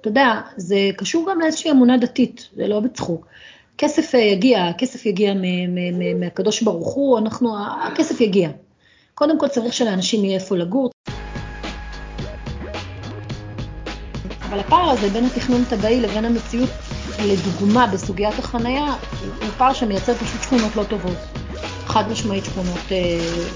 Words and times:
אתה 0.00 0.08
יודע, 0.08 0.40
זה 0.56 0.90
קשור 0.96 1.30
גם 1.30 1.40
לאיזושהי 1.40 1.70
אמונה 1.70 1.96
דתית, 1.96 2.48
זה 2.56 2.66
לא 2.66 2.80
בצחוק. 2.80 3.26
כסף 3.78 4.14
אה, 4.14 4.20
יגיע, 4.20 4.64
הכסף 4.64 5.06
יגיע 5.06 5.34
מהקדוש 6.20 6.62
ברוך 6.62 6.94
הוא, 6.94 7.18
אנחנו, 7.18 7.56
הכסף 7.82 8.20
יגיע. 8.20 8.50
קודם 9.14 9.38
כל 9.38 9.48
צריך 9.48 9.74
שלאנשים 9.74 10.24
יהיה 10.24 10.38
איפה 10.38 10.56
לגור. 10.56 10.90
אבל 14.48 14.60
הפער 14.60 14.90
הזה 14.90 15.08
בין 15.08 15.24
התכנון 15.24 15.64
טבעי 15.64 16.00
לבין 16.00 16.24
המציאות, 16.24 16.70
לדוגמה 17.26 17.86
בסוגיית 17.86 18.38
החנייה, 18.38 18.94
הוא 19.20 19.48
פער 19.58 19.72
שמייצר 19.72 20.14
פשוט 20.14 20.42
שכונות 20.42 20.76
לא 20.76 20.84
טובות. 20.84 21.16
חד 21.86 22.10
משמעית 22.10 22.44
שכונות, 22.44 22.92
אה, 22.92 22.96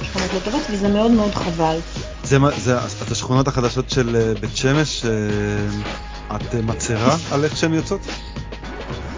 שכונות 0.03 0.35
לא 0.35 0.39
טובות, 0.45 0.63
וזה 0.71 0.89
מאוד 0.89 1.11
מאוד 1.11 1.35
חבל. 1.35 1.79
זה, 2.25 2.39
זה, 2.57 2.79
את 2.79 3.11
השכונות 3.11 3.49
החדשות 3.49 3.91
של 3.91 4.17
אה, 4.17 4.35
בית 4.41 4.57
שמש, 4.57 5.05
את 6.37 6.55
מצרה 6.55 7.17
על 7.33 7.45
איך 7.45 7.57
שהן 7.57 7.75
יוצאות? 7.75 8.01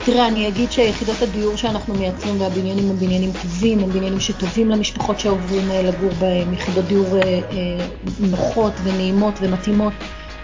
תראה, 0.04 0.28
אני 0.28 0.48
אגיד 0.48 0.72
שיחידות 0.72 1.22
הדיור 1.22 1.56
שאנחנו 1.56 1.94
מייצרים 1.94 2.40
והבניינים 2.40 2.90
הם 2.90 2.96
בניינים 2.96 3.32
טובים, 3.42 3.78
הם 3.78 3.90
בניינים 3.90 4.20
שטובים 4.20 4.70
למשפחות 4.70 5.20
שעוברים 5.20 5.70
אה, 5.70 5.82
לגור 5.82 6.10
בהם, 6.18 6.52
יחידות 6.52 6.84
דיור 6.84 7.16
אה, 7.16 7.22
אה, 7.22 7.86
נוחות 8.20 8.72
ונעימות 8.84 9.34
ומתאימות 9.40 9.92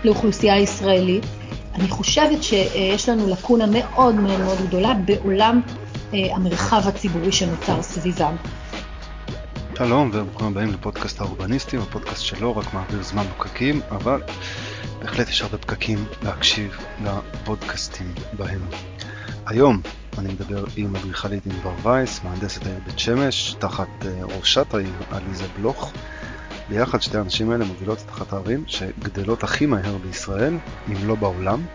לאוכלוסייה 0.05 0.55
הישראלית. 0.55 1.27
אני 1.75 1.89
חושבת 1.89 2.43
שיש 2.43 3.09
לנו 3.09 3.29
לקונה 3.29 3.65
מאוד 3.67 4.15
מאוד 4.15 4.41
מאוד 4.41 4.59
גדולה 4.67 4.95
בעולם 4.95 5.61
המרחב 6.13 6.89
הציבורי 6.89 7.33
שנוצר 7.33 7.83
סביבם. 7.83 8.37
שלום 9.79 10.11
וברוכים 10.13 10.47
הבאים 10.47 10.73
לפודקאסט 10.73 11.21
האורבניסטים, 11.21 11.81
הפודקאסט 11.81 12.23
שלא 12.23 12.59
רק 12.59 12.75
מעביר 12.75 13.03
זמן 13.03 13.25
בפקקים, 13.25 13.81
אבל 13.91 14.23
בהחלט 15.01 15.29
יש 15.29 15.43
הרבה 15.43 15.59
פקקים 15.59 16.05
להקשיב 16.23 16.77
לפודקאסטים 17.05 18.15
בהם. 18.33 18.61
היום 19.47 19.81
אני 20.19 20.29
מדבר 20.29 20.65
עם 20.77 20.97
אדריכלית 20.97 21.47
ענבר 21.47 21.73
וייס, 21.83 22.25
מהנדסת 22.25 22.67
העיר 22.67 22.79
בית 22.87 22.99
שמש, 22.99 23.55
תחת 23.59 23.89
אה, 24.05 24.37
ראשת 24.39 24.75
העיר 24.75 24.93
עליזה 25.11 25.45
בלוך. 25.57 25.93
ביחד 26.69 27.03
שתי 27.03 27.19
האנשים 27.19 27.51
האלה 27.51 27.65
מובילות 27.65 27.99
את 27.99 28.11
אחת 28.11 28.33
הערים 28.33 28.65
שגדלות 28.67 29.45
הכי 29.45 29.67
מהר 29.67 29.99
בישראל, 29.99 30.59
אם 30.89 31.09
לא 31.09 31.15
בעולם. 31.15 31.67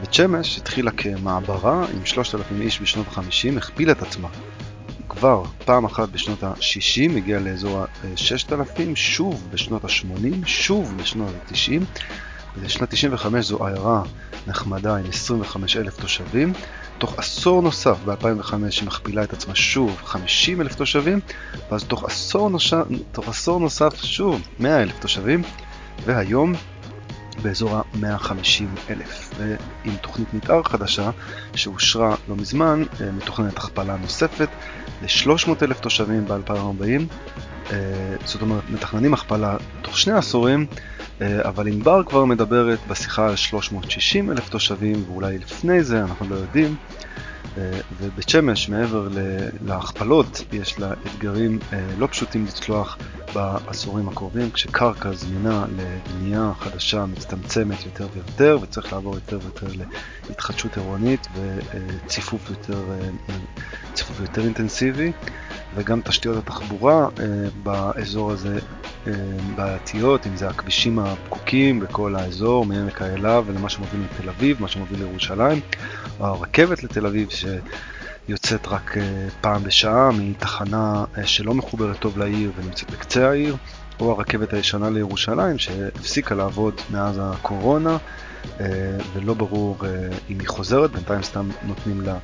בית 0.00 0.14
שמש 0.14 0.58
התחילה 0.58 0.90
כמעברה 0.90 1.86
עם 1.94 2.06
3,000 2.06 2.60
איש 2.60 2.80
בשנות 2.80 3.06
ה-50, 3.08 3.56
הכפילה 3.56 3.92
את 3.92 4.02
עצמה. 4.02 4.28
כבר 5.08 5.42
פעם 5.64 5.84
אחת 5.84 6.08
בשנות 6.08 6.42
ה-60 6.42 7.16
הגיעה 7.16 7.40
לאזור 7.40 7.78
ה-6,000, 7.78 8.94
שוב 8.94 9.48
בשנות 9.50 9.84
ה-80, 9.84 10.46
שוב 10.46 10.96
בשנות 10.96 11.34
ה-90. 11.34 12.00
בשנת 12.62 12.90
95 12.90 13.46
זו 13.46 13.66
עיירה 13.66 14.02
נחמדה 14.46 14.96
עם 14.96 15.04
25 15.08 15.76
אלף 15.76 16.00
תושבים. 16.00 16.52
תוך 16.98 17.18
עשור 17.18 17.62
נוסף, 17.62 17.96
ב-2005, 18.04 18.54
היא 18.80 18.86
מכפילה 18.86 19.24
את 19.24 19.32
עצמה 19.32 19.54
שוב 19.54 20.00
50 20.04 20.60
אלף 20.60 20.74
תושבים, 20.74 21.20
ואז 21.70 21.84
תוך 21.84 22.04
עשור, 22.04 22.50
נוש... 22.50 22.74
תוך 23.12 23.28
עשור 23.28 23.60
נוסף 23.60 23.94
שוב 24.02 24.40
100 24.58 24.82
אלף 24.82 24.98
תושבים, 24.98 25.42
והיום 26.04 26.54
באזור 27.42 27.76
ה-150 27.76 28.90
אלף. 28.90 29.30
ועם 29.38 29.96
תוכנית 30.00 30.34
מתאר 30.34 30.62
חדשה 30.62 31.10
שאושרה 31.54 32.14
לא 32.28 32.36
מזמן, 32.36 32.82
אה, 33.00 33.12
מתוכננת 33.12 33.56
הכפלה 33.56 33.96
נוספת 33.96 34.48
ל-300 35.02 35.50
אלף 35.62 35.80
תושבים 35.80 36.24
ב-2040. 36.26 37.02
אה, 37.72 37.76
זאת 38.24 38.42
אומרת, 38.42 38.70
מתכננים 38.70 39.14
הכפלה 39.14 39.56
תוך 39.82 39.98
שני 39.98 40.12
עשורים, 40.12 40.66
אבל 41.20 41.68
ענבר 41.68 42.02
כבר 42.04 42.24
מדברת 42.24 42.78
בשיחה 42.88 43.28
על 43.28 43.36
360 43.36 44.30
אלף 44.30 44.48
תושבים, 44.48 45.04
ואולי 45.06 45.38
לפני 45.38 45.82
זה, 45.82 46.00
אנחנו 46.00 46.28
לא 46.28 46.34
יודעים. 46.34 46.76
אה, 47.58 47.80
ובית 48.00 48.28
שמש, 48.28 48.68
מעבר 48.68 49.08
להכפלות, 49.66 50.44
יש 50.52 50.78
לה 50.78 50.92
אתגרים 51.06 51.58
אה, 51.72 51.86
לא 51.98 52.06
פשוטים 52.06 52.44
לצלוח 52.44 52.98
בעשורים 53.34 54.08
הקרובים, 54.08 54.50
כשקרקע 54.50 55.12
זמינה 55.12 55.64
לבנייה 55.76 56.52
חדשה 56.58 57.06
מצטמצמת 57.06 57.84
יותר 57.84 58.06
ויותר, 58.14 58.58
וצריך 58.62 58.92
לעבור 58.92 59.14
יותר 59.14 59.38
ויותר 59.42 59.66
להתחדשות 60.28 60.76
עירונית 60.76 61.26
וציפוף 61.34 62.50
יותר, 62.50 62.82
יותר 64.20 64.44
אינטנסיבי, 64.44 65.12
וגם 65.74 66.00
תשתיות 66.00 66.36
התחבורה 66.36 67.08
באזור 67.62 68.32
הזה 68.32 68.58
בעייתיות, 69.54 70.26
אם 70.26 70.36
זה 70.36 70.48
הכבישים 70.48 70.98
הפקוקים 70.98 71.80
בכל 71.80 72.16
האזור, 72.16 72.66
מעמק 72.66 73.02
האלה 73.02 73.40
ולמה 73.46 73.68
שמוביל 73.68 74.00
לתל 74.04 74.28
אביב, 74.28 74.62
מה 74.62 74.68
שמוביל 74.68 74.98
לירושלים, 74.98 75.60
או 76.20 76.26
הרכבת 76.26 76.84
לתל 76.84 77.06
אביב 77.06 77.28
שיוצאת 77.30 78.66
רק 78.66 78.98
אה, 78.98 79.28
פעם 79.40 79.64
בשעה 79.64 80.10
מתחנה 80.12 81.04
אה, 81.18 81.26
שלא 81.26 81.54
מחוברת 81.54 81.98
טוב 81.98 82.18
לעיר 82.18 82.52
ונמצאת 82.56 82.90
בקצה 82.90 83.30
העיר, 83.30 83.56
או 84.00 84.12
הרכבת 84.12 84.52
הישנה 84.52 84.90
לירושלים 84.90 85.58
שהפסיקה 85.58 86.34
לעבוד 86.34 86.74
מאז 86.90 87.20
הקורונה 87.22 87.96
אה, 88.60 88.66
ולא 89.12 89.34
ברור 89.34 89.78
אם 90.30 90.40
היא 90.40 90.48
חוזרת, 90.48 90.90
בינתיים 90.90 91.22
סתם 91.22 91.48
נותנים 91.62 92.00
לה 92.00 92.16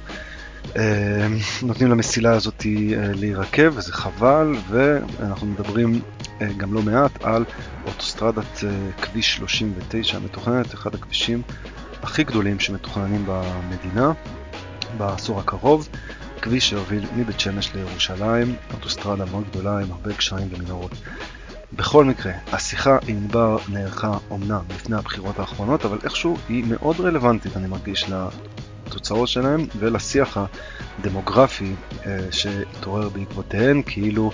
נותנים 1.63 1.91
למסילה 1.91 2.33
הזאת 2.33 2.67
להירקב 3.15 3.77
וזה 3.77 3.93
חבל 3.93 4.55
ואנחנו 4.69 5.47
מדברים 5.47 6.01
גם 6.57 6.73
לא 6.75 6.83
מעט 6.83 7.25
על 7.25 7.45
אוטוסטרדת 7.87 8.59
כביש 9.03 9.37
39 9.37 10.17
המתוכננת, 10.17 10.75
אחד 10.75 10.95
הכבישים 10.95 11.43
הכי 12.03 12.25
גדולים 12.25 12.61
שמתוכננים 12.61 13.25
במדינה 13.27 14.13
בעשור 14.97 15.41
הקרוב, 15.41 15.89
כביש 16.43 16.69
שיוביל 16.69 17.07
מבית 17.17 17.41
שמש 17.41 17.75
לירושלים, 17.75 18.57
אוטוסטרדה 18.75 19.25
מאוד 19.25 19.45
גדולה 19.51 19.79
עם 19.79 19.93
הרבה 19.93 20.15
קשרים 20.15 20.49
ומנהרות. 20.51 20.93
בכל 21.73 22.05
מקרה, 22.05 22.33
השיחה 22.53 22.99
עם 23.09 23.17
ענבר 23.17 23.59
נערכה 23.69 24.19
אומנם 24.31 24.61
לפני 24.75 24.97
הבחירות 24.97 25.39
האחרונות, 25.39 25.85
אבל 25.85 25.99
איכשהו 26.05 26.37
היא 26.49 26.65
מאוד 26.69 27.01
רלוונטית, 27.01 27.57
אני 27.57 27.67
מרגיש, 27.67 28.11
לתוצאות 28.91 29.29
שלהם 29.29 29.67
ולשיח 29.79 30.39
הדמוגרפי 30.99 31.75
אה, 32.07 32.19
שהתעורר 32.31 33.09
בעקבותיהן, 33.09 33.83
כאילו 33.87 34.31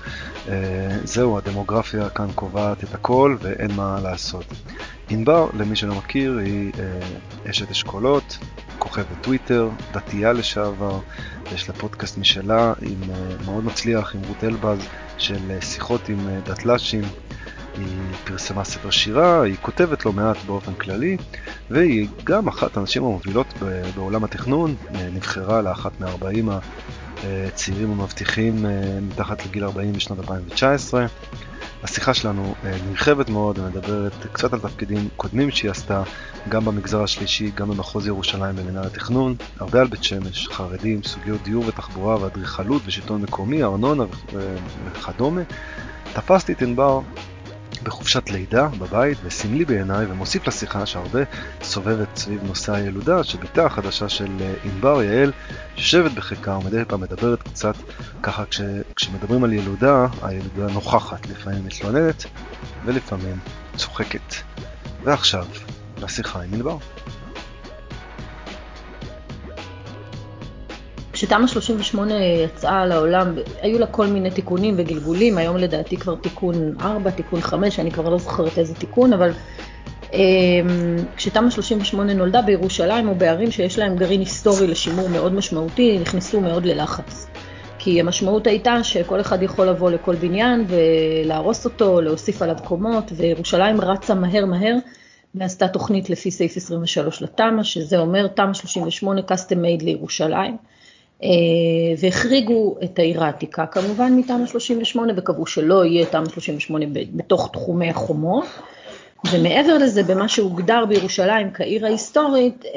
אה, 0.49 0.99
זהו, 1.05 1.39
הדמוגרפיה 1.39 2.09
כאן 2.09 2.27
קובעת 2.35 2.85
את 2.85 2.95
הכל 2.95 3.37
ואין 3.41 3.73
מה 3.77 3.99
לעשות. 4.03 4.45
ענבר, 5.11 5.49
למי 5.55 5.77
שלא 5.77 5.95
מכיר, 5.95 6.39
היא 6.39 6.73
אה, 6.79 7.51
אשת 7.51 7.71
אשכולות, 7.71 8.39
כוכבת 8.79 9.21
טוויטר, 9.21 9.69
דתייה 9.93 10.33
לשעבר, 10.33 10.99
יש 11.55 11.69
לה 11.69 11.75
פודקאסט 11.75 12.19
משלה 12.19 12.73
עם, 12.83 13.01
מאוד 13.45 13.65
מצליח 13.65 14.15
עם 14.15 14.21
רות 14.29 14.45
אלבז 14.45 14.79
של 15.19 15.61
שיחות 15.61 16.09
עם 16.09 16.29
דתל"שים. 16.45 17.05
היא 17.79 18.15
פרסמה 18.25 18.65
ספר 18.65 18.91
שירה, 18.91 19.43
היא 19.43 19.57
כותבת 19.63 20.07
לא 20.07 20.13
מעט 20.13 20.37
באופן 20.47 20.75
כללי, 20.75 21.17
והיא 21.71 22.09
גם 22.25 22.49
אחת 22.49 22.77
הנשים 22.77 23.05
המובילות 23.05 23.55
בעולם 23.95 24.25
התכנון, 24.25 24.75
אה, 24.95 25.09
נבחרה 25.13 25.63
לאחת 25.63 26.01
מ-40 26.01 26.51
הצעירים 27.25 27.91
המבטיחים 27.91 28.67
אה, 28.67 28.71
מתחת 29.03 29.47
לגיל 29.47 29.65
40 29.65 29.93
בשנת 29.93 30.19
2019. 30.19 31.07
השיחה 31.83 32.15
שלנו 32.15 32.55
אה, 32.65 32.77
נרחבת 32.89 33.29
מאוד 33.29 33.59
ומדברת 33.59 34.27
קצת 34.33 34.53
על 34.53 34.61
תפקידים 34.61 35.09
קודמים 35.17 35.51
שהיא 35.51 35.71
עשתה, 35.71 36.03
גם 36.49 36.65
במגזר 36.65 37.03
השלישי, 37.03 37.51
גם 37.55 37.69
במחוז 37.69 38.07
ירושלים 38.07 38.57
במנהל 38.57 38.87
התכנון, 38.87 39.35
הרבה 39.61 39.81
על 39.81 39.87
בית 39.87 40.05
שמש, 40.05 40.49
חרדים, 40.49 41.03
סוגיות 41.03 41.43
דיור 41.43 41.65
ותחבורה 41.67 42.23
ואדריכלות 42.23 42.83
ושלטון 42.87 43.23
מקומי, 43.23 43.63
ארנונה 43.63 44.05
וכדומה. 44.85 45.41
תפסתי 46.13 46.53
את 46.53 46.63
ענבר 46.63 47.01
בחופשת 47.87 48.31
לידה 48.31 48.69
בבית 48.79 49.19
וסמלי 49.25 49.65
בעיניי 49.65 50.07
ומוסיף 50.07 50.49
לשיחה 50.49 50.87
שהרבה 50.87 51.21
סובבת 51.63 52.17
סביב 52.17 52.45
נושא 52.45 52.75
הילודה 52.75 53.25
שבתה 53.25 53.67
החדשה 53.67 54.09
של 54.09 54.37
אה, 54.41 54.55
ענבר 54.65 55.03
יעל 55.03 55.33
יושבת 55.77 56.13
בחיקה 56.13 56.59
ומדי 56.59 56.85
פעם 56.89 57.01
מדברת 57.01 57.43
קצת 57.43 57.75
ככה 58.23 58.45
כש, 58.47 58.61
כשמדברים 58.97 59.45
על 59.45 59.53
ילודה 59.53 60.07
הילודה 60.23 60.73
נוכחת 60.73 61.27
לפעמים 61.27 61.65
מתלוננת 61.65 62.25
ולפעמים 62.85 63.39
צוחקת. 63.77 64.35
ועכשיו 65.05 65.47
לשיחה 66.03 66.43
עם 66.43 66.55
ענבר. 66.55 66.77
כשתמ"א 71.17 71.47
38 71.47 72.15
יצאה 72.45 72.87
לעולם, 72.87 73.35
היו 73.63 73.79
לה 73.79 73.87
כל 73.87 74.07
מיני 74.07 74.31
תיקונים 74.31 74.75
וגלגולים, 74.79 75.39
היום 75.39 75.57
לדעתי 75.57 75.97
כבר 75.97 76.15
תיקון 76.15 76.75
4, 76.81 77.11
תיקון 77.11 77.41
5, 77.41 77.81
אני 77.81 77.91
כבר 77.91 78.09
לא 78.09 78.19
זוכרת 78.19 78.59
איזה 78.59 78.75
תיקון, 78.75 79.13
אבל 79.13 79.33
אמ, 80.13 80.19
כשתמ"א 81.17 81.51
38 81.51 82.15
נולדה 82.15 82.43
בירושלים 82.43 83.09
או 83.09 83.15
בערים 83.15 83.51
שיש 83.51 83.79
להם 83.79 83.97
גרעין 83.97 84.21
היסטורי 84.21 84.67
לשימור 84.67 85.09
מאוד 85.09 85.35
משמעותי, 85.35 85.99
נכנסו 85.99 86.41
מאוד 86.41 86.67
ללחץ. 86.67 87.27
כי 87.79 88.01
המשמעות 88.01 88.47
הייתה 88.47 88.85
שכל 88.85 89.21
אחד 89.21 89.43
יכול 89.43 89.67
לבוא 89.67 89.91
לכל 89.91 90.15
בניין 90.15 90.65
ולהרוס 90.69 91.65
אותו, 91.65 92.01
להוסיף 92.01 92.43
עליו 92.43 92.57
קומות, 92.65 93.13
וירושלים 93.17 93.81
רצה 93.81 94.15
מהר 94.15 94.47
מהר 94.47 94.75
ועשתה 95.35 95.69
תוכנית 95.69 96.11
לפי 96.11 96.31
סעיף 96.31 96.57
23 96.57 97.23
לתמ"א, 97.23 97.63
שזה 97.63 97.99
אומר 97.99 98.27
תמ"א 98.27 98.55
38 98.55 99.21
custom 99.21 99.55
made 99.55 99.85
לירושלים, 99.85 100.57
והחריגו 101.99 102.77
את 102.85 102.99
העיר 102.99 103.25
העתיקה 103.25 103.67
כמובן 103.67 104.13
מתמ"א 104.17 104.47
38 104.47 105.13
וקבעו 105.17 105.47
שלא 105.47 105.85
יהיה 105.85 106.07
תמ"א 106.07 106.29
38 106.29 106.87
בתוך 107.15 107.51
תחומי 107.53 107.91
החומות. 107.91 108.45
ומעבר 109.33 109.79
לזה, 109.79 110.03
במה 110.03 110.29
שהוגדר 110.29 110.85
בירושלים 110.89 111.51
כעיר 111.55 111.87
ההיסטורית, 111.87 112.65
אה, 112.65 112.71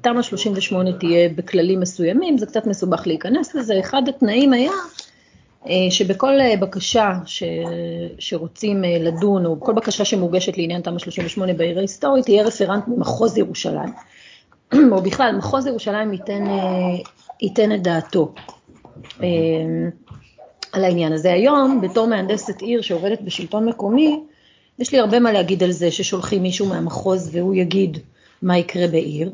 תמ"א 0.00 0.22
38 0.22 0.92
תהיה 0.92 1.28
בכללים 1.28 1.80
מסוימים, 1.80 2.38
זה 2.38 2.46
קצת 2.46 2.66
מסובך 2.66 3.06
להיכנס 3.06 3.54
לזה. 3.54 3.80
אחד 3.80 4.02
התנאים 4.08 4.52
היה 4.52 4.72
אה, 5.66 5.72
שבכל 5.90 6.40
אה, 6.40 6.56
בקשה 6.56 7.12
ש... 7.26 7.42
שרוצים 8.18 8.82
לדון, 8.82 9.46
או 9.46 9.60
כל 9.60 9.72
בקשה 9.72 10.04
שמוגשת 10.04 10.58
לעניין 10.58 10.82
תמ"א 10.82 10.98
38 10.98 11.52
בעיר 11.52 11.78
ההיסטורית, 11.78 12.24
תהיה 12.24 12.44
רפרנט 12.44 12.88
ממחוז 12.88 13.38
ירושלים, 13.38 13.92
או 14.92 15.02
בכלל, 15.02 15.36
מחוז 15.38 15.66
ירושלים 15.66 16.12
ייתן, 16.12 16.44
ייתן 17.42 17.72
את 17.72 17.82
דעתו. 17.82 18.34
על 20.72 20.84
העניין 20.84 21.12
הזה. 21.12 21.32
היום, 21.32 21.80
בתור 21.80 22.06
מהנדסת 22.06 22.60
עיר 22.60 22.82
שעובדת 22.82 23.20
בשלטון 23.20 23.68
מקומי, 23.68 24.20
יש 24.78 24.92
לי 24.92 24.98
הרבה 24.98 25.20
מה 25.20 25.32
להגיד 25.32 25.62
על 25.62 25.72
זה 25.72 25.90
ששולחים 25.90 26.42
מישהו 26.42 26.66
מהמחוז 26.66 27.30
והוא 27.32 27.54
יגיד 27.54 27.98
מה 28.42 28.58
יקרה 28.58 28.86
בעיר, 28.88 29.32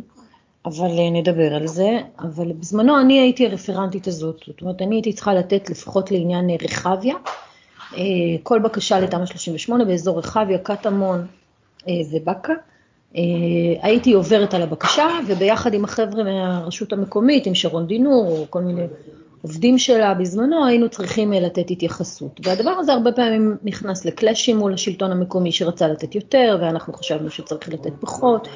אבל 0.65 0.99
אה, 0.99 1.11
נדבר 1.11 1.55
על 1.55 1.67
זה. 1.67 1.99
אבל 2.19 2.53
בזמנו 2.53 3.01
אני 3.01 3.21
הייתי 3.21 3.47
הרפרנטית 3.47 4.07
הזאת, 4.07 4.43
זאת 4.47 4.61
אומרת, 4.63 4.83
אני 4.83 4.97
הייתי 4.97 5.13
צריכה 5.13 5.35
לתת 5.35 5.71
לפחות 5.71 6.11
לעניין 6.11 6.51
אה, 6.51 6.57
רחביה, 6.63 7.15
אה, 7.97 8.03
כל 8.43 8.59
בקשה 8.59 9.01
לתמ"א 9.01 9.27
38 9.27 9.85
באזור 9.85 10.19
רחביה, 10.19 10.59
קטמון 10.59 11.27
ובאקה. 12.13 12.53
הייתי 13.83 14.13
עוברת 14.13 14.55
על 14.55 14.63
הבקשה, 14.63 15.09
וביחד 15.27 15.75
עם 15.75 15.85
החבר'ה 15.85 16.25
מהרשות 16.25 16.93
המקומית, 16.93 17.47
עם 17.47 17.55
שרון 17.55 17.87
דינור, 17.87 18.39
או 18.39 18.47
כל 18.51 18.61
מיני 18.61 18.83
עובדים 19.43 19.79
שלה 19.79 20.15
בזמנו, 20.15 20.67
היינו 20.67 20.89
צריכים 20.89 21.33
אה, 21.33 21.41
לתת 21.41 21.71
התייחסות. 21.71 22.41
והדבר 22.45 22.71
הזה 22.71 22.93
הרבה 22.93 23.13
פעמים 23.13 23.57
נכנס 23.63 24.05
לקלאשים 24.05 24.57
מול 24.57 24.75
השלטון 24.75 25.13
המקומי 25.13 25.53
שרצה 25.53 25.89
לתת 25.89 26.15
יותר, 26.15 26.59
ואנחנו 26.61 26.93
חשבנו 26.93 27.31
שצריך 27.31 27.69
לתת 27.69 27.93
פחות. 28.01 28.49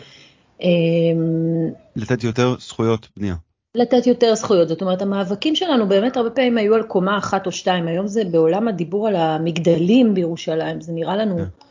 אמ, 0.62 1.70
לתת 1.96 2.24
יותר 2.24 2.54
זכויות 2.60 3.08
בנייה. 3.16 3.34
לתת 3.74 4.06
יותר 4.06 4.34
זכויות, 4.34 4.68
זאת 4.68 4.82
אומרת 4.82 5.02
המאבקים 5.02 5.56
שלנו 5.56 5.88
באמת 5.88 6.16
הרבה 6.16 6.30
פעמים 6.30 6.58
היו 6.58 6.74
על 6.74 6.82
קומה 6.82 7.18
אחת 7.18 7.46
או 7.46 7.52
שתיים, 7.52 7.88
היום 7.88 8.06
זה 8.06 8.22
בעולם 8.30 8.68
הדיבור 8.68 9.08
על 9.08 9.16
המגדלים 9.16 10.14
בירושלים, 10.14 10.80
זה 10.80 10.92
נראה 10.92 11.16
לנו 11.16 11.38
yeah. 11.38 11.64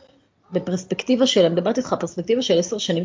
בפרספקטיבה 0.52 1.26
של, 1.26 1.40
אני 1.44 1.54
מדברת 1.54 1.78
איתך 1.78 1.94
פרספקטיבה 2.00 2.42
של 2.42 2.58
עשר 2.58 2.78
שנים, 2.78 3.04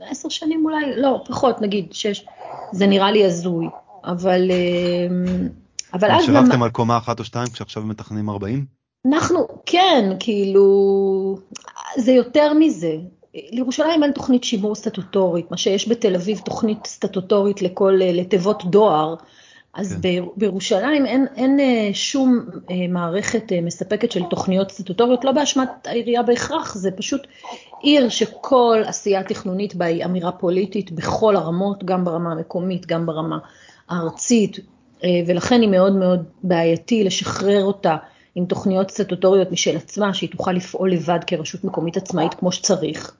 עשר 0.00 0.28
שנים 0.28 0.64
אולי, 0.64 0.96
לא, 0.96 1.22
פחות, 1.26 1.60
נגיד 1.60 1.92
שש, 1.92 2.24
זה 2.72 2.86
נראה 2.86 3.10
לי 3.10 3.24
הזוי. 3.24 3.66
אבל, 4.04 4.50
אמ, 4.50 5.48
אבל 5.94 6.10
אז... 6.10 6.24
שירקתם 6.24 6.62
על 6.62 6.70
קומה 6.70 6.96
אחת 6.96 7.18
או 7.18 7.24
שתיים 7.24 7.48
כשעכשיו 7.48 7.82
מתכננים 7.82 8.30
40? 8.30 8.64
אנחנו, 9.08 9.48
כן, 9.66 10.16
כאילו, 10.20 11.38
זה 11.96 12.12
יותר 12.12 12.52
מזה. 12.54 12.96
לירושלים 13.34 14.02
אין 14.02 14.12
תוכנית 14.12 14.44
שימור 14.44 14.74
סטטוטורית, 14.74 15.50
מה 15.50 15.56
שיש 15.56 15.88
בתל 15.88 16.14
אביב 16.14 16.38
תוכנית 16.38 16.86
סטטוטורית 16.86 17.62
לכל, 17.62 17.98
לתיבות 18.02 18.64
דואר, 18.64 19.14
אז 19.74 19.98
כן. 20.02 20.24
בירושלים 20.36 21.06
אין, 21.06 21.26
אין 21.36 21.60
אה, 21.60 21.90
שום 21.92 22.40
אה, 22.70 22.74
מערכת 22.88 23.52
אה, 23.52 23.60
מספקת 23.60 24.12
של 24.12 24.22
תוכניות 24.30 24.70
סטטוטוריות, 24.70 25.24
לא 25.24 25.32
באשמת 25.32 25.68
העירייה 25.86 26.22
בהכרח, 26.22 26.74
זה 26.74 26.90
פשוט 26.90 27.26
עיר 27.82 28.08
שכל 28.08 28.82
עשייה 28.86 29.22
תכנונית 29.22 29.74
בה 29.74 29.84
היא 29.84 30.04
אמירה 30.04 30.32
פוליטית 30.32 30.92
בכל 30.92 31.36
הרמות, 31.36 31.84
גם 31.84 32.04
ברמה 32.04 32.32
המקומית, 32.32 32.86
גם 32.86 33.06
ברמה 33.06 33.38
הארצית, 33.88 34.58
ולכן 35.26 35.60
היא 35.60 35.68
מאוד 35.68 35.96
מאוד 35.96 36.24
בעייתי 36.42 37.04
לשחרר 37.04 37.64
אותה 37.64 37.96
עם 38.34 38.46
תוכניות 38.46 38.90
סטטוטוריות 38.90 39.52
משל 39.52 39.76
עצמה, 39.76 40.14
שהיא 40.14 40.30
תוכל 40.30 40.52
לפעול 40.52 40.92
לבד 40.92 41.18
כרשות 41.26 41.64
מקומית 41.64 41.96
עצמאית 41.96 42.34
כמו 42.34 42.52
שצריך, 42.52 43.14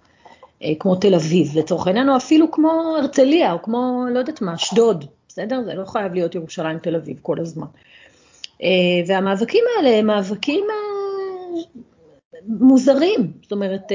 כמו 0.78 0.96
תל 0.96 1.14
אביב 1.14 1.58
לצורך 1.58 1.86
העניין, 1.86 2.08
או 2.08 2.16
אפילו 2.16 2.50
כמו 2.50 2.96
הרצליה, 2.98 3.52
או 3.52 3.62
כמו, 3.62 4.04
לא 4.10 4.18
יודעת 4.18 4.42
מה, 4.42 4.54
אשדוד, 4.54 5.04
בסדר? 5.32 5.62
זה 5.64 5.74
לא 5.74 5.84
חייב 5.84 6.14
להיות 6.14 6.34
ירושלים 6.34 6.78
תל 6.78 6.96
אביב 6.96 7.18
כל 7.22 7.40
הזמן. 7.40 7.66
אה, 8.62 8.68
והמאבקים 9.06 9.64
האלה 9.76 9.96
הם 9.96 10.06
מאבקים 10.06 10.64
מוזרים, 12.46 13.32
זאת 13.42 13.52
אומרת, 13.52 13.92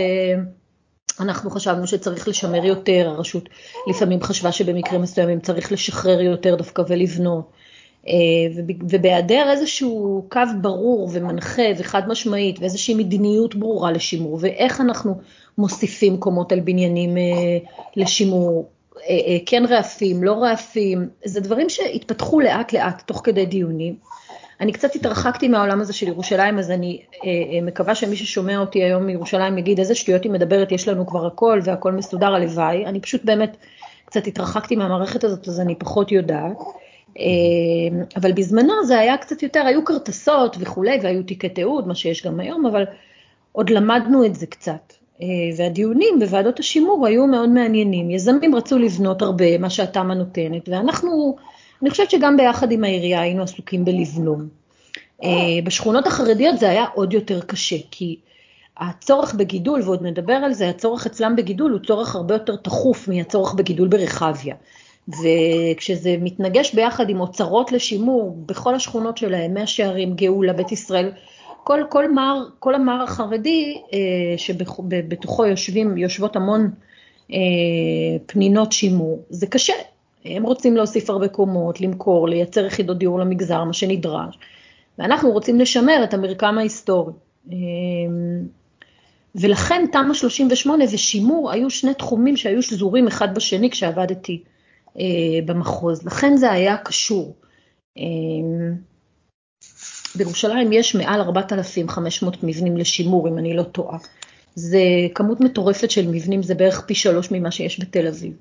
אנחנו 1.20 1.50
חשבנו 1.50 1.88
שצריך 1.88 2.28
לשמר 2.28 2.66
יותר, 2.66 3.10
הרשות 3.10 3.50
לפעמים 3.88 4.24
חשבה 4.24 4.52
שבמקרים 4.52 5.02
מסוימים 5.02 5.40
צריך 5.40 5.72
לשחרר 5.72 6.22
יותר 6.22 6.56
דווקא 6.56 6.84
ולבנות. 6.88 7.52
אה, 8.08 8.64
ובהיעדר 8.90 9.50
איזשהו 9.52 10.26
קו 10.32 10.42
ברור 10.62 11.10
ומנחה 11.14 11.64
וחד 11.78 12.08
משמעית 12.08 12.60
ואיזושהי 12.60 12.96
מדיניות 12.96 13.56
ברורה 13.56 13.92
לשימור 13.92 14.38
ואיך 14.42 14.82
אנחנו 14.82 15.20
מוסיפים 15.58 16.18
קומות 16.18 16.52
על 16.52 16.60
בניינים 16.60 17.18
אה, 17.18 17.58
לשימור, 17.96 18.70
אה, 18.70 18.77
כן 19.46 19.64
רעפים, 19.70 20.24
לא 20.24 20.34
רעפים, 20.34 21.10
זה 21.26 21.42
דברים 21.42 21.70
שהתפתחו 21.70 22.40
לאט 22.40 22.74
לאט 22.74 23.04
תוך 23.06 23.22
כדי 23.24 23.46
דיונים. 23.46 23.96
אני 24.62 24.72
קצת 24.72 24.96
התרחקתי 24.96 25.48
מהעולם 25.48 25.82
הזה 25.82 25.94
של 25.94 26.08
ירושלים, 26.08 26.60
אז 26.60 26.72
אני 26.72 27.02
אה, 27.14 27.30
אה, 27.30 27.62
מקווה 27.62 27.96
שמי 27.96 28.16
ששומע 28.16 28.58
אותי 28.58 28.84
היום 28.84 29.04
מירושלים 29.04 29.58
יגיד 29.58 29.80
איזה 29.80 29.96
שטויות 29.96 30.24
היא 30.24 30.32
מדברת, 30.32 30.72
יש 30.72 30.88
לנו 30.88 31.08
כבר 31.08 31.26
הכל 31.26 31.60
והכל 31.64 31.92
מסודר, 31.92 32.34
הלוואי. 32.34 32.86
אני 32.86 33.02
פשוט 33.02 33.26
באמת 33.26 33.58
קצת 34.06 34.28
התרחקתי 34.28 34.76
מהמערכת 34.76 35.24
הזאת, 35.24 35.48
אז 35.48 35.60
אני 35.60 35.76
פחות 35.76 36.12
יודעת. 36.12 36.58
אה, 37.20 37.26
אבל 38.16 38.32
בזמנו 38.32 38.74
זה 38.86 39.00
היה 39.00 39.18
קצת 39.18 39.44
יותר, 39.44 39.66
היו 39.66 39.86
כרטסות 39.86 40.58
וכולי, 40.60 41.00
והיו 41.04 41.24
תיקי 41.24 41.50
תיעוד, 41.50 41.88
מה 41.88 41.96
שיש 41.96 42.26
גם 42.26 42.40
היום, 42.40 42.66
אבל 42.66 42.86
עוד 43.52 43.70
למדנו 43.70 44.26
את 44.26 44.36
זה 44.36 44.46
קצת. 44.46 44.94
אה, 45.22 45.28
והדיונים 45.58 46.20
בוועדות 46.20 46.60
השימור 46.60 47.08
היו 47.08 47.28
מאוד 47.28 47.50
מעניינים. 47.50 48.12
יזמים 48.12 48.56
רצו 48.56 48.78
לבנות 48.78 49.22
הרבה, 49.22 49.58
מה 49.58 49.70
שהתמ"א 49.70 50.14
נותנת, 50.14 50.70
ואנחנו... 50.70 51.36
אני 51.82 51.90
חושבת 51.90 52.12
שגם 52.12 52.38
ביחד 52.38 52.72
עם 52.72 52.84
העירייה 52.84 53.22
היינו 53.22 53.44
עסוקים 53.44 53.86
בלבלום. 53.86 54.48
אה, 55.24 55.30
בשכונות 55.64 56.08
החרדיות 56.08 56.60
זה 56.60 56.70
היה 56.70 56.86
עוד 56.94 57.14
יותר 57.14 57.42
קשה, 57.42 57.76
כי 57.92 58.20
הצורך 58.78 59.34
בגידול, 59.34 59.82
ועוד 59.82 60.04
נדבר 60.04 60.34
על 60.34 60.54
זה, 60.54 60.70
הצורך 60.70 61.06
אצלם 61.06 61.36
בגידול 61.36 61.72
הוא 61.72 61.80
צורך 61.88 62.16
הרבה 62.16 62.36
יותר 62.36 62.56
תכוף 62.56 63.08
מהצורך 63.08 63.54
בגידול 63.54 63.88
ברחביה. 63.88 64.56
וכשזה 65.08 66.16
מתנגש 66.20 66.74
ביחד 66.74 67.10
עם 67.10 67.20
אוצרות 67.20 67.72
לשימור 67.72 68.38
בכל 68.46 68.76
השכונות 68.76 69.18
שלהם, 69.18 69.54
מאה 69.54 69.68
שערים, 69.68 70.16
גאולה, 70.16 70.54
בית 70.54 70.72
ישראל, 70.72 71.12
כל, 71.68 71.82
כל, 71.90 72.12
מר, 72.12 72.46
כל 72.60 72.76
המר 72.76 73.04
החרדי 73.04 73.82
אה, 73.94 74.38
שבתוכו 74.38 75.46
יושבים, 75.46 75.98
יושבות 75.98 76.36
המון 76.36 76.72
אה, 77.32 77.38
פנינות 78.26 78.72
שימור, 78.72 79.26
זה 79.30 79.48
קשה, 79.48 79.74
הם 80.26 80.44
רוצים 80.44 80.78
להוסיף 80.78 81.10
הרבה 81.10 81.28
קומות, 81.28 81.82
למכור, 81.82 82.28
לייצר 82.30 82.66
יחידות 82.66 82.98
דיור 82.98 83.20
למגזר, 83.20 83.64
מה 83.64 83.74
שנדרש, 83.74 84.38
ואנחנו 85.00 85.32
רוצים 85.32 85.60
לשמר 85.60 86.02
את 86.04 86.14
המרקם 86.14 86.58
ההיסטורי. 86.58 87.14
אמ, 87.52 87.58
ולכן 89.36 89.86
תמ"א 89.92 90.14
38 90.14 90.84
ושימור 90.92 91.52
היו 91.52 91.70
שני 91.70 91.94
תחומים 91.94 92.38
שהיו 92.38 92.64
שזורים 92.64 93.08
אחד 93.08 93.36
בשני 93.36 93.70
כשעבדתי 93.70 94.44
אה, 95.00 95.04
במחוז, 95.46 96.06
לכן 96.06 96.38
זה 96.38 96.52
היה 96.52 96.78
קשור. 96.78 97.36
בירושלים 100.18 100.72
יש 100.72 100.96
מעל 100.96 101.22
4,500 101.22 102.44
מבנים 102.44 102.78
לשימור, 102.78 103.28
אם 103.28 103.38
אני 103.38 103.54
לא 103.54 103.64
טועה. 103.64 103.98
זה 104.56 104.80
כמות 105.16 105.42
מטורפת 105.42 105.92
של 105.92 106.08
מבנים, 106.08 106.44
זה 106.44 106.56
בערך 106.56 106.82
פי 106.86 106.96
שלוש 106.96 107.32
ממה 107.32 107.52
שיש 107.52 107.80
בתל 107.80 108.08
אביב. 108.08 108.34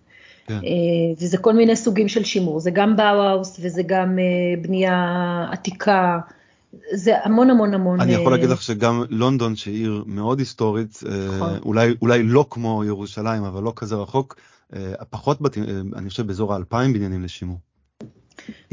כן. 0.47 0.55
אה, 0.55 0.61
וזה 1.21 1.39
כל 1.39 1.53
מיני 1.53 1.77
סוגים 1.77 2.09
של 2.09 2.25
שימור, 2.25 2.61
זה 2.61 2.71
גם 2.71 2.97
באו-האוס 2.97 3.57
וזה 3.63 3.83
גם 3.87 4.19
אה, 4.19 4.63
בנייה 4.63 5.47
עתיקה, 5.53 6.19
זה 6.93 7.13
המון 7.25 7.51
המון 7.51 7.75
המון. 7.75 8.01
אני 8.01 8.13
יכול 8.13 8.33
אה, 8.33 8.39
להגיד 8.39 8.51
לך 8.51 8.63
שגם 8.63 9.05
לונדון, 9.11 9.57
שהיא 9.57 9.75
עיר 9.75 10.05
מאוד 10.07 10.39
היסטורית, 10.39 11.01
נכון. 11.37 11.59
אולי, 11.65 11.95
אולי 12.03 12.23
לא 12.23 12.47
כמו 12.51 12.85
ירושלים, 12.85 13.45
אבל 13.45 13.63
לא 13.63 13.73
כזה 13.77 13.95
רחוק, 13.95 14.37
פחות 15.11 15.41
בתים, 15.41 15.65
אני 15.97 16.11
חושב 16.11 16.27
באזור 16.27 16.53
האלפיים 16.53 16.93
בניינים 16.93 17.23
לשימור. 17.23 17.59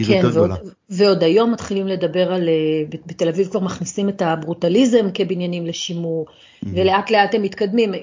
כן, 0.07 0.21
ועוד, 0.33 0.51
ועוד 0.89 1.23
היום 1.23 1.51
מתחילים 1.51 1.87
לדבר 1.87 2.33
על, 2.33 2.49
אה, 2.49 2.97
בתל 3.05 3.27
אביב 3.27 3.47
כבר 3.47 3.59
מכניסים 3.59 4.09
את 4.09 4.21
הברוטליזם 4.21 5.07
כבניינים 5.13 5.65
לשימור, 5.65 6.25
mm-hmm. 6.25 6.67
ולאט 6.73 7.11
לאט 7.11 7.35
הם 7.35 7.41
מתקדמים. 7.41 7.93
אה, 7.93 7.99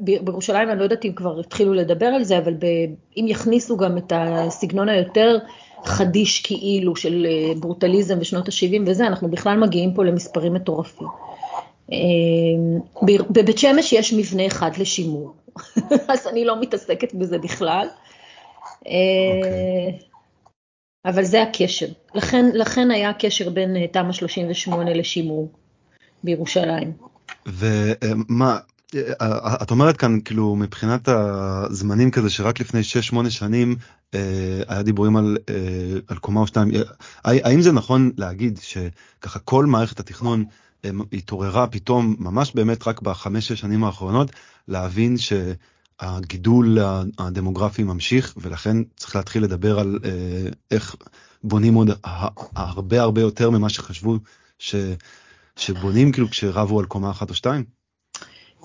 בירושלים 0.00 0.70
אני 0.70 0.78
לא 0.78 0.84
יודעת 0.84 1.04
אם 1.04 1.12
כבר 1.12 1.40
התחילו 1.40 1.74
לדבר 1.74 2.06
על 2.06 2.24
זה, 2.24 2.38
אבל 2.38 2.54
ב, 2.54 2.64
אם 3.16 3.24
יכניסו 3.28 3.76
גם 3.76 3.98
את 3.98 4.12
הסגנון 4.16 4.88
היותר 4.88 5.38
חדיש 5.84 6.42
כאילו 6.42 6.96
של 6.96 7.26
אה, 7.28 7.52
ברוטליזם 7.60 8.18
בשנות 8.18 8.48
ה-70 8.48 8.82
וזה, 8.86 9.06
אנחנו 9.06 9.30
בכלל 9.30 9.58
מגיעים 9.58 9.94
פה 9.94 10.04
למספרים 10.04 10.54
מטורפים. 10.54 11.08
בבית 13.30 13.58
שמש 13.58 13.92
יש 13.92 14.12
מבנה 14.12 14.46
אחד 14.46 14.70
לשימור, 14.78 15.34
אז 16.12 16.26
אני 16.26 16.44
לא 16.44 16.60
מתעסקת 16.60 17.14
בזה 17.14 17.38
בכלל. 17.38 17.86
Okay. 18.84 20.13
אבל 21.04 21.24
זה 21.24 21.42
הקשר. 21.42 21.86
לכן, 22.14 22.46
לכן 22.54 22.90
היה 22.90 23.12
קשר 23.12 23.50
בין 23.50 23.86
תמ"א 23.86 24.12
38 24.12 24.94
לשימור 24.94 25.52
בירושלים. 26.24 26.92
ומה, 27.46 28.58
את 29.62 29.70
אומרת 29.70 29.96
כאן 29.96 30.18
כאילו 30.24 30.56
מבחינת 30.56 31.08
הזמנים 31.08 32.10
כזה 32.10 32.30
שרק 32.30 32.60
לפני 32.60 32.80
6-8 33.26 33.30
שנים 33.30 33.76
אה, 34.14 34.62
היה 34.68 34.82
דיבורים 34.82 35.16
על, 35.16 35.36
אה, 35.48 35.54
על 36.08 36.16
קומה 36.16 36.40
או 36.40 36.46
שתיים, 36.46 36.68
האם 37.24 37.60
זה 37.60 37.72
נכון 37.72 38.10
להגיד 38.18 38.58
שככה 38.62 39.38
כל 39.38 39.66
מערכת 39.66 40.00
התכנון 40.00 40.44
אה, 40.84 40.90
התעוררה 41.12 41.66
פתאום 41.66 42.16
ממש 42.18 42.52
באמת 42.54 42.88
רק 42.88 43.02
בחמש 43.02 43.48
שש 43.48 43.60
שנים 43.60 43.84
האחרונות 43.84 44.30
להבין 44.68 45.16
שהגידול 46.02 46.78
הדמוגרפי 47.18 47.82
ממשיך 47.82 48.34
ולכן 48.36 48.76
צריך 48.96 49.16
להתחיל 49.16 49.44
לדבר 49.44 49.78
על 49.78 49.98
איך 50.70 50.96
בונים 51.44 51.74
עוד 51.74 51.90
הרבה 52.56 53.00
הרבה 53.00 53.20
יותר 53.20 53.50
ממה 53.50 53.68
שחשבו 53.68 54.16
ש, 54.58 54.74
שבונים 55.56 56.12
כאילו 56.12 56.30
כשרבו 56.30 56.80
על 56.80 56.86
קומה 56.86 57.10
אחת 57.10 57.30
או 57.30 57.34
שתיים? 57.34 57.64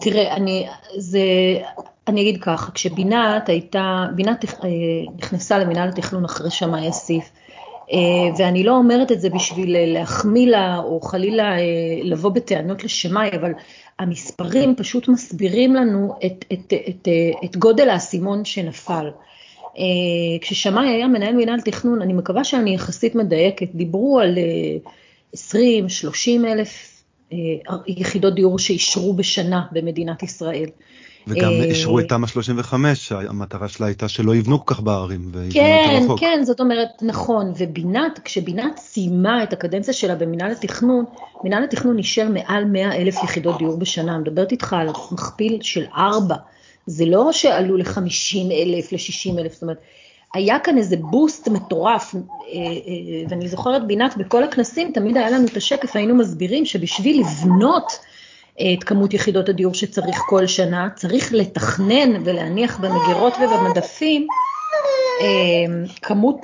תראה, 0.01 0.35
אני, 0.35 0.67
זה, 0.97 1.19
אני 2.07 2.21
אגיד 2.21 2.43
ככה, 2.43 2.71
כשבינת 2.71 3.49
הייתה, 3.49 4.05
בינת 4.15 4.45
אה, 4.45 4.69
נכנסה 5.17 5.57
למינהל 5.57 5.89
התכנון 5.89 6.25
אחרי 6.25 6.51
שמאי 6.51 6.89
אסיף, 6.89 7.23
אה, 7.23 7.38
ואני 8.37 8.63
לא 8.63 8.77
אומרת 8.77 9.11
את 9.11 9.21
זה 9.21 9.29
בשביל 9.29 9.75
אה, 9.75 9.85
להחמיא 9.85 10.47
לה 10.47 10.77
או 10.77 11.01
חלילה 11.01 11.55
לבוא 12.03 12.29
בטענות 12.29 12.83
לשמאי, 12.83 13.29
אבל 13.35 13.51
המספרים 13.99 14.75
פשוט 14.75 15.07
מסבירים 15.07 15.75
לנו 15.75 16.13
את, 16.25 16.45
את, 16.53 16.73
את, 16.89 17.07
את 17.45 17.57
גודל 17.57 17.89
האסימון 17.89 18.45
שנפל. 18.45 19.09
כששמאי 20.41 20.87
היה 20.87 21.07
מנהל 21.07 21.35
מינהל 21.35 21.61
תכנון, 21.61 22.01
אני 22.01 22.13
מקווה 22.13 22.43
שאני 22.43 22.75
יחסית 22.75 23.15
מדייקת, 23.15 23.67
דיברו 23.75 24.19
על 24.19 24.37
20-30 25.35 25.37
אלף 26.45 27.03
אה, 27.33 27.37
יחידות 27.87 28.35
דיור 28.35 28.59
שאישרו 28.59 29.13
בשנה 29.13 29.61
במדינת 29.71 30.23
ישראל. 30.23 30.69
וגם 31.27 31.51
אה, 31.51 31.63
אישרו 31.63 31.99
את 31.99 32.09
תמ"א 32.09 32.27
35, 32.27 33.11
המטרה 33.11 33.67
שלה 33.67 33.87
הייתה 33.87 34.07
שלא 34.07 34.35
יבנו 34.35 34.65
כל 34.65 34.73
כך 34.73 34.81
בערים. 34.81 35.31
כן, 35.53 36.01
כן, 36.19 36.39
זאת 36.43 36.59
אומרת, 36.59 36.89
נכון, 37.01 37.53
ובינת, 37.57 38.19
כשבינת 38.23 38.77
סיימה 38.77 39.43
את 39.43 39.53
הקדנציה 39.53 39.93
שלה 39.93 40.15
במינהל 40.15 40.51
התכנון, 40.51 41.05
מינהל 41.43 41.63
התכנון 41.63 41.97
אישר 41.97 42.29
מעל 42.29 42.65
100 42.65 42.95
אלף 42.95 43.23
יחידות 43.23 43.57
דיור 43.57 43.77
בשנה, 43.77 44.15
אני 44.15 44.21
מדברת 44.21 44.51
איתך 44.51 44.73
על 44.73 44.89
מכפיל 45.11 45.57
של 45.61 45.85
ארבע, 45.95 46.35
זה 46.85 47.05
לא 47.05 47.31
שעלו 47.31 47.77
ל-50 47.77 48.51
אלף, 48.51 48.91
ל-60 48.91 49.39
אלף, 49.39 49.53
זאת 49.53 49.61
אומרת, 49.61 49.77
היה 50.33 50.59
כאן 50.59 50.77
איזה 50.77 50.97
בוסט 50.97 51.47
מטורף, 51.47 52.15
אה, 52.15 52.19
אה, 52.19 53.23
ואני 53.29 53.47
זוכרת 53.47 53.87
בינת 53.87 54.17
בכל 54.17 54.43
הכנסים, 54.43 54.91
תמיד 54.93 55.17
היה 55.17 55.29
לנו 55.29 55.45
את 55.45 55.57
השקף, 55.57 55.95
היינו 55.95 56.15
מסבירים 56.15 56.65
שבשביל 56.65 57.19
לבנות 57.19 57.99
את 58.61 58.83
כמות 58.83 59.13
יחידות 59.13 59.49
הדיור 59.49 59.73
שצריך 59.73 60.17
כל 60.29 60.47
שנה, 60.47 60.89
צריך 60.95 61.33
לתכנן 61.33 62.21
ולהניח 62.25 62.79
במגירות 62.79 63.33
ובמדפים 63.33 64.27
כמות 66.01 66.41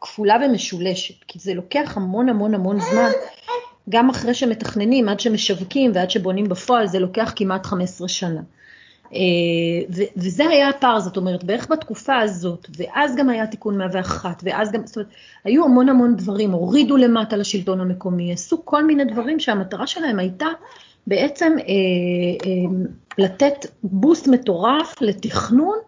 כפולה 0.00 0.36
ומשולשת, 0.46 1.24
כי 1.28 1.38
זה 1.38 1.54
לוקח 1.54 1.96
המון 1.96 2.28
המון 2.28 2.54
המון 2.54 2.80
זמן, 2.80 3.10
גם 3.88 4.10
אחרי 4.10 4.34
שמתכננים, 4.34 5.08
עד 5.08 5.20
שמשווקים 5.20 5.90
ועד 5.94 6.10
שבונים 6.10 6.48
בפועל, 6.48 6.86
זה 6.86 6.98
לוקח 6.98 7.32
כמעט 7.36 7.66
15 7.66 8.08
שנה. 8.08 8.40
אה, 9.14 9.18
וזה 10.16 10.48
היה 10.48 10.68
הפער, 10.68 11.00
זאת 11.00 11.16
אומרת, 11.16 11.44
בערך 11.44 11.70
בתקופה 11.70 12.18
הזאת, 12.18 12.66
ואז 12.76 13.16
גם 13.16 13.28
היה 13.28 13.46
תיקון 13.46 13.78
101, 13.78 14.42
ואז 14.44 14.72
גם, 14.72 14.86
זאת 14.86 14.96
אומרת, 14.96 15.08
היו 15.44 15.64
המון 15.64 15.88
המון 15.88 16.16
דברים, 16.16 16.52
הורידו 16.52 16.96
למטה 16.96 17.36
לשלטון 17.36 17.80
המקומי, 17.80 18.32
עשו 18.32 18.64
כל 18.64 18.84
מיני 18.84 19.04
דברים 19.04 19.40
שהמטרה 19.40 19.86
שלהם 19.86 20.18
הייתה 20.18 20.46
בעצם 21.06 21.52
אה, 21.58 21.64
אה, 22.46 22.84
לתת 23.18 23.66
בוסט 23.82 24.28
מטורף 24.28 24.94
לתכנון 25.00 25.78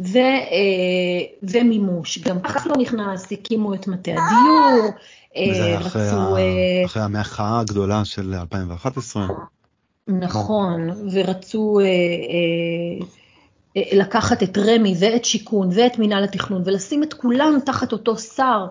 ו, 0.00 0.18
אה, 0.18 1.20
ומימוש. 1.42 2.18
גם 2.18 2.40
ככה 2.40 2.68
לא 2.68 2.74
נכנס, 2.78 3.32
הקימו 3.32 3.74
את 3.74 3.88
מטה 3.88 4.10
הדיור, 4.10 4.90
וזה 5.50 5.78
אחרי, 5.78 6.02
רצו. 6.02 6.36
אה, 6.36 6.84
אחרי 6.84 7.02
המחאה 7.02 7.60
הגדולה 7.60 8.04
של 8.04 8.34
2011. 8.34 9.26
נכון, 10.08 10.90
ורצו 11.12 11.80
אה, 11.80 11.84
אה, 11.84 13.06
אה, 13.76 13.98
לקחת 13.98 14.42
את 14.42 14.58
רמ"י 14.58 14.94
ואת 14.98 15.24
שיכון 15.24 15.68
ואת 15.72 15.98
מינהל 15.98 16.24
התכנון 16.24 16.62
ולשים 16.64 17.02
את 17.02 17.14
כולם 17.14 17.58
תחת 17.66 17.92
אותו 17.92 18.16
שר, 18.18 18.66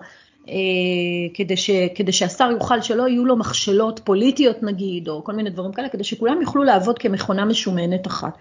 כדי, 1.34 1.56
ש, 1.56 1.70
כדי 1.94 2.12
שהשר 2.12 2.50
יוכל 2.50 2.80
שלא 2.80 3.08
יהיו 3.08 3.24
לו 3.24 3.36
מכשלות 3.36 4.00
פוליטיות 4.04 4.62
נגיד, 4.62 5.08
או 5.08 5.24
כל 5.24 5.32
מיני 5.32 5.50
דברים 5.50 5.72
כאלה, 5.72 5.88
כדי 5.88 6.04
שכולם 6.04 6.42
יוכלו 6.42 6.64
לעבוד 6.64 6.98
כמכונה 6.98 7.44
משומנת 7.44 8.06
אחת. 8.06 8.38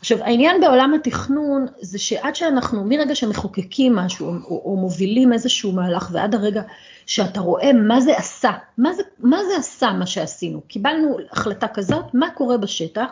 עכשיו, 0.00 0.18
העניין 0.22 0.60
בעולם 0.60 0.94
התכנון 0.94 1.66
זה 1.80 1.98
שעד 1.98 2.34
שאנחנו, 2.34 2.84
מרגע 2.84 3.14
שמחוקקים 3.14 3.96
משהו 3.96 4.26
או, 4.26 4.62
או 4.64 4.76
מובילים 4.76 5.32
איזשהו 5.32 5.72
מהלך 5.72 6.08
ועד 6.12 6.34
הרגע 6.34 6.62
שאתה 7.06 7.40
רואה 7.40 7.72
מה 7.72 8.00
זה 8.00 8.16
עשה, 8.16 8.50
מה 8.78 8.92
זה, 8.92 9.02
מה 9.18 9.44
זה 9.44 9.56
עשה 9.56 9.92
מה 9.92 10.06
שעשינו. 10.06 10.60
קיבלנו 10.68 11.16
החלטה 11.30 11.68
כזאת, 11.68 12.04
מה 12.14 12.30
קורה 12.30 12.56
בשטח, 12.56 13.04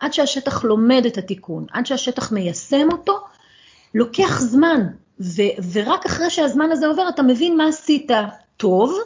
עד 0.00 0.12
שהשטח 0.12 0.64
לומד 0.64 1.02
את 1.06 1.18
התיקון, 1.18 1.66
עד 1.72 1.86
שהשטח 1.86 2.32
מיישם 2.32 2.88
אותו, 2.92 3.18
לוקח 3.94 4.40
זמן, 4.40 4.86
ו, 5.22 5.42
ורק 5.72 6.06
אחרי 6.06 6.30
שהזמן 6.30 6.72
הזה 6.72 6.86
עובר 6.86 7.08
אתה 7.08 7.22
מבין 7.22 7.56
מה 7.56 7.68
עשית 7.68 8.10
טוב, 8.56 8.98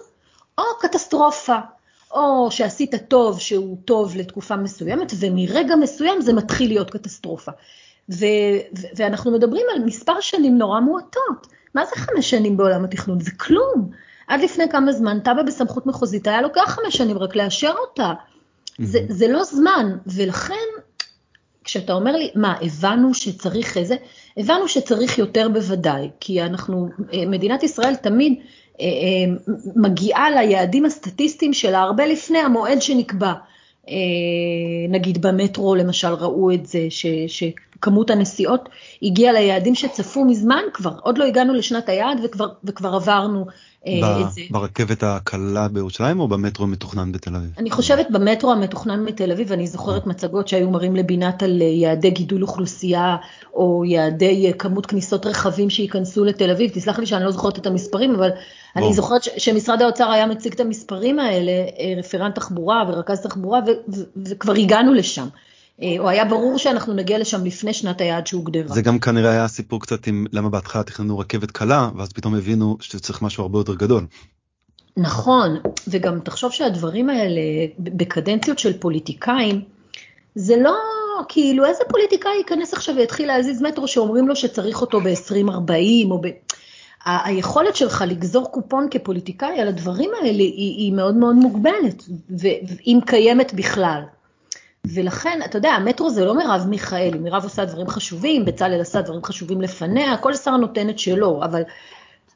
או 0.59 0.65
קטסטרופה, 0.81 1.57
או 2.11 2.49
שעשית 2.51 2.95
טוב 3.09 3.41
שהוא 3.41 3.77
טוב 3.85 4.17
לתקופה 4.17 4.57
מסוימת, 4.57 5.13
ומרגע 5.19 5.77
מסוים 5.77 6.21
זה 6.21 6.33
מתחיל 6.33 6.69
להיות 6.69 6.91
קטסטרופה. 6.91 7.53
ו- 8.11 8.25
ו- 8.79 8.87
ואנחנו 8.97 9.33
מדברים 9.33 9.67
על 9.75 9.85
מספר 9.85 10.21
שנים 10.21 10.59
נורא 10.59 10.81
מועטות. 10.81 11.47
מה 11.75 11.87
זה 11.87 11.93
חמש 11.97 12.31
שנים 12.31 12.57
בעולם 12.57 12.85
התכנון? 12.85 13.21
זה 13.21 13.31
כלום. 13.31 13.91
עד 14.29 14.41
לפני 14.41 14.69
כמה 14.71 14.93
זמן, 14.93 15.19
תב"ע 15.25 15.43
בסמכות 15.43 15.87
מחוזית 15.87 16.27
היה 16.27 16.43
לוקח 16.43 16.63
חמש 16.67 16.97
שנים 16.97 17.19
רק 17.19 17.37
לאשר 17.37 17.73
אותה. 17.81 18.13
זה, 18.79 18.99
זה 19.09 19.29
לא 19.29 19.45
זמן, 19.45 19.97
ולכן 20.07 20.55
כשאתה 21.65 21.93
אומר 21.93 22.13
לי, 22.13 22.31
מה, 22.35 22.55
הבנו 22.63 23.15
שצריך 23.15 23.77
איזה? 23.77 23.97
הבנו 24.37 24.69
שצריך 24.69 25.19
יותר 25.19 25.49
בוודאי, 25.49 26.09
כי 26.21 26.43
אנחנו, 26.43 26.89
אה, 27.13 27.27
מדינת 27.27 27.63
ישראל 27.63 27.95
תמיד 27.95 28.35
אה, 28.81 28.87
אה, 28.87 29.55
מגיעה 29.77 30.31
ליעדים 30.31 30.85
הסטטיסטיים 30.85 31.53
שלה 31.53 31.81
הרבה 31.81 32.07
לפני 32.07 32.39
המועד 32.39 32.83
שנקבע. 32.83 33.33
נגיד 34.89 35.27
במטרו 35.27 35.75
למשל 35.75 36.09
ראו 36.09 36.53
את 36.53 36.67
זה, 36.67 36.87
ש, 36.91 37.07
שכמות 37.77 38.11
הנסיעות 38.11 38.69
הגיעה 39.03 39.33
ליעדים 39.33 39.75
שצפו 39.75 40.25
מזמן 40.25 40.63
כבר, 40.73 40.93
עוד 41.03 41.19
לא 41.19 41.25
הגענו 41.25 41.55
לשנת 41.55 41.89
היעד 41.89 42.19
וכבר, 42.25 42.49
וכבר 42.65 42.95
עברנו 42.95 43.47
אה, 43.87 44.25
ברכבת 44.51 45.03
הקלה 45.03 45.69
בירושלים 45.69 46.21
או 46.21 46.29
במטרו 46.29 46.65
המתוכנן 46.65 47.13
בתל 47.13 47.37
אביב? 47.37 47.51
אני 47.59 47.71
חושבת 47.71 48.07
במטרו 48.11 48.53
המתוכנן 48.53 49.05
בתל 49.07 49.33
אביב, 49.33 49.53
אני 49.53 49.67
זוכרת 49.67 50.03
אה. 50.03 50.09
מצגות 50.09 50.49
שהיו 50.49 50.71
מראים 50.71 50.97
לבינת 50.97 51.43
על 51.43 51.63
אה, 51.63 51.67
יעדי 51.67 52.11
גידול 52.11 52.43
אוכלוסייה, 52.43 53.17
או 53.55 53.85
יעדי 53.87 54.53
כמות 54.59 54.87
כניסות 54.87 55.27
רכבים 55.27 55.71
שייכנסו 55.71 56.25
לתל 56.25 56.51
אביב, 56.51 56.71
תסלח 56.75 56.99
לי 56.99 57.07
שאני 57.07 57.25
לא 57.25 57.31
זוכרת 57.31 57.59
את 57.59 57.67
המספרים, 57.67 58.15
אבל 58.15 58.31
אני 58.77 58.95
זוכרת 58.95 59.23
שמשרד 59.23 59.83
האוצר 59.83 60.11
היה 60.11 60.27
מציג 60.27 60.53
את 60.53 60.61
המספרים 60.61 61.19
האלה, 61.19 61.53
רפרנט 61.99 62.35
תחבורה 62.35 62.85
ורכז 62.89 63.21
תחבורה, 63.21 63.61
וכבר 64.17 64.53
הגענו 64.53 64.95
לשם. 64.95 65.27
אה, 65.83 65.97
או 65.99 66.09
היה 66.09 66.25
ברור 66.25 66.59
שאנחנו 66.59 66.95
נגיע 66.95 67.19
לשם 67.19 67.45
לפני 67.45 67.73
שנת 67.73 68.01
היעד 68.01 68.27
שהוגדרה. 68.27 68.75
זה 68.75 68.83
גם 68.83 68.99
כנראה 68.99 69.31
היה 69.31 69.49
סיפור 69.49 69.81
קצת 69.81 70.07
עם 70.07 70.27
למה 70.33 70.49
בהתחלה 70.49 70.83
תכננו 70.83 71.19
רכבת 71.19 71.51
קלה, 71.51 71.91
ואז 71.97 72.13
פתאום 72.13 72.35
הבינו 72.35 72.77
שצריך 72.81 73.23
משהו 73.23 73.43
הרבה 73.43 73.59
יותר 73.59 73.75
גדול. 73.75 74.07
נכון, 74.97 75.57
וגם 75.89 76.21
תחשוב 76.21 76.53
שהדברים 76.53 77.11
האלה 77.11 77.41
בקדנציות 77.79 78.59
של 78.59 78.79
פוליטיקאים, 78.79 79.63
זה 80.35 80.57
לא 80.57 80.75
כאילו 81.29 81.65
איזה 81.65 81.85
פוליטיקאי 81.89 82.37
ייכנס 82.39 82.75
עכשיו 82.75 82.95
ויתחיל 82.97 83.27
להזיז 83.27 83.63
מטרו 83.63 83.89
שאומרים 83.89 84.29
לו 84.29 84.37
שצריך 84.37 84.81
אותו 84.81 85.01
ב-2040 85.01 86.11
או 86.11 86.21
ב... 86.21 86.27
היכולת 87.05 87.77
שלך 87.77 88.05
לגזור 88.07 88.53
קופון 88.53 88.89
כפוליטיקאי 88.91 89.61
על 89.61 89.69
הדברים 89.69 90.11
האלה 90.21 90.43
היא, 90.43 90.77
היא 90.79 90.93
מאוד 90.93 91.15
מאוד 91.15 91.35
מוגבלת, 91.35 92.05
ואם 92.31 92.99
קיימת 93.07 93.55
בכלל. 93.55 94.03
ולכן, 94.95 95.41
אתה 95.45 95.59
יודע, 95.59 95.71
המטרו 95.71 96.11
זה 96.11 96.25
לא 96.25 96.37
מרב 96.37 96.67
מיכאלי, 96.69 97.19
מרב 97.19 97.45
עושה 97.45 97.65
דברים 97.65 97.89
חשובים, 97.89 98.45
בצלאל 98.45 98.81
עשה 98.81 99.03
דברים 99.03 99.25
חשובים 99.25 99.61
לפניה, 99.61 100.17
כל 100.17 100.35
שר 100.35 100.57
נותן 100.57 100.91
את 100.91 100.99
שלו, 100.99 101.41
אבל 101.45 101.63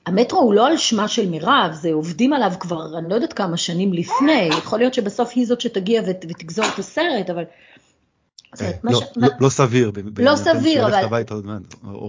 המטרו 0.07 0.41
הוא 0.41 0.55
לא 0.55 0.67
על 0.67 0.77
שמה 0.77 1.09
של 1.09 1.29
מירב, 1.29 1.73
זה 1.73 1.93
עובדים 1.93 2.33
עליו 2.33 2.53
כבר, 2.61 2.99
אני 2.99 3.09
לא 3.09 3.15
יודעת 3.15 3.33
כמה 3.33 3.57
שנים 3.57 3.93
לפני, 3.93 4.49
יכול 4.59 4.79
להיות 4.79 4.95
שבסוף 4.95 5.33
היא 5.35 5.47
זאת 5.47 5.61
שתגיע 5.61 6.03
ותגזור 6.07 6.65
את 6.75 6.79
הסרט, 6.79 7.31
אבל 7.31 7.45
לא, 8.85 9.01
לא, 9.17 9.29
לא 9.41 9.49
סביר. 9.49 9.93
לא 10.19 10.37
סביר, 10.37 10.87
אבל... 10.87 11.23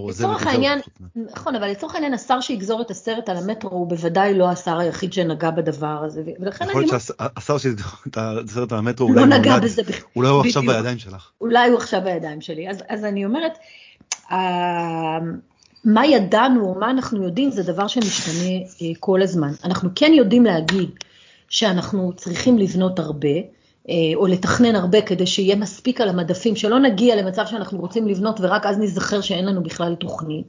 לצורך 0.08 0.46
העניין, 0.46 0.78
נכון, 1.16 1.54
אבל 1.54 1.70
לצורך 1.70 1.94
העניין 1.94 2.14
השר 2.14 2.40
שיגזור 2.40 2.82
את 2.82 2.90
הסרט 2.90 3.28
על 3.28 3.36
המטרו 3.36 3.70
הוא 3.70 3.88
בוודאי 3.88 4.34
לא 4.34 4.50
השר 4.50 4.78
היחיד 4.78 5.12
שנגע 5.12 5.50
בדבר 5.50 6.04
הזה, 6.04 6.22
ולכן 6.40 6.64
אני... 6.64 6.70
יכול 6.70 6.82
להיות 6.82 7.02
שהשר 7.02 7.58
שיגזור 7.58 7.92
את 8.06 8.18
הסרט 8.18 8.72
על 8.72 8.78
המטרו 8.78 9.12
לא 9.12 9.26
נגע 9.26 9.58
בזה 9.58 9.82
בכלל. 9.82 10.08
אולי 10.16 10.28
הוא 10.28 10.40
עכשיו 10.40 10.62
בידיים 10.62 10.98
שלך. 10.98 11.30
אולי 11.40 11.68
הוא 11.68 11.78
עכשיו 11.78 12.00
בידיים 12.04 12.40
שלי. 12.40 12.68
אז 12.88 13.04
אני 13.04 13.24
אומרת, 13.24 13.58
מה 15.84 16.06
ידענו 16.06 16.64
או 16.64 16.74
מה 16.80 16.90
אנחנו 16.90 17.24
יודעים 17.24 17.50
זה 17.50 17.62
דבר 17.62 17.86
שמשתנה 17.86 18.50
אה, 18.82 18.86
כל 19.00 19.22
הזמן. 19.22 19.52
אנחנו 19.64 19.90
כן 19.94 20.12
יודעים 20.14 20.44
להגיד 20.44 20.90
שאנחנו 21.48 22.12
צריכים 22.16 22.58
לבנות 22.58 22.98
הרבה. 22.98 23.28
אה, 23.88 23.94
או 24.14 24.26
לתכנן 24.26 24.74
הרבה 24.74 25.00
כדי 25.00 25.26
שיהיה 25.26 25.56
מספיק 25.56 26.00
על 26.00 26.08
המדפים, 26.08 26.56
שלא 26.56 26.78
נגיע 26.78 27.16
למצב 27.16 27.46
שאנחנו 27.46 27.78
רוצים 27.78 28.08
לבנות 28.08 28.36
ורק 28.40 28.66
אז 28.66 28.78
נזכר 28.78 29.20
שאין 29.20 29.44
לנו 29.46 29.62
בכלל 29.62 29.94
תוכנית. 29.94 30.46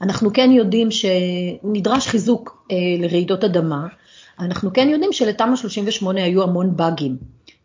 אנחנו 0.00 0.32
כן 0.32 0.50
יודעים 0.52 0.88
שנדרש 0.90 2.06
חיזוק 2.06 2.66
אה, 2.70 2.76
לרעידות 2.98 3.44
אדמה, 3.44 3.86
אנחנו 4.38 4.72
כן 4.72 4.88
יודעים 4.88 5.12
שלתמ"א 5.12 5.56
38 5.56 6.24
היו 6.24 6.42
המון 6.42 6.76
באגים, 6.76 7.16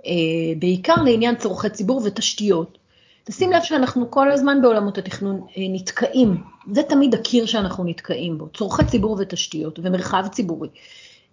אה, 0.05 0.11
בעיקר 0.59 1.03
לעניין 1.03 1.35
צורכי 1.35 1.69
ציבור 1.69 2.01
ותשתיות. 2.05 2.77
תשים 3.23 3.51
לב 3.51 3.63
שאנחנו 3.63 4.11
כל 4.11 4.31
הזמן 4.31 4.61
בעולמות 4.61 4.97
התכנון 4.97 5.41
נתקעים, 5.57 6.37
זה 6.73 6.83
תמיד 6.83 7.13
הקיר 7.13 7.45
שאנחנו 7.45 7.83
נתקעים 7.83 8.37
בו, 8.37 8.47
צורכי 8.57 8.85
ציבור 8.85 9.17
ותשתיות 9.19 9.79
ומרחב 9.83 10.25
ציבורי. 10.31 10.69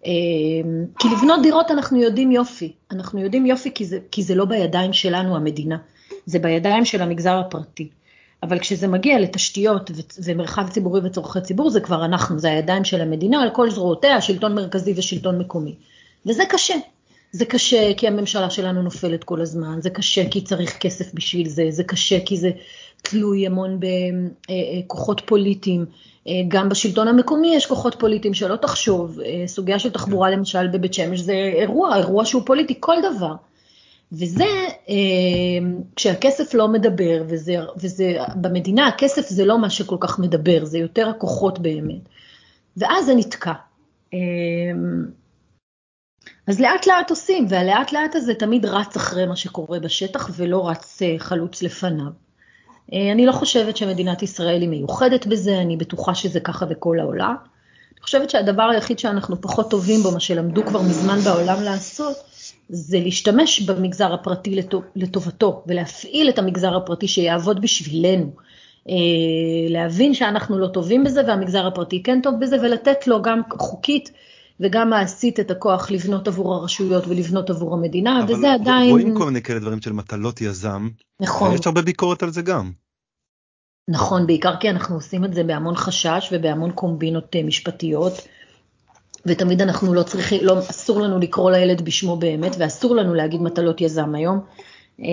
אמ, 0.05 0.85
כי 0.99 1.07
לבנות 1.09 1.41
דירות 1.43 1.71
אנחנו 1.71 2.01
יודעים 2.01 2.31
יופי, 2.31 2.71
אנחנו 2.91 3.19
יודעים 3.19 3.45
יופי 3.45 3.73
כי 3.73 3.85
זה, 3.85 3.99
כי 4.11 4.23
זה 4.23 4.35
לא 4.35 4.45
בידיים 4.45 4.93
שלנו 4.93 5.35
המדינה, 5.35 5.77
זה 6.25 6.39
בידיים 6.39 6.85
של 6.85 7.01
המגזר 7.01 7.39
הפרטי. 7.39 7.89
אבל 8.43 8.59
כשזה 8.59 8.87
מגיע 8.87 9.19
לתשתיות 9.19 9.91
ומרחב 10.23 10.69
ציבורי 10.69 11.01
וצורכי 11.03 11.41
ציבור, 11.41 11.69
זה 11.69 11.79
כבר 11.79 12.05
אנחנו, 12.05 12.39
זה 12.39 12.49
הידיים 12.49 12.83
של 12.83 13.01
המדינה 13.01 13.43
על 13.43 13.49
כל 13.49 13.71
זרועותיה, 13.71 14.21
שלטון 14.21 14.55
מרכזי 14.55 14.93
ושלטון 14.97 15.39
מקומי. 15.39 15.75
וזה 16.25 16.43
קשה. 16.49 16.75
זה 17.31 17.45
קשה 17.45 17.93
כי 17.97 18.07
הממשלה 18.07 18.49
שלנו 18.49 18.81
נופלת 18.81 19.23
כל 19.23 19.41
הזמן, 19.41 19.81
זה 19.81 19.89
קשה 19.89 20.29
כי 20.29 20.41
צריך 20.41 20.77
כסף 20.77 21.13
בשביל 21.13 21.49
זה, 21.49 21.67
זה 21.69 21.83
קשה 21.83 22.19
כי 22.25 22.37
זה 22.37 22.51
תלוי 23.09 23.45
המון 23.45 23.79
בכוחות 23.79 25.21
פוליטיים. 25.25 25.85
אה, 26.27 26.41
גם 26.47 26.69
בשלטון 26.69 27.07
המקומי 27.07 27.55
יש 27.55 27.65
כוחות 27.65 27.95
פוליטיים 27.99 28.33
שלא 28.33 28.55
תחשוב, 28.55 29.19
אה, 29.19 29.43
סוגיה 29.47 29.79
של 29.79 29.89
תחבורה 29.89 30.29
למשל 30.29 30.67
בבית 30.67 30.93
שמש 30.93 31.19
זה 31.19 31.33
אירוע, 31.33 31.97
אירוע 31.97 32.25
שהוא 32.25 32.41
פוליטי, 32.45 32.73
כל 32.79 32.95
דבר. 33.13 33.35
וזה, 34.11 34.45
אה, 34.89 34.95
כשהכסף 35.95 36.53
לא 36.53 36.67
מדבר, 36.67 37.23
וזה, 37.27 37.55
וזה, 37.77 38.17
במדינה 38.35 38.87
הכסף 38.87 39.29
זה 39.29 39.45
לא 39.45 39.59
מה 39.59 39.69
שכל 39.69 39.97
כך 39.99 40.19
מדבר, 40.19 40.65
זה 40.65 40.77
יותר 40.77 41.09
הכוחות 41.09 41.59
באמת. 41.59 42.09
ואז 42.77 43.05
זה 43.05 43.15
נתקע. 43.15 43.53
אז 46.47 46.59
לאט 46.59 46.87
לאט 46.87 47.09
עושים, 47.09 47.45
והלאט 47.49 47.91
לאט 47.91 48.15
הזה 48.15 48.33
תמיד 48.33 48.65
רץ 48.65 48.95
אחרי 48.95 49.25
מה 49.25 49.35
שקורה 49.35 49.79
בשטח 49.79 50.29
ולא 50.37 50.69
רץ 50.69 50.99
חלוץ 51.17 51.63
לפניו. 51.63 52.26
אה, 52.93 53.11
אני 53.11 53.25
לא 53.25 53.31
חושבת 53.31 53.77
שמדינת 53.77 54.23
ישראל 54.23 54.61
היא 54.61 54.69
מיוחדת 54.69 55.27
בזה, 55.27 55.57
אני 55.57 55.77
בטוחה 55.77 56.15
שזה 56.15 56.39
ככה 56.39 56.65
בכל 56.65 56.99
העולם. 56.99 57.35
אני 57.91 58.03
חושבת 58.03 58.29
שהדבר 58.29 58.63
היחיד 58.63 58.99
שאנחנו 58.99 59.41
פחות 59.41 59.69
טובים 59.69 59.99
בו, 59.99 60.11
מה 60.11 60.19
שלמדו 60.19 60.65
כבר 60.65 60.81
מזמן 60.81 61.19
בעולם 61.19 61.63
לעשות, 61.63 62.15
זה 62.69 62.99
להשתמש 62.99 63.61
במגזר 63.61 64.13
הפרטי 64.13 64.61
לטובתו 64.95 65.63
ולהפעיל 65.67 66.29
את 66.29 66.39
המגזר 66.39 66.77
הפרטי 66.77 67.07
שיעבוד 67.07 67.61
בשבילנו. 67.61 68.31
אה, 68.89 68.93
להבין 69.69 70.13
שאנחנו 70.13 70.57
לא 70.57 70.67
טובים 70.67 71.03
בזה 71.03 71.21
והמגזר 71.27 71.67
הפרטי 71.67 72.03
כן 72.03 72.19
טוב 72.23 72.35
בזה 72.39 72.55
ולתת 72.61 73.07
לו 73.07 73.21
גם 73.21 73.41
חוקית 73.57 74.11
וגם 74.59 74.89
מעשית 74.89 75.39
את 75.39 75.51
הכוח 75.51 75.91
לבנות 75.91 76.27
עבור 76.27 76.55
הרשויות 76.55 77.07
ולבנות 77.07 77.49
עבור 77.49 77.73
המדינה, 77.73 78.25
וזה 78.27 78.53
עדיין... 78.53 78.81
אבל 78.81 78.89
רואים 78.89 79.17
כל 79.17 79.25
מיני 79.25 79.41
כאלה 79.41 79.59
דברים 79.59 79.81
של 79.81 79.93
מטלות 79.93 80.41
יזם. 80.41 80.89
נכון. 81.19 81.53
יש 81.53 81.67
הרבה 81.67 81.81
ביקורת 81.81 82.23
על 82.23 82.29
זה 82.29 82.41
גם. 82.41 82.71
נכון, 83.87 84.27
בעיקר 84.27 84.55
כי 84.55 84.69
אנחנו 84.69 84.95
עושים 84.95 85.25
את 85.25 85.33
זה 85.33 85.43
בהמון 85.43 85.75
חשש 85.75 86.29
ובהמון 86.31 86.71
קומבינות 86.71 87.35
אה, 87.35 87.43
משפטיות, 87.43 88.13
ותמיד 89.25 89.61
אנחנו 89.61 89.93
לא 89.93 90.03
צריכים, 90.03 90.39
לא, 90.43 90.59
אסור 90.59 91.01
לנו 91.01 91.19
לקרוא 91.19 91.51
לילד 91.51 91.81
בשמו 91.81 92.15
באמת, 92.15 92.55
ואסור 92.59 92.95
לנו 92.95 93.13
להגיד 93.13 93.41
מטלות 93.41 93.81
יזם 93.81 94.15
היום. 94.15 94.39
אה, 95.01 95.05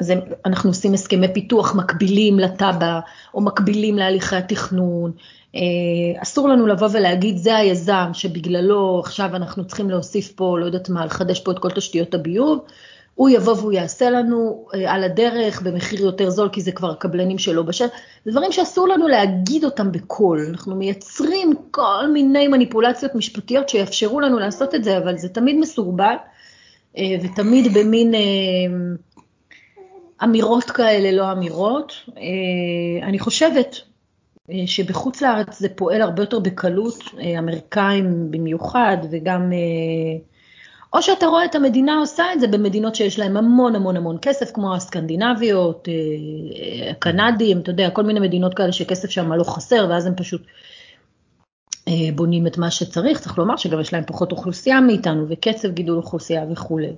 זה, 0.00 0.14
אנחנו 0.46 0.70
עושים 0.70 0.94
הסכמי 0.94 1.34
פיתוח 1.34 1.74
מקבילים 1.74 2.38
לתב"ע, 2.38 3.00
או 3.34 3.40
מקבילים 3.40 3.96
להליכי 3.96 4.36
התכנון, 4.36 5.12
אה, 5.54 6.22
אסור 6.22 6.48
לנו 6.48 6.66
לבוא 6.66 6.88
ולהגיד 6.92 7.36
זה 7.36 7.56
היזם 7.56 8.10
שבגללו 8.12 9.00
עכשיו 9.04 9.36
אנחנו 9.36 9.66
צריכים 9.66 9.90
להוסיף 9.90 10.32
פה, 10.32 10.58
לא 10.58 10.66
יודעת 10.66 10.88
מה, 10.88 11.06
לחדש 11.06 11.40
פה 11.40 11.52
את 11.52 11.58
כל 11.58 11.70
תשתיות 11.70 12.14
הביוב, 12.14 12.58
הוא 13.18 13.28
יבוא 13.28 13.54
והוא 13.54 13.72
יעשה 13.72 14.10
לנו 14.10 14.66
אה, 14.74 14.94
על 14.94 15.04
הדרך 15.04 15.62
במחיר 15.62 16.00
יותר 16.00 16.30
זול, 16.30 16.48
כי 16.48 16.60
זה 16.60 16.72
כבר 16.72 16.94
קבלנים 16.94 17.38
שלו 17.38 17.66
בשל, 17.66 17.86
זה 18.24 18.30
דברים 18.30 18.52
שאסור 18.52 18.88
לנו 18.88 19.08
להגיד 19.08 19.64
אותם 19.64 19.92
בקול, 19.92 20.46
אנחנו 20.50 20.76
מייצרים 20.76 21.52
כל 21.70 22.06
מיני 22.12 22.48
מניפולציות 22.48 23.14
משפטיות 23.14 23.68
שיאפשרו 23.68 24.20
לנו 24.20 24.38
לעשות 24.38 24.74
את 24.74 24.84
זה, 24.84 24.98
אבל 24.98 25.18
זה 25.18 25.28
תמיד 25.28 25.56
מסורבל, 25.56 26.14
אה, 26.98 27.16
ותמיד 27.22 27.74
במין 27.74 28.14
אמירות 30.24 30.64
כאלה, 30.64 31.12
לא 31.12 31.32
אמירות. 31.32 31.92
אני 33.02 33.18
חושבת 33.18 33.76
אה, 34.50 34.66
שבחוץ 34.66 35.22
לארץ 35.22 35.58
זה 35.58 35.68
פועל 35.68 36.02
הרבה 36.02 36.22
יותר 36.22 36.38
בקלות, 36.38 37.02
אה, 37.20 37.38
אמריקאים 37.38 38.30
במיוחד, 38.30 38.96
וגם, 39.10 39.52
אה, 39.52 40.18
או 40.92 41.02
שאתה 41.02 41.26
רואה 41.26 41.44
את 41.44 41.54
המדינה 41.54 41.98
עושה 41.98 42.24
את 42.32 42.40
זה 42.40 42.46
במדינות 42.46 42.94
שיש 42.94 43.18
להן 43.18 43.36
המון 43.36 43.74
המון 43.74 43.96
המון 43.96 44.16
כסף, 44.22 44.50
כמו 44.50 44.74
הסקנדינביות, 44.74 45.88
הקנדים, 46.90 47.60
אתה 47.60 47.70
יודע, 47.70 47.90
כל 47.90 48.02
מיני 48.02 48.20
מדינות 48.20 48.54
כאלה 48.54 48.72
שכסף 48.72 49.10
שם 49.10 49.32
לא 49.32 49.44
חסר, 49.44 49.86
ואז 49.90 50.06
הם 50.06 50.14
פשוט 50.16 50.42
בונים 52.14 52.46
את 52.46 52.58
מה 52.58 52.70
שצריך, 52.70 53.20
צריך 53.20 53.38
לומר 53.38 53.56
שגם 53.56 53.80
יש 53.80 53.92
להם 53.92 54.04
פחות 54.06 54.32
אוכלוסייה 54.32 54.80
מאיתנו, 54.80 55.26
וקצב 55.28 55.68
גידול 55.68 55.96
אוכלוסייה 55.96 56.44
וכולי. 56.50 56.92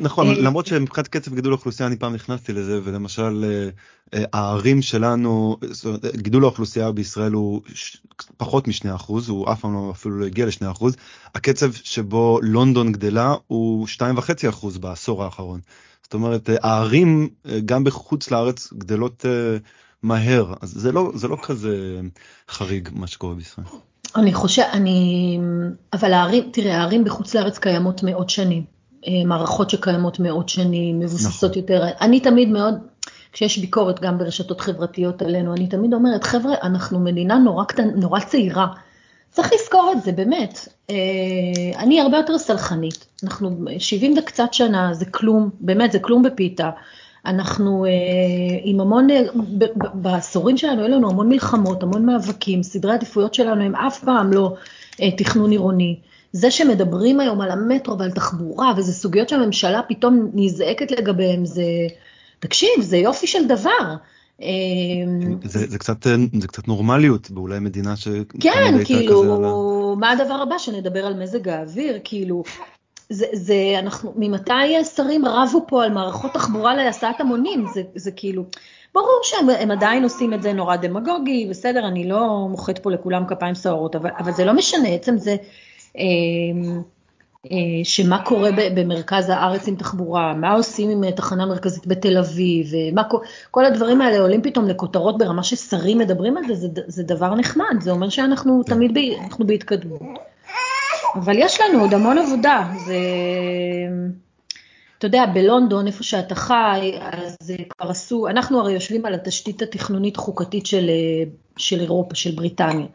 נכון, 0.00 0.26
אה, 0.28 0.34
למרות 0.34 0.66
שמבחינת 0.66 1.08
קצב 1.08 1.34
גידול 1.34 1.52
האוכלוסייה 1.52 1.86
אני 1.86 1.96
פעם 1.96 2.14
נכנסתי 2.14 2.52
לזה 2.52 2.80
ולמשל 2.84 3.44
אה, 3.44 3.68
אה, 4.14 4.24
הערים 4.32 4.82
שלנו, 4.82 5.56
גידול 6.16 6.44
האוכלוסייה 6.44 6.92
בישראל 6.92 7.32
הוא 7.32 7.60
פחות 8.36 8.68
משני 8.68 8.94
אחוז, 8.94 9.28
הוא 9.28 9.52
אף 9.52 9.60
פעם 9.60 9.74
לא 9.74 9.90
אפילו 9.90 10.18
לא 10.18 10.26
הגיע 10.26 10.46
לשני 10.46 10.70
אחוז, 10.70 10.96
הקצב 11.34 11.72
שבו 11.72 12.38
לונדון 12.42 12.92
גדלה 12.92 13.34
הוא 13.46 13.86
שתיים 13.86 14.18
וחצי 14.18 14.48
אחוז 14.48 14.78
בעשור 14.78 15.24
האחרון. 15.24 15.60
זאת 16.02 16.14
אומרת 16.14 16.50
הערים 16.62 17.28
גם 17.64 17.84
בחוץ 17.84 18.30
לארץ 18.30 18.72
גדלות 18.72 19.24
מהר, 20.02 20.54
אז 20.60 20.70
זה 20.70 20.92
לא, 20.92 21.12
זה 21.14 21.28
לא 21.28 21.36
כזה 21.42 22.00
חריג 22.48 22.88
מה 22.92 23.06
שקורה 23.06 23.34
בישראל. 23.34 23.66
אני 24.16 24.34
חושב, 24.34 24.62
אני, 24.72 25.38
אבל 25.92 26.12
הערים, 26.12 26.50
תראה, 26.52 26.76
הערים 26.76 27.04
בחוץ 27.04 27.34
לארץ 27.34 27.58
קיימות 27.58 28.02
מאות 28.02 28.30
שנים. 28.30 28.73
אה, 29.06 29.24
מערכות 29.24 29.70
שקיימות 29.70 30.20
מאות 30.20 30.48
שנים, 30.48 30.98
מבוססות 30.98 31.50
נכון. 31.50 31.62
יותר. 31.62 31.84
אני 32.00 32.20
תמיד 32.20 32.48
מאוד, 32.48 32.74
כשיש 33.32 33.58
ביקורת 33.58 34.00
גם 34.00 34.18
ברשתות 34.18 34.60
חברתיות 34.60 35.22
עלינו, 35.22 35.54
אני 35.54 35.66
תמיד 35.66 35.94
אומרת, 35.94 36.24
חבר'ה, 36.24 36.54
אנחנו 36.62 37.00
מדינה 37.00 37.38
נורא, 37.38 37.64
קטן, 37.64 37.88
נורא 37.96 38.20
צעירה. 38.20 38.66
צריך 39.30 39.50
לזכור 39.52 39.92
את 39.96 40.02
זה, 40.02 40.12
באמת. 40.12 40.68
אה, 40.90 40.94
אני 41.78 42.00
הרבה 42.00 42.16
יותר 42.16 42.38
סלחנית. 42.38 43.06
אנחנו 43.24 43.50
70 43.78 44.14
וקצת 44.18 44.54
שנה, 44.54 44.94
זה 44.94 45.04
כלום, 45.04 45.50
באמת, 45.60 45.92
זה 45.92 45.98
כלום 45.98 46.22
בפיתה. 46.22 46.70
אנחנו 47.26 47.84
אה, 47.84 47.90
עם 48.64 48.80
המון, 48.80 49.08
בעשורים 49.94 50.56
שלנו, 50.56 50.82
היו 50.82 50.88
לנו 50.88 51.10
המון 51.10 51.28
מלחמות, 51.28 51.82
המון 51.82 52.06
מאבקים, 52.06 52.62
סדרי 52.62 52.92
עדיפויות 52.92 53.34
שלנו 53.34 53.62
הם 53.62 53.74
אף 53.76 54.04
פעם 54.04 54.32
לא 54.32 54.54
תכנון 55.16 55.50
עירוני. 55.50 55.96
זה 56.34 56.50
שמדברים 56.50 57.20
היום 57.20 57.40
על 57.40 57.50
המטרו 57.50 57.98
ועל 57.98 58.10
תחבורה, 58.10 58.72
וזה 58.76 58.92
סוגיות 58.92 59.28
שהממשלה 59.28 59.80
פתאום 59.88 60.30
נזעקת 60.34 60.90
לגביהן, 60.90 61.44
זה, 61.44 61.64
תקשיב, 62.38 62.80
זה 62.80 62.96
יופי 62.96 63.26
של 63.26 63.48
דבר. 63.48 63.94
אמ, 64.40 65.38
זה, 65.44 65.66
זה, 65.66 65.78
קצת, 65.78 66.06
זה 66.40 66.48
קצת 66.48 66.68
נורמליות 66.68 67.30
באולי 67.30 67.58
מדינה 67.58 67.96
ש... 67.96 68.08
כן, 68.40 68.84
כאילו, 68.84 69.96
מה 69.98 70.10
הדבר 70.10 70.34
הבא? 70.34 70.58
שנדבר 70.58 71.06
על 71.06 71.22
מזג 71.22 71.48
האוויר, 71.48 71.98
כאילו, 72.04 72.42
זה, 73.10 73.26
זה, 73.32 73.76
אנחנו, 73.78 74.12
ממתי 74.16 74.84
שרים 74.96 75.24
רבו 75.24 75.64
פה 75.68 75.84
על 75.84 75.92
מערכות 75.92 76.34
תחבורה 76.34 76.74
להסעת 76.74 77.20
המונים? 77.20 77.66
זה, 77.74 77.82
זה 77.94 78.10
כאילו, 78.10 78.44
ברור 78.94 79.20
שהם 79.22 79.70
עדיין 79.70 80.02
עושים 80.02 80.34
את 80.34 80.42
זה 80.42 80.52
נורא 80.52 80.76
דמגוגי, 80.76 81.46
בסדר, 81.50 81.88
אני 81.88 82.08
לא 82.08 82.46
מוחאת 82.50 82.78
פה 82.78 82.90
לכולם 82.90 83.26
כפיים 83.26 83.54
סוערות, 83.54 83.96
אבל, 83.96 84.10
אבל 84.18 84.32
זה 84.32 84.44
לא 84.44 84.54
משנה, 84.54 84.88
עצם 84.88 85.18
זה 85.18 85.36
שמה 87.84 88.24
קורה 88.24 88.50
במרכז 88.74 89.28
הארץ 89.28 89.68
עם 89.68 89.76
תחבורה, 89.76 90.34
מה 90.34 90.52
עושים 90.52 90.90
עם 90.90 91.10
תחנה 91.10 91.46
מרכזית 91.46 91.86
בתל 91.86 92.18
אביב, 92.18 92.66
מה, 92.92 93.02
כל 93.50 93.64
הדברים 93.64 94.00
האלה 94.00 94.18
עולים 94.18 94.42
פתאום 94.42 94.68
לכותרות 94.68 95.18
ברמה 95.18 95.42
ששרים 95.42 95.98
מדברים 95.98 96.36
על 96.36 96.44
זה, 96.48 96.54
זה, 96.54 96.68
זה 96.86 97.02
דבר 97.02 97.34
נחמד, 97.34 97.80
זה 97.80 97.90
אומר 97.90 98.08
שאנחנו. 98.08 98.62
תמיד 98.62 98.94
ב, 98.94 98.98
אנחנו 99.24 99.46
בהתקדמות. 99.46 100.00
אבל 101.14 101.34
יש 101.38 101.60
לנו 101.60 101.80
עוד 101.80 101.94
המון 101.94 102.18
עבודה, 102.18 102.64
זה... 102.86 102.96
אתה 104.98 105.06
יודע, 105.06 105.26
בלונדון, 105.26 105.86
איפה 105.86 106.02
שאתה 106.02 106.34
חי, 106.34 106.92
אז 107.00 107.52
כבר 107.68 107.90
עשו, 107.90 108.28
אנחנו 108.28 108.60
הרי 108.60 108.72
יושבים 108.72 109.06
על 109.06 109.14
התשתית 109.14 109.62
התכנונית 109.62 110.16
חוקתית 110.16 110.66
של, 110.66 110.90
של 111.56 111.80
אירופה, 111.80 112.14
של 112.14 112.30
בריטניה. 112.34 112.86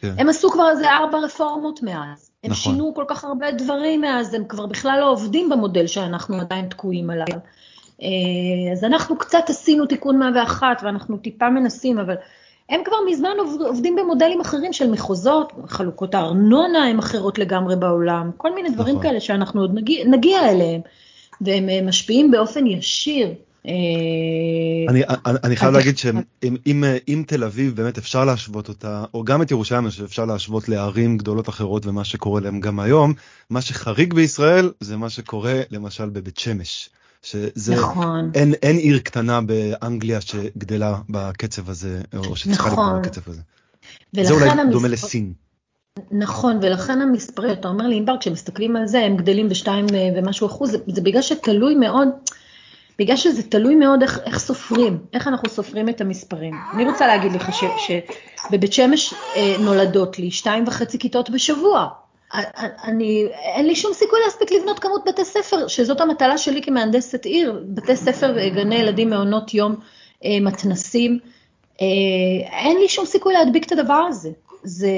כן. 0.00 0.14
הם 0.18 0.28
עשו 0.28 0.50
כבר 0.50 0.70
איזה 0.70 0.90
ארבע 0.90 1.18
רפורמות 1.18 1.82
מאז. 1.82 2.25
הם 2.44 2.50
נכון. 2.50 2.72
שינו 2.72 2.94
כל 2.94 3.04
כך 3.08 3.24
הרבה 3.24 3.50
דברים 3.50 4.00
מאז, 4.00 4.34
הם 4.34 4.44
כבר 4.44 4.66
בכלל 4.66 4.98
לא 5.00 5.10
עובדים 5.10 5.48
במודל 5.48 5.86
שאנחנו 5.86 6.40
עדיין 6.40 6.68
תקועים 6.68 7.10
עליו. 7.10 7.38
אה, 8.02 8.72
אז 8.72 8.84
אנחנו 8.84 9.18
קצת 9.18 9.44
עשינו 9.48 9.86
תיקון 9.86 10.18
101 10.18 10.66
ואנחנו 10.82 11.16
טיפה 11.16 11.50
מנסים, 11.50 11.98
אבל 11.98 12.14
הם 12.68 12.80
כבר 12.84 12.96
מזמן 13.10 13.36
עובדים 13.60 13.96
במודלים 13.96 14.40
אחרים 14.40 14.72
של 14.72 14.90
מחוזות, 14.90 15.52
חלוקות 15.66 16.14
הארנונה 16.14 16.84
הן 16.84 16.98
אחרות 16.98 17.38
לגמרי 17.38 17.76
בעולם, 17.76 18.30
כל 18.36 18.54
מיני 18.54 18.70
דברים 18.70 18.96
נכון. 18.96 19.08
כאלה 19.08 19.20
שאנחנו 19.20 19.60
עוד 19.60 19.74
נגיע, 19.74 20.04
נגיע 20.08 20.50
אליהם, 20.50 20.80
והם 21.40 21.68
אה, 21.68 21.80
משפיעים 21.82 22.30
באופן 22.30 22.66
ישיר. 22.66 23.34
אה, 23.66 23.72
אני, 24.88 25.02
אני, 25.26 25.38
אני 25.44 25.56
חייב 25.56 25.72
להגיד 25.72 25.98
שאם 25.98 27.22
תל 27.26 27.44
אביב 27.44 27.76
באמת 27.76 27.98
אפשר 27.98 28.24
להשוות 28.24 28.68
אותה, 28.68 29.04
או 29.14 29.24
גם 29.24 29.42
את 29.42 29.50
ירושלים 29.50 29.90
שאפשר 29.90 30.24
להשוות 30.24 30.68
לערים 30.68 31.18
גדולות 31.18 31.48
אחרות 31.48 31.86
ומה 31.86 32.04
שקורה 32.04 32.40
להם 32.40 32.60
גם 32.60 32.80
היום, 32.80 33.14
מה 33.50 33.60
שחריג 33.60 34.14
בישראל 34.14 34.72
זה 34.80 34.96
מה 34.96 35.10
שקורה 35.10 35.60
למשל 35.70 36.08
בבית 36.08 36.38
שמש. 36.38 36.90
שזה 37.22 37.74
נכון. 37.74 38.30
אין, 38.34 38.54
אין 38.62 38.76
עיר 38.76 38.98
קטנה 38.98 39.40
באנגליה 39.40 40.20
שגדלה 40.20 40.98
בקצב 41.08 41.70
הזה, 41.70 42.00
או 42.16 42.36
שצריכה 42.36 42.68
נכון. 42.68 42.86
לגדול 42.86 43.02
בקצב 43.02 43.30
הזה. 43.30 43.40
זה 44.12 44.34
אולי 44.34 44.48
המספר... 44.48 44.70
דומה 44.72 44.88
לסין. 44.88 45.32
נכון, 46.10 46.58
ולכן 46.62 47.00
המספרים, 47.00 47.52
אתה 47.52 47.68
אומר 47.68 47.86
לי, 47.86 47.96
ענבר, 47.96 48.14
כשמסתכלים 48.20 48.76
על 48.76 48.86
זה, 48.86 49.00
הם 49.00 49.16
גדלים 49.16 49.48
בשתיים 49.48 49.86
אה, 49.94 50.08
ומשהו 50.16 50.46
אחוז, 50.46 50.70
זה, 50.70 50.78
זה 50.86 51.00
בגלל 51.00 51.22
שתלוי 51.22 51.74
מאוד, 51.74 52.08
בגלל 52.98 53.16
שזה 53.16 53.42
תלוי 53.42 53.74
מאוד 53.74 54.02
איך, 54.02 54.20
איך 54.26 54.38
סופרים, 54.38 54.98
איך 55.12 55.28
אנחנו 55.28 55.48
סופרים 55.48 55.88
את 55.88 56.00
המספרים. 56.00 56.54
אני 56.74 56.84
רוצה 56.84 57.06
להגיד 57.06 57.32
לך 57.32 57.50
שבבית 57.56 58.72
שמש 58.72 59.14
אה, 59.36 59.56
נולדות 59.60 60.18
לי 60.18 60.30
שתיים 60.30 60.64
וחצי 60.66 60.98
כיתות 60.98 61.30
בשבוע. 61.30 61.88
אני, 62.84 63.26
אין 63.54 63.66
לי 63.66 63.76
שום 63.76 63.92
סיכוי 63.92 64.18
להספיק 64.24 64.52
לבנות 64.52 64.78
כמות 64.78 65.04
בתי 65.08 65.24
ספר, 65.24 65.68
שזאת 65.68 66.00
המטלה 66.00 66.38
שלי 66.38 66.62
כמהנדסת 66.62 67.24
עיר, 67.24 67.62
בתי 67.68 67.96
ספר, 67.96 68.48
גני 68.48 68.74
ילדים, 68.74 69.10
מעונות 69.10 69.54
יום, 69.54 69.76
אה, 70.24 70.38
מתנסים. 70.40 71.18
אה, 71.80 71.86
אין 72.62 72.76
לי 72.76 72.88
שום 72.88 73.06
סיכוי 73.06 73.34
להדביק 73.34 73.66
את 73.66 73.72
הדבר 73.72 74.04
הזה. 74.08 74.30
זה, 74.62 74.90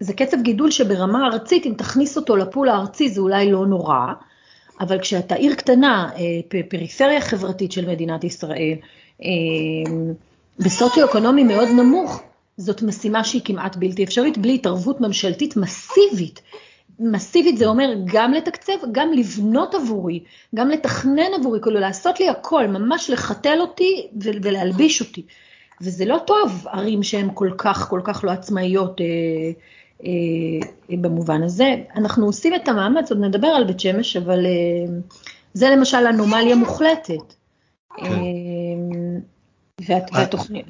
זה 0.00 0.12
קצב 0.12 0.40
גידול 0.42 0.70
שברמה 0.70 1.26
ארצית, 1.26 1.66
אם 1.66 1.72
תכניס 1.78 2.16
אותו 2.16 2.36
לפול 2.36 2.68
הארצי 2.68 3.08
זה 3.08 3.20
אולי 3.20 3.52
לא 3.52 3.66
נורא, 3.66 3.98
אבל 4.80 4.98
כשאתה 5.00 5.34
עיר 5.34 5.54
קטנה, 5.54 6.10
אה, 6.16 6.60
פריפריה 6.68 7.20
חברתית 7.20 7.72
של 7.72 7.88
מדינת 7.88 8.24
ישראל, 8.24 8.74
בסוציו-אקונומי 10.58 11.44
מאוד 11.44 11.68
נמוך, 11.68 12.22
זאת 12.56 12.82
משימה 12.82 13.24
שהיא 13.24 13.42
כמעט 13.44 13.76
בלתי 13.76 14.04
אפשרית, 14.04 14.38
בלי 14.38 14.54
התערבות 14.54 15.00
ממשלתית 15.00 15.56
מסיבית. 15.56 16.40
מסיבית 17.00 17.58
זה 17.58 17.66
אומר 17.66 17.90
גם 18.04 18.32
לתקצב, 18.32 18.72
גם 18.92 19.12
לבנות 19.12 19.74
עבורי, 19.74 20.20
גם 20.54 20.68
לתכנן 20.68 21.34
עבורי, 21.40 21.60
כאילו 21.62 21.80
לעשות 21.80 22.20
לי 22.20 22.28
הכל, 22.28 22.66
ממש 22.66 23.10
לחתל 23.10 23.60
אותי 23.60 24.06
ולהלביש 24.22 25.00
אותי. 25.00 25.22
וזה 25.80 26.04
לא 26.04 26.18
טוב, 26.26 26.66
ערים 26.72 27.02
שהן 27.02 27.28
כל 27.34 27.50
כך, 27.58 27.88
כל 27.88 28.00
כך 28.04 28.24
לא 28.24 28.30
עצמאיות 28.30 29.00
אה, 29.00 29.06
אה, 29.06 29.50
במובן 30.90 31.42
הזה. 31.42 31.74
אנחנו 31.96 32.26
עושים 32.26 32.54
את 32.54 32.68
המאמץ, 32.68 33.10
עוד 33.10 33.20
נדבר 33.20 33.48
על 33.48 33.64
בית 33.64 33.80
שמש, 33.80 34.16
אבל 34.16 34.46
אה, 34.46 35.00
זה 35.54 35.70
למשל 35.70 36.06
אנומליה 36.14 36.56
מוחלטת. 36.56 37.34
כן. 37.96 38.12
אה, 39.88 39.98
והתוכנית... 40.12 40.66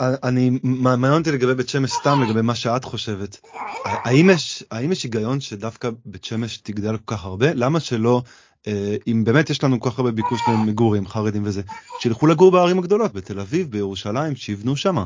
אני, 0.00 0.50
מעניין 0.62 1.12
אותי 1.12 1.32
לגבי 1.32 1.54
בית 1.54 1.68
שמש 1.68 1.90
סתם, 1.90 2.22
לגבי 2.22 2.42
מה 2.42 2.54
שאת 2.54 2.84
חושבת. 2.84 3.40
האם 3.84 4.30
יש, 4.30 4.64
האם 4.70 4.92
יש 4.92 5.02
היגיון 5.02 5.40
שדווקא 5.40 5.90
בית 6.06 6.24
שמש 6.24 6.58
תגדל 6.58 6.96
כל 6.96 7.16
כך 7.16 7.24
הרבה? 7.24 7.54
למה 7.54 7.80
שלא, 7.80 8.22
אה, 8.66 8.96
אם 9.06 9.24
באמת 9.24 9.50
יש 9.50 9.64
לנו 9.64 9.80
כל 9.80 9.90
כך 9.90 9.98
הרבה 9.98 10.10
ביקוש 10.10 10.40
למגורים, 10.48 11.06
חרדים 11.06 11.42
וזה, 11.44 11.62
שילכו 12.00 12.26
לגור 12.26 12.50
בערים 12.50 12.78
הגדולות, 12.78 13.12
בתל 13.12 13.40
אביב, 13.40 13.70
בירושלים, 13.70 14.36
שיבנו 14.36 14.76
שמה. 14.76 15.04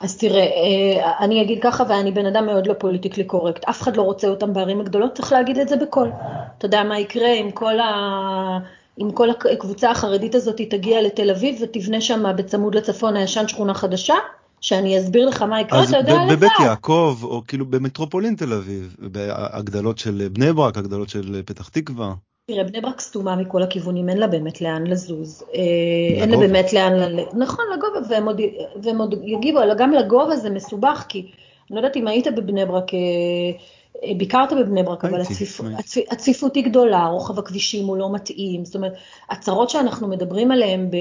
אז 0.00 0.16
תראה, 0.16 0.42
אה, 0.42 1.12
אני 1.20 1.42
אגיד 1.42 1.58
ככה, 1.62 1.84
ואני 1.88 2.12
בן 2.12 2.26
אדם 2.26 2.46
מאוד 2.46 2.66
לא 2.66 2.74
פוליטיקלי 2.78 3.24
קורקט, 3.24 3.64
אף 3.64 3.82
אחד 3.82 3.96
לא 3.96 4.02
רוצה 4.02 4.28
אותם 4.28 4.52
בערים 4.52 4.80
הגדולות, 4.80 5.14
צריך 5.14 5.32
להגיד 5.32 5.58
את 5.58 5.68
זה 5.68 5.76
בקול. 5.76 6.12
אתה 6.58 6.66
יודע 6.66 6.84
מה 6.84 6.98
יקרה 6.98 7.34
עם 7.34 7.50
כל 7.50 7.80
ה... 7.80 8.58
אם 9.00 9.10
כל 9.10 9.28
הקבוצה 9.30 9.90
החרדית 9.90 10.34
הזאת 10.34 10.60
תגיע 10.70 11.02
לתל 11.02 11.30
אביב 11.30 11.58
ותבנה 11.62 12.00
שם 12.00 12.24
בצמוד 12.36 12.74
לצפון 12.74 13.16
הישן 13.16 13.48
שכונה 13.48 13.74
חדשה, 13.74 14.14
שאני 14.60 14.98
אסביר 14.98 15.28
לך 15.28 15.42
מה 15.42 15.60
יקרה, 15.60 15.84
אתה 15.84 15.96
יודע 15.96 16.14
לבד. 16.14 16.30
אז 16.30 16.36
בבית 16.36 16.52
יעקב, 16.60 17.18
או 17.22 17.42
כאילו 17.48 17.66
במטרופולין 17.66 18.34
תל 18.34 18.52
אביב, 18.52 18.96
בהגדלות 18.98 19.98
של 19.98 20.28
בני 20.32 20.52
ברק, 20.52 20.76
הגדלות 20.76 21.08
של 21.08 21.42
פתח 21.46 21.68
תקווה. 21.68 22.14
תראה, 22.46 22.64
בני 22.64 22.80
ברק 22.80 23.00
סתומה 23.00 23.36
מכל 23.36 23.62
הכיוונים, 23.62 24.08
אין 24.08 24.18
לה 24.18 24.26
באמת 24.26 24.60
לאן 24.60 24.86
לזוז. 24.86 25.44
אה, 25.54 26.22
אין 26.22 26.30
לה 26.30 26.36
באמת 26.36 26.72
לאן 26.72 26.92
ל... 26.92 27.20
נכון, 27.32 27.64
לגובה, 27.74 27.98
והם 28.08 28.26
עוד, 28.26 28.40
והם 28.82 28.98
עוד 28.98 29.14
יגיבו, 29.22 29.62
אלא 29.62 29.74
גם 29.74 29.92
לגובה 29.92 30.36
זה 30.36 30.50
מסובך, 30.50 31.04
כי 31.08 31.20
אני 31.20 31.30
לא 31.70 31.76
יודעת 31.76 31.96
אם 31.96 32.08
היית 32.08 32.26
בבני 32.26 32.66
ברק, 32.66 32.94
אה, 32.94 34.14
ביקרת 34.16 34.52
בבני 34.52 34.82
ברק, 34.82 35.04
אבל 35.04 35.20
הצפיפ... 35.20 35.60
הצפ... 35.78 36.00
הצפיפות 36.10 36.54
היא 36.54 36.64
גדולה, 36.64 37.06
רוחב 37.06 37.38
הכבישים 37.38 37.86
הוא 37.86 37.96
לא 37.96 38.12
מתאים, 38.12 38.64
זאת 38.64 38.74
אומרת, 38.74 38.92
הצרות 39.30 39.70
שאנחנו 39.70 40.08
מדברים 40.08 40.50
עליהן 40.50 40.90
ב... 40.90 40.96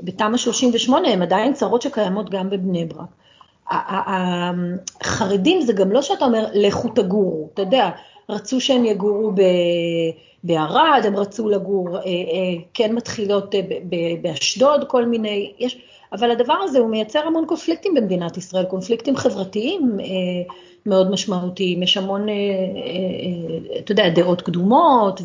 בתמ"א 0.00 0.36
38 0.36 1.08
הן 1.08 1.22
עדיין 1.22 1.54
צרות 1.54 1.82
שקיימות 1.82 2.30
גם 2.30 2.50
בבני 2.50 2.84
ברק. 2.84 3.08
החרדים 5.00 5.60
זה 5.60 5.72
גם 5.72 5.92
לא 5.92 6.02
שאתה 6.02 6.24
אומר, 6.24 6.46
לכו 6.54 6.88
תגורו, 6.88 7.48
אתה 7.54 7.62
יודע, 7.62 7.90
רצו 8.28 8.60
שהם 8.60 8.84
יגורו 8.84 9.32
בערד, 10.44 11.02
הם 11.04 11.16
רצו 11.16 11.48
לגור, 11.48 11.96
אה, 11.96 12.02
אה, 12.02 12.54
כן 12.74 12.94
מתחילות 12.94 13.54
אה, 13.54 13.60
באשדוד, 14.22 14.84
כל 14.88 15.06
מיני, 15.06 15.52
יש, 15.58 15.78
אבל 16.12 16.30
הדבר 16.30 16.54
הזה 16.62 16.78
הוא 16.78 16.90
מייצר 16.90 17.18
המון 17.18 17.46
קונפליקטים 17.46 17.94
במדינת 17.94 18.36
ישראל, 18.36 18.64
קונפליקטים 18.64 19.16
חברתיים. 19.16 19.96
מאוד 20.86 21.10
משמעותיים, 21.10 21.82
יש 21.82 21.96
המון, 21.96 22.26
אתה 23.78 23.92
יודע, 23.92 24.08
דעות 24.08 24.42
קדומות 24.42 25.20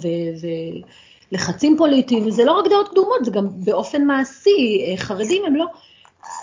ולחצים 1.31 1.77
פוליטיים, 1.77 2.27
וזה 2.27 2.45
לא 2.45 2.59
רק 2.59 2.67
דעות 2.67 2.87
קדומות, 2.87 3.25
זה 3.25 3.31
גם 3.31 3.47
באופן 3.51 4.03
מעשי, 4.03 4.93
חרדים 4.97 5.45
הם 5.45 5.55
לא, 5.55 5.65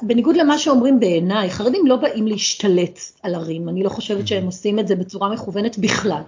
בניגוד 0.03 0.37
למה 0.37 0.59
שאומרים 0.59 1.01
בעיניי, 1.01 1.51
חרדים 1.51 1.87
לא 1.87 1.97
באים 1.97 2.27
להשתלט 2.27 2.99
על 3.23 3.35
ערים, 3.35 3.69
אני 3.69 3.83
לא 3.83 3.89
חושבת 3.89 4.27
שהם 4.29 4.47
עושים 4.47 4.79
את 4.79 4.89
זה 4.89 4.97
בצורה 4.97 5.29
מכוונת 5.29 5.79
בכלל. 5.79 6.23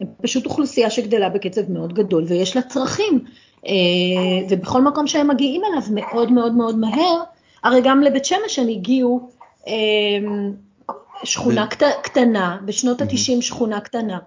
הם 0.00 0.06
פשוט 0.22 0.46
אוכלוסייה 0.46 0.90
שגדלה 0.90 1.28
בקצב 1.28 1.70
מאוד 1.70 1.92
גדול 1.92 2.24
ויש 2.28 2.56
לה 2.56 2.62
צרכים, 2.62 3.24
ובכל 4.48 4.82
מקום 4.82 5.06
שהם 5.06 5.28
מגיעים 5.28 5.62
אליו 5.64 5.82
מאוד 5.90 6.32
מאוד 6.32 6.54
מאוד 6.54 6.78
מהר, 6.78 7.22
הרי 7.62 7.80
גם 7.84 8.02
לבית 8.02 8.24
שמש 8.24 8.58
הם 8.58 8.68
הגיעו 8.68 9.28
שכונה 11.24 11.66
ו... 11.72 11.84
קטנה, 12.02 12.58
בשנות 12.64 13.00
ה-90 13.00 13.40
שכונה 13.40 13.80
קטנה, 13.80 14.18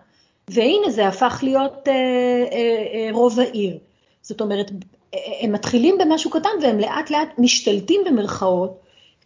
והנה 0.47 0.89
זה 0.89 1.07
הפך 1.07 1.39
להיות 1.43 1.87
אה, 1.87 1.93
אה, 1.93 2.85
אה, 2.93 3.09
רוב 3.11 3.39
העיר. 3.39 3.77
זאת 4.25 4.41
אומרת, 4.41 4.71
הם 5.41 5.51
מתחילים 5.51 5.97
במשהו 5.97 6.31
קטן 6.31 6.49
והם 6.61 6.79
לאט 6.79 7.09
לאט 7.09 7.29
משתלטים 7.37 8.01
במרכאות, 8.05 8.79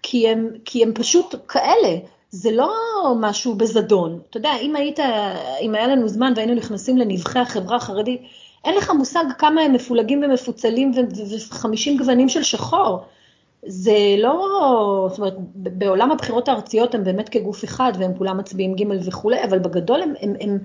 כי 0.04 0.30
הם, 0.30 0.50
כי 0.66 0.84
הם 0.84 0.94
פשוט 0.94 1.36
כאלה, 1.48 1.98
זה 2.30 2.52
לא 2.52 2.74
משהו 3.20 3.56
בזדון. 3.56 4.20
אתה 4.30 4.38
יודע, 4.38 4.52
אם 4.62 4.76
היית, 4.76 5.00
אם 5.62 5.76
היה 5.76 5.88
לנו 5.88 6.08
זמן 6.08 6.34
והיינו 6.36 6.54
נכנסים 6.54 6.98
לנבחי 6.98 7.40
החברה 7.40 7.76
החרדית, 7.76 8.22
אין 8.66 8.76
לך 8.76 8.90
מושג 8.90 9.24
כמה 9.38 9.62
הם 9.62 9.74
מפולגים 9.74 10.24
ומפוצלים 10.24 10.92
ו-50 10.96 11.98
גוונים 11.98 12.30
של 12.30 12.44
שחור. 12.44 13.00
זה 13.66 14.16
לא, 14.18 14.48
זאת 15.10 15.18
אומרת, 15.18 15.36
בעולם 15.56 16.12
הבחירות 16.12 16.50
הארציות 16.50 16.96
הם 16.96 17.04
באמת 17.04 17.30
כגוף 17.30 17.64
אחד 17.64 17.92
והם 18.00 18.18
כולם 18.18 18.38
מצביעים 18.38 18.76
ג' 18.76 19.08
וכולי, 19.08 19.44
אבל 19.44 19.60
בגדול 19.60 20.02
הם, 20.02 20.14
הם, 20.22 20.34
הם 20.40 20.60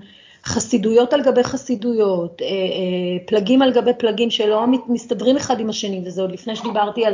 חסידויות 0.45 1.13
על 1.13 1.21
גבי 1.21 1.43
חסידויות, 1.43 2.41
אה, 2.41 2.47
אה, 2.47 3.25
פלגים 3.25 3.61
על 3.61 3.73
גבי 3.73 3.91
פלגים 3.97 4.29
שלא 4.29 4.65
מסתדרים 4.87 5.37
אחד 5.37 5.59
עם 5.59 5.69
השני, 5.69 6.01
וזה 6.05 6.21
עוד 6.21 6.31
לפני 6.31 6.55
שדיברתי 6.55 7.05
על 7.05 7.13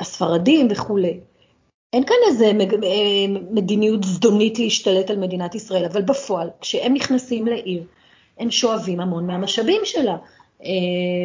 הספרדים 0.00 0.68
וכולי. 0.70 1.20
אין 1.92 2.04
כאן 2.04 2.16
איזה 2.28 2.52
מדיניות 3.50 4.04
זדונית 4.04 4.58
להשתלט 4.58 5.10
על 5.10 5.16
מדינת 5.16 5.54
ישראל, 5.54 5.84
אבל 5.84 6.02
בפועל, 6.02 6.48
כשהם 6.60 6.94
נכנסים 6.94 7.46
לעיר, 7.46 7.82
הם 8.38 8.50
שואבים 8.50 9.00
המון 9.00 9.26
מהמשאבים 9.26 9.80
שלה. 9.84 10.16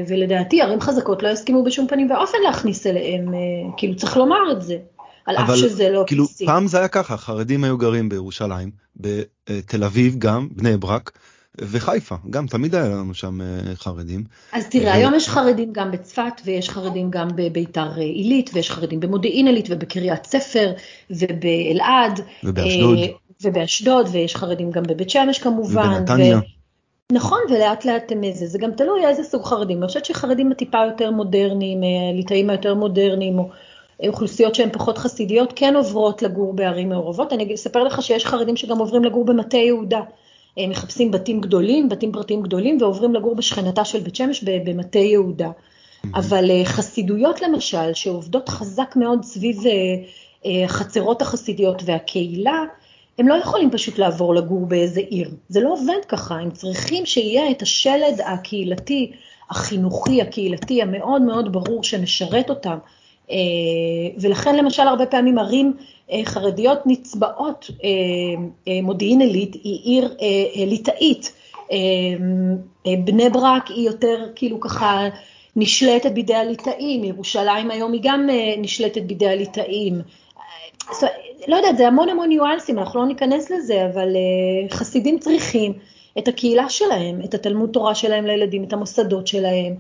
ולדעתי 0.07 0.61
ערים 0.61 0.81
חזקות 0.81 1.23
לא 1.23 1.29
יסכימו 1.29 1.63
בשום 1.63 1.87
פנים 1.87 2.11
ואופן 2.11 2.37
להכניס 2.43 2.87
אליהם, 2.87 3.33
כאילו 3.77 3.95
צריך 3.95 4.17
לומר 4.17 4.51
את 4.51 4.61
זה. 4.61 4.77
על 5.25 5.37
אף 5.37 5.55
שזה 5.55 5.89
לא 5.89 6.03
כאילו 6.07 6.25
PC. 6.25 6.45
פעם 6.45 6.67
זה 6.67 6.77
היה 6.77 6.87
ככה, 6.87 7.17
חרדים 7.17 7.63
היו 7.63 7.77
גרים 7.77 8.09
בירושלים, 8.09 8.69
בתל 8.97 9.83
אביב 9.83 10.15
גם, 10.17 10.47
בני 10.51 10.77
ברק, 10.77 11.11
וחיפה, 11.59 12.15
גם 12.29 12.47
תמיד 12.47 12.75
היה 12.75 12.87
לנו 12.87 13.13
שם 13.13 13.39
חרדים. 13.75 14.23
אז 14.51 14.65
תראה, 14.69 14.91
ו... 14.91 14.95
היום 14.95 15.13
יש 15.15 15.29
חרדים 15.29 15.73
גם 15.73 15.91
בצפת, 15.91 16.41
ויש 16.45 16.69
חרדים 16.69 17.11
גם 17.11 17.27
בביתר 17.35 17.95
עילית, 17.95 18.49
ויש 18.53 18.71
חרדים 18.71 18.99
במודיעין 18.99 19.47
עילית, 19.47 19.67
ובקריית 19.69 20.25
ספר, 20.25 20.73
ובאלעד. 21.09 22.19
ובאשדוד. 22.43 22.99
ובאשדוד, 23.43 24.09
ויש 24.11 24.35
חרדים 24.35 24.71
גם 24.71 24.83
בבית 24.83 25.09
שמש 25.09 25.39
כמובן. 25.39 25.89
ובנתניה. 25.91 26.37
ו... 26.37 26.41
נכון, 27.11 27.39
ולאט 27.49 27.85
לאט 27.85 28.11
זה, 28.33 28.47
זה 28.47 28.57
גם 28.57 28.71
תלוי 28.71 29.05
איזה 29.07 29.23
סוג 29.23 29.45
חרדים. 29.45 29.77
אני 29.77 29.87
חושבת 29.87 30.05
שחרדים 30.05 30.51
הטיפה 30.51 30.77
יותר 30.85 31.11
מודרניים, 31.11 31.81
ליטאים 32.15 32.49
היותר 32.49 32.75
מודרניים, 32.75 33.39
או 33.39 33.49
אוכלוסיות 34.07 34.55
שהן 34.55 34.69
פחות 34.71 34.97
חסידיות, 34.97 35.53
כן 35.55 35.75
עוברות 35.75 36.21
לגור 36.21 36.53
בערים 36.53 36.89
מעורבות. 36.89 37.33
אני 37.33 37.53
אספר 37.53 37.83
לך 37.83 38.01
שיש 38.01 38.25
חרדים 38.25 38.57
שגם 38.57 38.77
עוברים 38.77 39.03
לגור 39.03 39.25
במטה 39.25 39.57
יהודה. 39.57 40.01
הם 40.57 40.69
מחפשים 40.69 41.11
בתים 41.11 41.41
גדולים, 41.41 41.89
בתים 41.89 42.11
פרטיים 42.11 42.41
גדולים, 42.41 42.77
ועוברים 42.81 43.13
לגור 43.15 43.35
בשכנתה 43.35 43.85
של 43.85 43.99
בית 43.99 44.15
שמש 44.15 44.43
במטה 44.43 44.99
יהודה. 44.99 45.49
אבל 46.15 46.45
חסידויות 46.63 47.41
למשל, 47.41 47.93
שעובדות 47.93 48.49
חזק 48.49 48.95
מאוד 48.95 49.23
סביב 49.23 49.57
החצרות 50.45 51.21
החסידיות 51.21 51.81
והקהילה, 51.85 52.63
הם 53.17 53.27
לא 53.27 53.33
יכולים 53.33 53.71
פשוט 53.71 53.97
לעבור 53.97 54.35
לגור 54.35 54.65
באיזה 54.65 54.99
עיר. 54.99 55.31
זה 55.49 55.61
לא 55.61 55.73
עובד 55.73 56.05
ככה, 56.07 56.35
הם 56.35 56.51
צריכים 56.51 57.05
שיהיה 57.05 57.51
את 57.51 57.61
השלד 57.61 58.21
הקהילתי, 58.25 59.11
החינוכי, 59.49 60.21
הקהילתי, 60.21 60.81
המאוד 60.81 61.21
מאוד 61.21 61.53
ברור 61.53 61.83
שמשרת 61.83 62.49
אותם. 62.49 62.77
ולכן 64.21 64.55
למשל 64.55 64.81
הרבה 64.81 65.05
פעמים 65.05 65.37
ערים 65.37 65.73
חרדיות 66.25 66.79
נצבעות, 66.85 67.69
מודיעין 68.83 69.21
עילית 69.21 69.53
היא 69.53 69.79
עיר 69.83 70.15
ליטאית, 70.67 71.33
בני 72.85 73.29
ברק 73.29 73.67
היא 73.67 73.85
יותר 73.85 74.27
כאילו 74.35 74.59
ככה 74.59 75.07
נשלטת 75.55 76.11
בידי 76.11 76.35
הליטאים, 76.35 77.03
ירושלים 77.03 77.71
היום 77.71 77.93
היא 77.93 78.01
גם 78.03 78.29
נשלטת 78.57 79.01
בידי 79.01 79.27
הליטאים. 79.27 80.01
לא 81.47 81.55
יודעת, 81.55 81.77
זה 81.77 81.87
המון 81.87 82.09
המון 82.09 82.29
ניואנסים, 82.29 82.79
אנחנו 82.79 82.99
לא 82.99 83.07
ניכנס 83.07 83.51
לזה, 83.51 83.85
אבל 83.85 84.07
חסידים 84.69 85.19
צריכים 85.19 85.73
את 86.17 86.27
הקהילה 86.27 86.69
שלהם, 86.69 87.21
את 87.25 87.33
התלמוד 87.33 87.69
תורה 87.73 87.95
שלהם 87.95 88.25
לילדים, 88.25 88.63
את 88.63 88.73
המוסדות 88.73 89.27
שלהם. 89.27 89.75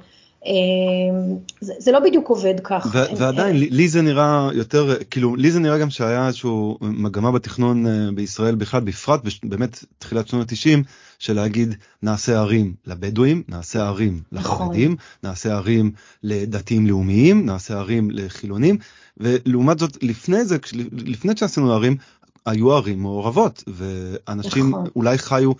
זה, 1.61 1.73
זה 1.77 1.91
לא 1.91 1.99
בדיוק 1.99 2.29
עובד 2.29 2.59
כך. 2.63 2.95
ועדיין, 3.17 3.55
לי, 3.55 3.69
לי 3.69 3.87
זה 3.87 4.01
נראה 4.01 4.49
יותר, 4.53 4.95
כאילו, 5.09 5.35
לי 5.35 5.51
זה 5.51 5.59
נראה 5.59 5.77
גם 5.77 5.89
שהיה 5.89 6.27
איזושהי 6.27 6.49
מגמה 6.81 7.31
בתכנון 7.31 7.85
בישראל 8.15 8.55
בכלל, 8.55 8.81
בפרט 8.81 9.21
באמת 9.43 9.83
תחילת 9.99 10.27
שנות 10.27 10.51
ה-90, 10.51 10.83
של 11.19 11.33
להגיד 11.33 11.75
נעשה 12.03 12.39
ערים 12.39 12.73
לבדואים, 12.87 13.43
נעשה 13.47 13.87
ערים 13.87 14.21
לחרדים, 14.31 14.91
נכון. 14.91 15.29
נעשה 15.29 15.53
ערים 15.53 15.91
לדתיים 16.23 16.87
לאומיים, 16.87 17.45
נעשה 17.45 17.77
ערים 17.77 18.11
לחילונים, 18.11 18.77
ולעומת 19.17 19.79
זאת, 19.79 20.03
לפני 20.03 20.45
זה, 20.45 20.57
לפני 20.91 21.37
שעשינו 21.37 21.73
ערים, 21.73 21.97
היו 22.45 22.73
ערים 22.73 22.99
מעורבות, 22.99 23.63
ואנשים 23.67 24.69
נכון. 24.69 24.87
אולי 24.95 25.17
חיו 25.17 25.51
אה, 25.51 25.55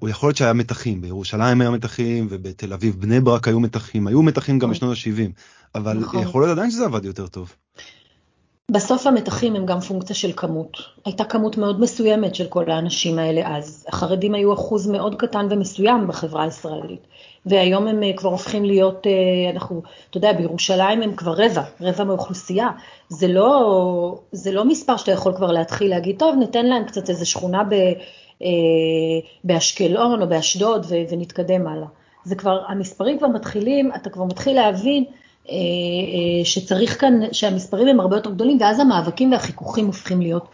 הוא 0.00 0.08
יכול 0.08 0.28
להיות 0.28 0.36
שהיה 0.36 0.52
מתחים, 0.52 1.00
בירושלים 1.00 1.60
היה 1.60 1.70
מתחים 1.70 2.26
ובתל 2.30 2.72
אביב 2.72 3.00
בני 3.00 3.20
ברק 3.20 3.48
היו 3.48 3.60
מתחים, 3.60 4.06
היו 4.06 4.22
מתחים 4.22 4.58
גם 4.58 4.70
בשנות 4.70 4.96
ה-70, 4.96 5.30
אבל 5.74 5.98
נכון. 5.98 6.22
יכול 6.22 6.42
להיות 6.42 6.58
עדיין 6.58 6.70
שזה 6.70 6.84
עבד 6.84 7.04
יותר 7.04 7.26
טוב. 7.26 7.52
בסוף 8.70 9.06
המתחים 9.06 9.56
הם 9.56 9.66
גם 9.66 9.80
פונקציה 9.80 10.16
של 10.16 10.32
כמות. 10.36 10.76
הייתה 11.04 11.24
כמות 11.24 11.58
מאוד 11.58 11.80
מסוימת 11.80 12.34
של 12.34 12.46
כל 12.46 12.70
האנשים 12.70 13.18
האלה 13.18 13.56
אז. 13.56 13.86
החרדים 13.88 14.34
היו 14.34 14.52
אחוז 14.52 14.86
מאוד 14.86 15.14
קטן 15.14 15.46
ומסוים 15.50 16.06
בחברה 16.06 16.44
הישראלית. 16.44 17.00
והיום 17.46 17.86
הם 17.86 18.02
אה, 18.02 18.12
כבר 18.16 18.28
הופכים 18.30 18.64
להיות, 18.64 19.06
אה, 19.06 19.50
אנחנו, 19.52 19.82
אתה 20.10 20.18
יודע, 20.18 20.32
בירושלים 20.32 21.02
הם 21.02 21.16
כבר 21.16 21.32
רבע, 21.32 21.62
רבע 21.80 22.04
מאוכלוסייה. 22.04 22.68
זה 23.08 23.28
לא, 23.28 24.20
זה 24.32 24.52
לא 24.52 24.64
מספר 24.64 24.96
שאתה 24.96 25.12
יכול 25.12 25.36
כבר 25.36 25.52
להתחיל 25.52 25.90
להגיד, 25.90 26.18
טוב, 26.18 26.36
ניתן 26.38 26.66
להם 26.66 26.84
קצת 26.84 27.10
איזה 27.10 27.26
שכונה 27.26 27.64
ב... 27.64 27.74
אה, 28.42 28.48
באשקלון 29.44 30.22
או 30.22 30.28
באשדוד 30.28 30.86
ונתקדם 31.10 31.66
הלאה. 31.66 31.86
זה 32.24 32.34
כבר, 32.34 32.60
המספרים 32.68 33.18
כבר 33.18 33.28
מתחילים, 33.28 33.90
אתה 33.96 34.10
כבר 34.10 34.24
מתחיל 34.24 34.56
להבין 34.56 35.04
אה, 35.48 35.54
אה, 35.54 36.44
שצריך 36.44 37.00
כאן, 37.00 37.20
שהמספרים 37.32 37.88
הם 37.88 38.00
הרבה 38.00 38.16
יותר 38.16 38.30
גדולים, 38.30 38.58
ואז 38.60 38.80
המאבקים 38.80 39.32
והחיכוכים 39.32 39.86
הופכים 39.86 40.20
להיות 40.20 40.48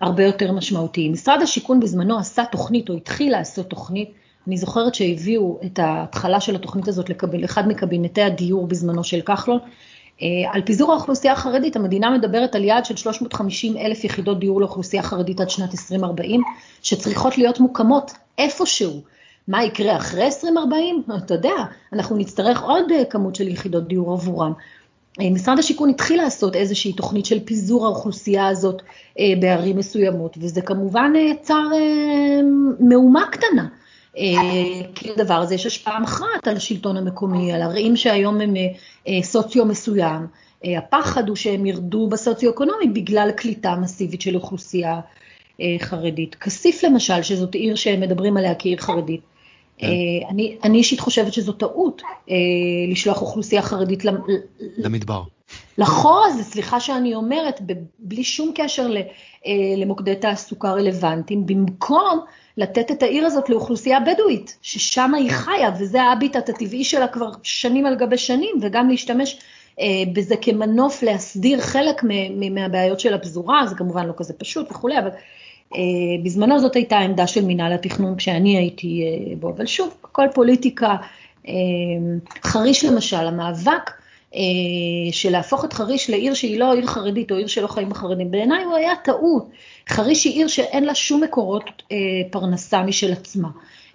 הרבה 0.00 0.24
יותר 0.24 0.52
משמעותיים. 0.52 1.12
משרד 1.12 1.42
השיכון 1.42 1.80
בזמנו 1.80 2.18
עשה 2.18 2.44
תוכנית, 2.44 2.88
או 2.88 2.94
התחיל 2.94 3.32
לעשות 3.32 3.66
תוכנית, 3.70 4.12
אני 4.46 4.56
זוכרת 4.56 4.94
שהביאו 4.94 5.60
את 5.64 5.78
ההתחלה 5.78 6.40
של 6.40 6.54
התוכנית 6.54 6.88
הזאת 6.88 7.10
לאחד 7.32 7.68
מקבינטי 7.68 8.22
הדיור 8.22 8.66
בזמנו 8.66 9.04
של 9.04 9.20
כחלון, 9.20 9.58
על 10.52 10.62
פיזור 10.62 10.92
האוכלוסייה 10.92 11.32
החרדית, 11.32 11.76
המדינה 11.76 12.10
מדברת 12.10 12.54
על 12.54 12.64
יעד 12.64 12.84
של 12.84 12.96
350 12.96 13.76
אלף 13.76 14.04
יחידות 14.04 14.40
דיור 14.40 14.60
לאוכלוסייה 14.60 15.02
חרדית 15.02 15.40
עד 15.40 15.50
שנת 15.50 15.72
2040, 15.72 16.42
שצריכות 16.82 17.38
להיות 17.38 17.60
מוקמות 17.60 18.12
איפשהו. 18.38 19.00
מה 19.48 19.64
יקרה 19.64 19.96
אחרי 19.96 20.24
2040? 20.24 21.02
אתה 21.24 21.34
יודע, 21.34 21.54
אנחנו 21.92 22.16
נצטרך 22.16 22.62
עוד 22.62 22.92
אה, 22.92 23.04
כמות 23.04 23.34
של 23.34 23.48
יחידות 23.48 23.88
דיור 23.88 24.12
עבורם. 24.12 24.52
אה, 25.20 25.30
משרד 25.30 25.58
השיכון 25.58 25.90
התחיל 25.90 26.22
לעשות 26.22 26.56
איזושהי 26.56 26.92
תוכנית 26.92 27.26
של 27.26 27.40
פיזור 27.44 27.86
האוכלוסייה 27.86 28.46
הזאת 28.46 28.82
בערים 29.40 29.76
מסוימות, 29.76 30.36
וזה 30.40 30.60
כמובן 30.60 31.12
יצר 31.16 31.68
מהומה 32.80 33.26
קטנה. 33.30 33.68
כי 34.94 35.10
לדבר 35.10 35.34
הזה 35.34 35.54
יש 35.54 35.66
השפעה 35.66 36.00
מכרעת 36.00 36.48
על 36.48 36.56
השלטון 36.56 36.96
המקומי, 36.96 37.52
על 37.52 37.62
ערים 37.62 37.96
שהיום 37.96 38.40
הם 38.40 38.54
אה, 39.08 39.22
סוציו 39.22 39.64
מסוים. 39.64 40.26
אה, 40.64 40.78
הפחד 40.78 41.28
הוא 41.28 41.36
שהם 41.36 41.66
ירדו 41.66 42.08
בסוציו-אקונומי 42.08 42.86
בגלל 42.86 43.30
קליטה 43.30 43.76
מסיבית 43.76 44.20
של 44.20 44.36
אוכלוסייה 44.36 45.00
אה, 45.60 45.76
חרדית. 45.78 46.34
כסיף 46.34 46.84
למשל, 46.84 47.22
שזאת 47.22 47.54
עיר 47.54 47.74
שהם 47.74 48.00
מדברים 48.00 48.36
עליה 48.36 48.54
כעיר 48.54 48.78
חרדית, 48.78 49.20
כן. 49.78 49.86
אני, 50.28 50.56
אני 50.64 50.78
אישית 50.78 51.00
חושבת 51.00 51.32
שזו 51.32 51.52
טעות 51.52 52.02
לשלוח 52.90 53.22
אוכלוסייה 53.22 53.62
חרדית 53.62 54.04
למדבר. 54.78 55.22
לחורז, 55.78 56.40
סליחה 56.42 56.80
שאני 56.80 57.14
אומרת, 57.14 57.60
בלי 57.98 58.24
שום 58.24 58.52
קשר 58.54 58.90
למוקדי 59.76 60.16
תעסוקה 60.16 60.72
רלוונטיים, 60.72 61.46
במקום 61.46 62.20
לתת 62.56 62.90
את 62.90 63.02
העיר 63.02 63.26
הזאת 63.26 63.50
לאוכלוסייה 63.50 64.00
בדואית, 64.00 64.58
ששם 64.62 65.14
היא 65.14 65.30
חיה, 65.30 65.70
וזה 65.78 66.02
האביטט 66.02 66.48
הטבעי 66.48 66.84
שלה 66.84 67.08
כבר 67.08 67.30
שנים 67.42 67.86
על 67.86 67.94
גבי 67.94 68.18
שנים, 68.18 68.56
וגם 68.60 68.88
להשתמש 68.88 69.38
אה, 69.80 69.86
בזה 70.12 70.34
כמנוף 70.36 71.02
להסדיר 71.02 71.60
חלק 71.60 72.02
מהבעיות 72.50 73.00
של 73.00 73.14
הפזורה, 73.14 73.66
זה 73.66 73.74
כמובן 73.74 74.06
לא 74.06 74.12
כזה 74.16 74.32
פשוט 74.32 74.70
וכולי, 74.70 74.98
אבל 74.98 75.10
אה, 75.74 75.80
בזמנו 76.22 76.58
זאת 76.58 76.76
הייתה 76.76 76.98
העמדה 76.98 77.26
של 77.26 77.44
מינהל 77.44 77.72
התכנון 77.72 78.16
כשאני 78.16 78.56
הייתי 78.56 79.02
אה, 79.02 79.36
בו, 79.36 79.50
אבל 79.50 79.66
שוב, 79.66 79.94
הכל 80.04 80.26
פוליטיקה. 80.34 80.96
אה, 81.48 81.52
חריש 82.44 82.84
למשל, 82.84 83.16
המאבק 83.16 83.90
של 85.12 85.30
להפוך 85.30 85.64
את 85.64 85.72
חריש 85.72 86.10
לעיר 86.10 86.34
שהיא 86.34 86.58
לא 86.58 86.72
עיר 86.72 86.86
חרדית 86.86 87.30
או 87.30 87.36
עיר 87.36 87.46
שלא 87.46 87.66
חיים 87.66 87.88
בחרדים, 87.88 88.30
בעיניי 88.30 88.64
הוא 88.64 88.74
היה 88.74 88.92
טעות. 89.04 89.48
חריש 89.88 90.24
היא 90.24 90.32
עיר 90.32 90.48
שאין 90.48 90.84
לה 90.84 90.94
שום 90.94 91.22
מקורות 91.22 91.82
אה, 91.92 91.96
פרנסה 92.30 92.82
משל 92.82 93.12
עצמה. 93.12 93.48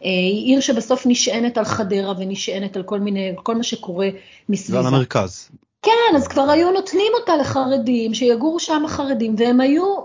אה, 0.04 0.10
היא 0.10 0.46
עיר 0.46 0.60
שבסוף 0.60 1.06
נשענת 1.06 1.58
על 1.58 1.66
חדרה 1.66 2.14
ונשענת 2.18 2.78
על 2.78 2.84
כל 2.84 3.00
מיני, 3.00 3.32
כל 3.36 3.56
מה 3.56 3.64
שקורה 3.64 4.10
מסביבה. 4.50 4.82
ועל 4.82 4.94
המרכז. 4.94 5.50
כן, 5.88 6.16
אז 6.16 6.28
כבר 6.28 6.50
היו 6.50 6.72
נותנים 6.72 7.12
אותה 7.20 7.36
לחרדים, 7.36 8.14
שיגורו 8.14 8.60
שם 8.60 8.86
החרדים, 8.86 9.36
והם 9.38 9.62
היו 9.62 9.96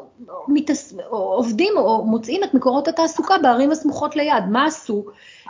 מתס... 0.48 0.94
עובדים 1.08 1.72
או 1.76 2.04
מוצאים 2.04 2.44
את 2.44 2.54
מקורות 2.54 2.88
התעסוקה 2.88 3.38
בערים 3.38 3.70
הסמוכות 3.70 4.16
ליד. 4.16 4.44
מה 4.50 4.66
עשו? 4.66 5.04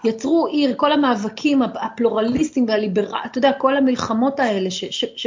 יצרו 0.05 0.47
עיר, 0.47 0.75
כל 0.77 0.93
המאבקים 0.93 1.63
הפלורליסטיים 1.63 2.67
והליברליים, 2.69 3.25
אתה 3.27 3.39
יודע, 3.39 3.53
כל 3.53 3.77
המלחמות 3.77 4.41
האלה, 4.41 4.71
ש... 4.71 4.85
ש... 4.85 5.05
ש... 5.17 5.27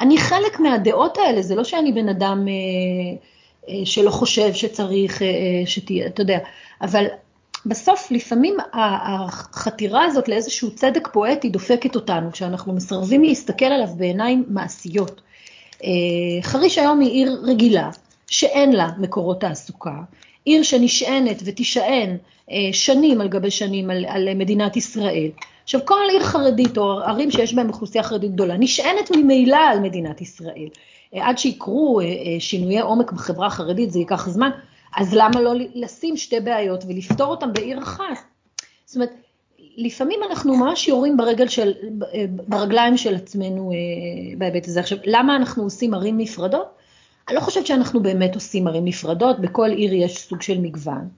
אני 0.00 0.18
חלק 0.18 0.60
מהדעות 0.60 1.18
האלה, 1.18 1.42
זה 1.42 1.54
לא 1.54 1.64
שאני 1.64 1.92
בן 1.92 2.08
אדם 2.08 2.46
אה, 2.48 2.52
אה, 3.68 3.86
שלא 3.86 4.10
חושב 4.10 4.52
שצריך 4.52 5.22
אה, 5.22 5.28
שתהיה, 5.66 6.06
אתה 6.06 6.22
יודע, 6.22 6.38
אבל 6.82 7.06
בסוף 7.66 8.10
לפעמים 8.10 8.56
החתירה 8.72 10.04
הזאת 10.04 10.28
לאיזשהו 10.28 10.70
צדק 10.70 11.08
פואטי 11.12 11.48
דופקת 11.48 11.94
אותנו, 11.94 12.32
כשאנחנו 12.32 12.72
מסרבים 12.72 13.24
להסתכל 13.24 13.64
עליו 13.64 13.88
בעיניים 13.96 14.44
מעשיות. 14.48 15.20
אה, 15.84 15.88
חריש 16.42 16.78
היום 16.78 17.00
היא 17.00 17.10
עיר 17.10 17.40
רגילה, 17.42 17.90
שאין 18.26 18.72
לה 18.72 18.88
מקורות 18.98 19.40
תעסוקה, 19.40 19.96
עיר 20.44 20.62
שנשענת 20.62 21.42
ותישען 21.44 22.16
אה, 22.50 22.56
שנים 22.72 23.20
על 23.20 23.28
גבי 23.28 23.50
שנים 23.50 23.90
על, 23.90 24.04
על 24.08 24.34
מדינת 24.34 24.76
ישראל. 24.76 25.30
עכשיו, 25.64 25.80
כל 25.84 25.94
עיר 26.10 26.22
חרדית 26.22 26.78
או 26.78 27.00
ערים 27.00 27.30
שיש 27.30 27.54
בהן 27.54 27.68
אוכלוסייה 27.68 28.04
חרדית 28.04 28.32
גדולה, 28.32 28.56
נשענת 28.56 29.10
ממילא 29.16 29.56
על 29.56 29.80
מדינת 29.80 30.20
ישראל. 30.20 30.68
אה, 31.14 31.28
עד 31.28 31.38
שיקרו 31.38 32.00
שינויי 32.38 32.80
עומק 32.80 33.12
בחברה 33.12 33.46
החרדית, 33.46 33.92
זה 33.92 33.98
ייקח 33.98 34.28
זמן, 34.28 34.50
אז 34.96 35.14
למה 35.14 35.40
לא 35.40 35.52
לשים 35.74 36.16
שתי 36.16 36.40
בעיות 36.40 36.84
ולפתור 36.88 37.26
אותן 37.26 37.52
בעיר 37.52 37.78
אחת? 37.78 38.04
זאת 38.86 38.96
אומרת, 38.96 39.12
לפעמים 39.76 40.20
אנחנו 40.30 40.56
ממש 40.56 40.88
יורים 40.88 41.16
ברגל 41.16 41.48
של, 41.48 41.72
ברגליים 42.30 42.96
של 42.96 43.14
עצמנו 43.14 43.72
אה, 43.72 43.76
בהיבט 44.38 44.68
הזה. 44.68 44.80
עכשיו, 44.80 44.98
למה 45.04 45.36
אנחנו 45.36 45.62
עושים 45.62 45.94
ערים 45.94 46.18
נפרדות? 46.18 46.66
אני 47.28 47.36
לא 47.36 47.40
חושבת 47.40 47.66
שאנחנו 47.66 48.02
באמת 48.02 48.34
עושים 48.34 48.68
ערים 48.68 48.84
נפרדות, 48.84 49.40
בכל 49.40 49.70
עיר 49.70 49.94
יש 49.94 50.18
סוג 50.18 50.42
של 50.42 50.58
מגוון. 50.58 51.08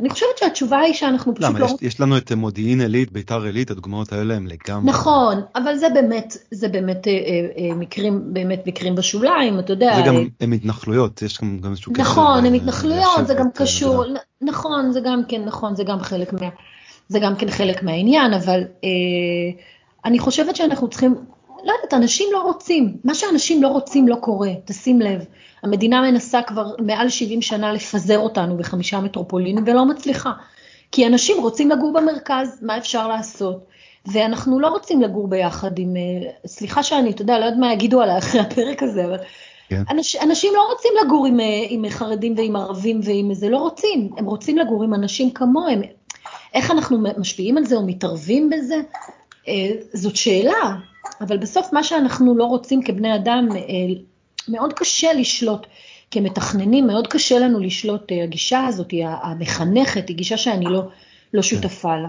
אני 0.00 0.10
חושבת 0.10 0.38
שהתשובה 0.38 0.78
היא 0.78 0.94
שאנחנו 0.94 1.34
פשוט 1.34 1.44
למה, 1.44 1.58
לא... 1.58 1.66
למה, 1.66 1.74
יש, 1.74 1.82
יש 1.82 2.00
לנו 2.00 2.16
את 2.16 2.32
מודיעין 2.32 2.80
עילית, 2.80 3.12
ביתר 3.12 3.42
עילית, 3.42 3.70
הדוגמאות 3.70 4.12
האלה 4.12 4.34
הם 4.34 4.46
לגמרי... 4.46 4.90
נכון, 4.90 5.40
אבל 5.56 5.76
זה 5.76 5.86
באמת, 5.94 6.36
זה 6.50 6.68
באמת 6.68 7.08
אה, 7.08 7.12
אה, 7.12 7.74
מקרים, 7.74 8.20
באמת 8.32 8.62
מקרים 8.66 8.94
בשוליים, 8.94 9.58
אתה 9.58 9.72
יודע. 9.72 9.96
זה 9.96 10.02
גם, 10.06 10.16
אה, 10.16 10.22
הם 10.40 10.52
התנחלויות, 10.52 11.22
יש 11.22 11.40
גם, 11.40 11.58
גם 11.58 11.70
איזשהו 11.70 11.92
קשר. 11.92 12.02
נכון, 12.02 12.46
הם 12.46 12.54
התנחלויות, 12.54 13.26
זה 13.26 13.34
גם 13.34 13.50
קשור, 13.54 14.04
נכון, 14.40 14.92
זה 14.92 15.00
גם 15.04 15.22
כן, 15.28 15.44
נכון, 15.44 15.76
זה 15.76 15.84
גם 15.84 16.00
חלק 16.00 16.32
מה... 16.32 16.48
זה 17.08 17.18
גם 17.18 17.36
כן 17.36 17.50
חלק 17.50 17.82
מהעניין, 17.82 18.34
אבל 18.34 18.60
אה, 18.84 18.88
אני 20.04 20.18
חושבת 20.18 20.56
שאנחנו 20.56 20.88
צריכים, 20.88 21.14
לא 21.64 21.72
יודעת, 21.72 21.94
אנשים 21.94 22.28
לא 22.32 22.42
רוצים, 22.42 22.96
מה 23.04 23.14
שאנשים 23.14 23.62
לא 23.62 23.68
רוצים 23.68 24.08
לא 24.08 24.16
קורה, 24.16 24.50
תשים 24.64 25.00
לב. 25.00 25.24
המדינה 25.62 26.02
מנסה 26.02 26.42
כבר 26.42 26.66
מעל 26.78 27.08
70 27.08 27.42
שנה 27.42 27.72
לפזר 27.72 28.18
אותנו 28.18 28.56
בחמישה 28.56 29.00
מטרופולינים 29.00 29.64
ולא 29.66 29.84
מצליחה. 29.84 30.32
כי 30.92 31.06
אנשים 31.06 31.42
רוצים 31.42 31.70
לגור 31.70 31.92
במרכז, 31.92 32.58
מה 32.62 32.78
אפשר 32.78 33.08
לעשות? 33.08 33.66
ואנחנו 34.06 34.60
לא 34.60 34.68
רוצים 34.68 35.02
לגור 35.02 35.28
ביחד 35.28 35.78
עם, 35.78 35.96
אה, 35.96 36.30
סליחה 36.46 36.82
שאני, 36.82 37.10
אתה 37.10 37.22
יודע, 37.22 37.38
לא 37.38 37.44
יודעת 37.44 37.60
מה 37.60 37.72
יגידו 37.72 38.00
עליי 38.00 38.18
אחרי 38.18 38.40
הפרק 38.40 38.82
הזה, 38.82 39.04
אבל 39.04 39.16
כן. 39.68 39.82
אנש, 39.90 40.16
אנשים 40.16 40.52
לא 40.54 40.68
רוצים 40.72 40.92
לגור 41.04 41.26
עם, 41.26 41.40
אה, 41.40 41.64
עם 41.68 41.84
חרדים 41.88 42.34
ועם 42.36 42.56
ערבים 42.56 43.00
ועם 43.04 43.34
זה, 43.34 43.48
לא 43.48 43.58
רוצים, 43.58 44.10
הם 44.16 44.26
רוצים 44.26 44.58
לגור 44.58 44.84
עם 44.84 44.94
אנשים 44.94 45.30
כמוהם. 45.30 45.82
איך 46.54 46.70
אנחנו 46.70 46.98
משפיעים 47.18 47.58
על 47.58 47.64
זה 47.64 47.76
או 47.76 47.86
מתערבים 47.86 48.50
בזה? 48.50 48.80
אה, 49.48 49.70
זאת 49.92 50.16
שאלה, 50.16 50.76
אבל 51.20 51.36
בסוף 51.36 51.72
מה 51.72 51.84
שאנחנו 51.84 52.36
לא 52.36 52.44
רוצים 52.44 52.82
כבני 52.82 53.14
אדם, 53.14 53.48
מאוד 54.48 54.72
קשה 54.72 55.12
לשלוט. 55.12 55.66
כמתכננים 56.10 56.86
מאוד 56.86 57.06
קשה 57.06 57.38
לנו 57.38 57.60
לשלוט, 57.60 58.12
אה, 58.12 58.22
הגישה 58.22 58.66
הזאת, 58.66 58.94
המחנכת, 59.02 60.08
היא 60.08 60.16
גישה 60.16 60.36
שאני 60.36 60.64
לא, 60.64 60.82
לא 61.34 61.42
כן. 61.42 61.42
שותפה 61.42 61.96
לה. 61.96 62.08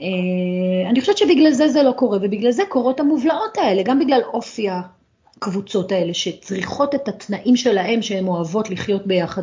אה, 0.00 0.90
אני 0.90 1.00
חושבת 1.00 1.18
שבגלל 1.18 1.50
זה 1.50 1.68
זה 1.68 1.82
לא 1.82 1.92
קורה, 1.92 2.18
ובגלל 2.22 2.50
זה 2.50 2.62
קורות 2.68 3.00
המובלעות 3.00 3.58
האלה, 3.58 3.82
גם 3.82 3.98
בגלל 3.98 4.20
אופי 4.32 4.68
הקבוצות 4.68 5.92
האלה, 5.92 6.14
שצריכות 6.14 6.94
את 6.94 7.08
התנאים 7.08 7.56
שלהם, 7.56 8.02
שהן 8.02 8.26
אוהבות 8.26 8.70
לחיות 8.70 9.06
ביחד 9.06 9.42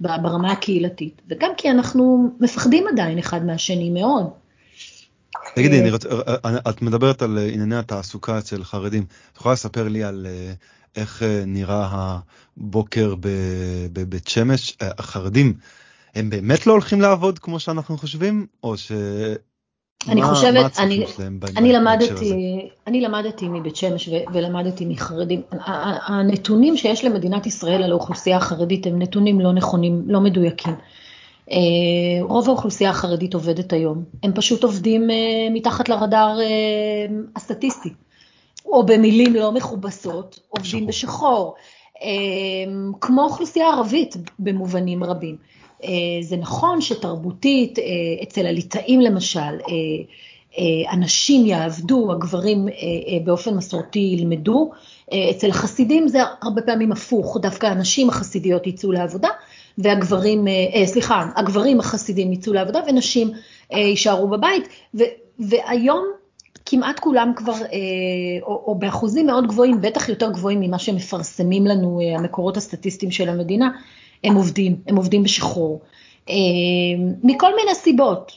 ברמה 0.00 0.52
הקהילתית, 0.52 1.22
וגם 1.28 1.50
כי 1.56 1.70
אנחנו 1.70 2.30
מפחדים 2.40 2.84
עדיין 2.88 3.18
אחד 3.18 3.46
מהשני 3.46 3.90
מאוד. 3.90 4.41
תגידי, 5.54 5.90
אה, 6.44 6.58
את 6.70 6.82
מדברת 6.82 7.22
על 7.22 7.38
ענייני 7.52 7.76
התעסוקה 7.76 8.38
אצל 8.38 8.64
חרדים, 8.64 9.04
את 9.32 9.36
יכולה 9.36 9.52
לספר 9.52 9.88
לי 9.88 10.04
על 10.04 10.26
איך 10.96 11.22
אה, 11.22 11.42
נראה 11.46 11.88
הבוקר 12.56 13.14
בבית 13.92 14.28
שמש. 14.28 14.76
אה, 14.82 14.90
החרדים, 14.98 15.54
הם 16.14 16.30
באמת 16.30 16.66
לא 16.66 16.72
הולכים 16.72 17.00
לעבוד 17.00 17.38
כמו 17.38 17.60
שאנחנו 17.60 17.98
חושבים, 17.98 18.46
או 18.62 18.76
ש... 18.76 18.92
אני 20.08 20.20
מה, 20.20 20.26
חושבת, 20.26 20.78
מה 20.78 20.84
אני, 20.84 21.04
אני 21.56 21.72
למדתי, 21.72 22.32
אני 22.86 23.00
למדתי 23.00 23.48
מבית 23.48 23.76
שמש 23.76 24.08
ו, 24.08 24.12
ולמדתי 24.32 24.84
מחרדים. 24.84 25.42
הנתונים 26.06 26.76
שיש 26.76 27.04
למדינת 27.04 27.46
ישראל 27.46 27.82
על 27.82 27.90
האוכלוסייה 27.90 28.36
החרדית 28.36 28.86
הם 28.86 28.98
נתונים 29.02 29.40
לא 29.40 29.52
נכונים, 29.52 30.02
לא 30.06 30.20
מדויקים. 30.20 30.74
אה, 31.50 31.56
רוב 32.20 32.48
האוכלוסייה 32.48 32.90
החרדית 32.90 33.34
עובדת 33.34 33.72
היום, 33.72 34.04
הם 34.22 34.32
פשוט 34.34 34.64
עובדים 34.64 35.08
מתחת 35.50 35.88
לרדאר 35.88 36.38
הסטטיסטי. 37.36 37.90
או 38.66 38.86
במילים 38.86 39.34
לא 39.34 39.52
מכובסות, 39.52 40.40
עובדים 40.48 40.86
בשחור, 40.86 41.54
כמו 43.00 43.22
אוכלוסייה 43.22 43.66
ערבית 43.66 44.16
במובנים 44.38 45.04
רבים. 45.04 45.36
אה, 45.84 46.22
זה 46.22 46.36
נכון 46.36 46.80
שתרבותית, 46.80 47.78
אה, 47.78 47.84
אצל 48.22 48.46
הליטאים 48.46 49.00
למשל, 49.00 49.40
אה, 49.40 50.92
אנשים 50.92 51.46
יעבדו, 51.46 52.12
הגברים 52.12 52.68
באופן 53.24 53.54
מסורתי 53.54 53.98
ילמדו, 53.98 54.70
אצל 55.30 55.50
החסידים 55.50 56.08
זה 56.08 56.18
הרבה 56.42 56.62
פעמים 56.62 56.92
הפוך, 56.92 57.38
דווקא 57.42 57.66
הנשים 57.66 58.08
החסידיות 58.08 58.66
יצאו 58.66 58.92
לעבודה, 58.92 59.28
והגברים, 59.78 60.46
סליחה, 60.84 61.26
הגברים 61.36 61.80
החסידים 61.80 62.32
יצאו 62.32 62.52
לעבודה 62.52 62.80
ונשים 62.88 63.30
יישארו 63.70 64.28
בבית, 64.28 64.68
ו, 64.94 65.02
והיום 65.38 66.04
כמעט 66.66 66.98
כולם 66.98 67.32
כבר, 67.36 67.52
אה, 67.52 67.68
או, 68.42 68.62
או 68.66 68.74
באחוזים 68.74 69.26
מאוד 69.26 69.46
גבוהים, 69.46 69.80
בטח 69.80 70.08
יותר 70.08 70.30
גבוהים 70.30 70.60
ממה 70.60 70.78
שמפרסמים 70.78 71.66
לנו 71.66 72.00
אה, 72.00 72.18
המקורות 72.18 72.56
הסטטיסטיים 72.56 73.12
של 73.12 73.28
המדינה, 73.28 73.70
הם 74.24 74.34
עובדים, 74.34 74.76
הם 74.86 74.96
עובדים 74.96 75.22
בשחרור. 75.22 75.80
אה, 76.28 76.34
מכל 77.24 77.56
מיני 77.56 77.74
סיבות, 77.74 78.32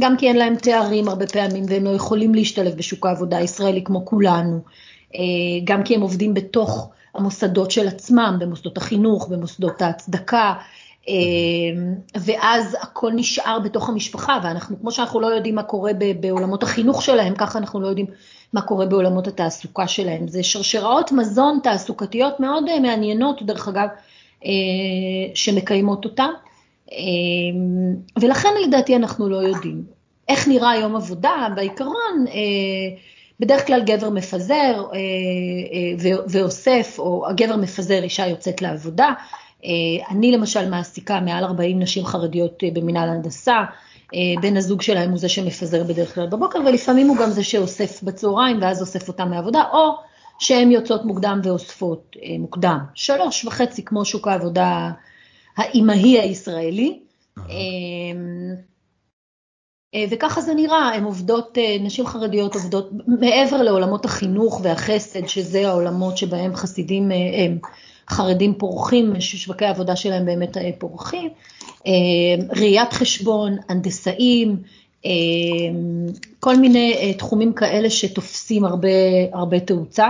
גם 0.00 0.16
כי 0.16 0.28
אין 0.28 0.36
להם 0.36 0.56
תארים 0.56 1.08
הרבה 1.08 1.26
פעמים 1.26 1.64
והם 1.68 1.84
לא 1.84 1.90
יכולים 1.90 2.34
להשתלב 2.34 2.76
בשוק 2.76 3.06
העבודה 3.06 3.36
הישראלי 3.36 3.84
כמו 3.84 4.04
כולנו, 4.04 4.60
גם 5.64 5.82
כי 5.82 5.94
הם 5.94 6.00
עובדים 6.00 6.34
בתוך 6.34 6.90
המוסדות 7.14 7.70
של 7.70 7.88
עצמם, 7.88 8.36
במוסדות 8.40 8.76
החינוך, 8.76 9.28
במוסדות 9.28 9.82
ההצדקה, 9.82 10.54
אמ, 11.08 11.94
ואז 12.14 12.76
הכל 12.80 13.12
נשאר 13.14 13.58
בתוך 13.58 13.88
המשפחה, 13.88 14.40
ואנחנו, 14.44 14.80
כמו 14.80 14.90
שאנחנו 14.92 15.20
לא 15.20 15.26
יודעים 15.26 15.54
מה 15.54 15.62
קורה 15.62 15.92
בעולמות 16.20 16.62
החינוך 16.62 17.02
שלהם, 17.02 17.34
ככה 17.34 17.58
אנחנו 17.58 17.80
לא 17.80 17.86
יודעים 17.86 18.06
מה 18.52 18.62
קורה 18.62 18.86
בעולמות 18.86 19.26
התעסוקה 19.26 19.88
שלהם. 19.88 20.28
זה 20.28 20.42
שרשראות 20.42 21.12
מזון 21.12 21.58
תעסוקתיות 21.62 22.40
מאוד 22.40 22.68
אה, 22.68 22.80
מעניינות, 22.80 23.42
דרך 23.42 23.68
אגב, 23.68 23.88
אה, 24.44 24.50
שמקיימות 25.34 26.04
אותן, 26.04 26.30
אמ, 26.92 27.96
ולכן 28.20 28.48
לדעתי 28.66 28.96
אנחנו 28.96 29.28
לא 29.28 29.36
יודעים. 29.36 29.84
איך 30.28 30.48
נראה 30.48 30.76
יום 30.76 30.96
עבודה? 30.96 31.48
בעיקרון, 31.54 32.24
אה, 32.28 32.96
בדרך 33.42 33.66
כלל 33.66 33.82
גבר 33.82 34.10
מפזר 34.10 34.84
ואוסף, 36.28 36.96
או 36.98 37.28
הגבר 37.28 37.56
מפזר, 37.56 38.02
אישה 38.02 38.26
יוצאת 38.26 38.62
לעבודה. 38.62 39.12
אה, 39.64 39.70
אני 40.10 40.32
למשל 40.32 40.70
מעסיקה 40.70 41.20
מעל 41.20 41.44
40 41.44 41.82
נשים 41.82 42.06
חרדיות 42.06 42.64
אה, 42.64 42.68
במנהל 42.72 43.08
הנדסה, 43.08 43.56
אה, 44.14 44.18
בן 44.42 44.56
הזוג 44.56 44.82
שלהם 44.82 45.10
הוא 45.10 45.18
זה 45.18 45.28
שמפזר 45.28 45.84
בדרך 45.84 46.14
כלל 46.14 46.26
בבוקר, 46.26 46.58
ולפעמים 46.66 47.08
הוא 47.08 47.16
גם 47.16 47.30
זה 47.30 47.44
שאוסף 47.44 48.02
בצהריים 48.02 48.58
ואז 48.62 48.80
אוסף 48.80 49.08
אותם 49.08 49.30
מעבודה, 49.30 49.62
או 49.72 49.96
שהן 50.38 50.70
יוצאות 50.70 51.04
מוקדם 51.04 51.40
ואוספות 51.44 52.16
מוקדם. 52.38 52.78
שלוש 52.94 53.44
וחצי 53.44 53.84
כמו 53.84 54.04
שוק 54.04 54.28
העבודה 54.28 54.90
האימהי 55.56 56.20
הישראלי. 56.20 56.98
וככה 60.10 60.40
זה 60.40 60.54
נראה, 60.54 60.94
הן 60.94 61.04
עובדות, 61.04 61.58
נשים 61.80 62.06
חרדיות 62.06 62.54
עובדות 62.54 62.90
מעבר 63.06 63.62
לעולמות 63.62 64.04
החינוך 64.04 64.60
והחסד, 64.62 65.26
שזה 65.26 65.68
העולמות 65.68 66.18
שבהם 66.18 66.54
חסידים 66.54 67.10
הם. 67.10 67.58
חרדים 68.08 68.54
פורחים, 68.54 69.20
ששווקי 69.20 69.64
העבודה 69.64 69.96
שלהם 69.96 70.26
באמת 70.26 70.56
אה, 70.56 70.70
פורחים, 70.78 71.30
אה, 71.86 71.92
ראיית 72.56 72.92
חשבון, 72.92 73.56
הנדסאים, 73.68 74.56
אה, 75.06 75.10
כל 76.40 76.56
מיני 76.56 77.14
תחומים 77.18 77.52
כאלה 77.52 77.90
שתופסים 77.90 78.64
הרבה, 78.64 78.88
הרבה 79.32 79.60
תאוצה, 79.60 80.08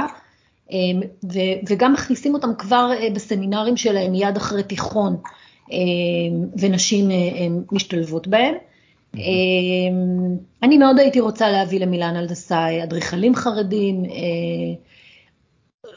וגם 1.69 1.93
מכניסים 1.93 2.35
אותם 2.35 2.55
כבר 2.59 2.91
בסמינרים 3.15 3.77
שלהם 3.77 4.13
מיד 4.13 4.37
אחרי 4.37 4.63
תיכון, 4.63 5.17
ונשים 6.59 7.09
משתלבות 7.73 8.27
בהם. 8.27 8.55
אני 10.63 10.79
מאוד 10.79 10.99
הייתי 10.99 11.21
רוצה 11.21 11.51
להביא 11.51 11.81
למילן 11.81 12.17
הנדסאי 12.17 12.83
אדריכלים 12.83 13.35
חרדים, 13.35 14.03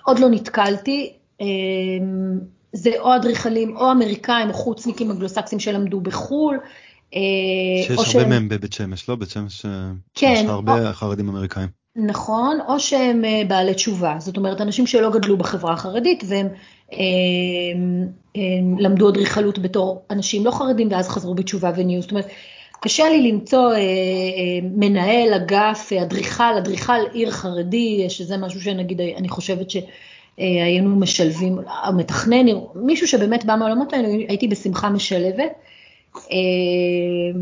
עוד 0.06 0.20
לא 0.20 0.30
נתקלתי, 0.30 1.14
אמ, 1.42 2.40
זה 2.74 2.92
או 3.00 3.16
אדריכלים 3.16 3.78
או 3.78 3.92
אמריקאים 3.92 4.50
או 4.50 4.54
חוצניקים 4.54 5.12
אנגלוסקסים 5.12 5.60
שלמדו 5.60 6.02
בחו"ל, 6.02 6.60
שיש 7.12 8.16
הרבה 8.16 8.30
מהם 8.30 8.50
בבית 8.50 8.74
שמש, 8.74 9.10
לא? 9.10 9.16
בית 9.16 9.30
שמש 9.30 9.66
כן, 10.14 10.34
יש 10.36 10.50
הרבה 10.50 10.90
או... 10.90 10.94
חרדים 10.94 11.30
אמריקאים. 11.30 11.68
נכון, 11.96 12.60
או 12.68 12.80
שהם 12.80 13.24
בעלי 13.48 13.74
תשובה, 13.74 14.16
זאת 14.20 14.38
אומרת 14.38 14.62
אנשים 14.62 14.88
שלא 14.88 15.12
גדלו 15.12 15.38
בחברה 15.38 15.74
החרדית 15.74 16.24
והם 16.28 16.48
הם, 16.92 18.08
הם 18.36 18.80
למדו 18.80 19.10
אדריכלות 19.10 19.60
בתור 19.60 20.06
אנשים 20.12 20.46
לא 20.46 20.52
חרדים 20.52 20.88
ואז 20.92 21.10
חזרו 21.10 21.36
בתשובה 21.36 21.72
ונהיו, 21.76 22.02
זאת 22.02 22.12
אומרת 22.12 22.28
קשה 22.80 23.10
לי 23.10 23.32
למצוא 23.32 23.72
אה, 23.72 23.78
אה, 23.78 23.82
מנהל 24.64 25.34
אגף, 25.34 25.94
אדריכל, 26.02 26.54
אדריכל 26.58 27.06
עיר 27.14 27.32
חרדי, 27.32 28.06
שזה 28.10 28.38
משהו 28.38 28.62
שנגיד, 28.62 29.02
אני 29.02 29.30
חושבת 29.30 29.68
שהיינו 29.70 30.96
משלבים, 30.96 31.58
המתכנן, 31.68 32.46
מישהו 32.76 33.08
שבאמת 33.08 33.46
בא 33.46 33.56
מהעולמות 33.56 33.94
האלה, 33.94 34.08
הייתי 34.08 34.48
בשמחה 34.48 34.90
משלבת. 34.90 35.52
אה, 36.16 37.40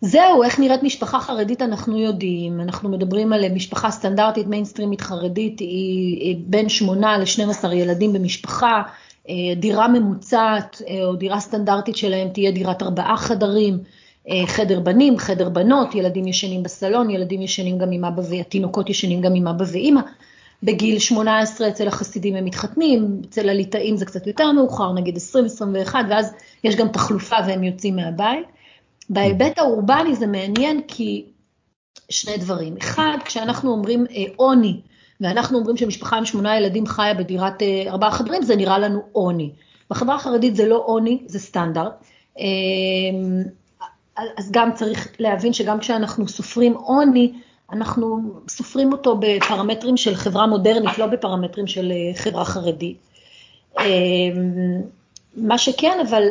זהו, 0.00 0.42
איך 0.42 0.58
נראית 0.58 0.82
משפחה 0.82 1.20
חרדית 1.20 1.62
אנחנו 1.62 1.98
יודעים, 1.98 2.60
אנחנו 2.60 2.88
מדברים 2.88 3.32
על 3.32 3.48
משפחה 3.52 3.90
סטנדרטית, 3.90 4.46
מיינסטרימית 4.46 5.00
חרדית, 5.00 5.60
היא 5.60 6.36
בין 6.38 6.68
8 6.68 7.18
ל-12 7.18 7.72
ילדים 7.72 8.12
במשפחה, 8.12 8.82
אה, 8.86 9.05
דירה 9.56 9.88
ממוצעת 9.88 10.82
אה, 10.88 11.04
או 11.04 11.16
דירה 11.16 11.40
סטנדרטית 11.40 11.96
שלהם 11.96 12.28
תהיה 12.28 12.50
דירת 12.50 12.82
ארבעה 12.82 13.16
חדרים, 13.16 13.78
אה, 14.30 14.46
חדר 14.46 14.80
בנים, 14.80 15.18
חדר 15.18 15.48
בנות, 15.48 15.94
ילדים 15.94 16.28
ישנים 16.28 16.62
בסלון, 16.62 17.10
ילדים 17.10 17.42
ישנים 17.42 17.78
גם 17.78 17.92
עם 17.92 18.04
אבא 18.04 18.22
והתינוקות 18.30 18.90
ישנים 18.90 19.20
גם 19.20 19.34
עם 19.34 19.48
אבא 19.48 19.64
ואימא. 19.72 20.00
בגיל 20.62 20.98
18 20.98 21.68
אצל 21.68 21.88
החסידים 21.88 22.36
הם 22.36 22.44
מתחתנים, 22.44 23.20
אצל 23.28 23.48
הליטאים 23.48 23.96
זה 23.96 24.04
קצת 24.04 24.26
יותר 24.26 24.52
מאוחר, 24.52 24.92
נגיד 24.92 25.18
20-21, 25.86 25.94
ואז 26.10 26.34
יש 26.64 26.76
גם 26.76 26.88
תחלופה 26.88 27.36
והם 27.46 27.64
יוצאים 27.64 27.96
מהבית. 27.96 28.46
בהיבט 29.10 29.58
האורבני 29.58 30.14
זה 30.14 30.26
מעניין 30.26 30.80
כי 30.88 31.24
שני 32.08 32.36
דברים. 32.36 32.76
אחד, 32.76 33.18
כשאנחנו 33.24 33.72
אומרים 33.72 34.04
עוני, 34.36 34.68
אה, 34.68 34.95
ואנחנו 35.20 35.58
אומרים 35.58 35.76
שמשפחה 35.76 36.16
עם 36.16 36.24
שמונה 36.24 36.56
ילדים 36.56 36.86
חיה 36.86 37.14
בדירת 37.14 37.62
אה, 37.62 37.84
ארבעה 37.86 38.10
חדרים, 38.10 38.42
זה 38.42 38.56
נראה 38.56 38.78
לנו 38.78 39.02
עוני. 39.12 39.50
בחברה 39.90 40.14
החרדית 40.14 40.56
זה 40.56 40.68
לא 40.68 40.82
עוני, 40.86 41.18
זה 41.26 41.38
סטנדרט. 41.38 41.92
אה, 42.38 42.44
אז 44.36 44.50
גם 44.50 44.72
צריך 44.74 45.08
להבין 45.18 45.52
שגם 45.52 45.78
כשאנחנו 45.78 46.28
סופרים 46.28 46.74
עוני, 46.74 47.32
אנחנו 47.72 48.20
סופרים 48.48 48.92
אותו 48.92 49.16
בפרמטרים 49.20 49.96
של 49.96 50.14
חברה 50.14 50.46
מודרנית, 50.46 50.98
לא 50.98 51.06
בפרמטרים 51.06 51.66
של 51.66 51.92
חברה 52.14 52.44
חרדית. 52.44 52.96
מה 55.36 55.58
שכן, 55.58 55.98
אבל 56.08 56.22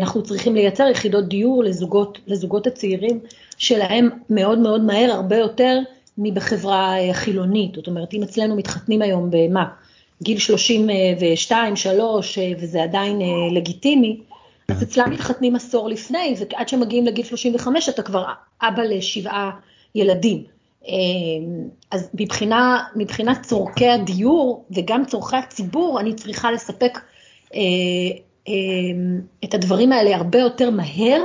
אנחנו 0.00 0.22
צריכים 0.22 0.54
לייצר 0.54 0.88
יחידות 0.88 1.28
דיור 1.28 1.64
לזוגות, 1.64 2.18
לזוגות 2.26 2.66
הצעירים 2.66 3.20
שלהם 3.58 4.08
מאוד 4.30 4.58
מאוד 4.58 4.84
מהר, 4.84 5.10
הרבה 5.12 5.36
יותר 5.36 5.78
מבחברה 6.18 7.10
החילונית. 7.10 7.74
זאת 7.74 7.86
אומרת, 7.86 8.14
אם 8.14 8.22
אצלנו 8.22 8.56
מתחתנים 8.56 9.02
היום 9.02 9.30
במה? 9.30 9.64
גיל 10.22 10.38
32, 10.38 11.76
3, 11.76 12.38
וזה 12.58 12.82
עדיין 12.82 13.20
אה, 13.20 13.26
לגיטימי, 13.52 14.20
אז. 14.68 14.82
אצלם 14.82 15.10
מתחתנים 15.10 15.56
עשור 15.56 15.88
לפני, 15.88 16.34
ועד 16.38 16.68
שמגיעים 16.68 17.06
לגיל 17.06 17.24
35 17.24 17.88
אתה 17.88 18.02
כבר 18.02 18.24
אבא 18.62 18.82
לשבעה 18.82 19.50
ילדים. 19.94 20.44
אה, 20.88 20.92
אז 21.90 22.10
מבחינה, 22.14 22.84
מבחינת 22.96 23.42
צורכי 23.42 23.88
הדיור 23.88 24.64
וגם 24.70 25.04
צורכי 25.04 25.36
הציבור, 25.36 26.00
אני 26.00 26.14
צריכה 26.14 26.52
לספק 26.52 26.98
אה, 27.54 27.60
את 29.44 29.54
הדברים 29.54 29.92
האלה 29.92 30.16
הרבה 30.16 30.38
יותר 30.38 30.70
מהר, 30.70 31.22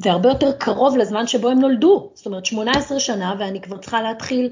והרבה 0.00 0.28
יותר 0.28 0.52
קרוב 0.52 0.96
לזמן 0.96 1.26
שבו 1.26 1.48
הם 1.48 1.58
נולדו. 1.58 2.10
זאת 2.14 2.26
אומרת, 2.26 2.46
18 2.46 3.00
שנה, 3.00 3.34
ואני 3.38 3.60
כבר 3.60 3.78
צריכה 3.78 4.02
להתחיל 4.02 4.50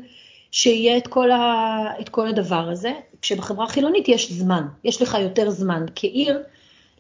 שיהיה 0.51 0.97
את 0.97 1.07
כל, 1.07 1.31
ה, 1.31 1.85
את 2.01 2.09
כל 2.09 2.29
הדבר 2.29 2.69
הזה. 2.73 2.93
כשבחברה 3.23 3.65
החילונית 3.65 4.09
יש 4.09 4.33
זמן, 4.33 4.67
יש 4.85 5.03
לך 5.03 5.17
יותר 5.21 5.51
זמן 5.51 5.85
כעיר 5.95 6.43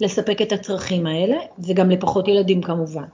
לספק 0.00 0.42
את 0.42 0.52
הצרכים 0.52 1.06
האלה, 1.06 1.36
וגם 1.58 1.90
לפחות 1.90 2.28
ילדים 2.28 2.62
כמובן. 2.62 3.04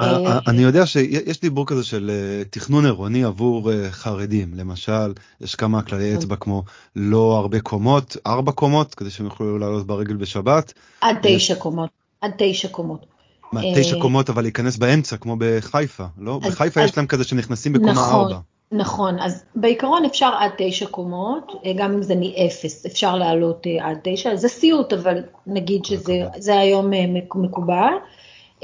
אה, 0.00 0.26
אה, 0.26 0.38
אני 0.46 0.62
יודע 0.62 0.86
שיש 0.86 1.40
דיבור 1.40 1.66
כזה 1.66 1.84
של 1.84 2.10
אה, 2.10 2.44
תכנון 2.50 2.84
עירוני 2.84 3.24
עבור 3.24 3.70
חרדים, 3.90 4.54
למשל, 4.54 5.12
יש 5.40 5.54
כמה 5.54 5.82
כללי 5.82 6.10
כן. 6.10 6.16
אצבע 6.16 6.36
כמו 6.36 6.62
לא 6.96 7.36
הרבה 7.38 7.60
קומות, 7.60 8.16
ארבע 8.26 8.52
קומות, 8.52 8.94
כדי 8.94 9.10
שהם 9.10 9.26
יוכלו 9.26 9.58
לעלות 9.58 9.86
ברגל 9.86 10.16
בשבת. 10.16 10.72
עד 11.00 11.16
תשע 11.22 11.54
קומות, 11.54 11.90
עד 12.24 12.32
תשע 12.38 12.68
קומות. 12.68 13.06
מה, 13.52 13.60
תשע 13.76 14.00
קומות 14.00 14.30
אבל 14.30 14.42
להיכנס 14.42 14.76
באמצע, 14.76 15.16
כמו 15.16 15.36
בחיפה, 15.38 16.04
לא? 16.18 16.38
בחיפה 16.38 16.82
יש 16.84 16.96
להם 16.96 17.06
כזה 17.06 17.24
שנכנסים 17.24 17.72
בקומה 17.72 17.92
נכון, 17.92 18.20
ארבע. 18.20 18.38
נכון, 18.72 19.18
אז 19.20 19.44
בעיקרון 19.54 20.04
אפשר 20.04 20.30
עד 20.38 20.50
תשע 20.58 20.86
קומות, 20.86 21.52
גם 21.76 21.92
אם 21.92 22.02
זה 22.02 22.14
מאפס, 22.16 22.86
אפשר 22.86 23.16
לעלות 23.16 23.66
עד 23.80 23.98
תשע, 24.02 24.36
זה 24.36 24.48
סיוט, 24.48 24.92
אבל 24.92 25.22
נגיד 25.46 25.84
שזה 25.84 26.58
היום 26.58 26.90
מקובל. 27.34 27.92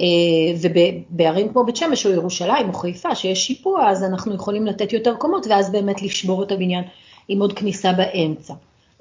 אה, 0.01 0.07
ובערים 0.61 1.49
כמו 1.49 1.65
בית 1.65 1.77
שמש 1.77 2.07
או 2.07 2.11
ירושלים 2.11 2.69
או 2.69 2.73
חיפה, 2.73 3.15
שיש 3.15 3.47
שיפוע, 3.47 3.91
אז 3.91 4.05
אנחנו 4.05 4.35
יכולים 4.35 4.67
לתת 4.67 4.93
יותר 4.93 5.15
קומות, 5.15 5.47
ואז 5.51 5.73
באמת 5.73 6.03
לשבור 6.03 6.43
את 6.43 6.53
הבניין 6.53 6.85
עם 7.29 7.41
עוד 7.41 7.53
כניסה 7.53 7.93
באמצע. 7.93 8.55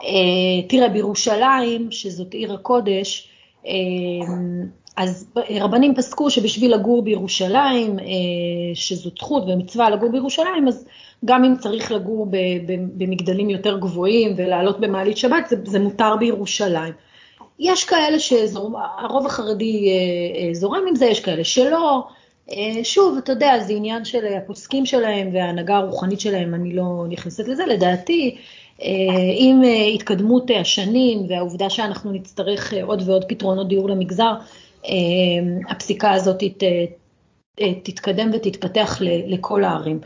אה, 0.03 0.67
תראה, 0.69 0.89
בירושלים, 0.89 1.91
שזאת 1.91 2.33
עיר 2.33 2.53
הקודש, 2.53 3.27
אה, 3.27 3.38
אז 4.97 5.31
רבנים 5.49 5.95
פסקו 5.95 6.29
שבשביל 6.29 6.73
לגור 6.73 7.01
בירושלים, 7.01 7.97
שזאת 8.73 9.13
זכות 9.17 9.43
ומצווה 9.47 9.89
לגור 9.89 10.11
בירושלים, 10.11 10.67
אז 10.67 10.85
גם 11.25 11.43
אם 11.43 11.55
צריך 11.57 11.91
לגור 11.91 12.27
במגדלים 12.97 13.49
יותר 13.49 13.77
גבוהים 13.77 14.33
ולעלות 14.37 14.79
במעלית 14.79 15.17
שבת, 15.17 15.47
זה, 15.49 15.55
זה 15.65 15.79
מותר 15.79 16.15
בירושלים. 16.15 16.93
יש 17.59 17.83
כאלה 17.83 18.19
שהרוב 18.19 19.25
החרדי 19.25 19.87
אה, 19.87 20.47
אה, 20.47 20.53
זורם 20.53 20.83
עם 20.87 20.95
זה, 20.95 21.05
יש 21.05 21.19
כאלה 21.19 21.43
שלא. 21.43 22.03
אה, 22.51 22.83
שוב, 22.83 23.17
אתה 23.17 23.31
יודע, 23.31 23.59
זה 23.59 23.73
עניין 23.73 24.05
של 24.05 24.25
הפוסקים 24.25 24.85
שלהם 24.85 25.29
וההנהגה 25.33 25.77
הרוחנית 25.77 26.19
שלהם, 26.19 26.53
אני 26.53 26.73
לא 26.73 27.05
נכנסת 27.09 27.47
לזה. 27.47 27.65
לדעתי, 27.65 28.37
עם 29.37 29.61
התקדמות 29.93 30.51
השנים 30.59 31.25
והעובדה 31.29 31.69
שאנחנו 31.69 32.11
נצטרך 32.11 32.73
עוד 32.83 33.03
ועוד 33.05 33.25
פתרונות 33.25 33.67
דיור 33.67 33.89
למגזר, 33.89 34.33
הפסיקה 35.69 36.11
הזאת 36.11 36.43
ת, 36.43 36.63
תתקדם 37.83 38.29
ותתפתח 38.33 38.97
לכל 39.01 39.63
הערים, 39.63 39.99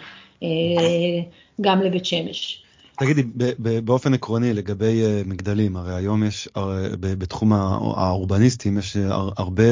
גם 1.61 1.81
לבית 1.81 2.05
שמש. 2.05 2.63
תגידי, 2.97 3.23
באופן 3.83 4.13
עקרוני 4.13 4.53
לגבי 4.53 5.03
אה, 5.03 5.21
מגדלים, 5.25 5.77
הרי 5.77 5.95
היום 5.95 6.23
יש, 6.23 6.49
בתחום 6.99 7.53
האורבניסטים 7.53 8.77
יש 8.77 8.97
הרבה 9.37 9.63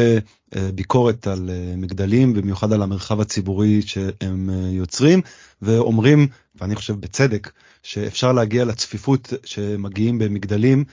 אה, 0.55 0.69
ביקורת 0.75 1.27
על 1.27 1.49
אה, 1.49 1.73
מגדלים, 1.77 2.33
במיוחד 2.33 2.73
על 2.73 2.81
המרחב 2.81 3.21
הציבורי 3.21 3.81
שהם 3.81 4.49
יוצרים, 4.71 5.21
ואומרים, 5.61 6.27
ואני 6.55 6.75
חושב 6.75 6.93
בצדק, 6.93 7.51
שאפשר 7.83 8.31
להגיע 8.31 8.65
לצפיפות 8.65 9.33
שמגיעים 9.45 10.19
במגדלים 10.19 10.83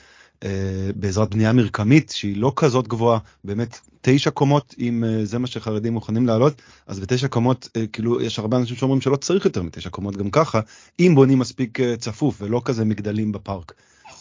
בעזרת 0.97 1.30
בנייה 1.30 1.53
מרקמית 1.53 2.11
שהיא 2.11 2.36
לא 2.36 2.53
כזאת 2.57 2.89
גבוהה, 2.89 3.18
באמת 3.45 3.78
תשע 4.03 4.30
קומות, 4.30 4.74
אם 4.78 5.05
אה, 5.05 5.24
זה 5.24 5.39
מה 5.39 5.47
שחרדים 5.47 5.93
מוכנים 5.93 6.26
לעלות, 6.26 6.62
אז 6.86 7.01
בתשע 7.01 7.28
קומות, 7.28 7.68
אה, 7.76 7.86
כאילו, 7.86 8.20
יש 8.20 8.39
הרבה 8.39 8.57
אנשים 8.57 8.76
שאומרים 8.76 9.01
שלא 9.01 9.16
צריך 9.16 9.45
יותר 9.45 9.62
מתשע 9.62 9.91
קומות 9.91 10.16
גם 10.16 10.30
ככה, 10.30 10.61
אם 11.01 11.12
בונים 11.14 11.39
מספיק 11.39 11.80
אה, 11.80 11.97
צפוף 11.97 12.43
ולא 12.43 12.62
כזה 12.64 12.84
מגדלים 12.84 13.32
בפארק. 13.32 13.72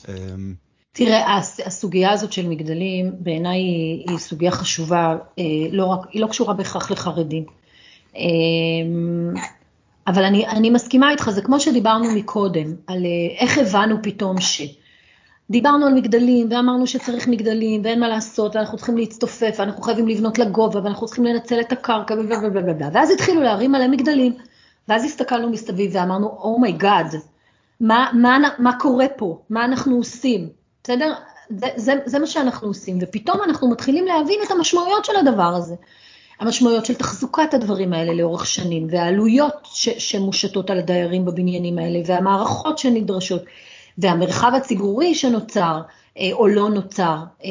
אמ, 0.08 0.54
תראה, 0.92 1.38
הסוגיה 1.66 2.12
הזאת 2.12 2.34
של 2.34 2.48
מגדלים 2.48 3.12
בעיניי 3.20 3.60
היא, 3.60 4.06
היא 4.10 4.18
סוגיה 4.18 4.52
חשובה, 4.52 5.16
לא 5.72 5.86
רק, 5.86 6.00
היא 6.12 6.22
לא 6.22 6.28
קשורה 6.28 6.54
בהכרח 6.54 6.92
לחרדים. 6.92 7.46
אבל 10.08 10.24
אני, 10.24 10.48
אני 10.48 10.70
מסכימה 10.70 11.12
איתך, 11.12 11.30
זה 11.30 11.42
כמו 11.42 11.60
שדיברנו 11.60 12.12
מקודם, 12.12 12.76
על 12.88 13.06
איך 13.40 13.58
הבנו 13.58 13.96
פתאום 14.04 14.42
ש... 14.42 14.62
דיברנו 15.50 15.86
על 15.86 15.94
מגדלים 15.94 16.48
ואמרנו 16.52 16.88
שצריך 16.88 17.28
מגדלים 17.28 17.82
ואין 17.84 18.00
מה 18.00 18.08
לעשות 18.08 18.56
ואנחנו 18.56 18.78
צריכים 18.78 18.98
להצטופף 18.98 19.56
ואנחנו 19.60 19.82
חייבים 19.82 20.08
לבנות 20.08 20.40
לגובה 20.40 20.84
ואנחנו 20.84 21.06
צריכים 21.06 21.24
לנצל 21.24 21.60
את 21.60 21.72
הקרקע 21.72 22.14
ובלה 22.44 22.90
ואז 22.94 23.12
התחילו 23.12 23.42
להרים 23.42 23.76
עליהם 23.76 23.92
מגדלים 23.92 24.34
ואז 24.88 25.06
הסתכלנו 25.06 25.50
מסביב 25.50 25.92
ואמרנו 25.94 26.28
oh 26.28 26.49
my 26.49 26.71
god, 26.71 27.14
oh 27.14 27.18
מה, 27.80 28.10
מה, 28.14 28.38
מה 28.60 28.80
קורה 28.80 29.06
פה, 29.16 29.40
מה 29.50 29.66
אנחנו 29.66 29.96
עושים, 29.96 30.50
בסדר? 30.84 31.14
זה, 31.50 31.68
זה, 31.76 31.94
זה 32.06 32.20
מה 32.20 32.28
שאנחנו 32.28 32.68
עושים 32.68 32.98
ופתאום 33.02 33.38
אנחנו 33.46 33.70
מתחילים 33.70 34.06
להבין 34.06 34.40
את 34.46 34.52
המשמעויות 34.52 35.06
של 35.06 35.16
הדבר 35.16 35.56
הזה. 35.56 35.76
המשמעויות 36.40 36.86
של 36.86 36.94
תחזוקת 36.94 37.54
הדברים 37.54 37.94
האלה 37.94 38.14
לאורך 38.14 38.46
שנים 38.46 38.88
והעלויות 38.90 39.54
ש, 39.64 39.90
שמושתות 39.90 40.70
על 40.70 40.80
הדיירים 40.80 41.26
בבניינים 41.26 41.78
האלה 41.78 42.00
והמערכות 42.06 42.78
שנדרשות. 42.78 43.42
והמרחב 43.98 44.52
הציבורי 44.56 45.16
שנוצר 45.16 45.82
אה, 46.18 46.30
או 46.34 46.48
לא 46.48 46.70
נוצר. 46.70 47.16
אה, 47.46 47.50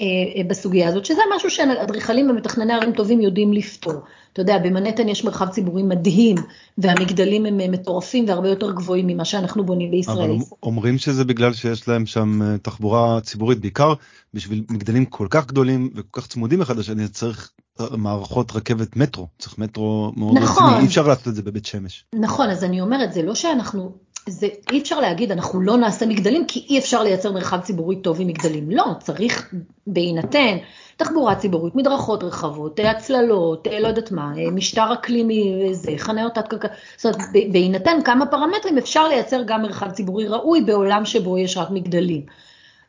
אה, 0.00 0.06
אה, 0.36 0.44
בסוגיה 0.46 0.88
הזאת, 0.88 1.04
שזה 1.04 1.22
משהו 1.36 1.50
שאדריכלים 1.50 2.30
ומתכנני 2.30 2.72
ערים 2.72 2.92
טובים 2.92 3.20
יודעים 3.20 3.52
לפתור. 3.52 3.94
אתה 4.32 4.42
יודע, 4.42 4.58
במנהטן 4.58 5.08
יש 5.08 5.24
מרחב 5.24 5.48
ציבורי 5.48 5.82
מדהים, 5.82 6.36
והמגדלים 6.78 7.46
הם 7.46 7.58
מטורפים 7.70 8.28
והרבה 8.28 8.48
יותר 8.48 8.72
גבוהים 8.72 9.06
ממה 9.06 9.24
שאנחנו 9.24 9.64
בונים 9.64 9.90
בישראל. 9.90 10.30
אבל 10.30 10.38
אומרים 10.62 10.98
שזה 10.98 11.24
בגלל 11.24 11.52
שיש 11.52 11.88
להם 11.88 12.06
שם 12.06 12.56
תחבורה 12.62 13.20
ציבורית, 13.20 13.60
בעיקר 13.60 13.94
בשביל 14.34 14.64
מגדלים 14.70 15.04
כל 15.04 15.26
כך 15.30 15.46
גדולים 15.46 15.90
וכל 15.94 16.20
כך 16.20 16.26
צמודים 16.26 16.62
אחד 16.62 16.76
לשני, 16.76 17.08
צריך 17.08 17.50
מערכות 17.90 18.52
רכבת 18.52 18.96
מטרו, 18.96 19.28
צריך 19.38 19.58
מטרו 19.58 20.12
מאוד 20.16 20.38
נכון, 20.38 20.64
רציני, 20.64 20.80
אי 20.80 20.86
אפשר 20.86 21.06
לעשות 21.06 21.28
את 21.28 21.34
זה 21.34 21.42
בבית 21.42 21.66
שמש. 21.66 22.04
נכון, 22.14 22.50
אז 22.50 22.64
אני 22.64 22.80
אומרת, 22.80 23.12
זה 23.12 23.22
לא 23.22 23.34
שאנחנו 23.34 23.92
זה 24.26 24.48
אי 24.72 24.80
אפשר 24.80 25.00
להגיד 25.00 25.32
אנחנו 25.32 25.60
לא 25.60 25.76
נעשה 25.76 26.06
מגדלים 26.06 26.44
כי 26.46 26.66
אי 26.68 26.78
אפשר 26.78 27.02
לייצר 27.02 27.32
מרחב 27.32 27.60
ציבורי 27.60 27.96
טוב 27.96 28.20
עם 28.20 28.26
מגדלים, 28.26 28.70
לא, 28.70 28.84
צריך 29.00 29.54
בהינתן 29.86 30.56
תחבורה 30.96 31.34
ציבורית, 31.34 31.74
מדרכות 31.74 32.24
רחבות, 32.24 32.80
הצללות, 32.84 33.68
לא 33.80 33.88
יודעת 33.88 34.12
מה, 34.12 34.32
משטר 34.52 34.92
אקלימי, 34.92 35.68
זה, 35.72 35.92
חניות 35.96 36.34
תת 36.34 36.48
קרקע, 36.48 36.68
זאת 36.96 37.14
אומרת 37.14 37.28
בהינתן 37.52 37.98
כמה 38.04 38.26
פרמטרים 38.26 38.78
אפשר 38.78 39.08
לייצר 39.08 39.42
גם 39.46 39.62
מרחב 39.62 39.90
ציבורי 39.90 40.28
ראוי 40.28 40.60
בעולם 40.60 41.04
שבו 41.04 41.38
יש 41.38 41.56
רק 41.56 41.70
מגדלים. 41.70 42.22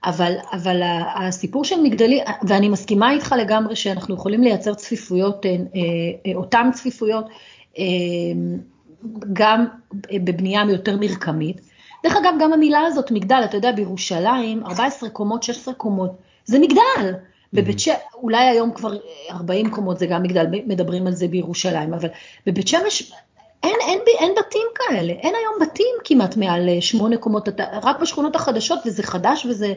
אבל, 0.06 0.34
אבל 0.52 0.82
הסיפור 1.16 1.66
של 1.66 1.82
מגדלים, 1.82 2.24
ואני 2.48 2.70
מסכימה 2.70 3.12
איתך 3.12 3.36
לגמרי 3.40 3.76
שאנחנו 3.76 4.16
יכולים 4.16 4.44
לייצר 4.44 4.74
צפיפויות, 4.74 5.46
אה, 5.46 5.52
אה, 6.26 6.36
אותן 6.36 6.70
צפיפויות, 6.74 7.26
אה, 7.78 7.84
גם 9.34 9.66
בבנייה 10.14 10.64
יותר 10.70 10.98
מרקמית. 10.98 11.62
דרך 12.04 12.16
אגב, 12.16 12.34
גם 12.42 12.54
המילה 12.54 12.80
הזאת, 12.80 13.12
מגדל, 13.12 13.42
אתה 13.46 13.58
יודע, 13.58 13.72
בירושלים, 13.72 14.66
14 14.66 15.10
קומות, 15.10 15.44
16 15.44 15.74
קומות, 15.74 16.12
זה 16.46 16.60
מגדל. 16.60 17.14
בבית 17.54 17.80
שמש, 17.80 17.96
אולי 18.14 18.46
היום 18.46 18.72
כבר 18.74 18.98
40 19.32 19.70
קומות 19.70 20.00
זה 20.00 20.06
גם 20.06 20.24
מגדל, 20.24 20.46
מדברים 20.52 21.08
על 21.08 21.14
זה 21.14 21.28
בירושלים, 21.28 21.94
אבל 21.94 22.10
בבית 22.46 22.68
שמש 22.68 23.14
אין, 23.64 23.76
אין, 23.88 24.00
אין 24.20 24.32
בתים 24.40 24.68
כאלה, 24.76 25.14
אין 25.14 25.34
היום 25.36 25.70
בתים 25.70 25.96
כמעט 26.04 26.38
מעל 26.38 26.70
8 26.80 27.18
קומות, 27.18 27.50
רק 27.82 28.00
בשכונות 28.00 28.36
החדשות, 28.36 28.80
וזה 28.86 29.04
חדש 29.04 29.46
וזה... 29.46 29.74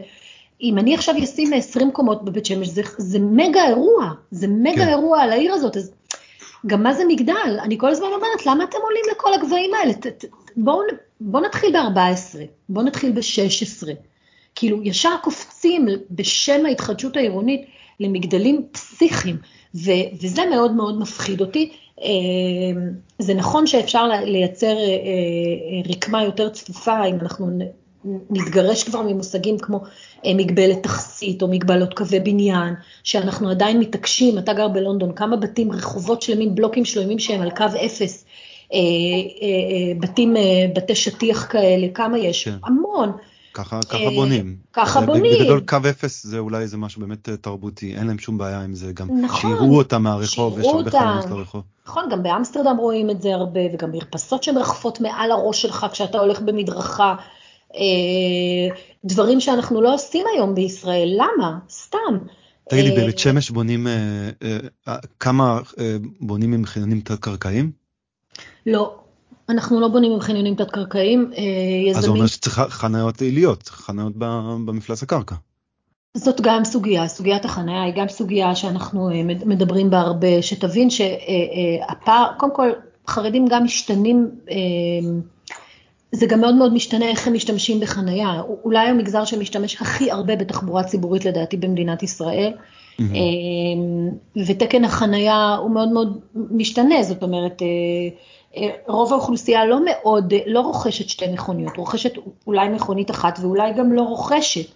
אם 0.62 0.78
אני 0.78 0.94
עכשיו 0.94 1.14
אשים 1.24 1.52
20 1.52 1.90
קומות 1.90 2.24
בבית 2.24 2.46
שמש, 2.46 2.68
זה, 2.68 2.82
זה 2.98 3.18
מגה 3.18 3.66
אירוע, 3.68 4.10
זה 4.30 4.48
מגה 4.48 4.84
כן. 4.84 4.88
אירוע 4.88 5.20
על 5.20 5.32
העיר 5.32 5.52
הזאת, 5.52 5.76
אז 5.76 5.92
גם 6.66 6.82
מה 6.82 6.94
זה 6.94 7.04
מגדל? 7.08 7.58
אני 7.62 7.78
כל 7.78 7.90
הזמן 7.90 8.06
אומרת, 8.06 8.46
למה 8.46 8.64
אתם 8.64 8.78
עולים 8.82 9.04
לכל 9.12 9.34
הגבהים 9.34 9.74
האלה? 9.74 9.92
בואו 10.56 10.80
בוא 11.20 11.40
נתחיל 11.40 11.72
ב-14, 11.72 12.38
בואו 12.68 12.84
נתחיל 12.84 13.12
ב-16. 13.12 13.88
כאילו, 14.54 14.82
ישר 14.82 15.16
קופצים 15.22 15.86
בשם 16.10 16.66
ההתחדשות 16.66 17.16
העירונית 17.16 17.66
למגדלים 18.00 18.66
פסיכיים, 18.72 19.36
ו- 19.74 20.22
וזה 20.22 20.42
מאוד 20.50 20.72
מאוד 20.72 20.98
מפחיד 20.98 21.40
אותי. 21.40 21.72
אה, 22.02 22.06
זה 23.18 23.34
נכון 23.34 23.66
שאפשר 23.66 24.06
לייצר 24.06 24.76
אה, 24.76 24.82
אה, 24.82 25.90
רקמה 25.90 26.24
יותר 26.24 26.48
צפופה, 26.48 27.04
אם 27.04 27.18
אנחנו 27.20 27.58
נתגרש 28.30 28.84
כבר 28.84 29.02
ממושגים 29.02 29.58
כמו 29.58 29.80
אה, 30.26 30.34
מגבלת 30.34 30.82
תכסית 30.82 31.42
או 31.42 31.48
מגבלות 31.48 31.94
קווי 31.94 32.20
בניין, 32.20 32.74
שאנחנו 33.02 33.50
עדיין 33.50 33.80
מתעקשים, 33.80 34.38
אתה 34.38 34.52
גר 34.52 34.68
בלונדון, 34.68 35.12
כמה 35.12 35.36
בתים, 35.36 35.72
רחובות 35.72 36.22
שלמים, 36.22 36.54
בלוקים 36.54 36.84
שלמים 36.84 37.18
שהם 37.18 37.40
על 37.40 37.50
קו 37.50 37.64
אפס, 37.84 38.24
אה, 38.72 38.78
אה, 39.42 40.00
בתים, 40.00 40.34
בתי 40.74 40.94
שטיח 40.94 41.46
כאלה, 41.50 41.86
כמה 41.94 42.18
יש? 42.18 42.44
כן. 42.44 42.56
המון. 42.64 43.12
ככה, 43.56 43.80
ככה 43.88 44.10
בונים. 44.14 44.56
ככה 44.72 45.00
בונים. 45.00 45.32
בגדול 45.40 45.60
קו 45.60 45.76
אפס 45.90 46.26
זה 46.26 46.38
אולי 46.38 46.62
איזה 46.62 46.76
משהו 46.76 47.00
באמת 47.00 47.28
תרבותי, 47.28 47.94
אין 47.96 48.06
להם 48.06 48.18
שום 48.18 48.38
בעיה 48.38 48.60
עם 48.60 48.74
זה, 48.74 48.92
גם 48.92 49.20
נכון, 49.20 49.40
שיראו 49.40 49.78
אותם 49.78 50.02
מהרחוב, 50.02 50.58
יש 50.58 50.66
הרבה 50.66 50.90
חלומות 50.90 51.30
לרחוב. 51.30 51.62
נכון, 51.86 52.04
גם 52.10 52.22
באמסטרדם 52.22 52.76
רואים 52.76 53.10
את 53.10 53.22
זה 53.22 53.34
הרבה, 53.34 53.60
וגם 53.74 53.92
מרפסות 53.92 54.42
שמרחפות 54.42 55.00
מעל 55.00 55.30
הראש 55.30 55.62
שלך 55.62 55.86
כשאתה 55.92 56.18
הולך 56.18 56.40
במדרכה. 56.40 57.14
אה, 57.76 58.76
דברים 59.04 59.40
שאנחנו 59.40 59.82
לא 59.82 59.94
עושים 59.94 60.26
היום 60.34 60.54
בישראל, 60.54 61.08
למה? 61.16 61.58
סתם. 61.70 62.18
תגידי, 62.70 62.96
אה, 62.96 63.02
בבית 63.02 63.18
שמש 63.18 63.50
בונים, 63.50 63.86
אה, 63.86 64.96
כמה 65.20 65.60
בונים 66.20 66.52
עם 66.52 66.64
חניונים 66.64 67.00
תת-קרקעיים? 67.00 67.70
לא, 68.66 68.94
אנחנו 69.48 69.80
לא 69.80 69.88
בונים 69.88 70.12
עם 70.12 70.20
חניונים 70.20 70.54
תת-קרקעיים. 70.54 71.30
אז 71.96 72.04
זה 72.04 72.10
אומר 72.10 72.26
שצריך 72.26 72.60
חניות 72.60 73.20
עיליות, 73.20 73.68
חניות 73.68 74.12
במפלס 74.16 75.02
הקרקע. 75.02 75.34
זאת 76.16 76.40
גם 76.40 76.64
סוגיה, 76.64 77.08
סוגיית 77.08 77.44
החניה 77.44 77.82
היא 77.82 77.92
גם 77.96 78.08
סוגיה 78.08 78.54
שאנחנו 78.54 79.10
מדברים 79.46 79.90
בה 79.90 80.00
הרבה, 80.00 80.42
שתבין 80.42 80.90
שהפער, 80.90 82.26
קודם 82.38 82.54
כל 82.54 82.70
חרדים 83.08 83.46
גם 83.50 83.64
משתנים 83.64 84.30
זה 86.12 86.26
גם 86.26 86.40
מאוד 86.40 86.54
מאוד 86.54 86.74
משתנה 86.74 87.08
איך 87.08 87.26
הם 87.26 87.32
משתמשים 87.32 87.80
בחנייה. 87.80 88.40
אולי 88.64 88.88
המגזר 88.88 89.24
שמשתמש 89.24 89.82
הכי 89.82 90.10
הרבה 90.10 90.36
בתחבורה 90.36 90.84
ציבורית 90.84 91.24
לדעתי 91.24 91.56
במדינת 91.56 92.02
ישראל, 92.02 92.52
mm-hmm. 92.52 93.02
ותקן 94.46 94.84
החנייה 94.84 95.56
הוא 95.60 95.70
מאוד 95.70 95.88
מאוד 95.88 96.20
משתנה, 96.34 97.02
זאת 97.02 97.22
אומרת, 97.22 97.62
אה, 97.62 97.66
אה, 98.56 98.70
רוב 98.86 99.12
האוכלוסייה 99.12 99.64
לא 99.64 99.80
מאוד, 99.84 100.34
לא 100.46 100.60
רוכשת 100.60 101.08
שתי 101.08 101.26
מכוניות, 101.32 101.76
רוכשת 101.76 102.12
אולי 102.46 102.68
מכונית 102.68 103.10
אחת 103.10 103.38
ואולי 103.42 103.72
גם 103.72 103.92
לא 103.92 104.02
רוכשת. 104.02 104.66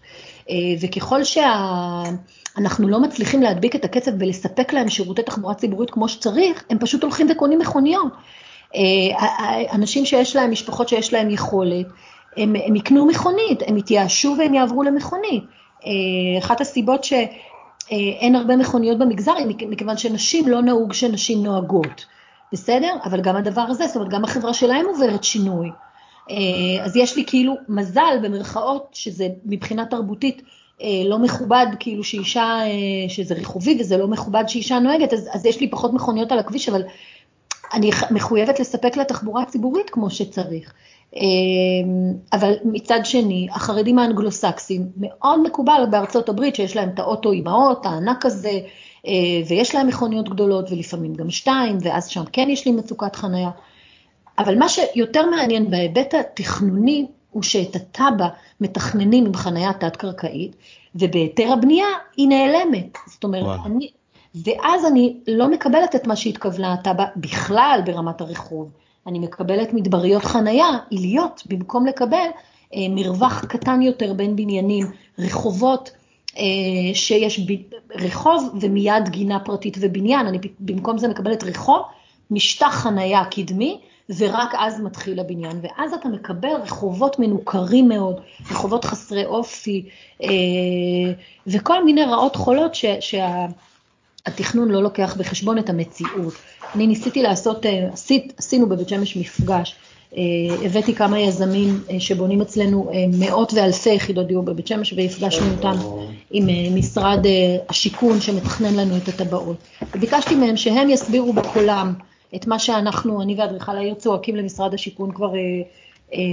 וככל 0.81 1.25
שאנחנו. 1.25 2.89
לא 2.89 3.01
מצליחים 3.01 3.43
להדביק 3.43 3.77
את 3.77 3.85
הקצב 3.85 4.11
ולספק 4.19 4.73
להם 4.73 4.89
שירותי 4.89 5.23
תחבורה 5.23 5.55
ציבורית 5.55 5.91
כמו 5.91 6.09
שצריך, 6.09 6.65
הם 6.71 6.79
פשוט 6.79 7.03
הולכים 7.03 7.27
וקונים 7.31 7.59
מכוניות. 7.59 8.13
אה, 8.75 9.73
אנשים 9.73 10.07
שיש 10.07 10.37
להם, 10.37 10.51
משפחות 10.51 10.89
שיש 10.89 11.13
להם 11.13 11.31
יכולת, 11.31 11.87
הם, 12.37 12.55
הם 12.65 12.77
יקנו 12.77 13.07
מכונית, 13.07 13.63
הם 13.67 13.77
יתייאשו 13.77 14.35
והם 14.39 14.55
יעברו 14.55 14.83
למכונית. 14.83 15.45
אה, 15.87 15.91
אחת 16.39 16.61
הסיבות 16.61 17.05
שאין 17.05 18.35
הרבה 18.35 18.57
מכוניות 18.57 18.99
במגזר 18.99 19.33
היא 19.33 19.47
מכיוון 19.69 19.97
שנשים 19.97 20.49
לא 20.49 20.63
נהוג 20.63 20.93
שנשים 20.93 21.43
נוהגות, 21.43 22.07
בסדר? 22.53 22.97
אבל 23.05 23.21
גם 23.21 23.37
הדבר 23.37 23.61
הזה, 23.61 23.87
זאת 23.87 23.97
אומרת, 23.97 24.11
גם 24.11 24.25
החברה 24.25 24.55
שלהם 24.55 24.87
עוברת 24.87 25.25
שינוי. 25.25 25.71
אה, 26.31 26.85
אז 26.85 26.97
יש 26.97 27.17
לי 27.17 27.25
כאילו 27.27 27.55
מזל 27.69 28.19
במרכאות, 28.23 28.89
שזה 28.93 29.29
מבחינה 29.45 29.87
תרבותית 29.87 30.43
לא 31.05 31.19
מכובד, 31.19 31.67
כאילו 31.81 32.05
שאישה, 32.05 32.61
שזה 33.09 33.35
רכובי 33.35 33.77
וזה 33.81 33.97
לא 33.97 34.09
מכובד 34.09 34.45
שאישה 34.47 34.79
נוהגת, 34.79 35.13
אז, 35.13 35.29
אז 35.33 35.47
יש 35.47 35.61
לי 35.61 35.71
פחות 35.71 35.93
מכוניות 35.93 36.33
על 36.33 36.39
הכביש, 36.39 36.69
אבל 36.69 36.83
אני 37.73 37.91
מחויבת 38.11 38.61
לספק 38.61 38.97
לה 38.97 39.05
תחבורה 39.05 39.45
ציבורית 39.45 39.91
כמו 39.91 40.11
שצריך. 40.11 40.73
אמ, 41.17 42.15
אבל 42.33 42.53
מצד 42.65 43.01
שני, 43.05 43.49
החרדים 43.53 43.99
האנגלוסקסים, 43.99 44.87
מאוד 44.97 45.43
מקובל 45.43 45.85
בארצות 45.91 46.29
הברית 46.29 46.55
שיש 46.55 46.77
להם 46.77 46.89
את 46.95 46.99
האוטו 46.99 47.33
האות, 47.47 47.87
הענק 47.87 48.27
הזה, 48.27 48.61
אה, 49.07 49.13
ויש 49.49 49.75
להם 49.75 49.87
מכוניות 49.87 50.29
גדולות 50.29 50.71
ולפעמים 50.71 51.15
גם 51.15 51.31
שתיים, 51.31 51.79
ואז 51.81 52.09
שם 52.09 52.25
כן 52.33 52.51
יש 52.51 52.67
לי 52.67 52.73
מצוקת 52.73 53.17
חניה. 53.17 53.51
אבל 54.39 54.59
מה 54.59 54.69
שיותר 54.69 55.31
מעניין 55.31 55.71
בהיבט 55.71 56.15
התכנוני, 56.15 57.07
הוא 57.31 57.43
שאת 57.43 57.77
הטאבה 57.77 58.29
מתכננים 58.61 59.27
עם 59.27 59.35
חניה 59.35 59.73
תת-קרקעית, 59.73 60.57
ובהיתר 60.95 61.53
הבנייה 61.53 61.87
היא 62.17 62.29
נעלמת. 62.29 62.99
זאת 63.07 63.25
אומרת, 63.25 63.61
אני, 63.67 63.91
ואז 64.35 64.85
אני 64.87 65.17
לא 65.27 65.51
מקבלת 65.51 65.95
את 65.95 66.07
מה 66.07 66.17
שהתכוונה 66.17 66.73
התב"ע 66.73 67.05
בכלל 67.17 67.81
ברמת 67.85 68.21
הרחוב. 68.21 68.71
אני 69.07 69.19
מקבלת 69.19 69.73
מדבריות 69.73 70.25
חנייה, 70.25 70.69
עיליות, 70.91 71.43
במקום 71.47 71.87
לקבל 71.87 72.29
אה, 72.75 72.87
מרווח 72.91 73.45
קטן 73.45 73.83
יותר 73.83 74.13
בין 74.13 74.37
בניינים, 74.37 74.87
רחובות 75.19 75.91
אה, 76.39 76.43
שיש 76.95 77.41
ב, 77.41 77.53
רחוב 77.95 78.55
ומיד 78.61 79.09
גינה 79.09 79.41
פרטית 79.41 79.77
ובניין, 79.81 80.27
אני 80.27 80.39
במקום 80.61 80.99
זה 80.99 81.09
מקבלת 81.09 81.45
רחוב, 81.45 81.83
משטח 82.31 82.75
חנייה 82.75 83.25
קדמי, 83.25 83.81
ורק 84.19 84.55
אז 84.59 84.81
מתחיל 84.81 85.21
הבניין, 85.21 85.61
ואז 85.63 85.93
אתה 85.95 86.09
מקבל 86.09 86.49
רחובות 86.63 87.19
מנוכרים 87.19 87.89
מאוד, 87.89 88.21
רחובות 88.51 88.85
חסרי 88.85 89.25
אופי, 89.25 89.85
אה, 90.23 90.29
וכל 91.47 91.85
מיני 91.85 92.05
רעות 92.05 92.37
חולות 92.37 92.75
ש, 92.75 92.85
שה... 93.01 93.47
התכנון 94.27 94.69
לא 94.69 94.83
לוקח 94.83 95.17
בחשבון 95.19 95.59
את 95.59 95.71
המציאות. 95.71 96.35
אני 96.75 96.87
ניסיתי 96.87 97.23
לעשות, 97.23 97.67
אה, 97.67 97.89
עשית, 97.93 98.33
עשינו 98.39 98.69
בבית 98.69 98.89
שמש 98.89 99.17
מפגש, 99.17 99.75
אה, 100.17 100.23
הבאתי 100.65 100.95
כמה 100.95 101.21
יזמים 101.21 101.81
אה, 101.91 102.01
שבונים 102.01 102.41
אצלנו 102.41 102.91
מאות 103.19 103.53
ואלפי 103.55 103.91
יחידות 103.91 104.27
דיור 104.27 104.43
בבית 104.43 104.67
שמש 104.67 104.93
והפגשנו 104.93 105.53
אותם 105.53 105.77
עם 106.31 106.75
משרד 106.75 107.27
השיכון 107.69 108.21
שמתכנן 108.21 108.75
לנו 108.75 108.97
את 108.97 109.09
הטבעות. 109.09 109.57
וביקשתי 109.95 110.35
מהם 110.35 110.57
שהם 110.57 110.91
יסבירו 110.91 111.33
בקולם 111.33 111.95
את 112.35 112.47
מה 112.47 112.59
שאנחנו, 112.59 113.23
אני 113.23 113.35
ואדריכל 113.39 113.77
העיר 113.77 113.95
צועקים 113.95 114.37
למשרד 114.37 114.75
השיכון 114.75 115.13
כבר 115.13 115.33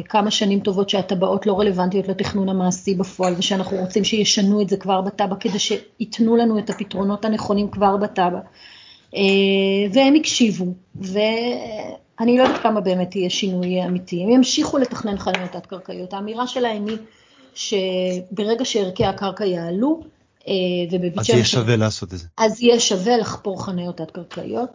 כמה 0.09 0.32
שנים 0.32 0.59
טובות 0.59 0.89
שהטבעות 0.89 1.45
לא 1.45 1.59
רלוונטיות 1.59 2.07
לתכנון 2.07 2.49
המעשי 2.49 2.95
בפועל, 2.95 3.34
ושאנחנו 3.38 3.78
רוצים 3.78 4.03
שישנו 4.03 4.61
את 4.61 4.69
זה 4.69 4.78
כבר 4.78 5.01
בתב"ע, 5.01 5.36
כדי 5.36 5.59
שייתנו 5.59 6.36
לנו 6.36 6.59
את 6.59 6.69
הפתרונות 6.69 7.25
הנכונים 7.25 7.71
כבר 7.71 7.97
בתב"ע. 7.97 8.39
והם 9.93 10.15
הקשיבו, 10.15 10.65
ואני 10.95 12.38
לא 12.38 12.43
יודעת 12.43 12.61
כמה 12.61 12.82
באמת 12.82 13.15
יהיה 13.15 13.30
שינוי 13.30 13.86
אמיתי. 13.86 14.23
הם 14.23 14.30
ימשיכו 14.30 14.78
לתכנן 14.78 15.17
חנויות 15.17 15.51
תת-קרקעיות. 15.51 16.13
האמירה 16.13 16.47
שלהם 16.47 16.88
היא 16.88 16.97
שברגע 17.53 18.65
שערכי 18.65 19.05
הקרקע 19.05 19.45
יעלו, 19.45 20.01
ובבית 20.91 21.15
שמש... 21.15 21.30
אז 21.30 21.36
יהיה 21.36 21.45
שווה 21.45 21.75
לעשות 21.75 22.13
את 22.13 22.17
זה. 22.17 22.28
אז 22.38 22.61
יהיה 22.61 22.80
שווה 22.80 23.17
לחפור 23.17 23.65
חניות 23.65 23.97
תת-קרקעיות. 23.97 24.69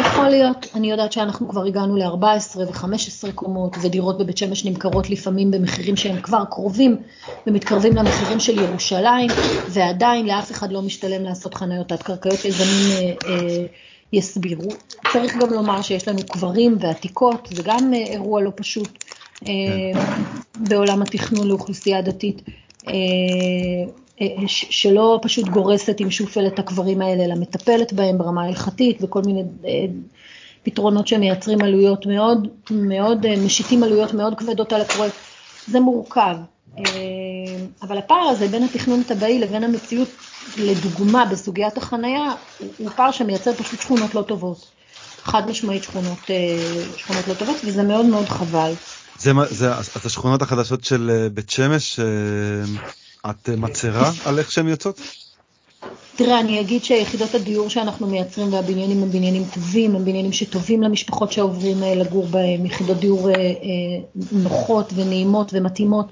יכול 0.00 0.28
להיות, 0.28 0.66
אני 0.74 0.90
יודעת 0.90 1.12
שאנחנו 1.12 1.48
כבר 1.48 1.64
הגענו 1.64 1.96
ל-14 1.96 2.56
ו-15 2.56 3.32
קומות, 3.34 3.76
ודירות 3.82 4.18
בבית 4.18 4.38
שמש 4.38 4.64
נמכרות 4.64 5.10
לפעמים 5.10 5.50
במחירים 5.50 5.96
שהם 5.96 6.20
כבר 6.20 6.44
קרובים 6.50 6.96
ומתקרבים 7.46 7.96
למחירים 7.96 8.40
של 8.40 8.58
ירושלים, 8.58 9.30
ועדיין 9.68 10.26
לאף 10.26 10.50
אחד 10.50 10.72
לא 10.72 10.82
משתלם 10.82 11.22
לעשות 11.22 11.54
חניות 11.54 11.88
תת-קרקעיות, 11.88 12.44
יזמים 12.44 13.16
אה, 13.26 13.66
יסבירו. 14.12 14.70
צריך 15.12 15.36
גם 15.36 15.52
לומר 15.52 15.82
שיש 15.82 16.08
לנו 16.08 16.20
קברים 16.28 16.76
ועתיקות, 16.80 17.48
זה 17.52 17.62
גם 17.62 17.94
אירוע 17.94 18.40
לא 18.40 18.50
פשוט 18.54 19.04
כן. 19.34 19.50
בעולם 20.56 21.02
התכנון 21.02 21.48
לאוכלוסייה 21.48 22.02
דתית. 22.02 22.42
שלא 24.46 25.18
פשוט 25.22 25.48
גורסת 25.48 26.00
עם 26.00 26.10
שופל 26.10 26.46
את 26.46 26.58
הקברים 26.58 27.02
האלה, 27.02 27.24
אלא 27.24 27.34
מטפלת 27.34 27.92
בהם 27.92 28.18
ברמה 28.18 28.42
ההלכתית 28.42 28.98
וכל 29.02 29.22
מיני 29.26 29.42
אה, 29.64 29.70
פתרונות 30.62 31.08
שמייצרים 31.08 31.62
עלויות 31.62 32.06
מאוד, 32.06 32.48
מאוד, 32.70 33.26
אה, 33.26 33.36
משיתים 33.36 33.82
עלויות 33.82 34.14
מאוד 34.14 34.34
כבדות 34.38 34.72
על 34.72 34.80
הפרויקט. 34.80 35.16
זה 35.66 35.80
מורכב. 35.80 36.36
אה, 36.78 36.84
אבל 37.82 37.98
הפער 37.98 38.28
הזה 38.28 38.48
בין 38.48 38.62
התכנון 38.62 39.00
הטבעי 39.00 39.38
לבין 39.38 39.64
המציאות, 39.64 40.08
לדוגמה 40.58 41.24
בסוגיית 41.24 41.76
החנייה, 41.76 42.34
הוא 42.78 42.90
פער 42.90 43.10
שמייצר 43.10 43.52
פשוט 43.52 43.80
שכונות 43.80 44.14
לא 44.14 44.22
טובות. 44.22 44.70
חד 45.22 45.50
משמעית 45.50 45.82
שכונות, 45.82 46.18
שכונות 46.96 47.28
לא 47.28 47.34
טובות, 47.34 47.56
וזה 47.64 47.82
מאוד 47.82 48.06
מאוד 48.06 48.28
חבל. 48.28 48.72
זה, 49.18 49.32
זה, 49.50 49.74
אז 49.74 49.90
השכונות 50.04 50.42
החדשות 50.42 50.84
של 50.84 51.28
בית 51.34 51.50
שמש, 51.50 52.00
את 53.30 53.48
מצרה 53.48 54.10
על 54.24 54.38
איך 54.38 54.52
שהן 54.52 54.68
יוצאות? 54.68 55.00
תראה, 56.16 56.40
אני 56.40 56.60
אגיד 56.60 56.84
שיחידות 56.84 57.34
הדיור 57.34 57.70
שאנחנו 57.70 58.06
מייצרים 58.06 58.52
והבניינים 58.52 59.02
הם 59.02 59.10
בניינים 59.10 59.44
טובים, 59.54 59.96
הם 59.96 60.04
בניינים 60.04 60.32
שטובים 60.32 60.82
למשפחות 60.82 61.32
שעוברים 61.32 61.82
אה, 61.82 61.94
לגור 61.94 62.26
בהם, 62.26 62.66
יחידות 62.66 62.96
דיור 62.96 63.28
אה, 63.28 63.34
אה, 63.34 63.50
נוחות 64.32 64.92
ונעימות 64.94 65.50
ומתאימות 65.54 66.06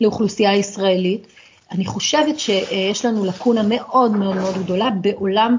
לאוכלוסייה 0.00 0.50
הישראלית. 0.50 1.26
אני 1.72 1.84
חושבת 1.86 2.38
שיש 2.38 3.04
לנו 3.04 3.24
לקונה 3.24 3.62
מאוד 3.62 4.12
מאוד 4.12 4.36
מאוד 4.36 4.54
גדולה 4.64 4.88
בעולם 5.00 5.56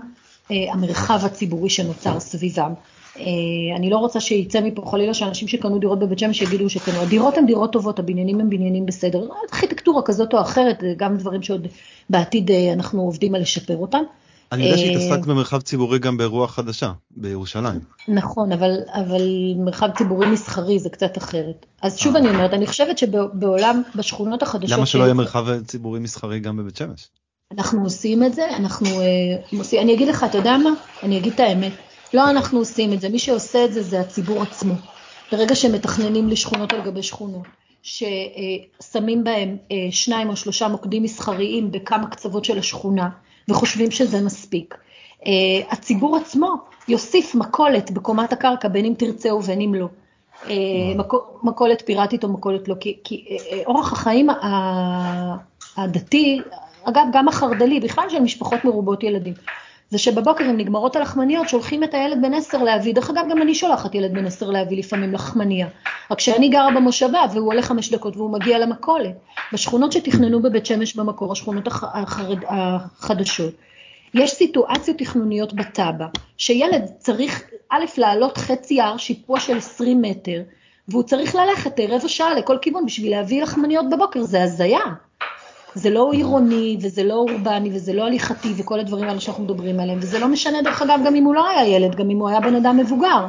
המרחב 0.49 1.25
הציבורי 1.25 1.69
שנוצר 1.69 2.19
סביבם. 2.19 2.73
אה, 3.20 3.76
אני 3.76 3.89
לא 3.89 3.97
רוצה 3.97 4.20
שיצא 4.20 4.61
מפה 4.61 4.82
חלילה 4.91 5.14
שאנשים 5.14 5.47
שקנו 5.47 5.80
דירות 5.80 5.99
בבית 5.99 6.20
שמש 6.20 6.41
יגידו 6.41 6.70
שקנו, 6.70 7.01
הדירות 7.01 7.38
הן 7.38 7.45
דירות 7.45 7.74
טובות, 7.74 7.99
הבניינים 7.99 8.39
הם 8.39 8.49
בניינים 8.49 8.86
בסדר, 8.86 9.28
ארכיטקטורה 9.43 10.01
כזאת 10.01 10.34
או 10.34 10.41
אחרת, 10.41 10.84
גם 10.97 11.18
דברים 11.18 11.41
שעוד 11.41 11.68
בעתיד 12.09 12.51
אה, 12.51 12.74
אנחנו 12.74 13.01
עובדים 13.01 13.36
על 13.36 13.41
לשפר 13.41 13.78
אותם. 13.78 14.03
אני 14.51 14.66
יודע 14.66 14.78
שהתעסקת 14.78 15.26
במרחב 15.26 15.61
ציבורי 15.61 15.99
גם 15.99 16.18
באירוע 16.18 16.47
חדשה, 16.47 16.91
בירושלים. 17.11 17.80
נכון, 18.07 18.51
אבל, 18.51 18.78
אבל 18.93 19.22
מרחב 19.57 19.89
ציבורי 19.97 20.28
מסחרי 20.28 20.80
זה 20.80 20.89
קצת 20.89 21.18
אחרת. 21.18 21.66
אז 21.82 21.97
שוב 21.97 22.16
אה. 22.16 22.22
אני 22.22 22.30
אומרת, 22.30 22.53
אני 22.53 22.68
חושבת 22.68 22.97
שבעולם, 22.97 23.82
בשכונות 23.95 24.43
החדשות... 24.43 24.78
למה 24.78 24.86
שלא 24.86 25.03
יהיה 25.03 25.14
מרחב 25.14 25.45
ציבורי 25.66 25.99
מסחרי 25.99 26.39
גם 26.39 26.57
בבית 26.57 26.78
שמש? 26.78 27.07
אנחנו 27.57 27.84
עושים 27.84 28.24
את 28.24 28.34
זה, 28.34 28.55
אנחנו 28.55 28.88
עושים, 29.57 29.82
אני 29.82 29.93
אגיד 29.93 30.07
לך, 30.07 30.24
אתה 30.24 30.38
יודע 30.38 30.57
מה? 30.57 30.70
אני 31.03 31.18
אגיד 31.18 31.34
את 31.34 31.39
האמת. 31.39 31.74
לא 32.14 32.30
אנחנו 32.30 32.59
עושים 32.59 32.93
את 32.93 33.01
זה, 33.01 33.09
מי 33.09 33.20
שעושה 33.20 33.66
את 33.66 33.74
זה 33.74 33.84
זה 33.84 33.99
הציבור 33.99 34.41
עצמו. 34.41 34.74
ברגע 35.32 35.55
שמתכננים 35.55 36.30
לשכונות 36.30 36.74
על 36.74 36.82
גבי 36.82 37.03
שכונות, 37.03 37.47
ששמים 37.84 39.24
בהם 39.24 39.57
אה, 39.72 39.76
שניים 39.91 40.30
או 40.30 40.36
שלושה 40.36 40.68
מוקדים 40.68 41.03
מסחריים 41.03 41.72
בכמה 41.72 42.07
קצוות 42.07 42.45
של 42.45 42.57
השכונה, 42.59 43.09
וחושבים 43.49 43.91
שזה 43.91 44.22
מספיק. 44.22 44.78
אה, 45.26 45.32
הציבור 45.70 46.18
עצמו 46.18 46.55
יוסיף 46.88 47.36
מכולת 47.36 47.91
בקומת 47.91 48.34
הקרקע, 48.34 48.68
בין 48.68 48.86
אם 48.86 48.93
תרצה 48.97 49.34
ובין 49.34 49.61
אם 49.61 49.76
לא. 49.76 49.88
אה, 50.49 50.55
מכולת 51.43 51.82
פיראטית 51.86 52.24
או 52.24 52.30
מכולת 52.30 52.68
לא, 52.68 52.76
כי, 52.80 52.97
כי 53.03 53.38
אורח 53.66 53.93
החיים 53.93 54.28
הדתי, 55.78 56.41
אגב, 56.84 57.03
גם 57.14 57.28
החרד"לי, 57.28 57.80
בכלל 57.80 58.09
של 58.09 58.20
משפחות 58.20 58.66
מרובות 58.66 59.03
ילדים, 59.03 59.34
זה 59.93 59.99
שבבוקר 59.99 60.43
אם 60.43 60.57
נגמרות 60.57 60.95
הלחמניות, 60.95 61.49
שולחים 61.49 61.83
את 61.83 61.93
הילד 61.93 62.21
בן 62.21 62.33
עשר 62.33 62.63
להביא, 62.63 62.93
דרך 62.93 63.09
אגב 63.09 63.25
גם 63.29 63.41
אני 63.41 63.55
שולחת 63.55 63.95
ילד 63.95 64.13
בן 64.13 64.25
עשר 64.25 64.49
להביא 64.49 64.77
לפעמים 64.77 65.13
לחמניה, 65.13 65.67
רק 66.11 66.19
שאני 66.19 66.49
גרה 66.49 66.71
במושבה 66.75 67.25
והוא 67.33 67.49
עולה 67.49 67.61
חמש 67.61 67.91
דקות 67.93 68.17
והוא 68.17 68.31
מגיע 68.31 68.59
למכולת. 68.59 69.15
בשכונות 69.53 69.91
שתכננו 69.91 70.41
בבית 70.41 70.65
שמש 70.65 70.95
במקור, 70.95 71.31
השכונות 71.31 71.67
החרד, 71.67 72.37
החדשות, 72.47 73.53
יש 74.13 74.31
סיטואציות 74.31 74.97
תכנוניות 74.97 75.53
בתב"ע, 75.53 76.05
שילד 76.37 76.85
צריך 76.97 77.43
א', 77.69 77.85
לעלות 77.97 78.37
חצי 78.37 78.81
הר, 78.81 78.97
שיפוע 78.97 79.39
של 79.39 79.57
20 79.57 80.01
מטר, 80.01 80.41
והוא 80.87 81.03
צריך 81.03 81.35
ללכת 81.35 81.79
רבע 81.89 82.07
שעה 82.07 82.33
לכל 82.33 82.57
כיוון 82.61 82.85
בשביל 82.85 83.11
להביא 83.11 83.43
לחמניות 83.43 83.85
בבוקר, 83.89 84.21
זה 84.21 84.43
הזיה. 84.43 84.79
זה 85.76 85.89
לא 85.89 86.11
עירוני, 86.11 86.78
וזה 86.82 87.03
לא 87.03 87.13
אורבני, 87.13 87.69
וזה 87.74 87.93
לא 87.93 88.05
הליכתי, 88.05 88.53
וכל 88.57 88.80
הדברים 88.80 89.03
האלה 89.03 89.19
שאנחנו 89.19 89.43
מדברים 89.43 89.80
עליהם, 89.80 89.99
וזה 90.01 90.19
לא 90.19 90.28
משנה 90.28 90.61
דרך 90.61 90.82
אגב 90.82 90.99
גם 91.05 91.15
אם 91.15 91.24
הוא 91.24 91.36
לא 91.36 91.49
היה 91.49 91.67
ילד, 91.67 91.95
גם 91.95 92.09
אם 92.09 92.17
הוא 92.17 92.30
היה 92.30 92.39
בן 92.39 92.55
אדם 92.55 92.78
מבוגר. 92.78 93.26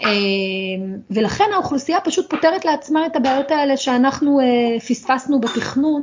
אמ, 0.00 0.96
ולכן 1.10 1.44
האוכלוסייה 1.54 2.00
פשוט 2.00 2.30
פותרת 2.30 2.64
לעצמה 2.64 3.06
את 3.06 3.16
הבעיות 3.16 3.50
האלה 3.50 3.76
שאנחנו 3.76 4.40
אה, 4.40 4.80
פספסנו 4.80 5.40
בתכנון 5.40 6.02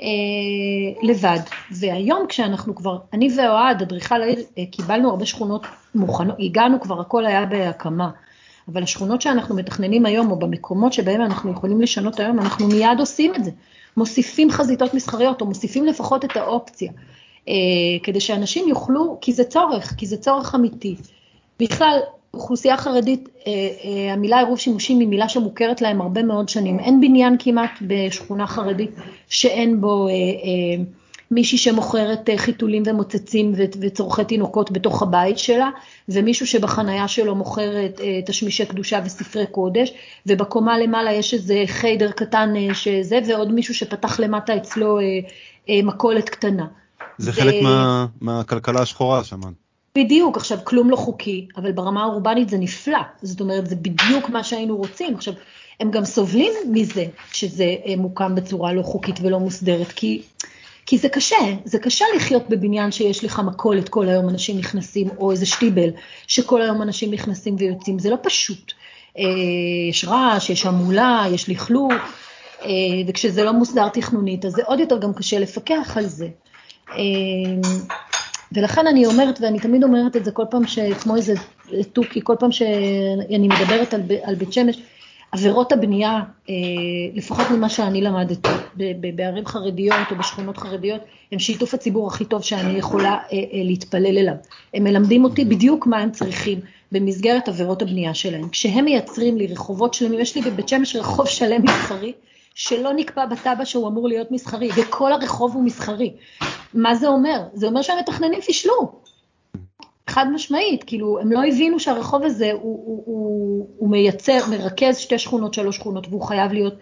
אה, 0.00 0.06
לבד. 1.02 1.40
והיום 1.70 2.26
כשאנחנו 2.28 2.74
כבר, 2.74 2.98
אני 3.12 3.28
ואוהד, 3.36 3.82
אדריכל 3.82 4.22
העיר, 4.22 4.38
אה, 4.58 4.64
קיבלנו 4.70 5.10
הרבה 5.10 5.26
שכונות 5.26 5.66
מוכנות, 5.94 6.36
הגענו 6.40 6.80
כבר, 6.80 7.00
הכל 7.00 7.26
היה 7.26 7.46
בהקמה. 7.46 8.10
אבל 8.68 8.82
השכונות 8.82 9.22
שאנחנו 9.22 9.56
מתכננים 9.56 10.06
היום, 10.06 10.30
או 10.30 10.38
במקומות 10.38 10.92
שבהם 10.92 11.20
אנחנו 11.20 11.50
יכולים 11.52 11.80
לשנות 11.80 12.20
היום, 12.20 12.38
אנחנו 12.38 12.66
מיד 12.66 13.00
עושים 13.00 13.34
את 13.34 13.44
זה. 13.44 13.50
מוסיפים 13.96 14.50
חזיתות 14.50 14.94
מסחריות, 14.94 15.40
או 15.40 15.46
מוסיפים 15.46 15.86
לפחות 15.86 16.24
את 16.24 16.36
האופציה, 16.36 16.92
אה, 17.48 17.54
כדי 18.02 18.20
שאנשים 18.20 18.68
יוכלו, 18.68 19.18
כי 19.20 19.32
זה 19.32 19.44
צורך, 19.44 19.94
כי 19.96 20.06
זה 20.06 20.16
צורך 20.16 20.54
אמיתי. 20.54 20.96
בכלל, 21.60 21.98
אוכלוסייה 22.34 22.76
חרדית, 22.76 23.28
אה, 23.46 23.52
אה, 23.52 24.12
המילה 24.12 24.38
עירוב 24.38 24.58
שימושים 24.58 25.00
היא 25.00 25.08
מילה 25.08 25.28
שמוכרת 25.28 25.80
להם 25.80 26.00
הרבה 26.00 26.22
מאוד 26.22 26.48
שנים. 26.48 26.78
אין 26.80 27.00
בניין 27.00 27.36
כמעט 27.38 27.70
בשכונה 27.86 28.46
חרדית 28.46 28.90
שאין 29.28 29.80
בו 29.80 30.08
אה, 30.08 30.12
אה, 30.12 30.84
מישהי 31.32 31.58
שמוכרת 31.58 32.30
אה, 32.30 32.38
חיתולים 32.38 32.82
ומוצצים 32.86 33.52
וצורכי 33.80 34.24
תינוקות 34.24 34.70
בתוך 34.70 35.02
הבית 35.02 35.38
שלה, 35.38 35.70
ומישהו 36.08 36.46
שבחנייה 36.46 37.08
שלו 37.08 37.34
מוכרת 37.34 38.00
אה, 38.00 38.20
תשמישי 38.26 38.66
קדושה 38.66 39.00
וספרי 39.04 39.46
קודש, 39.46 39.92
ובקומה 40.26 40.78
למעלה 40.78 41.12
יש 41.12 41.34
איזה 41.34 41.62
חיידר 41.66 42.10
קטן 42.10 42.52
אה, 42.56 42.74
שזה, 42.74 43.18
ועוד 43.28 43.52
מישהו 43.52 43.74
שפתח 43.74 44.20
למטה 44.20 44.56
אצלו 44.56 44.98
מכולת 45.68 46.28
קטנה. 46.28 46.66
זה 47.18 47.32
חלק 47.32 47.54
מה, 47.62 48.06
מהכלכלה 48.20 48.82
השחורה 48.82 49.24
שמעת. 49.24 49.52
בדיוק, 49.98 50.36
עכשיו 50.36 50.58
כלום 50.64 50.90
לא 50.90 50.96
חוקי, 50.96 51.46
אבל 51.56 51.72
ברמה 51.72 52.02
האורבנית 52.02 52.48
זה 52.48 52.58
נפלא, 52.58 52.98
זאת 53.22 53.40
אומרת 53.40 53.66
זה 53.66 53.76
בדיוק 53.76 54.28
מה 54.28 54.44
שהיינו 54.44 54.76
רוצים. 54.76 55.14
עכשיו, 55.14 55.34
הם 55.80 55.90
גם 55.90 56.04
סובלים 56.04 56.52
מזה 56.70 57.04
שזה 57.32 57.74
מוקם 57.96 58.34
בצורה 58.34 58.72
לא 58.72 58.82
חוקית 58.82 59.20
ולא 59.22 59.40
מוסדרת, 59.40 59.92
כי 59.92 60.22
כי 60.86 60.98
זה 60.98 61.08
קשה, 61.08 61.36
זה 61.64 61.78
קשה 61.78 62.04
לחיות 62.16 62.48
בבניין 62.48 62.92
שיש 62.92 63.24
לך 63.24 63.38
מכולת 63.46 63.88
כל 63.88 64.08
היום 64.08 64.28
אנשים 64.28 64.58
נכנסים, 64.58 65.08
או 65.18 65.30
איזה 65.30 65.46
שטיבל 65.46 65.90
שכל 66.26 66.62
היום 66.62 66.82
אנשים 66.82 67.10
נכנסים 67.10 67.56
ויוצאים, 67.58 67.98
זה 67.98 68.10
לא 68.10 68.16
פשוט. 68.22 68.72
אה, 69.18 69.24
יש 69.90 70.04
רעש, 70.04 70.50
יש 70.50 70.66
המולה, 70.66 71.24
יש 71.32 71.48
לכלוך, 71.48 71.92
אה, 72.62 72.68
וכשזה 73.08 73.44
לא 73.44 73.52
מוסדר 73.52 73.88
תכנונית, 73.88 74.44
אז 74.44 74.52
זה 74.52 74.62
עוד 74.66 74.80
יותר 74.80 74.98
גם 74.98 75.14
קשה 75.14 75.38
לפקח 75.38 75.96
על 75.96 76.06
זה. 76.06 76.28
אה, 76.90 76.96
ולכן 78.52 78.86
אני 78.86 79.06
אומרת, 79.06 79.38
ואני 79.40 79.58
תמיד 79.60 79.84
אומרת 79.84 80.16
את 80.16 80.24
זה 80.24 80.30
כל 80.30 80.44
פעם, 80.50 80.62
כמו 81.00 81.16
איזה 81.16 81.34
תוכי, 81.92 82.20
כל 82.24 82.34
פעם 82.38 82.52
שאני 82.52 83.48
מדברת 83.48 83.94
על, 83.94 84.02
על 84.22 84.34
בית 84.34 84.52
שמש, 84.52 84.78
עבירות 85.32 85.72
הבנייה, 85.72 86.20
אה, 86.50 86.54
לפחות 87.14 87.50
ממה 87.50 87.68
שאני 87.68 88.00
למדתי, 88.00 88.48
בערים 89.16 89.46
חרדיות 89.46 90.10
או 90.10 90.16
בשכונות 90.16 90.58
חרדיות, 90.58 91.00
הם 91.32 91.38
שיתוף 91.38 91.74
הציבור 91.74 92.06
הכי 92.06 92.24
טוב 92.24 92.42
שאני 92.42 92.78
יכולה 92.78 93.10
אה, 93.10 93.16
אה, 93.32 93.62
להתפלל 93.64 94.18
אליו. 94.18 94.34
הם 94.74 94.84
מלמדים 94.84 95.24
אותי 95.24 95.44
בדיוק 95.44 95.86
מה 95.86 95.98
הם 95.98 96.10
צריכים 96.10 96.60
במסגרת 96.92 97.48
עבירות 97.48 97.82
הבנייה 97.82 98.14
שלהם. 98.14 98.48
כשהם 98.48 98.84
מייצרים 98.84 99.36
לי 99.36 99.46
רחובות 99.46 99.94
שלמים, 99.94 100.20
יש 100.20 100.36
לי 100.36 100.42
בבית 100.42 100.68
שמש 100.68 100.96
רחוב 100.96 101.26
שלם 101.26 101.62
מסחרי, 101.62 102.12
שלא 102.54 102.92
נקבע 102.92 103.26
בתב"ע 103.26 103.64
שהוא 103.64 103.88
אמור 103.88 104.08
להיות 104.08 104.30
מסחרי, 104.30 104.68
וכל 104.76 105.12
הרחוב 105.12 105.54
הוא 105.54 105.64
מסחרי. 105.64 106.12
מה 106.74 106.94
זה 106.94 107.08
אומר? 107.08 107.42
זה 107.54 107.66
אומר 107.66 107.82
שהמתכננים 107.82 108.40
פישלו. 108.40 109.01
חד 110.12 110.26
משמעית, 110.34 110.84
כאילו, 110.84 111.18
הם 111.20 111.32
לא 111.32 111.40
הבינו 111.48 111.80
שהרחוב 111.80 112.22
הזה 112.22 112.52
הוא, 112.52 112.60
הוא, 112.62 113.02
הוא, 113.06 113.68
הוא 113.78 113.90
מייצר, 113.90 114.38
מרכז 114.50 114.98
שתי 114.98 115.18
שכונות, 115.18 115.54
שלוש 115.54 115.76
שכונות, 115.76 116.06
והוא 116.08 116.22
חייב 116.22 116.52
להיות 116.52 116.74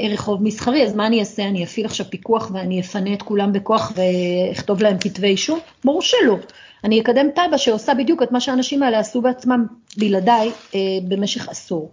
אה, 0.00 0.08
רחוב 0.12 0.42
מסחרי, 0.42 0.84
אז 0.84 0.94
מה 0.94 1.06
אני 1.06 1.20
אעשה? 1.20 1.42
אני 1.42 1.64
אפעיל 1.64 1.86
עכשיו 1.86 2.06
פיקוח 2.10 2.50
ואני 2.54 2.80
אפנה 2.80 3.14
את 3.14 3.22
כולם 3.22 3.52
בכוח 3.52 3.92
ואכתוב 3.96 4.82
להם 4.82 4.96
כתבי 5.00 5.26
אישום? 5.26 5.58
ברור 5.84 6.02
שלא. 6.02 6.36
אני 6.84 7.00
אקדם 7.00 7.26
תב"ע 7.34 7.58
שעושה 7.58 7.94
בדיוק 7.94 8.22
את 8.22 8.32
מה 8.32 8.40
שהאנשים 8.40 8.82
האלה 8.82 8.98
עשו 8.98 9.22
בעצמם 9.22 9.66
בלעדיי 9.96 10.50
אה, 10.74 10.80
במשך 11.08 11.48
עשור. 11.48 11.90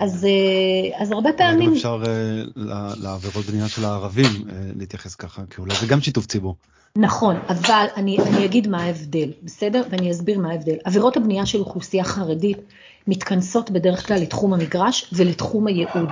אז, 0.00 0.24
אה, 0.24 1.02
אז 1.02 1.12
הרבה 1.12 1.32
פעמים... 1.32 1.70
גם 1.70 1.76
אפשר 1.76 2.02
אה, 2.06 2.92
לעבירות 3.02 3.44
בנייה 3.44 3.68
של 3.68 3.84
הערבים 3.84 4.26
אה, 4.26 4.54
להתייחס 4.76 5.14
ככה, 5.14 5.42
כי 5.50 5.60
אולי 5.60 5.74
זה 5.80 5.86
גם 5.86 6.00
שיתוף 6.00 6.26
ציבור. 6.26 6.56
נכון, 6.96 7.36
אבל 7.48 7.86
אני, 7.96 8.18
אני 8.18 8.44
אגיד 8.44 8.68
מה 8.68 8.82
ההבדל, 8.82 9.30
בסדר? 9.42 9.82
ואני 9.90 10.10
אסביר 10.10 10.38
מה 10.38 10.50
ההבדל. 10.50 10.76
עבירות 10.84 11.16
הבנייה 11.16 11.46
של 11.46 11.58
אוכלוסייה 11.58 12.04
חרדית 12.04 12.58
מתכנסות 13.06 13.70
בדרך 13.70 14.06
כלל 14.06 14.16
לתחום 14.20 14.54
המגרש 14.54 15.10
ולתחום 15.12 15.66
הייעוד. 15.66 16.08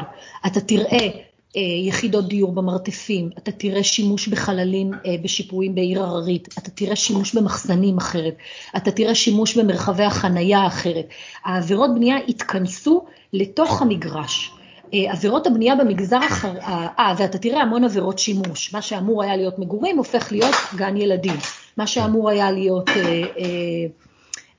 אתה 0.46 0.60
תראה 0.60 0.98
אה, 0.98 1.08
יחידות 1.56 2.28
דיור 2.28 2.52
במרתפים, 2.52 3.30
אתה 3.38 3.52
תראה 3.52 3.82
שימוש 3.82 4.28
בחללים 4.28 4.94
אה, 4.94 5.14
בשיפועים 5.22 5.74
בעיר 5.74 6.02
הררית, 6.02 6.48
אתה 6.58 6.70
תראה 6.70 6.96
שימוש 6.96 7.34
במחסנים 7.34 7.98
אחרת, 7.98 8.34
אתה 8.76 8.90
תראה 8.90 9.14
שימוש 9.14 9.56
במרחבי 9.56 10.04
החנייה 10.04 10.66
אחרת. 10.66 11.06
העבירות 11.44 11.94
בנייה 11.94 12.16
התכנסו 12.28 13.04
לתוך 13.32 13.82
המגרש. 13.82 14.50
אה, 14.94 15.12
עבירות 15.12 15.46
הבנייה 15.46 15.74
במגזר 15.76 16.20
אחר, 16.26 16.58
אה, 16.60 17.14
ואתה 17.18 17.38
תראה 17.38 17.62
המון 17.62 17.84
עבירות 17.84 18.18
שימוש, 18.18 18.74
מה 18.74 18.82
שאמור 18.82 19.22
היה 19.22 19.36
להיות 19.36 19.58
מגורים 19.58 19.98
הופך 19.98 20.32
להיות 20.32 20.54
גן 20.76 20.96
ילדים, 20.96 21.36
מה 21.76 21.86
שאמור 21.86 22.30
היה 22.30 22.50
להיות, 22.50 22.88
אה, 22.88 22.94
אה, 23.38 23.86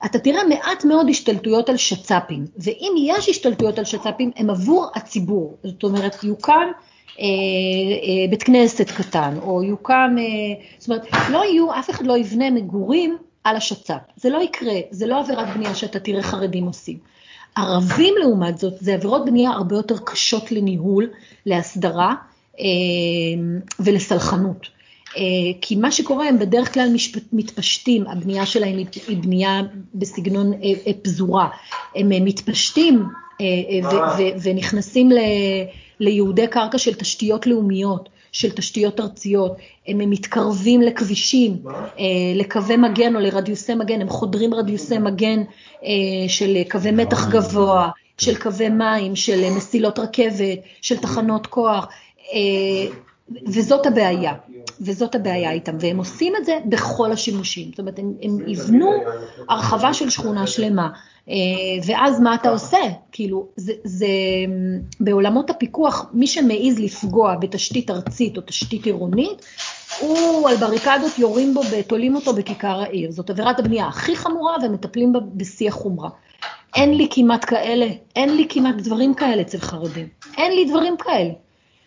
אתה 0.04 0.18
תראה 0.18 0.44
מעט 0.44 0.84
מאוד 0.84 1.06
השתלטויות 1.10 1.68
על 1.68 1.76
שצ"פים, 1.76 2.46
ואם 2.56 2.92
יש 2.98 3.28
השתלטויות 3.28 3.78
על 3.78 3.84
שצ"פים, 3.84 4.30
הם 4.36 4.50
עבור 4.50 4.90
הציבור, 4.94 5.58
זאת 5.64 5.82
אומרת, 5.82 6.24
יוקם 6.24 6.68
אה, 7.20 7.24
אה, 7.24 8.30
בית 8.30 8.42
כנסת 8.42 8.90
קטן, 8.90 9.36
או 9.42 9.62
יוקם, 9.62 10.16
אה, 10.18 10.64
זאת 10.78 10.88
אומרת, 10.88 11.06
לא 11.30 11.44
יהיו, 11.44 11.78
אף 11.78 11.90
אחד 11.90 12.06
לא 12.06 12.18
יבנה 12.18 12.50
מגורים 12.50 13.16
על 13.44 13.56
השצ"פ, 13.56 14.00
זה 14.16 14.30
לא 14.30 14.42
יקרה, 14.42 14.74
זה 14.90 15.06
לא 15.06 15.20
עבירת 15.20 15.48
בנייה 15.56 15.74
שאתה 15.74 16.00
תראה 16.00 16.22
חרדים 16.22 16.64
עושים. 16.64 16.98
ערבים 17.56 18.14
לעומת 18.20 18.58
זאת, 18.58 18.74
זה 18.80 18.94
עבירות 18.94 19.24
בנייה 19.24 19.50
הרבה 19.50 19.76
יותר 19.76 19.98
קשות 19.98 20.52
לניהול, 20.52 21.10
להסדרה 21.46 22.14
אה, 22.60 22.64
ולסלחנות. 23.80 24.79
אה, 25.16 25.22
כי 25.60 25.76
מה 25.76 25.90
שקורה, 25.90 26.28
הם 26.28 26.38
בדרך 26.38 26.74
כלל 26.74 26.88
מתפשטים, 27.32 28.06
הבנייה 28.06 28.46
שלהם 28.46 28.76
היא 29.08 29.16
בנייה 29.16 29.60
בסגנון 29.94 30.52
אה, 30.52 30.92
פזורה. 31.02 31.48
הם 31.94 32.08
מתפשטים 32.24 33.04
ונכנסים 34.42 35.10
לייעודי 36.00 36.46
קרקע 36.46 36.78
של 36.78 36.94
תשתיות 36.94 37.46
לאומיות. 37.46 38.08
של 38.32 38.50
תשתיות 38.50 39.00
ארציות, 39.00 39.56
הם 39.86 40.10
מתקרבים 40.10 40.82
לכבישים, 40.82 41.56
אה, 41.98 42.04
לקווי 42.34 42.76
מגן 42.76 43.16
או 43.16 43.20
לרדיוסי 43.20 43.74
מגן, 43.74 44.00
הם 44.00 44.08
חודרים 44.08 44.54
רדיוסי 44.54 44.98
מגן 44.98 45.42
אה, 45.84 46.28
של 46.28 46.56
קווי 46.70 46.90
מתח 46.90 47.28
גבוה, 47.28 47.88
של 48.18 48.38
קווי 48.38 48.68
מים, 48.68 49.16
של 49.16 49.50
מסילות 49.56 49.98
רכבת, 49.98 50.58
של 50.82 50.96
תחנות 50.96 51.46
כוח, 51.46 51.88
אה, 52.32 52.92
וזאת 53.46 53.86
הבעיה, 53.86 54.32
וזאת 54.80 55.14
הבעיה 55.14 55.52
איתם, 55.52 55.76
והם 55.80 55.98
עושים 55.98 56.32
את 56.36 56.44
זה 56.44 56.58
בכל 56.66 57.12
השימושים, 57.12 57.68
זאת 57.70 57.80
אומרת, 57.80 57.98
הם, 57.98 58.38
יבנו 58.46 58.92
הרחבה 59.48 59.94
של 59.94 60.10
שכונה 60.10 60.46
שלמה, 60.46 60.88
אה, 61.28 61.34
ואז 61.86 62.20
מה 62.20 62.34
אתה 62.34 62.50
עושה? 62.50 62.78
כאילו, 63.12 63.48
זה, 63.56 63.72
זה 63.84 64.06
בעולמות 65.00 65.50
הפיקוח, 65.50 66.06
מי 66.12 66.26
שמעז 66.26 66.78
לפגוע 66.78 67.34
בתשתית 67.36 67.90
ארצית 67.90 68.36
או 68.36 68.42
תשתית 68.46 68.86
עירונית, 68.86 69.46
הוא 70.00 70.48
על 70.48 70.56
בריקדות 70.56 71.18
יורים 71.18 71.54
בו 71.54 71.62
ותולים 71.70 72.14
אותו 72.14 72.32
בכיכר 72.32 72.80
העיר. 72.80 73.10
זאת 73.10 73.30
עבירת 73.30 73.58
הבנייה 73.58 73.86
הכי 73.86 74.16
חמורה 74.16 74.56
ומטפלים 74.62 75.12
בה 75.12 75.20
בשיא 75.34 75.68
החומרה. 75.68 76.10
אין 76.76 76.94
לי 76.94 77.08
כמעט 77.10 77.44
כאלה, 77.44 77.86
אין 78.16 78.36
לי 78.36 78.46
כמעט 78.48 78.74
דברים 78.74 79.14
כאלה 79.14 79.42
אצל 79.42 79.58
חרדים. 79.58 80.08
אין 80.36 80.52
לי 80.52 80.64
דברים 80.64 80.96
כאלה. 80.96 81.30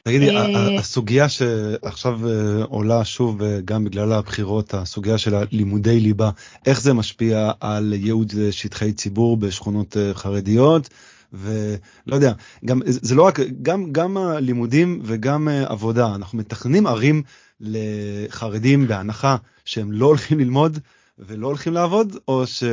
תגידי, 0.04 0.38
אה, 0.38 0.80
הסוגיה 0.80 1.30
שעכשיו 1.30 2.20
אה, 2.30 2.64
עולה 2.64 3.06
שוב 3.06 3.42
אה, 3.44 3.60
גם 3.66 3.84
בגלל 3.84 4.14
הבחירות, 4.14 4.74
הסוגיה 4.74 5.18
של 5.18 5.36
הלימודי 5.36 6.00
ליבה, 6.00 6.30
איך 6.66 6.82
זה 6.82 6.94
משפיע 6.94 7.52
על 7.60 7.94
ייעוד 7.94 8.34
שטחי 8.52 8.94
ציבור 8.94 9.38
בשכונות 9.38 9.98
חרדיות? 10.14 10.90
ולא 11.34 12.16
יודע, 12.16 12.34
גם 12.66 12.82
זה 12.86 13.16
לא 13.16 13.24
רק, 13.24 13.40
גם, 13.62 13.92
גם 13.92 14.18
הלימודים 14.18 15.02
וגם 15.04 15.48
עבודה, 15.66 16.16
אנחנו 16.16 16.38
מתכננים 16.38 16.88
ערים 16.88 17.24
לחרדים 17.60 18.88
בהנחה 18.88 19.36
שהם 19.66 19.92
לא 19.92 20.06
הולכים 20.06 20.40
ללמוד 20.40 20.80
ולא 21.20 21.48
הולכים 21.48 21.74
לעבוד, 21.74 22.18
או 22.28 22.48
ש... 22.48 22.64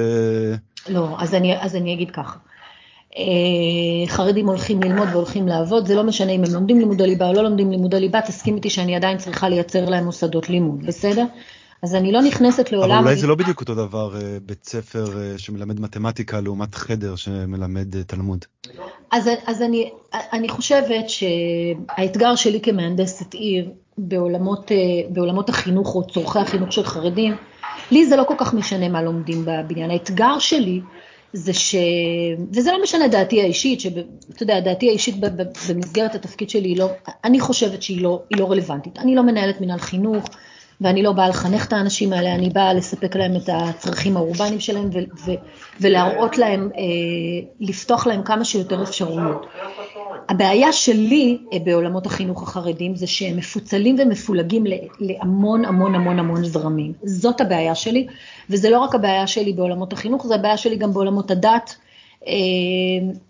לא, 0.89 1.17
אז 1.19 1.35
אני, 1.35 1.63
אז 1.63 1.77
אני 1.77 1.95
אגיד 1.95 2.11
ככה. 2.11 2.39
אה, 3.17 4.07
חרדים 4.07 4.47
הולכים 4.47 4.83
ללמוד 4.83 5.09
והולכים 5.13 5.49
לעבוד, 5.49 5.87
זה 5.87 5.95
לא 5.95 6.03
משנה 6.03 6.33
אם 6.33 6.45
הם 6.45 6.53
לומדים 6.53 6.79
לימודי 6.79 7.07
ליבה 7.07 7.29
או 7.29 7.33
לא 7.33 7.43
לומדים 7.43 7.71
לימודי 7.71 8.01
ליבה, 8.01 8.21
תסכים 8.21 8.57
איתי 8.57 8.71
שאני 8.71 8.97
עדיין 8.97 9.19
צריכה 9.19 9.49
לייצר 9.49 9.85
להם 9.85 10.05
מוסדות 10.05 10.51
לימוד, 10.51 10.87
בסדר? 10.87 11.25
אז 11.83 11.95
אני 11.95 12.13
לא 12.13 12.23
נכנסת 12.23 12.73
לעולם... 12.73 12.91
אבל 12.91 13.05
אולי 13.05 13.17
זה 13.17 13.27
לא 13.27 13.35
בדיוק 13.35 13.61
אותו 13.61 13.75
דבר 13.75 14.17
אה, 14.17 14.39
בית 14.47 14.65
ספר 14.65 15.19
אה, 15.19 15.39
שמלמד 15.39 15.81
מתמטיקה 15.81 16.41
לעומת 16.41 16.75
חדר 16.75 17.17
שמלמד 17.17 18.03
תלמוד. 18.03 18.45
אז, 19.11 19.31
אז 19.47 19.63
אני, 19.63 19.91
אני 20.33 20.49
חושבת 20.49 21.05
שהאתגר 21.09 22.35
שלי 22.35 22.61
כמהנדסת 22.61 23.35
עיר 23.35 23.71
בעולמות, 23.99 24.71
בעולמות 25.09 25.49
החינוך 25.49 25.95
או 25.95 26.07
צורכי 26.07 26.39
החינוך 26.39 26.73
של 26.73 26.85
חרדים, 26.85 27.37
לי 27.91 28.07
זה 28.07 28.17
לא 28.17 28.25
כל 28.25 28.35
כך 28.39 28.55
משנה 28.55 28.89
מה 28.89 29.03
לומדים 29.03 29.45
בבניין. 29.45 29.91
האתגר 29.91 30.39
שלי 30.39 30.81
זה 31.33 31.53
ש... 31.53 31.75
וזה 32.53 32.73
לא 32.73 32.83
משנה 32.83 33.09
דעתי 33.09 33.43
האישית, 33.43 33.81
שאתה 33.81 34.43
יודע, 34.43 34.61
דעתי 34.61 34.89
האישית 34.89 35.15
במסגרת 35.69 36.15
התפקיד 36.15 36.51
שלי 36.51 36.75
לא, 36.75 36.91
אני 37.25 37.41
חושבת 37.41 37.83
שהיא 37.83 38.03
לא, 38.03 38.23
לא 38.31 38.51
רלוונטית. 38.51 38.99
אני 38.99 39.15
לא 39.15 39.23
מנהלת 39.23 39.61
מנהל 39.61 39.79
חינוך, 39.79 40.25
ואני 40.81 41.03
לא 41.03 41.13
באה 41.13 41.29
לחנך 41.29 41.67
את 41.67 41.73
האנשים 41.73 42.13
האלה, 42.13 42.35
אני 42.35 42.51
באה 42.51 42.75
לספק 42.75 43.17
להם 43.17 43.37
את 43.37 43.49
הצרכים 43.53 44.17
האורבניים 44.17 44.61
שלהם 44.61 44.91
ו- 44.93 45.27
ו- 45.27 45.35
ולהראות 45.81 46.39
להם, 46.39 46.71
אה, 46.77 46.83
לפתוח 47.61 48.07
להם 48.07 48.23
כמה 48.23 48.45
שיותר 48.45 48.83
אפשרויות. 48.83 49.47
הבעיה 50.29 50.73
שלי 50.73 51.39
אה, 51.53 51.59
בעולמות 51.59 52.07
החינוך 52.07 52.43
החרדים 52.43 52.97
זה 52.97 53.07
שהם 53.07 53.37
מפוצלים 53.37 53.97
ומפולגים 53.99 54.65
להמון 55.01 55.65
המון 55.65 55.95
המון 55.95 56.19
המון 56.19 56.45
זרמים. 56.45 56.93
זאת 57.03 57.41
הבעיה 57.41 57.75
שלי, 57.75 58.07
וזה 58.51 58.71
לא 58.71 58.79
רק 58.79 58.95
הבעיה 58.95 59.27
שלי 59.27 59.53
בעולמות 59.53 59.93
החינוך, 59.93 60.27
זה 60.27 60.35
הבעיה 60.35 60.57
שלי 60.57 60.77
גם 60.77 60.93
בעולמות 60.93 61.31
הדת. 61.31 61.77
אה, 62.27 62.33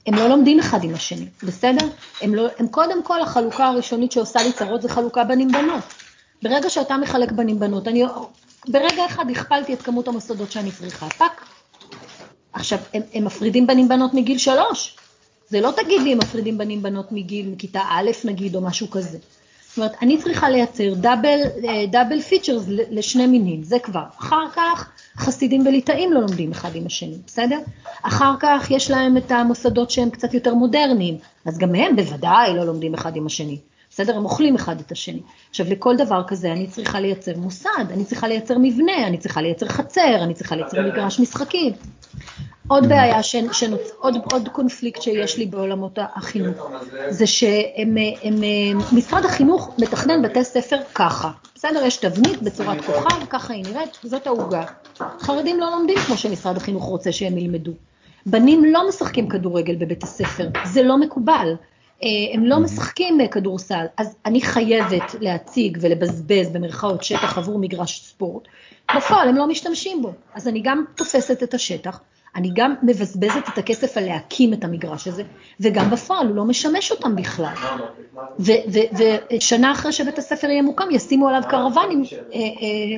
הם 0.06 0.14
לא 0.14 0.28
לומדים 0.28 0.58
אחד 0.58 0.84
עם 0.84 0.94
השני, 0.94 1.26
בסדר? 1.42 1.86
הם, 2.22 2.34
לא, 2.34 2.46
הם 2.58 2.68
קודם 2.68 3.02
כל, 3.02 3.22
החלוקה 3.22 3.66
הראשונית 3.66 4.12
שעושה 4.12 4.42
לי 4.42 4.52
צרות 4.52 4.82
זה 4.82 4.88
חלוקה 4.88 5.24
בנים-בנות. 5.24 5.84
ברגע 6.42 6.70
שאתה 6.70 6.96
מחלק 6.96 7.32
בנים-בנות, 7.32 7.88
אני 7.88 8.04
ברגע 8.68 9.06
אחד 9.06 9.30
הכפלתי 9.30 9.74
את 9.74 9.82
כמות 9.82 10.08
המוסדות 10.08 10.52
שאני 10.52 10.72
צריכה, 10.72 11.08
fuck. 11.08 11.44
עכשיו, 12.52 12.78
הם, 12.94 13.02
הם 13.14 13.24
מפרידים 13.24 13.66
בנים-בנות 13.66 14.14
מגיל 14.14 14.38
שלוש. 14.38 14.96
זה 15.48 15.60
לא 15.60 15.70
תגיד 15.76 16.02
לי 16.02 16.12
הם 16.12 16.18
מפרידים 16.18 16.58
בנים 16.58 16.82
בנות 16.82 17.12
מגיל, 17.12 17.48
מכיתה 17.48 17.82
א' 17.88 18.10
נגיד, 18.24 18.56
או 18.56 18.60
משהו 18.60 18.90
כזה. 18.90 19.18
זאת 19.68 19.78
אומרת, 19.78 19.92
אני 20.02 20.18
צריכה 20.18 20.50
לייצר 20.50 20.94
double, 20.94 21.40
double 21.90 22.20
features 22.20 22.64
לשני 22.68 23.26
מינים, 23.26 23.62
זה 23.62 23.78
כבר. 23.78 24.04
אחר 24.20 24.50
כך, 24.52 24.90
חסידים 25.16 25.66
וליטאים 25.66 26.12
לא 26.12 26.20
לומדים 26.20 26.50
אחד 26.52 26.74
עם 26.74 26.86
השני, 26.86 27.16
בסדר? 27.26 27.58
אחר 28.02 28.34
כך 28.40 28.70
יש 28.70 28.90
להם 28.90 29.16
את 29.16 29.30
המוסדות 29.30 29.90
שהם 29.90 30.10
קצת 30.10 30.34
יותר 30.34 30.54
מודרניים, 30.54 31.18
אז 31.44 31.58
גם 31.58 31.74
הם 31.74 31.96
בוודאי 31.96 32.54
לא 32.54 32.64
לומדים 32.64 32.94
אחד 32.94 33.16
עם 33.16 33.26
השני. 33.26 33.58
בסדר? 34.00 34.16
הם 34.16 34.24
אוכלים 34.24 34.54
אחד 34.54 34.80
את 34.80 34.92
השני. 34.92 35.20
עכשיו, 35.50 35.66
לכל 35.70 35.96
דבר 35.96 36.22
כזה 36.26 36.52
אני 36.52 36.66
צריכה 36.66 37.00
לייצר 37.00 37.36
מוסד, 37.36 37.84
אני 37.90 38.04
צריכה 38.04 38.28
לייצר 38.28 38.54
מבנה, 38.58 39.06
אני 39.06 39.18
צריכה 39.18 39.42
לייצר 39.42 39.68
חצר, 39.68 40.22
אני 40.22 40.34
צריכה 40.34 40.56
לייצר 40.56 40.80
מגרש 40.80 41.20
משחקים. 41.20 41.72
עוד 42.68 42.88
בעיה, 42.88 43.22
ש, 43.22 43.36
שנוצ... 43.52 43.80
עוד, 43.98 44.14
עוד 44.32 44.48
קונפליקט 44.48 45.02
שיש 45.02 45.38
לי 45.38 45.46
בעולמות 45.46 45.98
החינוך, 46.16 46.70
זה 47.08 47.26
שמשרד 47.26 49.24
החינוך 49.24 49.74
מתכנן 49.78 50.22
בתי 50.22 50.44
ספר 50.44 50.76
ככה, 50.94 51.30
בסדר? 51.54 51.84
יש 51.86 51.96
תבנית 51.96 52.42
בצורת 52.42 52.84
כוכב, 52.84 53.26
ככה 53.30 53.52
היא 53.52 53.64
נראית, 53.64 53.98
זאת 54.02 54.26
העוגה. 54.26 54.64
חרדים 55.20 55.60
לא 55.60 55.70
לומדים 55.70 55.98
כמו 56.06 56.16
שמשרד 56.16 56.56
החינוך 56.56 56.84
רוצה 56.84 57.12
שהם 57.12 57.38
ילמדו. 57.38 57.72
בנים 58.26 58.64
לא 58.64 58.88
משחקים 58.88 59.28
כדורגל 59.28 59.74
בבית 59.74 60.02
הספר, 60.02 60.48
זה 60.64 60.82
לא 60.82 60.98
מקובל. 60.98 61.54
אה, 62.02 62.08
הם 62.34 62.44
לא 62.44 62.60
משחקים 62.60 63.28
כדורסל, 63.30 63.84
אז 63.96 64.16
אני 64.26 64.40
חייבת 64.40 65.14
להציג 65.20 65.78
ולבזבז 65.80 66.50
במרכאות 66.52 67.04
שטח 67.04 67.38
עבור 67.38 67.58
מגרש 67.58 68.00
ספורט. 68.00 68.42
בפועל 68.96 69.28
הם 69.28 69.36
לא 69.36 69.46
משתמשים 69.46 70.02
בו, 70.02 70.12
אז 70.34 70.48
אני 70.48 70.60
גם 70.60 70.84
תופסת 70.96 71.42
את 71.42 71.54
השטח, 71.54 72.00
אני 72.36 72.50
גם 72.54 72.74
מבזבזת 72.82 73.48
את 73.52 73.58
הכסף 73.58 73.96
על 73.96 74.04
להקים 74.04 74.52
את 74.52 74.64
המגרש 74.64 75.08
הזה, 75.08 75.22
וגם 75.60 75.90
בפועל 75.90 76.26
הוא 76.26 76.36
לא 76.36 76.44
משמש 76.44 76.90
אותם 76.90 77.16
בכלל. 77.16 77.54
ושנה 78.38 79.72
אחרי 79.72 79.92
שבית 79.92 80.18
הספר 80.18 80.50
יהיה 80.50 80.62
מוקם, 80.62 80.84
ישימו 80.90 81.28
עליו 81.28 81.42
קרוונים 81.48 82.02
אה, 82.02 82.38
אה, 82.38 82.46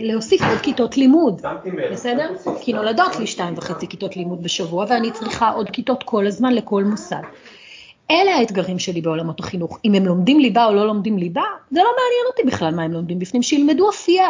להוסיף 0.02 0.42
עוד 0.42 0.58
כיתות 0.58 0.96
לימוד, 0.96 1.42
בסדר? 1.92 2.30
כי 2.60 2.72
נולדות 2.72 3.16
לי 3.18 3.26
שתיים 3.26 3.54
וחצי 3.56 3.86
כיתות 3.88 4.16
לימוד 4.16 4.42
בשבוע, 4.42 4.86
ואני 4.88 5.10
צריכה 5.10 5.50
עוד 5.50 5.70
כיתות 5.70 6.02
כל 6.02 6.26
הזמן 6.26 6.54
לכל 6.54 6.84
מוסד. 6.84 7.22
אלה 8.12 8.36
האתגרים 8.36 8.78
שלי 8.78 9.00
בעולמות 9.00 9.40
החינוך. 9.40 9.78
אם 9.84 9.94
הם 9.94 10.06
לומדים 10.06 10.40
ליבה 10.40 10.64
או 10.64 10.74
לא 10.74 10.86
לומדים 10.86 11.18
ליבה, 11.18 11.42
זה 11.70 11.78
לא 11.78 11.90
מעניין 11.90 12.26
אותי 12.30 12.42
בכלל 12.46 12.74
מה 12.74 12.82
הם 12.82 12.92
לומדים 12.92 13.18
בפנים, 13.18 13.42
שילמדו 13.42 13.90
אפייה. 13.90 14.28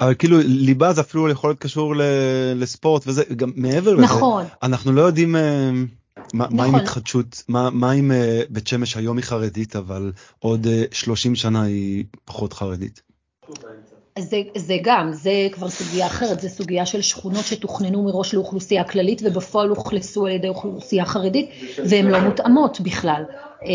אבל 0.00 0.14
כאילו 0.14 0.38
ליבה 0.44 0.92
זה 0.92 1.00
אפילו 1.00 1.30
יכול 1.30 1.50
להיות 1.50 1.58
קשור 1.58 1.94
לספורט 2.54 3.02
וזה 3.06 3.24
גם 3.36 3.52
מעבר 3.56 3.94
לזה. 3.94 4.02
נכון. 4.02 4.44
אנחנו 4.62 4.92
לא 4.92 5.02
יודעים 5.02 5.36
אה, 5.36 5.70
מה, 6.34 6.44
נכון. 6.44 6.56
מה 6.56 6.64
עם 6.64 6.74
התחדשות, 6.74 7.42
מה, 7.48 7.70
מה 7.70 7.90
עם 7.90 8.12
אה, 8.12 8.42
בית 8.50 8.66
שמש 8.66 8.96
היום 8.96 9.16
היא 9.16 9.24
חרדית 9.24 9.76
אבל 9.76 10.12
עוד 10.38 10.66
30 10.92 11.32
אה, 11.32 11.36
שנה 11.36 11.62
היא 11.62 12.04
פחות 12.24 12.52
חרדית. 12.52 13.13
זה, 14.18 14.42
זה 14.56 14.76
גם, 14.82 15.12
זה 15.12 15.48
כבר 15.52 15.68
סוגיה 15.68 16.06
אחרת, 16.06 16.40
זה 16.40 16.48
סוגיה 16.48 16.86
של 16.86 17.02
שכונות 17.02 17.44
שתוכננו 17.44 18.02
מראש 18.02 18.34
לאוכלוסייה 18.34 18.84
כללית 18.84 19.22
ובפועל 19.24 19.70
אוכלסו 19.70 20.26
על 20.26 20.32
ידי 20.32 20.48
אוכלוסייה 20.48 21.04
חרדית 21.04 21.50
והן 21.88 22.06
לא 22.06 22.20
מותאמות 22.20 22.80
בכלל 22.80 23.22
אה, 23.62 23.68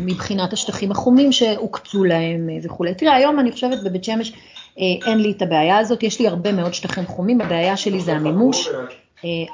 מבחינת 0.00 0.52
השטחים 0.52 0.90
החומים 0.90 1.32
שהוקצו 1.32 2.04
להם 2.04 2.50
אה, 2.50 2.56
וכולי. 2.62 2.94
תראה, 2.94 3.14
היום 3.14 3.40
אני 3.40 3.52
חושבת 3.52 3.82
בבית 3.82 4.04
שמש 4.04 4.32
אה, 4.78 4.84
אין 5.06 5.18
לי 5.18 5.30
את 5.30 5.42
הבעיה 5.42 5.78
הזאת, 5.78 6.02
יש 6.02 6.20
לי 6.20 6.28
הרבה 6.28 6.52
מאוד 6.52 6.74
שטחים 6.74 7.06
חומים, 7.06 7.40
הבעיה 7.40 7.76
שלי 7.76 8.00
זה 8.00 8.12
המימוש, 8.12 8.68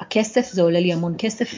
הכסף, 0.01 0.49
זה 0.51 0.61
עולה 0.61 0.79
לי 0.79 0.93
המון 0.93 1.15
כסף 1.17 1.53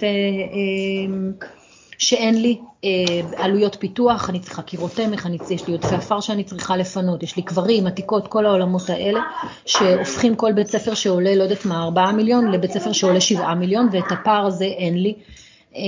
שאין 2.01 2.41
לי 2.41 2.59
אה, 2.83 2.89
עלויות 3.37 3.77
פיתוח, 3.79 4.29
אני 4.29 4.39
צריכה 4.39 4.61
קירות 4.61 4.91
תמך, 4.91 5.27
יש 5.49 5.67
לי 5.67 5.73
עודפי 5.73 5.95
עפר 5.95 6.19
שאני 6.19 6.43
צריכה 6.43 6.77
לפנות, 6.77 7.23
יש 7.23 7.35
לי 7.35 7.41
קברים, 7.41 7.87
עתיקות, 7.87 8.27
כל 8.27 8.45
העולמות 8.45 8.89
האלה, 8.89 9.19
שהופכים 9.65 10.35
כל 10.35 10.51
בית 10.51 10.67
ספר 10.67 10.93
שעולה, 10.93 11.35
לא 11.35 11.43
יודעת 11.43 11.65
מה, 11.65 11.83
4 11.83 12.11
מיליון, 12.11 12.51
לבית 12.51 12.71
ספר 12.71 12.91
שעולה 12.91 13.21
7 13.21 13.53
מיליון, 13.53 13.89
ואת 13.91 14.11
הפער 14.11 14.45
הזה 14.45 14.65
אין 14.65 15.03
לי. 15.03 15.15
אה, 15.75 15.81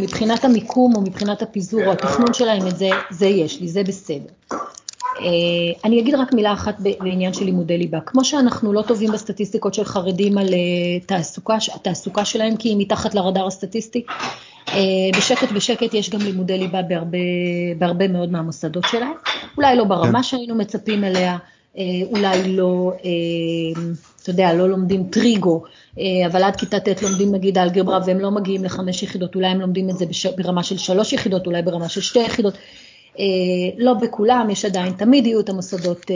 מבחינת 0.00 0.44
המיקום 0.44 0.96
או 0.96 1.00
מבחינת 1.00 1.42
הפיזור 1.42 1.86
או 1.86 1.92
התכנון 1.92 2.34
שלהם, 2.34 2.66
את 2.66 2.76
זה, 2.76 2.90
זה 3.10 3.26
יש 3.26 3.60
לי, 3.60 3.68
זה 3.68 3.82
בסדר. 3.84 4.56
אה, 5.20 5.26
אני 5.84 6.00
אגיד 6.00 6.14
רק 6.14 6.32
מילה 6.32 6.52
אחת 6.52 6.76
בעניין 6.80 7.32
של 7.32 7.44
לימודי 7.44 7.78
ליבה. 7.78 8.00
כמו 8.00 8.24
שאנחנו 8.24 8.72
לא 8.72 8.82
טובים 8.82 9.12
בסטטיסטיקות 9.12 9.74
של 9.74 9.84
חרדים 9.84 10.38
על 10.38 10.54
אה, 10.54 11.00
תעסוקה, 11.06 11.56
התעסוקה 11.74 12.24
שלהם 12.24 12.56
כי 12.56 12.68
היא 12.68 12.76
מתחת 12.78 13.14
לרדאר 13.14 13.46
הסטטיסטי, 13.46 14.04
אה, 14.68 14.74
בשקט 15.16 15.52
בשקט 15.52 15.94
יש 15.94 16.10
גם 16.10 16.20
לימודי 16.20 16.58
ליבה 16.58 16.82
בהרבה, 16.82 17.18
בהרבה 17.78 18.08
מאוד 18.08 18.32
מהמוסדות 18.32 18.84
שלהם, 18.90 19.12
אולי 19.56 19.76
לא 19.76 19.84
ברמה 19.84 20.18
כן. 20.18 20.22
שהיינו 20.22 20.54
מצפים 20.54 21.04
אליה, 21.04 21.36
אולי 22.10 22.56
לא, 22.56 22.92
אתה 24.22 24.30
יודע, 24.30 24.54
לא 24.54 24.68
לומדים 24.68 25.04
טריגו, 25.10 25.62
אבל 26.26 26.42
עד 26.42 26.56
כיתה 26.56 26.80
ט' 26.80 27.02
לומדים 27.02 27.34
נגיד 27.34 27.58
אלגברה 27.58 27.98
והם 28.06 28.20
לא 28.20 28.30
מגיעים 28.30 28.64
לחמש 28.64 29.02
יחידות, 29.02 29.34
אולי 29.34 29.46
הם 29.46 29.60
לומדים 29.60 29.90
את 29.90 29.98
זה. 29.98 30.04
ברמה 30.36 30.62
של 30.62 30.78
שלוש 30.78 31.12
יחידות, 31.12 31.46
אולי 31.46 31.62
ברמה 31.62 31.88
של 31.88 32.00
שתי 32.00 32.18
יחידות, 32.18 32.54
לא 33.78 33.94
בכולם, 33.94 34.48
יש 34.50 34.64
עדיין, 34.64 34.92
תמיד 34.92 35.26
יהיו 35.26 35.40
את 35.40 35.48
המוסדות 35.48 36.10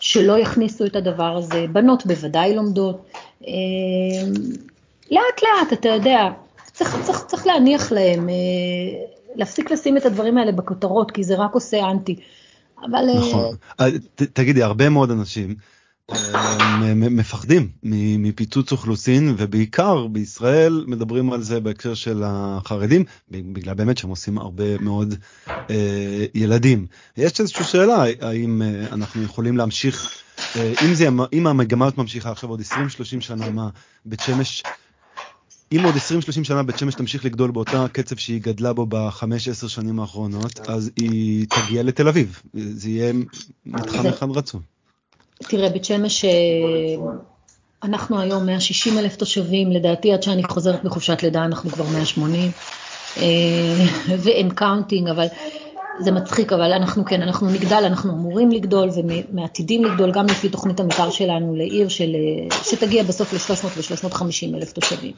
שלא 0.00 0.38
יכניסו 0.38 0.86
את 0.86 0.96
הדבר 0.96 1.36
הזה, 1.36 1.66
בנות 1.72 2.06
בוודאי 2.06 2.54
לומדות, 2.54 3.10
לאט 5.10 5.42
לאט, 5.42 5.72
אתה 5.72 5.88
יודע, 5.88 6.28
צריך, 6.74 6.96
צריך, 7.02 7.24
צריך 7.26 7.46
להניח 7.46 7.92
להם, 7.92 8.28
אה, 8.28 8.34
להפסיק 9.34 9.70
לשים 9.70 9.96
את 9.96 10.06
הדברים 10.06 10.38
האלה 10.38 10.52
בכותרות, 10.52 11.10
כי 11.10 11.24
זה 11.24 11.34
רק 11.34 11.54
עושה 11.54 11.90
אנטי. 11.90 12.16
אבל... 12.84 13.08
אה, 13.08 13.18
נכון. 13.18 13.56
אה, 13.80 13.86
תגידי, 14.14 14.62
הרבה 14.62 14.88
מאוד 14.88 15.10
אנשים 15.10 15.54
מפחדים 16.94 17.68
מפיצוץ 18.18 18.72
אוכלוסין, 18.72 19.34
ובעיקר 19.38 20.06
בישראל 20.06 20.84
מדברים 20.88 21.32
על 21.32 21.42
זה 21.42 21.60
בהקשר 21.60 21.94
של 21.94 22.22
החרדים, 22.26 23.04
בגלל 23.30 23.74
באמת 23.74 23.98
שהם 23.98 24.10
עושים 24.10 24.38
הרבה 24.38 24.78
מאוד 24.78 25.14
ילדים. 26.34 26.86
יש 27.16 27.40
איזושהי 27.40 27.64
שאלה, 27.64 28.04
האם 28.20 28.62
אנחנו 28.92 29.22
יכולים 29.22 29.56
להמשיך, 29.56 30.10
אם, 30.56 30.94
זה, 30.94 31.08
אם 31.32 31.46
המגמה 31.46 31.88
ממשיכה 31.98 32.30
עכשיו 32.30 32.50
עוד 32.50 32.60
20-30 32.60 32.64
שנה, 33.20 33.50
מה, 33.50 33.68
בית 34.04 34.20
שמש 34.20 34.62
אם 35.72 35.80
עוד 35.84 35.94
20-30 35.94 35.98
שנה 36.44 36.62
בית 36.62 36.78
שמש 36.78 36.94
תמשיך 36.94 37.24
לגדול 37.24 37.50
באותה 37.50 37.86
קצב 37.92 38.16
שהיא 38.16 38.42
גדלה 38.42 38.72
בו 38.72 38.86
בחמש 38.86 39.48
עשר 39.48 39.68
שנים 39.68 40.00
האחרונות, 40.00 40.60
אז 40.60 40.90
היא 40.96 41.46
תגיע 41.48 41.82
לתל 41.82 42.08
אביב. 42.08 42.42
זה 42.54 42.90
יהיה 42.90 43.12
מתחם 43.66 44.06
אחד 44.06 44.30
רצון. 44.30 44.73
תראה, 45.48 45.68
בית 45.68 45.84
שמש, 45.84 46.24
אה, 46.24 46.30
אנחנו 47.82 48.20
היום 48.20 48.46
160 48.46 48.98
אלף 48.98 49.16
תושבים, 49.16 49.70
לדעתי 49.72 50.12
עד 50.12 50.22
שאני 50.22 50.42
חוזרת 50.44 50.84
מחופשת 50.84 51.22
לידה 51.22 51.44
אנחנו 51.44 51.70
כבר 51.70 51.84
180, 51.84 52.50
אה, 53.16 53.22
ואין 54.18 54.50
counting, 54.50 55.08
אבל 55.08 55.26
זה 56.00 56.12
מצחיק, 56.12 56.52
אבל 56.52 56.72
אנחנו 56.72 57.04
כן, 57.04 57.22
אנחנו 57.22 57.50
נגדל, 57.50 57.82
אנחנו 57.86 58.12
אמורים 58.12 58.50
לגדול 58.50 58.88
ועתידים 58.94 59.84
לגדול, 59.84 60.12
גם 60.12 60.26
לפי 60.26 60.48
תוכנית 60.48 60.80
המתאר 60.80 61.10
שלנו 61.10 61.54
לעיר 61.54 61.88
של, 61.88 62.14
אה, 62.14 62.62
שתגיע 62.64 63.02
בסוף 63.02 63.32
ל-300 63.32 63.66
ו-350 63.76 64.56
אלף 64.56 64.72
תושבים. 64.72 65.12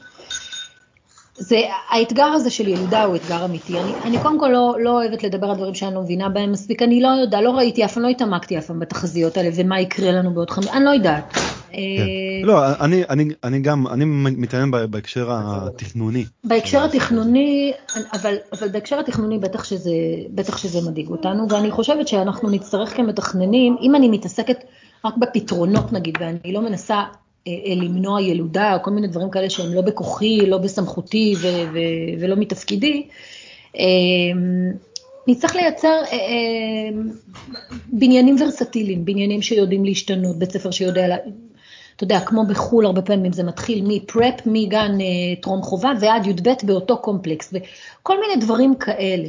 זה, 1.37 1.61
האתגר 1.89 2.23
הזה 2.23 2.49
של 2.49 2.67
ילודה 2.67 3.03
הוא 3.03 3.15
אתגר 3.15 3.45
אמיתי. 3.45 3.79
אני, 3.79 3.91
אני 4.03 4.17
קודם 4.23 4.39
כל 4.39 4.47
לא, 4.47 4.75
לא 4.79 4.89
אוהבת 4.89 5.23
לדבר 5.23 5.49
על 5.49 5.55
דברים 5.55 5.75
שאני 5.75 5.95
לא 5.95 6.01
מבינה 6.01 6.29
בהם 6.29 6.51
מספיק, 6.51 6.81
אני 6.81 7.01
לא 7.01 7.07
יודעת, 7.07 7.43
לא 7.43 7.51
ראיתי 7.51 7.85
אף 7.85 7.93
פעם, 7.93 8.03
לא 8.03 8.07
התעמקתי 8.07 8.57
אף 8.57 8.65
פעם 8.65 8.79
בתחזיות 8.79 9.37
האלה 9.37 9.49
ומה 9.55 9.79
יקרה 9.81 10.11
לנו 10.11 10.33
בעוד 10.33 10.49
חמש, 10.49 10.67
אני 10.67 10.85
לא 10.85 10.89
יודעת. 10.89 11.33
כן. 11.71 11.77
לא, 12.43 12.61
אני, 12.79 13.03
אני, 13.09 13.29
אני 13.43 13.59
גם, 13.59 13.87
אני 13.87 14.05
מתעניין 14.05 14.71
בהקשר 14.71 15.27
התכנוני. 15.31 16.25
בהקשר 16.43 16.83
התכנוני, 16.83 17.73
אבל, 18.13 18.35
אבל 18.53 18.67
בהקשר 18.69 18.99
התכנוני 18.99 19.39
בטח 19.39 19.63
שזה, 19.63 19.91
בטח 20.29 20.57
שזה 20.57 20.89
מדאיג 20.89 21.09
אותנו, 21.09 21.47
ואני 21.49 21.71
חושבת 21.71 22.07
שאנחנו 22.07 22.49
נצטרך 22.49 22.97
כמתכננים, 22.97 23.77
אם 23.81 23.95
אני 23.95 24.09
מתעסקת 24.09 24.63
רק 25.05 25.17
בפתרונות 25.17 25.93
נגיד, 25.93 26.17
ואני 26.19 26.53
לא 26.53 26.61
מנסה 26.61 26.95
אה, 26.95 27.01
אה, 27.01 27.26
למנוע 27.75 28.21
ילודה, 28.21 28.75
או 28.75 28.83
כל 28.83 28.91
מיני 28.91 29.07
דברים 29.07 29.29
כאלה 29.29 29.49
שהם 29.49 29.73
לא 29.73 29.81
בכוחי, 29.81 30.37
לא 30.37 30.57
בסמכותי 30.57 31.33
ו- 31.41 31.47
ו- 31.73 32.19
ולא 32.19 32.35
מתפקידי, 32.35 33.07
אה, 33.79 33.83
נצטרך 35.27 35.55
לייצר 35.55 36.01
בניינים 37.93 38.35
ורסטיליים, 38.41 39.05
בניינים 39.05 39.41
שיודעים 39.41 39.85
להשתנות, 39.85 40.39
בית 40.39 40.51
ספר 40.51 40.71
שיודע, 40.71 41.15
אתה 41.97 42.03
יודע, 42.03 42.19
כמו 42.19 42.45
בחו"ל 42.45 42.85
הרבה 42.85 43.01
פעמים 43.01 43.33
זה 43.33 43.43
מתחיל 43.43 43.83
מפרפ, 43.87 44.41
מגן 44.45 44.97
טרום 45.41 45.61
חובה 45.61 45.91
ועד 45.99 46.27
י"ב 46.27 46.49
באותו 46.63 46.97
קומפלקס, 46.97 47.53
וכל 47.53 48.19
מיני 48.19 48.45
דברים 48.45 48.75
כאלה, 48.75 49.27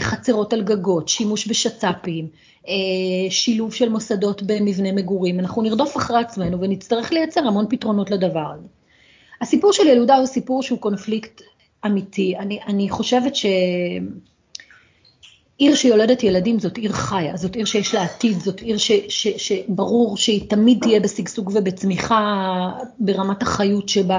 חצרות 0.00 0.52
על 0.52 0.62
גגות, 0.62 1.08
שימוש 1.08 1.48
בשצ"פים, 1.48 2.28
אה, 2.68 3.30
שילוב 3.30 3.74
של 3.74 3.88
מוסדות 3.88 4.42
במבנה 4.42 4.92
מגורים, 4.92 5.40
אנחנו 5.40 5.62
נרדוף 5.62 5.96
אחרי 5.96 6.20
עצמנו 6.20 6.60
ונצטרך 6.60 7.12
לייצר 7.12 7.40
המון 7.40 7.66
פתרונות 7.70 8.10
לדבר 8.10 8.46
הזה. 8.54 8.66
הסיפור 9.40 9.72
של 9.72 9.86
ילודה 9.86 10.16
הוא 10.16 10.26
סיפור 10.26 10.62
שהוא 10.62 10.78
קונפליקט 10.78 11.42
אמיתי. 11.86 12.36
אני, 12.36 12.58
אני 12.66 12.90
חושבת 12.90 13.36
שעיר 15.58 15.74
שיולדת 15.74 16.22
ילדים 16.22 16.58
זאת 16.58 16.76
עיר 16.76 16.92
חיה, 16.92 17.36
זאת 17.36 17.56
עיר 17.56 17.64
שיש 17.64 17.94
לה 17.94 18.02
עתיד, 18.02 18.40
זאת 18.40 18.60
עיר 18.60 18.78
ש, 18.78 18.92
ש, 19.08 19.28
שברור 19.28 20.16
שהיא 20.16 20.50
תמיד 20.50 20.78
תהיה 20.82 21.00
בשגשוג 21.00 21.50
ובצמיחה 21.54 22.70
ברמת 22.98 23.42
החיות 23.42 23.88
שבה. 23.88 24.18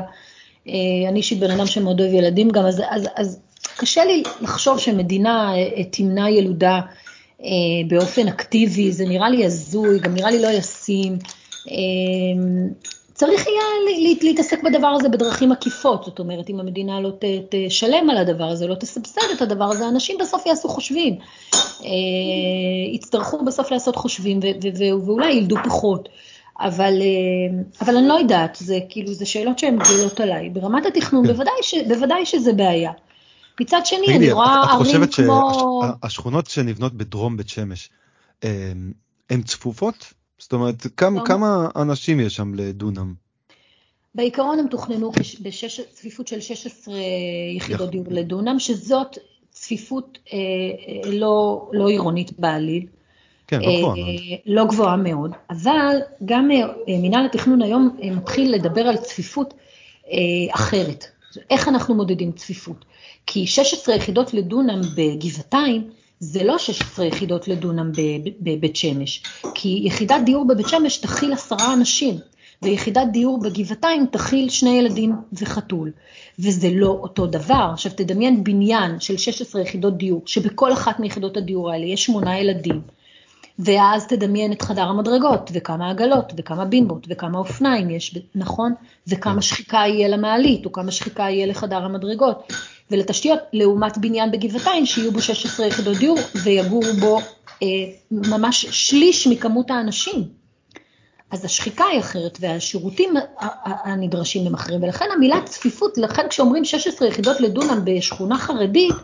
אה, 0.67 0.73
אני 1.09 1.17
אישית 1.17 1.39
בן 1.39 1.51
אדם 1.51 1.65
שמאוד 1.65 2.01
אוהב 2.01 2.13
ילדים 2.13 2.49
גם, 2.49 2.65
אז, 2.65 2.81
אז, 2.89 3.07
אז 3.15 3.39
קשה 3.77 4.05
לי 4.05 4.23
לחשוב 4.41 4.79
שמדינה 4.79 5.53
אה, 5.55 5.83
תמנע 5.83 6.29
ילודה 6.29 6.79
אה, 7.43 7.47
באופן 7.87 8.27
אקטיבי, 8.27 8.91
זה 8.91 9.05
נראה 9.05 9.29
לי 9.29 9.45
הזוי, 9.45 9.99
גם 9.99 10.13
נראה 10.13 10.31
לי 10.31 10.41
לא 10.41 10.47
ישים. 10.47 11.17
אה, 13.17 13.27
צריך 13.27 13.47
יהיה 13.47 14.17
להתעסק 14.21 14.63
בדבר 14.63 14.87
הזה 14.87 15.09
בדרכים 15.09 15.51
עקיפות, 15.51 16.03
זאת 16.05 16.19
אומרת, 16.19 16.49
אם 16.49 16.59
המדינה 16.59 17.01
לא 17.01 17.11
תשלם 17.49 18.09
על 18.09 18.17
הדבר 18.17 18.43
הזה, 18.43 18.67
לא 18.67 18.75
תסבסד 18.75 19.21
את 19.35 19.41
הדבר 19.41 19.65
הזה, 19.65 19.87
אנשים 19.87 20.17
בסוף 20.19 20.45
יעשו 20.45 20.69
חושבים. 20.69 21.15
אה, 21.53 21.89
יצטרכו 22.93 23.45
בסוף 23.45 23.71
לעשות 23.71 23.95
חושבים 23.95 24.39
ואולי 25.05 25.33
ילדו 25.33 25.55
פחות. 25.65 26.09
אבל, 26.59 26.93
אה, 27.01 27.63
אבל 27.81 27.97
אני 27.97 28.07
לא 28.07 28.13
יודעת, 28.13 28.57
זה 28.61 28.79
כאילו, 28.89 29.13
זה 29.13 29.25
שאלות 29.25 29.59
שהן 29.59 29.77
גדולות 29.79 30.19
עליי. 30.19 30.49
ברמת 30.49 30.85
התכנון, 30.85 31.27
כן. 31.27 31.33
בוודאי, 31.33 31.53
ש, 31.61 31.73
בוודאי 31.87 32.25
שזה 32.25 32.53
בעיה. 32.53 32.91
מצד 33.61 33.81
שני, 33.85 34.15
אני 34.15 34.31
רואה 34.31 34.63
ערים 34.63 34.69
כמו... 34.69 35.03
את 35.03 35.09
חושבת 35.09 35.13
שהשכונות 36.01 36.47
שנבנות 36.47 36.93
בדרום 36.93 37.37
בית 37.37 37.49
שמש, 37.49 37.89
הן 39.29 39.41
צפופות? 39.45 40.13
זאת 40.39 40.53
אומרת, 40.53 40.87
כמה, 40.97 41.25
כמה 41.25 41.67
אנשים 41.75 42.19
יש 42.19 42.35
שם 42.35 42.53
לדונם? 42.53 43.13
בעיקרון 44.15 44.59
הם 44.59 44.67
תוכננו 44.67 45.11
בצפיפות 45.41 46.27
של 46.27 46.41
16 46.41 46.95
יחידות 47.55 47.89
דיור 47.89 48.05
לדונם, 48.09 48.59
שזאת 48.59 49.17
צפיפות 49.51 50.17
אה, 50.33 50.37
אה, 50.37 51.11
לא, 51.11 51.69
לא 51.73 51.87
עירונית 51.87 52.39
בעליל. 52.39 52.85
כן, 53.47 53.59
לא 53.61 53.75
גבוהה 53.77 53.95
מאוד. 53.95 54.07
אה, 54.07 54.35
לא 54.45 54.65
גבוהה 54.65 54.97
מאוד, 54.97 55.31
אבל 55.49 55.97
גם 56.25 56.51
אה, 56.51 56.65
מינהל 56.87 57.25
התכנון 57.25 57.61
היום 57.61 57.97
אה, 58.03 58.11
מתחיל 58.11 58.53
לדבר 58.53 58.81
על 58.81 58.97
צפיפות 58.97 59.53
אה, 60.11 60.17
אחרת. 60.55 61.05
איך 61.49 61.67
אנחנו 61.67 61.95
מודדים 61.95 62.31
צפיפות? 62.31 62.85
כי 63.25 63.47
16 63.47 63.95
יחידות 63.95 64.33
לדונם 64.33 64.81
בגבעתיים, 64.95 65.89
זה 66.19 66.43
לא 66.43 66.57
16 66.57 67.05
יחידות 67.05 67.47
לדונם 67.47 67.91
בבית 68.39 68.75
שמש, 68.75 69.23
כי 69.53 69.81
יחידת 69.83 70.21
דיור 70.25 70.47
בבית 70.47 70.67
שמש 70.67 70.97
תכיל 70.97 71.33
עשרה 71.33 71.73
אנשים, 71.73 72.15
ויחידת 72.61 73.07
דיור 73.11 73.39
בגבעתיים 73.39 74.05
תכיל 74.11 74.49
שני 74.49 74.69
ילדים 74.69 75.15
וחתול, 75.33 75.91
וזה 76.39 76.69
לא 76.71 76.87
אותו 76.87 77.25
דבר. 77.25 77.69
עכשיו 77.73 77.91
תדמיין 77.91 78.43
בניין 78.43 78.99
של 78.99 79.17
16 79.17 79.61
יחידות 79.61 79.97
דיור, 79.97 80.21
שבכל 80.25 80.73
אחת 80.73 80.99
מיחידות 80.99 81.37
הדיור 81.37 81.71
האלה 81.71 81.85
יש 81.85 82.05
שמונה 82.05 82.39
ילדים, 82.39 82.81
ואז 83.59 84.07
תדמיין 84.07 84.51
את 84.51 84.61
חדר 84.61 84.83
המדרגות, 84.83 85.51
וכמה 85.53 85.89
עגלות, 85.89 86.33
וכמה 86.37 86.65
בימבות, 86.65 87.07
וכמה 87.09 87.37
אופניים 87.37 87.89
יש, 87.89 88.17
נכון? 88.35 88.73
וכמה. 89.07 89.41
שחיקה 89.41 89.77
יהיה 89.77 90.07
למעלית, 90.07 90.65
או 90.65 90.71
כמה 90.71 90.91
שחיקה 90.91 91.23
יהיה 91.23 91.45
לחדר 91.45 91.85
המדרגות. 91.85 92.53
ולתשתיות, 92.91 93.39
לעומת 93.53 93.97
בניין 93.97 94.31
בגבעתיים, 94.31 94.85
שיהיו 94.85 95.11
בו 95.11 95.21
16 95.21 95.67
יחידות 95.67 95.97
דיור, 95.97 96.17
ויגורו 96.43 96.93
בו 96.99 97.19
אה, 97.63 97.67
ממש 98.11 98.65
שליש 98.65 99.27
מכמות 99.27 99.71
האנשים. 99.71 100.23
אז 101.31 101.45
השחיקה 101.45 101.85
היא 101.85 101.99
אחרת, 101.99 102.37
והשירותים 102.41 103.13
הנדרשים 103.63 104.47
הם 104.47 104.53
אחרים, 104.53 104.83
ולכן 104.83 105.05
המילה 105.15 105.41
צפיפות, 105.45 105.97
לכן 105.97 106.27
כשאומרים 106.29 106.65
16 106.65 107.07
יחידות 107.07 107.41
לדונם 107.41 107.81
בשכונה 107.85 108.37
חרדית, 108.37 108.95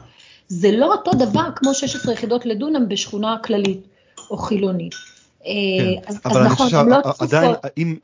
זה 0.47 0.71
לא 0.71 0.93
אותו 0.93 1.11
דבר 1.11 1.45
כמו 1.55 1.73
16 1.73 2.13
יחידות 2.13 2.45
לדונם 2.45 2.89
בשכונה 2.89 3.37
כללית. 3.43 3.87
או 4.29 4.37
חילוני. 4.37 4.89
כן. 5.43 5.49
אה, 5.49 6.01
אז, 6.07 6.19
אז 6.23 6.37
נכון, 6.37 6.67
הן 6.73 6.89
לא 6.89 6.97
צפופות. 7.01 7.33
עדיין, 7.33 7.55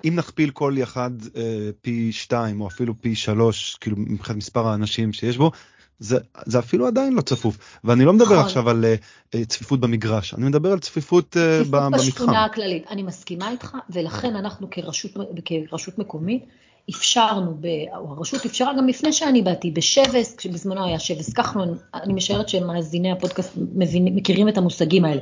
אם, 0.04 0.16
נכפיל 0.16 0.50
כל 0.50 0.74
יחד 0.78 1.12
אה, 1.36 1.70
פי 1.82 2.12
שתיים 2.12 2.62
או 2.62 2.68
אפילו 2.68 2.94
פי 3.02 3.16
שלוש, 3.16 3.78
כאילו 3.82 3.98
מבחינת 4.00 4.38
מספר 4.38 4.68
האנשים 4.68 5.14
שיש 5.14 5.38
בו, 5.38 5.52
זה, 6.00 6.18
זה 6.46 6.60
אפילו 6.60 6.88
עדיין 6.88 7.14
לא 7.14 7.22
צפוף. 7.22 7.58
ואני 7.84 8.06
לא 8.06 8.14
מדבר 8.14 8.26
נכון. 8.26 8.46
עכשיו 8.46 8.70
על 8.70 8.86
uh, 9.36 9.46
צפיפות 9.46 9.80
במגרש, 9.80 10.34
אני 10.34 10.46
מדבר 10.46 10.72
על 10.72 10.80
צפיפות, 10.80 11.38
uh, 11.38 11.68
במתחם. 11.70 11.98
צפיפות 11.98 12.14
בשכונה 12.14 12.46
הכללית. 12.46 12.84
אני 12.90 13.04
מסכימה 13.04 13.52
איתך, 13.52 13.78
ולכן 13.90 14.36
אנחנו 14.36 14.68
כרשות, 14.72 15.12
כרשות 15.46 16.00
מקומית, 16.00 16.46
אפשרנו, 16.90 17.58
או 17.96 18.14
הרשות 18.18 18.46
אפשרה 18.46 18.74
גם 18.78 18.88
לפני 18.88 19.14
שאני 19.14 19.42
באתי, 19.42 19.72
בשבס, 19.72 20.36
כשבזמנו 20.36 20.86
היה 20.86 21.00
שבס 21.00 21.34
כחלון, 21.34 21.78
אני 21.94 22.14
משערת 22.14 22.50
שמאזיני 22.50 23.12
הפודקאסט 23.12 23.52
מבין, 23.76 24.06
מכירים 24.06 24.50
את 24.50 24.58
המושגים 24.58 25.06
האלה. 25.06 25.22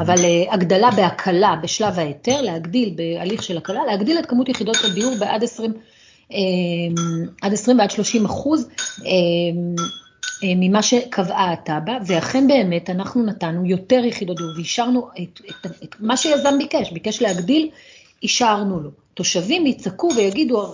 אבל 0.00 0.14
uh, 0.14 0.54
הגדלה 0.54 0.90
בהקלה 0.90 1.56
בשלב 1.62 1.98
ההיתר, 1.98 2.42
להגדיל 2.42 2.94
בהליך 2.96 3.42
של 3.42 3.56
הקלה, 3.58 3.80
להגדיל 3.86 4.18
את 4.18 4.26
כמות 4.26 4.48
יחידות 4.48 4.76
הדיור 4.84 5.14
בעד 5.18 5.44
20, 5.44 5.72
um, 6.30 6.34
עד 7.42 7.52
20 7.52 7.78
ועד 7.78 7.90
30 7.90 8.24
אחוז 8.24 8.68
um, 8.98 9.02
um, 9.02 9.04
ממה 10.42 10.82
שקבעה 10.82 11.52
התב"ע, 11.52 11.98
ואכן 12.06 12.46
באמת 12.48 12.90
אנחנו 12.90 13.22
נתנו 13.22 13.66
יותר 13.66 14.04
יחידות 14.04 14.36
דיור 14.36 14.50
ואישרנו 14.56 15.08
את, 15.22 15.40
את, 15.50 15.66
את 15.66 15.82
את 15.84 15.96
מה 16.00 16.16
שיזם 16.16 16.58
ביקש, 16.58 16.92
ביקש 16.92 17.22
להגדיל, 17.22 17.68
אישרנו 18.22 18.80
לו. 18.80 19.01
תושבים 19.14 19.66
יצעקו 19.66 20.08
ויגידו, 20.16 20.66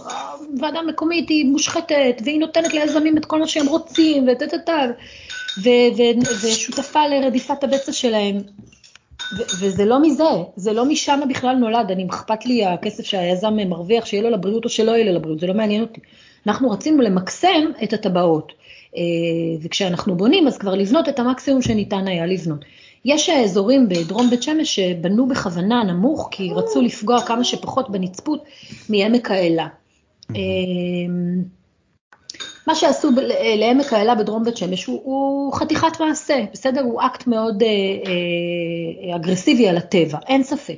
הוועדה 0.54 0.78
המקומית 0.78 1.28
היא 1.28 1.46
מושחתת, 1.46 2.22
והיא 2.24 2.40
נותנת 2.40 2.74
ליזמים 2.74 3.18
את 3.18 3.24
כל 3.24 3.38
מה 3.38 3.46
שהם 3.46 3.66
רוצים, 3.66 4.28
וטטטה, 4.28 4.86
ושותפה 6.42 7.06
לרדיפת 7.06 7.64
הבצע 7.64 7.92
שלהם. 7.92 8.36
וזה 9.60 9.84
לא 9.84 10.02
מזה, 10.02 10.24
זה 10.56 10.72
לא 10.72 10.84
משם 10.84 11.20
בכלל 11.28 11.56
נולד, 11.56 11.90
אני 11.90 12.06
אכפת 12.10 12.46
לי 12.46 12.64
הכסף 12.64 13.04
שהיזם 13.04 13.54
מרוויח, 13.68 14.06
שיהיה 14.06 14.22
לו 14.22 14.30
לבריאות 14.30 14.64
או 14.64 14.70
שלא 14.70 14.90
יהיה 14.90 15.04
לו 15.04 15.12
לבריאות, 15.12 15.40
זה 15.40 15.46
לא 15.46 15.54
מעניין 15.54 15.82
אותי. 15.82 16.00
אנחנו 16.46 16.70
רצינו 16.70 17.02
למקסם 17.02 17.70
את 17.84 17.92
הטבעות, 17.92 18.52
אה, 18.96 19.02
וכשאנחנו 19.62 20.16
בונים 20.16 20.46
אז 20.46 20.58
כבר 20.58 20.74
לבנות 20.74 21.08
את 21.08 21.18
המקסימום 21.18 21.62
שניתן 21.62 22.06
היה 22.06 22.26
לבנות. 22.26 22.64
יש 23.04 23.30
אזורים 23.30 23.88
בדרום 23.88 24.30
בית 24.30 24.42
שמש 24.42 24.74
שבנו 24.74 25.28
בכוונה 25.28 25.84
נמוך, 25.84 26.28
כי 26.30 26.50
רצו 26.54 26.82
לפגוע 26.82 27.22
כמה 27.22 27.44
שפחות 27.44 27.90
בנצפות 27.90 28.44
מעמק 28.88 29.30
האלה. 29.30 29.66
מה 32.66 32.74
שעשו 32.74 33.10
לעמק 33.56 33.92
האלה 33.92 34.14
בדרום 34.14 34.44
בית 34.44 34.56
שמש 34.56 34.84
הוא, 34.84 35.00
הוא 35.04 35.52
חתיכת 35.52 36.00
מעשה, 36.00 36.44
בסדר? 36.52 36.80
הוא 36.80 37.00
אקט 37.02 37.26
מאוד 37.26 37.62
אה, 37.62 37.68
אה, 37.68 39.16
אגרסיבי 39.16 39.68
על 39.68 39.76
הטבע, 39.76 40.18
אין 40.26 40.42
ספק. 40.42 40.76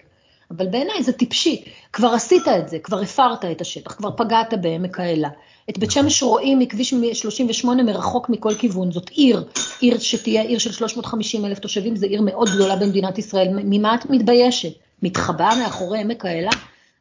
אבל 0.51 0.67
בעיניי 0.67 1.03
זה 1.03 1.13
טיפשי, 1.13 1.65
כבר 1.93 2.09
עשית 2.09 2.49
את 2.49 2.69
זה, 2.69 2.79
כבר 2.79 3.01
הפרת 3.01 3.45
את 3.45 3.61
השטח, 3.61 3.95
כבר 3.95 4.11
פגעת 4.17 4.55
בעמק 4.61 5.01
האלה. 5.01 5.29
את 5.71 5.79
בית 5.79 5.91
שמש 5.91 6.23
רואים 6.23 6.59
מכביש 6.59 6.95
38 7.13 7.83
מרחוק 7.83 8.29
מכל 8.29 8.55
כיוון, 8.55 8.93
זאת 8.93 9.09
עיר, 9.09 9.45
עיר 9.81 9.99
שתהיה 9.99 10.43
עיר 10.43 10.59
של 10.59 10.73
350 10.73 11.45
אלף 11.45 11.59
תושבים, 11.59 11.97
זו 11.97 12.07
עיר 12.07 12.23
מאוד 12.23 12.49
גדולה 12.55 12.77
במדינת 12.77 13.19
ישראל, 13.19 13.49
ממה 13.53 13.95
את 13.95 14.11
מתביישת? 14.11 14.73
מתחבאה 15.03 15.57
מאחורי 15.57 16.01
עמק 16.01 16.25
האלה? 16.25 16.51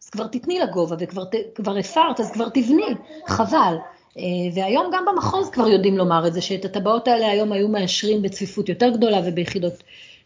אז 0.03 0.09
כבר 0.09 0.27
תתני 0.27 0.59
לגובה 0.59 0.95
וכבר 0.99 1.77
הפרת, 1.77 2.19
אז 2.19 2.31
כבר 2.31 2.49
תבני, 2.49 2.93
חבל. 3.27 3.75
אה, 4.17 4.23
והיום 4.53 4.85
גם 4.93 5.05
במחוז 5.11 5.49
כבר 5.49 5.67
יודעים 5.67 5.97
לומר 5.97 6.27
את 6.27 6.33
זה, 6.33 6.41
שאת 6.41 6.65
הטבעות 6.65 7.07
האלה 7.07 7.29
היום 7.29 7.51
היו 7.51 7.67
מאשרים 7.67 8.21
בצפיפות 8.21 8.69
יותר 8.69 8.89
גדולה 8.89 9.19
וביחידות, 9.25 9.73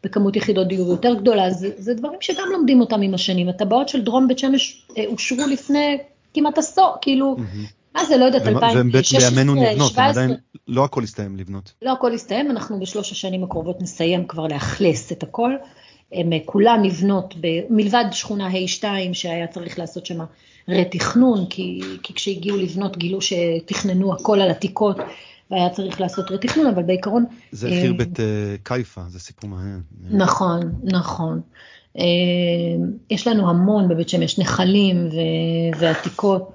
בכמות 0.03 0.35
יחידות 0.35 0.67
דיור 0.67 0.91
יותר 0.91 1.13
גדולה, 1.13 1.51
זה, 1.51 1.69
זה 1.77 1.93
דברים 1.93 2.19
שגם 2.21 2.47
לומדים 2.51 2.81
אותם 2.81 3.01
עם 3.01 3.13
השנים. 3.13 3.49
הטבעות 3.49 3.89
של 3.89 4.01
דרום 4.01 4.27
בית 4.27 4.39
שמש 4.39 4.87
אה, 4.97 5.03
אושרו 5.05 5.47
לפני 5.47 5.97
כמעט 6.33 6.57
עשור, 6.57 6.95
כאילו, 7.01 7.35
מה 7.95 8.05
זה, 8.05 8.17
לא 8.17 8.25
יודעת, 8.25 8.47
2016, 8.47 9.29
2017. 9.29 10.09
עדיין 10.09 10.35
לא 10.67 10.83
הכל 10.83 11.03
הסתיים 11.03 11.37
לבנות. 11.37 11.73
לא 11.81 11.91
הכל 11.91 12.13
הסתיים, 12.13 12.51
אנחנו 12.51 12.79
בשלוש 12.79 13.11
השנים 13.11 13.43
הקרובות 13.43 13.81
נסיים 13.81 14.27
כבר 14.27 14.47
לאכלס 14.47 15.11
את 15.11 15.23
הכל. 15.23 15.51
הם 16.11 16.33
אה, 16.33 16.37
כולן 16.45 16.79
נבנות, 16.83 17.35
ב, 17.41 17.47
מלבד 17.69 18.05
שכונה 18.11 18.47
ה'2 18.47 18.83
שהיה 19.13 19.47
צריך 19.47 19.79
לעשות 19.79 20.05
שם 20.05 20.19
רתכנון, 20.67 21.45
כי, 21.49 21.81
כי 22.03 22.13
כשהגיעו 22.13 22.57
לבנות 22.57 22.97
גילו 22.97 23.19
שתכננו 23.21 24.13
הכל 24.13 24.41
על 24.41 24.49
עתיקות 24.49 24.97
והיה 25.51 25.69
צריך 25.69 26.01
לעשות 26.01 26.31
רתכנון, 26.31 26.67
אבל 26.67 26.83
בעיקרון... 26.83 27.25
זה 27.51 27.69
חיר 27.69 27.91
אה, 27.91 27.97
בית 27.97 28.19
אה, 28.19 28.55
קיפה, 28.63 29.01
זה 29.07 29.19
סיפור 29.19 29.49
מעניין. 29.49 29.81
נכון, 30.09 30.71
נכון. 30.83 31.41
יש 33.09 33.27
לנו 33.27 33.49
המון 33.49 33.87
בבית 33.87 34.09
שמש, 34.09 34.39
נחלים 34.39 35.09
ועתיקות. 35.79 36.51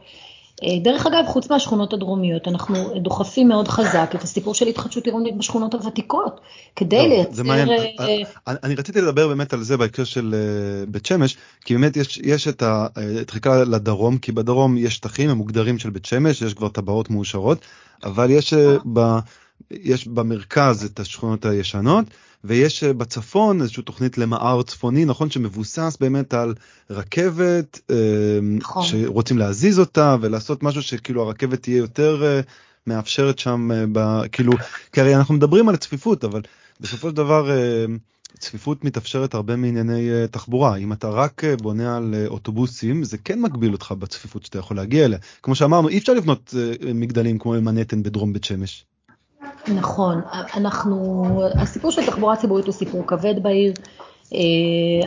אה, 0.65 0.79
דרך 0.83 1.07
אגב, 1.07 1.25
חוץ 1.27 1.51
מהשכונות 1.51 1.93
הדרומיות, 1.93 2.49
אנחנו 2.49 2.99
דוחפים 3.03 3.49
מאוד 3.49 3.69
חזק 3.69 4.11
את 4.15 4.23
הסיפור 4.23 4.55
של 4.55 4.67
התחדשות 4.67 5.05
עירונית 5.07 5.37
בשכונות 5.37 5.75
הוותיקות, 5.75 6.41
כדי 6.77 6.97
לא, 6.97 7.09
לייצר... 7.09 7.33
זה 7.33 7.45
מעניין, 7.45 7.69
אה, 7.69 8.07
אה, 8.49 8.55
אני 8.63 8.75
רציתי 8.75 9.01
לדבר 9.01 9.29
באמת 9.29 9.53
על 9.53 9.63
זה 9.63 9.77
בהקשר 9.77 10.05
של 10.05 10.35
בית 10.89 11.07
שמש, 11.07 11.37
כי 11.65 11.75
באמת 11.75 11.97
יש, 11.97 12.21
יש 12.25 12.49
את 12.49 12.63
הדחיקה 12.67 13.65
לדרום, 13.65 14.19
כי 14.19 14.33
בדרום 14.33 14.77
יש 14.77 14.95
שטחים, 14.95 15.31
הם 15.31 15.37
מוגדרים 15.37 15.79
של 15.79 15.91
בית 15.91 16.05
שמש, 16.05 16.43
יש 16.43 16.55
כבר 16.55 16.69
טבעות 16.69 17.11
מאושרות, 17.11 17.59
אבל 18.05 18.31
יש, 18.31 18.55
ב, 18.93 19.19
יש 19.71 20.09
במרכז 20.09 20.85
את 20.85 21.01
השכונות 21.01 21.45
הישנות, 21.45 22.05
ויש 22.45 22.85
אה, 22.85 22.93
בצפון 22.93 23.61
איזושהי 23.61 23.83
תוכנית 23.83 24.19
למער 24.19 24.63
צפוני, 24.63 25.05
נכון, 25.05 25.31
שמבוסס 25.31 25.97
באמת 26.01 26.35
על 26.35 26.55
רכבת, 26.91 27.81
אה, 27.91 27.97
נכון. 28.43 28.85
שרוצים 28.85 29.39
להזיז 29.39 29.79
אותה 29.79 30.17
ולעשות 30.21 30.63
משהו 30.63 30.83
שכאילו 30.83 31.23
הרכבת 31.23 31.63
תהיה 31.63 31.77
יותר 31.77 32.25
אה, 32.25 32.41
מאפשרת 32.87 33.39
שם, 33.39 33.69
ב, 33.93 34.27
כאילו, 34.33 34.53
כי 34.93 35.01
הרי 35.01 35.17
אנחנו 35.17 35.35
מדברים 35.35 35.69
על 35.69 35.77
צפיפות, 35.77 36.25
אבל 36.25 36.43
בסופו 36.81 37.09
של 37.09 37.17
דבר 37.17 37.51
צפיפות 38.39 38.85
מתאפשרת 38.85 39.35
הרבה 39.35 39.57
מענייני 39.57 40.09
תחבורה. 40.31 40.77
אם 40.77 40.93
אתה 40.93 41.09
רק 41.09 41.43
בונה 41.63 41.97
על 41.97 42.15
אוטובוסים, 42.27 43.05
זה 43.05 43.19
כן 43.19 43.41
מגביל 43.41 43.73
אותך 43.73 43.95
בצפיפות 43.99 44.45
שאתה 44.45 44.59
יכול 44.59 44.77
להגיע 44.77 45.05
אליה. 45.05 45.19
כמו 45.43 45.55
שאמרנו, 45.55 45.89
אי 45.89 45.99
אפשר 45.99 46.15
לבנות 46.15 46.55
מגדלים 46.95 47.39
כמו 47.39 47.53
מנהטן 47.53 48.03
בדרום 48.03 48.33
בית 48.33 48.45
שמש. 48.45 48.85
נכון, 49.75 50.21
אנחנו, 50.57 51.25
הסיפור 51.55 51.91
של 51.91 52.07
תחבורה 52.07 52.37
ציבורית 52.37 52.67
הוא 52.67 52.75
סיפור 52.75 53.07
כבד 53.07 53.43
בעיר. 53.43 53.73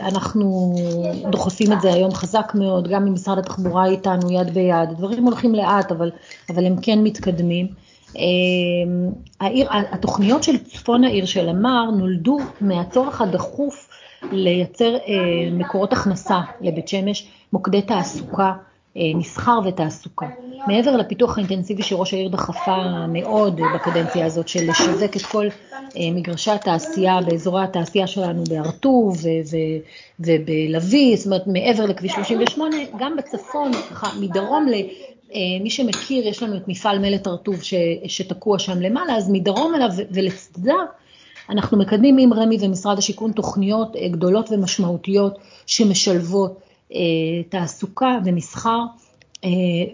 אנחנו 0.02 0.74
דוחפים 1.30 1.72
את 1.72 1.80
זה 1.80 1.92
היום 1.92 2.14
חזק 2.14 2.52
מאוד, 2.54 2.88
גם 2.88 3.06
עם 3.06 3.14
משרד 3.14 3.38
התחבורה 3.38 3.86
איתנו 3.86 4.32
יד 4.32 4.54
ביד. 4.54 4.90
דברים 4.96 5.24
הולכים 5.24 5.54
לאט, 5.54 5.92
אבל, 5.92 6.10
אבל 6.50 6.66
הם 6.66 6.76
כן 6.82 6.98
מתקדמים. 7.02 7.66
אמ, 8.16 9.12
העיר, 9.40 9.68
התוכניות 9.70 10.42
של 10.42 10.58
צפון 10.58 11.04
העיר 11.04 11.26
של 11.26 11.48
אמר 11.48 11.90
נולדו 11.90 12.38
מהצורך 12.60 13.20
הדחוף 13.20 13.88
לייצר 14.32 14.94
אה, 14.94 15.50
מקורות 15.52 15.92
הכנסה 15.92 16.40
לבית 16.60 16.88
שמש, 16.88 17.28
מוקדי 17.52 17.82
תעסוקה, 17.82 18.44
אה, 18.44 18.52
מסחר 18.96 19.60
ותעסוקה. 19.64 20.26
מעבר 20.66 20.96
לפיתוח 20.96 21.38
האינטנסיבי 21.38 21.82
שראש 21.82 22.14
העיר 22.14 22.28
דחפה 22.28 23.06
מאוד 23.08 23.60
בקדנציה 23.74 24.26
הזאת 24.26 24.48
של 24.48 24.70
לשווק 24.70 25.16
את 25.16 25.22
כל 25.22 25.46
אה, 25.96 26.10
מגרשי 26.14 26.50
התעשייה 26.50 27.20
באזורי 27.20 27.64
התעשייה 27.64 28.06
שלנו 28.06 28.44
בהר-טוב 28.44 29.16
ובלוי, 30.20 31.16
זאת 31.16 31.26
אומרת 31.26 31.46
מעבר 31.46 31.86
לכביש 31.86 32.12
38, 32.12 32.76
גם 32.98 33.16
בצפון, 33.16 33.72
ככה 33.72 34.08
מדרום 34.20 34.68
ל... 34.68 34.74
אה, 35.34 35.40
מי 35.62 35.70
שמכיר, 35.70 36.26
יש 36.26 36.42
לנו 36.42 36.56
את 36.56 36.68
מפעל 36.68 36.98
מלט 36.98 37.26
הרטוב 37.26 37.60
שתקוע 38.06 38.58
שם 38.58 38.80
למעלה, 38.80 39.16
אז 39.16 39.30
מדרום 39.30 39.74
אליו 39.74 39.90
ולצדה 40.10 40.74
אנחנו 41.50 41.78
מקדמים 41.78 42.18
עם 42.18 42.32
רמ"י 42.32 42.58
ומשרד 42.60 42.98
השיכון 42.98 43.32
תוכניות 43.32 43.96
אה, 43.96 44.08
גדולות 44.08 44.48
ומשמעותיות 44.52 45.38
שמשלבות 45.66 46.50
אה, 46.50 46.71
תעסוקה 47.48 48.18
ומסחר 48.24 48.80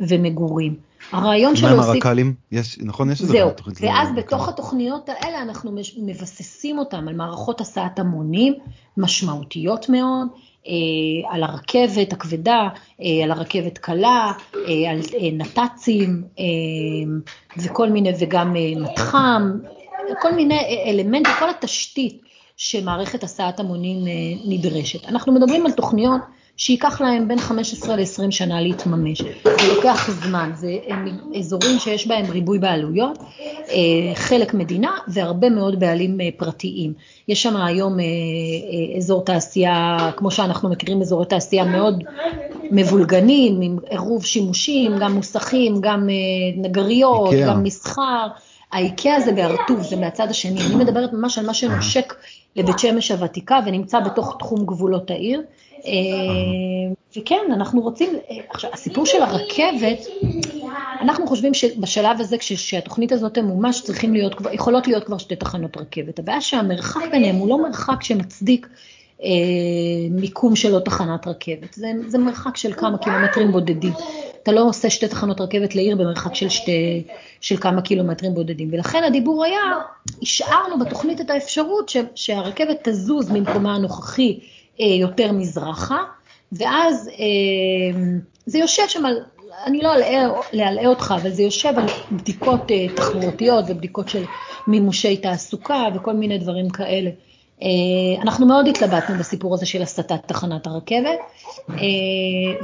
ומגורים. 0.08 0.74
הרעיון 1.12 1.56
שלו... 1.56 1.68
מה 1.68 1.74
עם 1.74 1.80
הרק"לים? 1.80 2.34
יש, 2.52 2.78
נכון? 2.78 3.10
יש 3.10 3.20
איזה 3.20 3.38
תוכנית. 3.56 3.76
זהו, 3.76 3.88
ואז 3.88 4.08
בתוך 4.16 4.48
התוכניות 4.48 5.08
האלה 5.08 5.42
אנחנו 5.42 5.72
מבססים 5.96 6.78
אותן 6.78 7.08
על 7.08 7.14
מערכות 7.14 7.60
הסעת 7.60 7.98
המונים 7.98 8.54
משמעותיות 8.96 9.88
מאוד, 9.88 10.28
אה, 10.66 11.32
על 11.34 11.42
הרכבת 11.42 12.12
הכבדה, 12.12 12.68
אה, 13.02 13.24
על 13.24 13.30
הרכבת 13.30 13.78
קלה, 13.78 14.32
אה, 14.54 14.90
על 14.90 15.00
נת"צים 15.32 16.22
וכל 17.56 17.90
מיני, 17.90 18.12
וגם 18.18 18.56
מתחם, 18.76 19.52
כל 20.20 20.32
מיני 20.32 20.58
אלמנטים, 20.86 21.32
כל 21.38 21.50
התשתית 21.50 22.22
שמערכת 22.56 23.24
הסעת 23.24 23.60
המונים 23.60 23.98
נדרשת. 24.44 25.08
אנחנו 25.08 25.32
מדברים 25.32 25.66
על 25.66 25.72
תוכניות 25.72 26.20
שייקח 26.58 27.00
להם 27.00 27.28
בין 27.28 27.38
15 27.38 27.96
ל-20 27.96 28.30
שנה 28.30 28.60
להתממש. 28.60 29.22
זה 29.44 29.74
לוקח 29.74 30.10
זמן, 30.10 30.50
זה 30.54 30.76
אזורים 31.38 31.78
שיש 31.78 32.06
בהם 32.06 32.30
ריבוי 32.30 32.58
בעלויות, 32.58 33.18
אה, 33.70 34.14
חלק 34.14 34.54
מדינה 34.54 34.90
והרבה 35.08 35.50
מאוד 35.50 35.80
בעלים 35.80 36.20
אה, 36.20 36.28
פרטיים. 36.36 36.92
יש 37.28 37.42
שם 37.42 37.56
היום 37.56 38.00
אה, 38.00 38.04
אזור 38.96 39.24
תעשייה, 39.24 40.10
כמו 40.16 40.30
שאנחנו 40.30 40.68
מכירים 40.68 41.00
אזורי 41.00 41.26
תעשייה 41.26 41.64
מאוד 41.64 42.04
מבולגנים, 42.70 43.60
עם 43.60 43.78
עירוב 43.90 44.24
שימושים, 44.24 44.98
גם 45.00 45.12
מוסכים, 45.12 45.80
גם 45.80 46.08
נגריות, 46.56 47.32
איקאה. 47.32 47.46
גם 47.48 47.62
מסחר. 47.62 48.26
האיקאה 48.72 49.20
זה 49.20 49.32
בהרטוב, 49.32 49.82
זה 49.82 49.96
מהצד 49.96 50.30
השני. 50.30 50.60
אני 50.60 50.76
מדברת 50.76 51.12
ממש 51.12 51.38
על 51.38 51.46
מה 51.46 51.54
שנושק 51.54 52.14
לבית 52.56 52.78
שמש 52.78 53.10
הוותיקה 53.10 53.60
ונמצא 53.66 54.00
בתוך 54.00 54.36
תחום 54.38 54.66
גבולות 54.66 55.10
העיר. 55.10 55.42
אה, 55.86 55.92
וכן, 57.16 57.52
אנחנו 57.52 57.80
רוצים, 57.80 58.10
אה, 58.30 58.36
עכשיו, 58.50 58.70
הסיפור 58.72 59.06
של 59.06 59.22
הרכבת, 59.22 60.06
אנחנו 61.00 61.26
חושבים 61.26 61.54
שבשלב 61.54 62.20
הזה, 62.20 62.38
כשהתוכנית 62.38 63.12
הזאת 63.12 63.34
תמומש, 63.34 63.82
צריכים 63.82 64.12
להיות, 64.12 64.34
יכולות 64.52 64.86
להיות 64.86 65.04
כבר 65.04 65.18
שתי 65.18 65.36
תחנות 65.36 65.76
רכבת. 65.76 66.18
הבעיה 66.18 66.40
שהמרחק 66.40 67.00
ביניהם 67.10 67.36
הוא 67.36 67.48
לא 67.48 67.62
מרחק 67.62 68.02
שמצדיק 68.02 68.68
אה, 69.22 69.28
מיקום 70.10 70.56
של 70.56 70.72
עוד 70.72 70.82
תחנת 70.82 71.26
רכבת. 71.26 71.74
זה, 71.74 71.92
זה 72.06 72.18
מרחק 72.18 72.56
של 72.56 72.72
כמה 72.72 72.98
קילומטרים 72.98 73.52
בודדים. 73.52 73.92
אתה 74.42 74.52
לא 74.52 74.68
עושה 74.68 74.90
שתי 74.90 75.08
תחנות 75.08 75.40
רכבת 75.40 75.74
לעיר 75.74 75.96
במרחק 75.96 76.34
של, 76.34 76.48
שתי, 76.48 77.02
של 77.40 77.56
כמה 77.56 77.82
קילומטרים 77.82 78.34
בודדים. 78.34 78.68
ולכן 78.72 79.04
הדיבור 79.04 79.44
היה, 79.44 79.60
השארנו 80.22 80.78
בתוכנית 80.78 81.20
את 81.20 81.30
האפשרות 81.30 81.88
ש, 81.88 81.96
שהרכבת 82.14 82.88
תזוז 82.88 83.30
ממקומה 83.30 83.74
הנוכחי 83.74 84.38
יותר 84.86 85.32
מזרחה, 85.32 86.02
ואז 86.52 87.08
אה, 87.08 88.00
זה 88.46 88.58
יושב 88.58 88.88
שם 88.88 89.06
על, 89.06 89.14
אני 89.66 89.80
לא 89.82 89.90
אלאה 90.54 90.86
אותך, 90.86 91.14
אבל 91.22 91.30
זה 91.30 91.42
יושב 91.42 91.72
על 91.76 91.86
בדיקות 92.12 92.70
אה, 92.70 92.86
תחבורתיות 92.96 93.64
ובדיקות 93.68 94.08
של 94.08 94.24
מימושי 94.66 95.16
תעסוקה 95.16 95.84
וכל 95.94 96.12
מיני 96.12 96.38
דברים 96.38 96.70
כאלה. 96.70 97.10
אנחנו 98.22 98.46
מאוד 98.46 98.68
התלבטנו 98.68 99.18
בסיפור 99.18 99.54
הזה 99.54 99.66
של 99.66 99.82
הסטת 99.82 100.20
תחנת 100.26 100.66
הרכבת, 100.66 101.18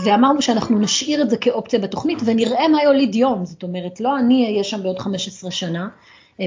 ואמרנו 0.04 0.42
שאנחנו 0.42 0.78
נשאיר 0.78 1.22
את 1.22 1.30
זה 1.30 1.36
כאופציה 1.36 1.78
בתוכנית 1.78 2.18
ונראה 2.24 2.68
מה 2.68 2.82
יוליד 2.82 3.14
יום, 3.14 3.44
זאת 3.44 3.62
אומרת, 3.62 4.00
לא 4.00 4.18
אני 4.18 4.46
אהיה 4.46 4.64
שם 4.64 4.82
בעוד 4.82 4.98
15 4.98 5.50
שנה, 5.50 5.88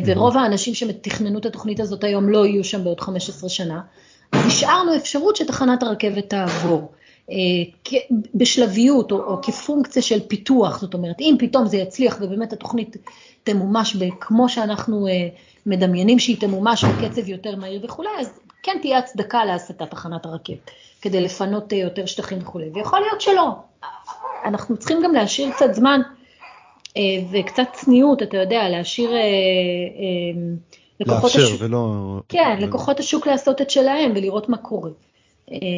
ורוב 0.06 0.38
האנשים 0.38 0.74
שתכננו 0.74 1.40
את 1.40 1.46
התוכנית 1.46 1.80
הזאת 1.80 2.04
היום 2.04 2.30
לא 2.30 2.46
יהיו 2.46 2.64
שם 2.64 2.84
בעוד 2.84 3.02
15 3.02 3.50
שנה, 3.50 3.82
השארנו 4.34 4.96
אפשרות 4.96 5.36
שתחנת 5.36 5.84
הרכבת 5.84 6.30
תעבור. 6.30 6.92
אה, 7.32 7.98
בשלביות 8.36 9.12
או, 9.12 9.24
או 9.24 9.42
כפונקציה 9.42 10.02
של 10.02 10.20
פיתוח, 10.28 10.80
זאת 10.80 10.94
אומרת, 10.94 11.22
אם 11.22 11.36
פתאום 11.40 11.68
זה 11.68 11.78
יצליח 11.78 12.18
ובאמת 12.22 12.54
התוכנית 12.54 12.98
תמומש 13.44 13.98
כמו 14.20 14.50
שאנחנו 14.50 15.08
אה, 15.08 15.28
מדמיינים 15.66 16.20
שהיא 16.20 16.38
תמומש 16.40 16.84
בקצב 16.84 17.30
יותר 17.30 17.56
מהיר 17.56 17.82
וכולי, 17.86 18.10
אז 18.20 18.40
כן 18.64 18.78
תהיה 18.82 18.98
הצדקה 18.98 19.46
להסטת 19.46 19.82
תחנת 19.82 20.26
הרכבת, 20.26 20.72
כדי 21.02 21.22
לפנות 21.22 21.74
אה, 21.74 21.78
יותר 21.78 22.06
שטחים 22.06 22.38
וכולי, 22.42 22.70
ויכול 22.74 23.00
להיות 23.00 23.22
שלא. 23.22 23.50
אנחנו 24.46 24.78
צריכים 24.78 25.02
גם 25.04 25.14
להשאיר 25.14 25.52
קצת 25.52 25.74
זמן 25.74 26.02
וקצת 27.32 27.64
צניעות, 27.74 28.24
אתה 28.24 28.38
יודע, 28.38 28.70
להשאיר 28.70 29.12
לאפשר 31.06 31.40
השוק, 31.40 31.62
ולא... 31.62 32.20
כן, 32.30 32.58
לקוחות 32.62 33.00
השוק 33.00 33.28
לעשות 33.28 33.62
את 33.62 33.70
שלהם 33.70 34.12
ולראות 34.16 34.50
מה 34.50 34.58
קורה. 34.58 34.90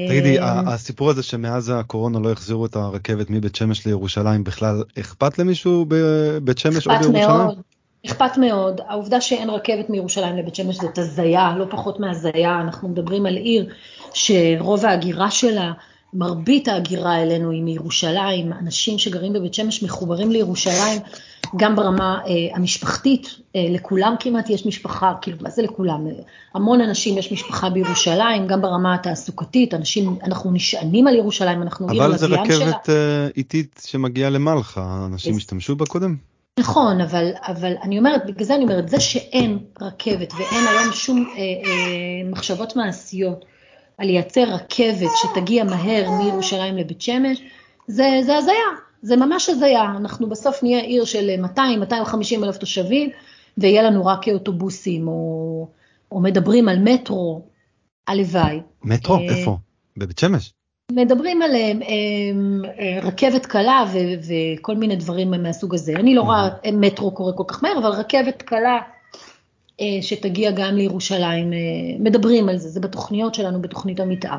תגידי, 0.07 0.39
אה, 0.39 0.59
הסיפור 0.59 1.09
הזה 1.09 1.23
שמאז 1.23 1.71
הקורונה 1.75 2.19
לא 2.19 2.31
החזירו 2.31 2.65
את 2.65 2.75
הרכבת 2.75 3.29
מבית 3.29 3.55
שמש 3.55 3.85
לירושלים, 3.85 4.43
בכלל 4.43 4.83
אכפת 4.99 5.39
למישהו 5.39 5.85
בבית 5.87 6.57
שמש 6.57 6.87
או 6.87 6.91
בירושלים? 6.91 7.27
מאוד, 7.27 7.57
אכפת 8.05 8.37
מאוד. 8.37 8.81
העובדה 8.87 9.21
שאין 9.21 9.49
רכבת 9.49 9.89
מירושלים 9.89 10.37
לבית 10.37 10.55
שמש 10.55 10.75
זאת 10.75 10.97
הזיה, 10.97 11.53
לא 11.57 11.65
פחות 11.69 11.99
מהזיה. 11.99 12.61
אנחנו 12.61 12.89
מדברים 12.89 13.25
על 13.25 13.35
עיר 13.35 13.69
שרוב 14.13 14.85
ההגירה 14.85 15.31
שלה 15.31 15.71
מרבית 16.13 16.67
ההגירה 16.67 17.21
אלינו 17.21 17.51
היא 17.51 17.63
מירושלים, 17.63 18.53
אנשים 18.53 18.99
שגרים 18.99 19.33
בבית 19.33 19.53
שמש 19.53 19.83
מחוברים 19.83 20.31
לירושלים, 20.31 21.01
גם 21.55 21.75
ברמה 21.75 22.19
אה, 22.27 22.55
המשפחתית, 22.55 23.35
אה, 23.55 23.65
לכולם 23.69 24.15
כמעט 24.19 24.49
יש 24.49 24.65
משפחה, 24.65 25.13
כאילו, 25.21 25.37
מה 25.41 25.49
זה 25.49 25.61
לכולם? 25.61 26.07
המון 26.53 26.81
אנשים 26.81 27.17
יש 27.17 27.31
משפחה 27.31 27.69
בירושלים, 27.69 28.47
גם 28.47 28.61
ברמה 28.61 28.95
התעסוקתית, 28.95 29.73
אנשים, 29.73 30.15
אנחנו 30.23 30.51
נשענים 30.51 31.07
על 31.07 31.15
ירושלים, 31.15 31.61
אנחנו 31.61 31.89
עיר 31.89 32.03
לוויין 32.03 32.17
שלה. 32.17 32.27
אבל 32.27 32.47
זה 32.47 32.65
רכבת 32.65 32.89
אה, 32.89 33.27
איטית 33.37 33.81
שמגיעה 33.85 34.29
למלחה, 34.29 35.05
אנשים 35.05 35.37
השתמשו 35.37 35.75
בה 35.75 35.85
קודם? 35.85 36.15
נכון, 36.59 37.01
אבל, 37.01 37.31
אבל 37.47 37.73
אני 37.81 37.97
אומרת, 37.97 38.25
בגלל 38.25 38.45
זה 38.45 38.55
אני 38.55 38.63
אומרת, 38.63 38.89
זה 38.89 38.99
שאין 38.99 39.59
רכבת 39.81 40.33
ואין 40.33 40.67
היום 40.67 40.93
שום 40.93 41.25
אה, 41.29 41.41
אה, 41.41 42.29
מחשבות 42.29 42.75
מעשיות, 42.75 43.45
על 43.99 44.07
לייצר 44.07 44.43
רכבת 44.43 45.09
שתגיע 45.15 45.63
מהר 45.63 46.09
מירושלים 46.11 46.77
לבית 46.77 47.01
שמש, 47.01 47.41
זה, 47.87 48.19
זה 48.25 48.37
הזיה, 48.37 48.53
זה 49.01 49.15
ממש 49.15 49.49
הזיה. 49.49 49.83
אנחנו 49.97 50.29
בסוף 50.29 50.63
נהיה 50.63 50.79
עיר 50.79 51.05
של 51.05 51.45
200-250 51.55 51.59
אלף 52.43 52.57
תושבים, 52.57 53.09
ויהיה 53.57 53.83
לנו 53.83 54.05
רק 54.05 54.27
אוטובוסים, 54.27 55.07
או, 55.07 55.67
או 56.11 56.19
מדברים 56.19 56.69
על 56.69 56.79
מטרו, 56.79 57.41
הלוואי. 58.07 58.59
מטרו? 58.83 59.15
אה, 59.15 59.21
איפה? 59.21 59.57
בבית 59.97 60.19
שמש? 60.19 60.53
מדברים 60.91 61.41
על 61.41 61.51
אה, 61.55 61.71
אה, 62.79 62.99
רכבת 63.01 63.45
קלה 63.45 63.85
וכל 64.27 64.75
מיני 64.75 64.95
דברים 64.95 65.31
מהסוג 65.31 65.73
הזה. 65.73 65.93
אני 65.95 66.15
לא 66.15 66.21
רואה 66.21 66.49
מטרו 66.73 67.11
קורה 67.11 67.33
כל 67.33 67.43
כך 67.47 67.63
מהר, 67.63 67.77
אבל 67.77 67.89
רכבת 67.89 68.41
קלה 68.41 68.79
שתגיע 70.01 70.51
גם 70.51 70.75
לירושלים, 70.75 71.53
אה, 71.53 71.57
מדברים 71.99 72.49
על 72.49 72.57
זה, 72.57 72.69
זה 72.69 72.79
בתוכניות 72.79 73.35
שלנו, 73.35 73.61
בתוכנית 73.61 73.99
המתאר. 73.99 74.37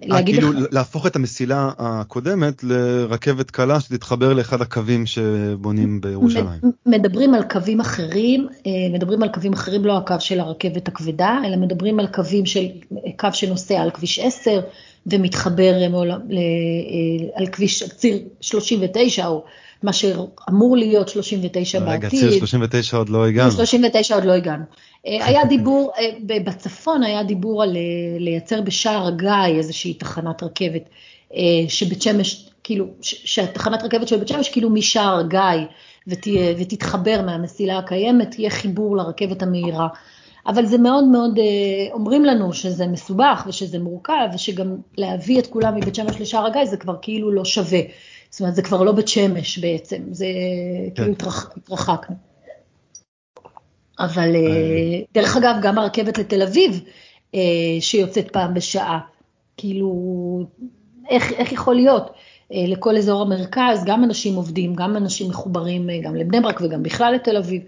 להגיד 0.00 0.34
כאילו 0.34 0.52
לך... 0.52 0.66
להפוך 0.72 1.06
את 1.06 1.16
המסילה 1.16 1.70
הקודמת 1.78 2.64
לרכבת 2.64 3.50
קלה 3.50 3.80
שתתחבר 3.80 4.32
לאחד 4.32 4.60
הקווים 4.60 5.06
שבונים 5.06 6.00
בירושלים. 6.00 6.60
מדברים 6.86 7.34
על 7.34 7.42
קווים 7.42 7.80
אחרים, 7.80 8.46
מדברים 8.92 9.22
על 9.22 9.28
קווים 9.28 9.52
אחרים, 9.52 9.84
לא 9.84 9.96
הקו 9.96 10.14
של 10.18 10.40
הרכבת 10.40 10.88
הכבדה, 10.88 11.38
אלא 11.44 11.56
מדברים 11.56 12.00
על 12.00 12.06
קווים 12.06 12.46
של, 12.46 12.66
קו 13.18 13.28
שנוסע 13.32 13.80
על 13.82 13.90
כביש 13.90 14.18
10 14.18 14.60
ומתחבר 15.06 15.74
על 17.34 17.46
כביש 17.46 17.82
ציר 17.82 18.18
39 18.40 19.26
או 19.26 19.44
מה 19.82 19.92
שאמור 19.92 20.76
להיות 20.76 21.08
39 21.08 21.80
בעתיד. 21.80 21.98
רגע, 21.98 22.08
ציר 22.08 22.38
39 22.38 22.96
עוד 22.96 23.08
לא 23.08 23.26
הגענו. 23.26 23.50
39 23.50 24.14
עוד 24.14 24.24
לא 24.24 24.32
הגענו. 24.32 24.64
אה, 25.06 25.26
היה 25.26 25.44
דיבור, 25.44 25.92
אה, 25.98 26.38
בצפון 26.44 27.02
היה 27.02 27.22
דיבור 27.22 27.62
על 27.62 27.76
אה, 27.76 28.18
לייצר 28.18 28.60
בשער 28.60 29.06
הגיא 29.06 29.58
איזושהי 29.58 29.94
תחנת 29.94 30.42
רכבת, 30.42 30.88
שבית 31.68 32.02
שמש, 32.02 32.50
כאילו, 32.64 32.86
שהתחנת 33.00 33.82
רכבת 33.82 34.08
של 34.08 34.16
בית 34.16 34.28
שמש 34.28 34.48
כאילו 34.48 34.70
משער 34.70 35.22
גיא 35.28 35.40
ותהיה, 36.06 36.54
ותתחבר 36.58 37.22
מהמסילה 37.22 37.78
הקיימת, 37.78 38.30
תהיה 38.30 38.50
חיבור 38.50 38.96
לרכבת 38.96 39.42
המהירה. 39.42 39.88
אבל 40.46 40.66
זה 40.66 40.78
מאוד 40.78 41.04
מאוד, 41.04 41.38
אומרים 41.92 42.24
לנו 42.24 42.52
שזה 42.52 42.86
מסובך 42.86 43.44
ושזה 43.48 43.78
מורכב, 43.78 44.28
ושגם 44.34 44.76
להביא 44.98 45.38
את 45.38 45.46
כולם 45.46 45.76
מבית 45.76 45.94
שמש 45.94 46.20
לשער 46.20 46.46
הגיא 46.46 46.64
זה 46.64 46.76
כבר 46.76 46.96
כאילו 47.02 47.30
לא 47.30 47.44
שווה. 47.44 47.80
זאת 48.36 48.40
אומרת, 48.40 48.54
זה 48.54 48.62
כבר 48.62 48.82
לא 48.82 48.92
בית 48.92 49.08
שמש 49.08 49.58
בעצם, 49.58 50.02
זה 50.10 50.26
כן. 50.94 51.14
כאילו 51.14 51.14
התרחקנו. 51.56 52.16
אבל 53.98 54.36
אה, 54.36 55.00
דרך 55.14 55.36
אגב, 55.36 55.54
גם 55.62 55.78
הרכבת 55.78 56.18
לתל 56.18 56.42
אביב, 56.42 56.84
אה, 57.34 57.40
שיוצאת 57.80 58.30
פעם 58.30 58.54
בשעה, 58.54 58.98
כאילו, 59.56 59.90
איך, 61.08 61.32
איך 61.32 61.52
יכול 61.52 61.74
להיות? 61.74 62.10
אה, 62.52 62.64
לכל 62.68 62.96
אזור 62.96 63.22
המרכז, 63.22 63.84
גם 63.86 64.04
אנשים 64.04 64.34
עובדים, 64.34 64.74
גם 64.74 64.96
אנשים 64.96 65.28
מחוברים 65.28 65.88
גם 66.02 66.14
לבני 66.14 66.40
ברק 66.40 66.60
וגם 66.60 66.82
בכלל 66.82 67.14
לתל 67.14 67.36
אביב, 67.36 67.62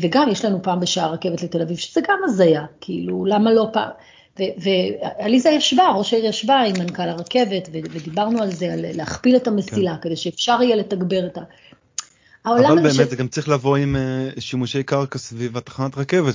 וגם 0.00 0.28
יש 0.30 0.44
לנו 0.44 0.62
פעם 0.62 0.80
בשעה 0.80 1.10
רכבת 1.10 1.42
לתל 1.42 1.62
אביב, 1.62 1.76
שזה 1.76 2.00
גם 2.08 2.18
הזיה, 2.24 2.64
כאילו, 2.80 3.24
למה 3.24 3.52
לא 3.52 3.68
פעם? 3.72 3.90
ועליזה 4.38 5.50
ישבה, 5.50 5.88
ראש 5.96 6.12
העיר 6.12 6.26
ישבה 6.26 6.60
עם 6.60 6.74
מנכ"ל 6.78 7.08
הרכבת, 7.08 7.68
ודיברנו 7.72 8.42
על 8.42 8.52
זה, 8.52 8.72
על 8.72 8.80
להכפיל 8.94 9.36
את 9.36 9.48
המסילה, 9.48 9.94
כן. 9.96 10.00
כדי 10.02 10.16
שאפשר 10.16 10.58
יהיה 10.62 10.76
לתגבר 10.76 11.26
את 11.26 11.38
ה... 11.38 11.42
אבל 12.46 12.82
באמת 12.82 12.94
ש... 12.94 12.96
זה 12.96 13.16
גם 13.16 13.28
צריך 13.28 13.48
לבוא 13.48 13.76
עם 13.76 13.96
uh, 14.36 14.40
שימושי 14.40 14.82
קרקע 14.82 15.18
סביב 15.18 15.56
התחנת 15.56 15.98
רכבת, 15.98 16.34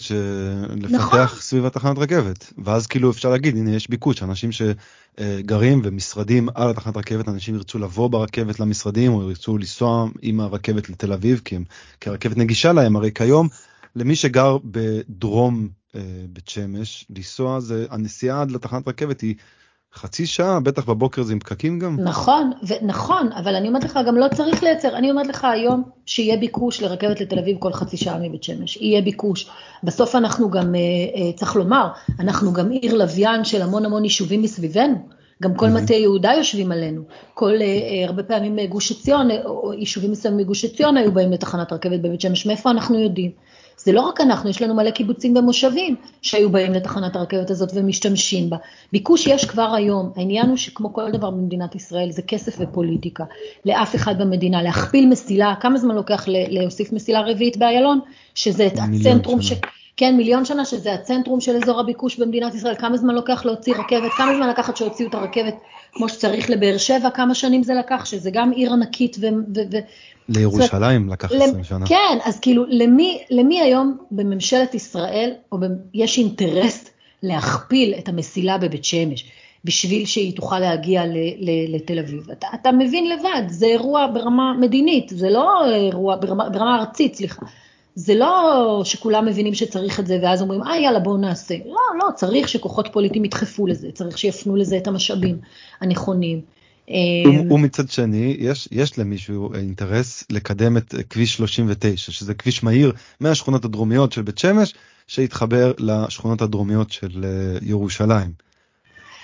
לפתח 0.82 0.92
נכון. 0.92 1.40
סביב 1.40 1.66
התחנת 1.66 1.98
רכבת, 1.98 2.54
ואז 2.58 2.88
כאילו 2.88 3.12
אפשר 3.12 3.30
להגיד 3.30 3.56
הנה 3.58 3.76
יש 3.76 3.90
ביקוש, 3.90 4.24
אנשים 4.24 4.50
שגרים 4.52 5.82
ומשרדים 5.84 6.50
על 6.56 6.70
התחנת 6.70 6.98
רכבת, 6.98 7.28
אנשים 7.28 7.56
ירצו 7.56 7.80
לבוא 7.80 8.08
ברכבת 8.08 8.60
למשרדים 8.60 9.14
או 9.14 9.30
ירצו 9.30 9.58
לנסוע 9.58 10.08
עם 10.22 10.40
הרכבת 10.40 10.90
לתל 10.90 11.14
אביב, 11.14 11.42
כי, 11.46 11.56
הם, 11.56 11.64
כי 12.02 12.10
הרכבת 12.10 12.38
נגישה 12.38 12.74
להם, 12.74 12.96
הרי 12.96 13.12
כיום 13.16 13.48
למי 13.96 14.16
שגר 14.16 14.58
בדרום 14.66 15.70
uh, 15.92 15.98
בית 16.30 16.48
שמש, 16.48 17.06
לנסוע 17.10 17.60
זה, 17.60 17.86
הנסיעה 17.90 18.42
עד 18.42 18.52
לתחנת 18.52 18.88
רכבת 18.88 19.22
היא 19.22 19.36
חצי 19.94 20.26
שעה, 20.26 20.60
בטח 20.60 20.86
בבוקר 20.86 21.24
זה 21.24 21.34
עם 21.34 21.40
פקקים 21.40 21.80
גם. 21.80 22.00
נכון, 22.00 22.52
ו- 22.68 22.86
נכון, 22.86 23.32
אבל 23.32 23.56
אני 23.56 23.68
אומרת 23.68 23.84
לך, 23.84 24.00
גם 24.08 24.16
לא 24.16 24.28
צריך 24.36 24.64
לייצר, 24.64 24.98
אני 24.98 25.12
אומרת 25.12 25.28
לך 25.28 25.46
היום 25.46 25.84
שיהיה 26.06 26.38
ביקוש 26.38 26.82
לרכבת 26.82 27.22
לתל 27.22 27.40
אביב 27.40 27.58
כל 27.60 27.74
חצי 27.74 27.98
שעה 27.98 28.20
מבית 28.20 28.44
שמש, 28.44 28.78
יהיה 28.78 29.02
ביקוש. 29.02 29.50
בסוף 29.84 30.16
אנחנו 30.16 30.50
גם, 30.50 30.76
אה, 30.76 30.80
אה, 31.16 31.32
צריך 31.36 31.56
לומר, 31.56 31.88
אנחנו 32.20 32.54
גם 32.54 32.72
עיר 32.72 32.94
לוויין 32.94 33.44
של 33.44 33.62
המון 33.62 33.86
המון 33.86 34.04
יישובים 34.04 34.42
מסביבנו. 34.42 35.20
גם 35.44 35.56
כל 35.56 35.70
מטה 35.70 35.94
יהודה 35.94 36.32
יושבים 36.38 36.72
עלינו, 36.72 37.02
כל, 37.34 37.54
אה, 37.54 37.66
אה 37.66 38.06
הרבה 38.06 38.24
פעמים 38.24 38.60
גוש 38.70 38.92
עציון, 38.92 39.30
או 39.46 39.74
יישובים 39.74 40.12
מסוימים 40.12 40.40
מגוש 40.40 40.66
עציון 40.66 40.98
היו 40.98 41.12
באים 41.12 41.32
לתחנת 41.32 41.74
רכבת 41.74 42.00
בבית 42.00 42.22
שמש, 42.22 42.46
מאיפה 42.46 42.72
אנחנו 42.72 43.00
יודעים? 43.00 43.32
זה 43.84 43.92
לא 43.92 44.02
רק 44.02 44.22
אנחנו, 44.22 44.50
יש 44.50 44.62
לנו 44.62 44.76
מלא 44.76 44.92
קיבוצים 44.92 45.38
ומושבים 45.38 45.96
שהיו 46.22 46.50
באים 46.50 46.74
לתחנת 46.74 47.16
הרכבת 47.16 47.50
הזאת 47.50 47.70
ומשתמשים 47.74 48.50
בה. 48.50 48.58
ביקוש 48.92 49.28
יש 49.28 49.46
כבר 49.46 49.74
היום, 49.76 50.12
העניין 50.16 50.50
הוא 50.50 50.58
שכמו 50.58 50.94
כל 50.94 51.12
דבר 51.12 51.30
במדינת 51.30 51.76
ישראל 51.76 52.12
זה 52.12 52.22
כסף 52.22 52.56
ופוליטיקה. 52.60 53.24
לאף 53.66 53.96
אחד 53.96 54.22
במדינה, 54.22 54.64
להכפיל 54.64 55.08
מסילה, 55.08 55.54
כמה 55.60 55.78
זמן 55.78 55.96
לוקח 55.96 56.26
להוסיף 56.28 56.94
מסילה 56.94 57.22
רביעית 57.22 57.58
באיילון? 57.58 58.00
שזה 58.36 58.66
הצנטרום 58.66 59.42
ש... 59.42 59.54
כן, 59.98 60.18
מיליון 60.18 60.46
שנה, 60.46 60.66
שזה 60.66 60.94
הצנטרום 60.94 61.42
של 61.42 61.56
אזור 61.64 61.80
הביקוש 61.80 62.20
במדינת 62.20 62.56
ישראל, 62.56 62.76
כמה 62.76 62.98
זמן 62.98 63.16
לוקח 63.16 63.46
להוציא 63.46 63.74
רכבת, 63.76 64.12
כמה 64.18 64.36
זמן 64.36 64.50
לקחת 64.50 64.78
שהוציאו 64.78 65.10
את 65.10 65.14
הרכבת 65.14 65.56
כמו 65.94 66.10
שצריך 66.10 66.50
לבאר 66.50 66.78
שבע, 66.78 67.10
כמה 67.10 67.36
שנים 67.36 67.64
זה 67.64 67.74
לקח, 67.74 68.06
שזה 68.06 68.30
גם 68.34 68.52
עיר 68.52 68.74
ענקית 68.74 69.18
ו- 69.20 69.28
ו- 69.56 69.62
ו- 69.72 69.78
לירושלים 70.30 71.10
לקח 71.10 71.32
20 71.32 71.64
שנה. 71.64 71.86
כן, 71.88 72.18
אז 72.24 72.40
כאילו, 72.40 72.66
למי, 72.70 73.22
למי 73.30 73.62
היום 73.62 73.98
בממשלת 74.12 74.76
ישראל, 74.76 75.32
או 75.52 75.58
ב, 75.60 75.64
יש 75.94 76.18
אינטרס 76.18 76.90
להכפיל 77.24 77.94
את 78.00 78.10
המסילה 78.10 78.58
בבית 78.58 78.86
שמש, 78.86 79.26
בשביל 79.66 80.06
שהיא 80.06 80.36
תוכל 80.36 80.60
להגיע 80.60 81.06
ל, 81.06 81.18
ל, 81.40 81.76
לתל 81.76 82.00
אביב? 82.00 82.30
אתה, 82.32 82.48
אתה 82.54 82.72
מבין 82.72 83.10
לבד, 83.10 83.42
זה 83.50 83.66
אירוע 83.66 84.08
ברמה 84.14 84.54
מדינית, 84.60 85.10
זה 85.10 85.30
לא 85.30 85.66
אירוע, 85.76 86.16
ברמה, 86.16 86.50
ברמה 86.50 86.80
ארצית, 86.80 87.16
סליחה. 87.16 87.46
זה 87.96 88.16
לא 88.16 88.82
שכולם 88.84 89.26
מבינים 89.26 89.54
שצריך 89.54 90.00
את 90.00 90.08
זה, 90.08 90.20
ואז 90.22 90.42
אומרים, 90.42 90.64
אה, 90.64 90.78
יאללה, 90.78 91.00
בואו 91.00 91.18
נעשה. 91.18 91.56
לא, 91.66 91.82
לא, 92.00 92.12
צריך 92.16 92.50
שכוחות 92.50 92.88
פוליטיים 92.92 93.26
ידחפו 93.26 93.68
לזה, 93.68 93.88
צריך 93.94 94.18
שיפנו 94.18 94.56
לזה 94.56 94.78
את 94.78 94.88
המשאבים 94.88 95.38
הנכונים. 95.82 96.42
אמ, 96.90 97.52
ומצד 97.52 97.90
שני 97.90 98.36
יש 98.40 98.68
יש 98.72 99.00
למישהו 99.00 99.54
אינטרס 99.54 100.24
לקדם 100.30 100.78
את 100.78 100.96
כביש 101.10 101.34
39 101.34 102.12
שזה 102.12 102.34
כביש 102.34 102.64
מהיר 102.64 102.92
מהשכונות 103.20 103.66
הדרומיות 103.66 104.12
של 104.12 104.22
בית 104.22 104.38
שמש 104.38 104.74
שהתחבר 105.08 105.72
לשכונות 105.80 106.42
הדרומיות 106.42 106.92
של 106.92 107.26
אה, 107.26 107.58
ירושלים. 107.62 108.32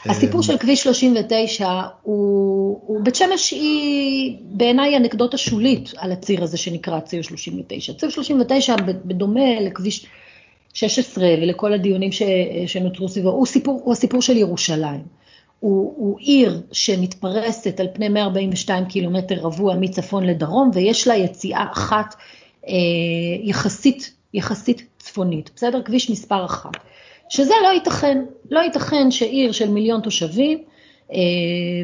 הסיפור 0.06 0.40
אמ, 0.40 0.44
של 0.44 0.58
כביש 0.58 0.84
39 0.84 1.82
הוא, 2.02 2.82
הוא 2.86 3.04
בית 3.04 3.16
שמש 3.16 3.52
היא 3.52 4.38
בעיניי 4.42 4.98
אנקדוטה 4.98 5.38
שולית 5.38 5.94
על 5.98 6.12
הציר 6.12 6.44
הזה 6.44 6.58
שנקרא 6.58 7.00
ציר 7.00 7.22
39. 7.22 7.94
ציר 7.94 8.10
39 8.10 8.76
בדומה 9.06 9.60
לכביש 9.62 10.06
16 10.74 11.28
ולכל 11.42 11.74
הדיונים 11.74 12.10
שנותרו 12.68 13.10
סביבו, 13.10 13.30
הוא 13.30 13.48
הוא 13.66 13.94
הסיפור 13.94 14.22
של 14.22 14.38
ירושלים. 14.38 15.25
הוא, 15.60 15.94
הוא 15.98 16.20
עיר 16.20 16.62
שמתפרסת 16.72 17.80
על 17.80 17.88
פני 17.94 18.10
142 18.10 18.86
קילומטר 18.86 19.36
רבוע 19.36 19.76
מצפון 19.76 20.24
לדרום, 20.24 20.72
ויש 20.74 21.08
לה 21.08 21.16
יציאה 21.16 21.66
אחת 21.72 22.16
אה, 22.68 22.74
יחסית, 23.44 24.14
יחסית 24.34 24.86
צפונית, 25.00 25.52
בסדר? 25.56 25.82
כביש 25.82 26.10
מספר 26.10 26.46
אחת. 26.46 26.72
שזה 27.30 27.54
לא 27.64 27.68
ייתכן, 27.68 28.18
לא 28.52 28.60
ייתכן 28.60 29.12
שעיר 29.12 29.52
של 29.52 29.70
מיליון 29.70 30.02
תושבים, 30.02 30.64
אה, 31.12 31.18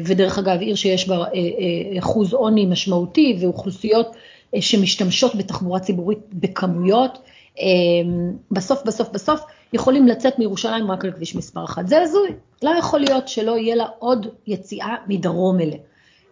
ודרך 0.04 0.38
אגב 0.38 0.60
עיר 0.60 0.74
שיש 0.74 1.08
בה 1.08 1.16
אה, 1.16 1.24
אה, 1.24 1.98
אחוז 1.98 2.32
עוני 2.32 2.66
משמעותי 2.66 3.36
ואוכלוסיות 3.40 4.06
אה, 4.54 4.62
שמשתמשות 4.62 5.34
בתחבורה 5.34 5.80
ציבורית 5.80 6.18
בכמויות, 6.32 7.18
בסוף 8.50 8.82
בסוף 8.86 9.08
בסוף 9.08 9.40
יכולים 9.72 10.06
לצאת 10.06 10.38
מירושלים 10.38 10.90
רק 10.90 11.04
על 11.04 11.12
כביש 11.12 11.36
מספר 11.36 11.64
אחת. 11.64 11.88
זה 11.88 12.02
הזוי, 12.02 12.28
לא 12.62 12.70
יכול 12.70 13.00
להיות 13.00 13.28
שלא 13.28 13.58
יהיה 13.58 13.76
לה 13.76 13.86
עוד 13.98 14.26
יציאה 14.46 14.94
מדרום 15.08 15.60
אליה. 15.60 15.78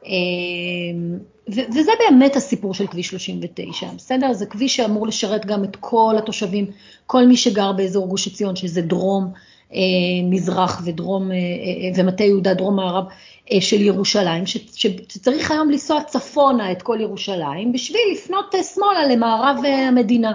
אמ, 0.07 1.19
וזה 1.49 1.93
באמת 1.99 2.37
הסיפור 2.37 2.75
של 2.75 2.87
כביש 2.87 3.09
39, 3.09 3.87
בסדר? 3.97 4.33
זה 4.33 4.47
כביש 4.47 4.77
שאמור 4.77 5.07
לשרת 5.07 5.47
גם 5.47 5.65
את 5.65 5.77
כל 5.81 6.15
התושבים, 6.19 6.67
כל 7.07 7.27
מי 7.27 7.37
שגר 7.37 7.73
באזור 7.73 8.09
גוש 8.09 8.27
עציון, 8.27 8.57
שזה 8.57 8.83
דרום, 8.83 9.33
אה, 9.75 9.79
מזרח 10.25 10.83
ודרום, 10.85 11.33
אה, 11.33 11.37
אה, 11.37 11.91
ומטה 11.97 12.25
יהודה, 12.25 12.55
דרום 12.55 12.77
מערב 12.77 13.05
של 13.61 13.81
ירושלים, 13.81 14.47
שצריך 14.47 15.51
היום 15.51 15.71
לנסוע 15.71 16.03
צפונה 16.03 16.73
את 16.73 16.83
כל 16.83 16.99
ירושלים, 17.01 17.73
בשביל 17.73 18.01
לפנות 18.13 18.55
שמאלה 18.75 19.07
למערב 19.07 19.57
המדינה. 19.89 20.33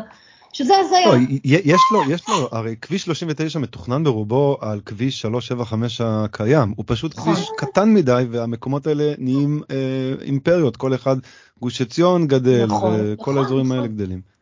שזה 0.55 0.73
הזיה. 0.77 1.05
לא, 1.05 1.17
יש 1.43 1.81
לו, 1.91 2.01
יש 2.09 2.29
לו, 2.29 2.49
הרי 2.51 2.75
כביש 2.81 3.03
39 3.03 3.59
מתוכנן 3.59 4.03
ברובו 4.03 4.57
על 4.61 4.81
כביש 4.85 5.21
375 5.21 6.01
הקיים, 6.01 6.73
הוא 6.75 6.83
פשוט 6.87 7.17
נכון. 7.17 7.33
כביש 7.33 7.49
קטן 7.57 7.93
מדי 7.93 8.25
והמקומות 8.31 8.87
האלה 8.87 9.13
נהיים 9.17 9.61
אה, 9.71 9.75
אימפריות, 10.21 10.77
כל 10.77 10.95
אחד, 10.95 11.15
גוש 11.61 11.81
עציון 11.81 12.27
גדל 12.27 12.65
נכון, 12.65 12.93
וכל 12.99 13.21
נכון, 13.21 13.37
האזורים 13.37 13.65
נכון. 13.65 13.77
האלה 13.77 13.87
גדלים. 13.87 14.34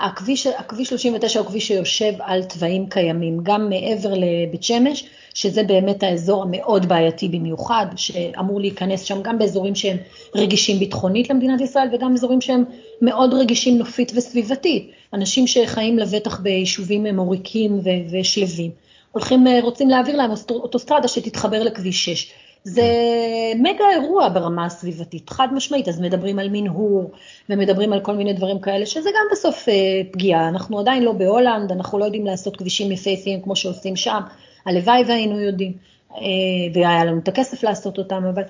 הכביש, 0.00 0.46
הכביש 0.46 0.88
39 0.88 1.40
הוא 1.40 1.48
כביש 1.48 1.68
שיושב 1.68 2.12
על 2.20 2.44
תוואים 2.44 2.88
קיימים, 2.88 3.40
גם 3.42 3.68
מעבר 3.68 4.14
לבית 4.14 4.62
שמש, 4.62 5.04
שזה 5.34 5.62
באמת 5.62 6.02
האזור 6.02 6.42
המאוד 6.42 6.86
בעייתי 6.86 7.28
במיוחד, 7.28 7.86
שאמור 7.96 8.60
להיכנס 8.60 9.02
שם 9.02 9.22
גם 9.22 9.38
באזורים 9.38 9.74
שהם 9.74 9.96
רגישים 10.34 10.78
ביטחונית 10.78 11.30
למדינת 11.30 11.60
ישראל, 11.60 11.88
וגם 11.92 12.12
אזורים 12.12 12.40
שהם 12.40 12.64
מאוד 13.02 13.34
רגישים 13.34 13.78
נופית 13.78 14.12
וסביבתית. 14.14 14.90
אנשים 15.14 15.46
שחיים 15.46 15.98
לבטח 15.98 16.40
ביישובים 16.40 17.06
מוריקים 17.06 17.80
ושלווים, 18.10 18.70
הולכים, 19.12 19.46
רוצים 19.62 19.88
להעביר 19.88 20.16
להם 20.16 20.30
אוטוסטרדה 20.50 21.08
שתתחבר 21.08 21.62
לכביש 21.62 22.04
6. 22.04 22.32
זה 22.64 22.82
מגה 23.56 23.84
אירוע 23.92 24.28
ברמה 24.28 24.66
הסביבתית, 24.66 25.30
חד 25.30 25.48
משמעית, 25.52 25.88
אז 25.88 26.00
מדברים 26.00 26.38
על 26.38 26.48
מנהור 26.52 27.10
ומדברים 27.48 27.92
על 27.92 28.00
כל 28.00 28.12
מיני 28.12 28.32
דברים 28.32 28.60
כאלה, 28.60 28.86
שזה 28.86 29.10
גם 29.10 29.26
בסוף 29.32 29.68
אה, 29.68 29.74
פגיעה, 30.10 30.48
אנחנו 30.48 30.78
עדיין 30.78 31.02
לא 31.02 31.12
בהולנד, 31.12 31.72
אנחנו 31.72 31.98
לא 31.98 32.04
יודעים 32.04 32.26
לעשות 32.26 32.56
כבישים 32.56 32.92
יפהפיים 32.92 33.42
כמו 33.42 33.56
שעושים 33.56 33.96
שם, 33.96 34.20
הלוואי 34.66 35.02
והיינו 35.06 35.40
יודעים, 35.40 35.72
אה, 36.14 36.20
והיה 36.74 37.04
לנו 37.04 37.18
את 37.18 37.28
הכסף 37.28 37.62
לעשות 37.62 37.98
אותם, 37.98 38.24
אבל 38.34 38.42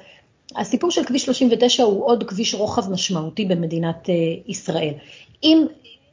הסיפור 0.57 0.91
של 0.91 1.05
כביש 1.05 1.25
39 1.25 1.83
הוא 1.83 2.07
עוד 2.07 2.25
כביש 2.25 2.55
רוחב 2.55 2.93
משמעותי 2.93 3.45
במדינת 3.45 4.11
אה, 4.11 4.15
ישראל. 4.47 4.95
אם 5.45 5.67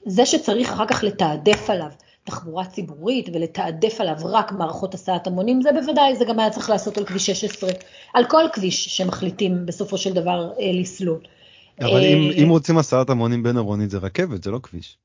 זה 0.06 0.26
שצריך 0.26 0.72
אחר 0.72 0.86
כך 0.86 1.04
לתעדף 1.04 1.70
עליו 1.70 1.90
תחבורה 2.28 2.66
ציבורית 2.66 3.30
ולתעדף 3.34 4.02
עליו 4.02 4.16
רק 4.24 4.52
מערכות 4.52 4.94
הסעת 4.94 5.28
המונים, 5.28 5.62
זה 5.62 5.70
בוודאי, 5.72 6.16
זה 6.16 6.26
גם 6.26 6.40
היה 6.40 6.50
צריך 6.50 6.70
לעשות 6.70 6.98
על 6.98 7.06
כביש 7.06 7.26
16, 7.26 7.70
על 8.14 8.26
כל 8.26 8.44
כביש 8.54 8.98
שמחליטים 8.98 9.66
בסופו 9.66 9.98
של 9.98 10.14
דבר 10.14 10.52
אה, 10.60 10.72
לסלול. 10.74 11.20
אבל 11.82 12.04
אם, 12.04 12.32
אם 12.44 12.50
רוצים 12.50 12.78
הסעת 12.78 13.10
המונים 13.10 13.44
בין 13.44 13.58
עירונית 13.58 13.90
זה 13.90 13.98
רכבת, 13.98 14.44
זה 14.44 14.52
לא 14.52 14.60
כביש. 14.64 14.98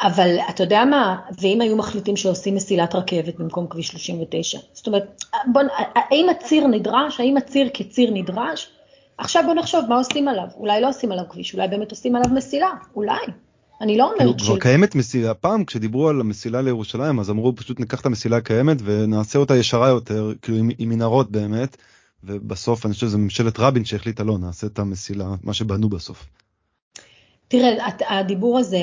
אבל 0.00 0.36
אתה 0.50 0.62
יודע 0.62 0.84
מה, 0.84 1.20
ואם 1.40 1.60
היו 1.60 1.76
מחליטים 1.76 2.16
שעושים 2.16 2.54
מסילת 2.54 2.94
רכבת 2.94 3.34
במקום 3.38 3.66
כביש 3.66 3.88
39, 3.88 4.58
זאת 4.72 4.86
אומרת, 4.86 5.24
בוא, 5.52 5.62
האם 5.94 6.28
הציר 6.28 6.66
נדרש, 6.66 7.20
האם 7.20 7.36
הציר 7.36 7.70
כציר 7.74 8.10
נדרש? 8.10 8.68
עכשיו 9.18 9.42
בוא 9.46 9.54
נחשוב 9.54 9.84
מה 9.88 9.96
עושים 9.96 10.28
עליו, 10.28 10.46
אולי 10.56 10.80
לא 10.80 10.88
עושים 10.88 11.12
עליו 11.12 11.24
כביש, 11.30 11.54
אולי 11.54 11.68
באמת 11.68 11.90
עושים 11.90 12.16
עליו 12.16 12.30
מסילה, 12.34 12.70
אולי. 12.96 13.26
אני 13.82 13.96
לא 13.98 14.12
אומרת 14.12 14.38
ש... 14.38 14.42
כבר 14.42 14.58
קיימת 14.58 14.94
מסילה, 14.94 15.34
פעם 15.34 15.64
כשדיברו 15.64 16.08
על 16.08 16.20
המסילה 16.20 16.62
לירושלים 16.62 17.20
אז 17.20 17.30
אמרו 17.30 17.56
פשוט 17.56 17.80
ניקח 17.80 18.00
את 18.00 18.06
המסילה 18.06 18.36
הקיימת 18.36 18.76
ונעשה 18.84 19.38
אותה 19.38 19.56
ישרה 19.56 19.88
יותר, 19.88 20.32
כאילו 20.42 20.58
עם, 20.58 20.70
עם 20.78 20.88
מנהרות 20.88 21.30
באמת, 21.30 21.76
ובסוף 22.24 22.86
אני 22.86 22.94
חושב 22.94 23.06
שזה 23.06 23.18
ממשלת 23.18 23.60
רבין 23.60 23.84
שהחליטה 23.84 24.24
לא, 24.24 24.38
נעשה 24.38 24.66
את 24.66 24.78
המסילה, 24.78 25.34
מה 25.42 25.54
שבנו 25.54 25.88
בסוף. 25.88 26.26
תראה, 27.48 27.86
הדיבור 28.08 28.58
הזה, 28.58 28.82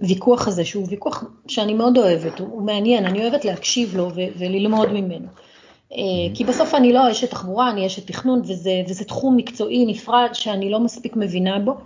הוויכוח 0.00 0.48
הזה, 0.48 0.64
שהוא 0.64 0.86
ויכוח 0.90 1.24
שאני 1.48 1.74
מאוד 1.74 1.98
אוהבת, 1.98 2.38
הוא 2.38 2.62
מעניין, 2.62 3.06
אני 3.06 3.22
אוהבת 3.22 3.44
להקשיב 3.44 3.96
לו 3.96 4.10
וללמוד 4.38 4.92
ממנו. 4.92 5.26
אה, 5.92 5.98
כי 6.34 6.44
בסוף 6.44 6.74
אני 6.74 6.92
לא 6.92 7.10
אשת 7.10 7.30
תחבורה, 7.30 7.70
אני 7.70 7.86
אשת 7.86 8.06
תכנון, 8.06 8.40
וזה, 8.44 8.82
וזה 8.88 9.04
תחום 9.04 9.36
מקצועי 9.36 9.86
נפרד 9.86 10.28
שאני 10.32 10.70
לא 10.70 10.80
מספיק 10.80 11.16
מבינה 11.16 11.58
בו. 11.58 11.76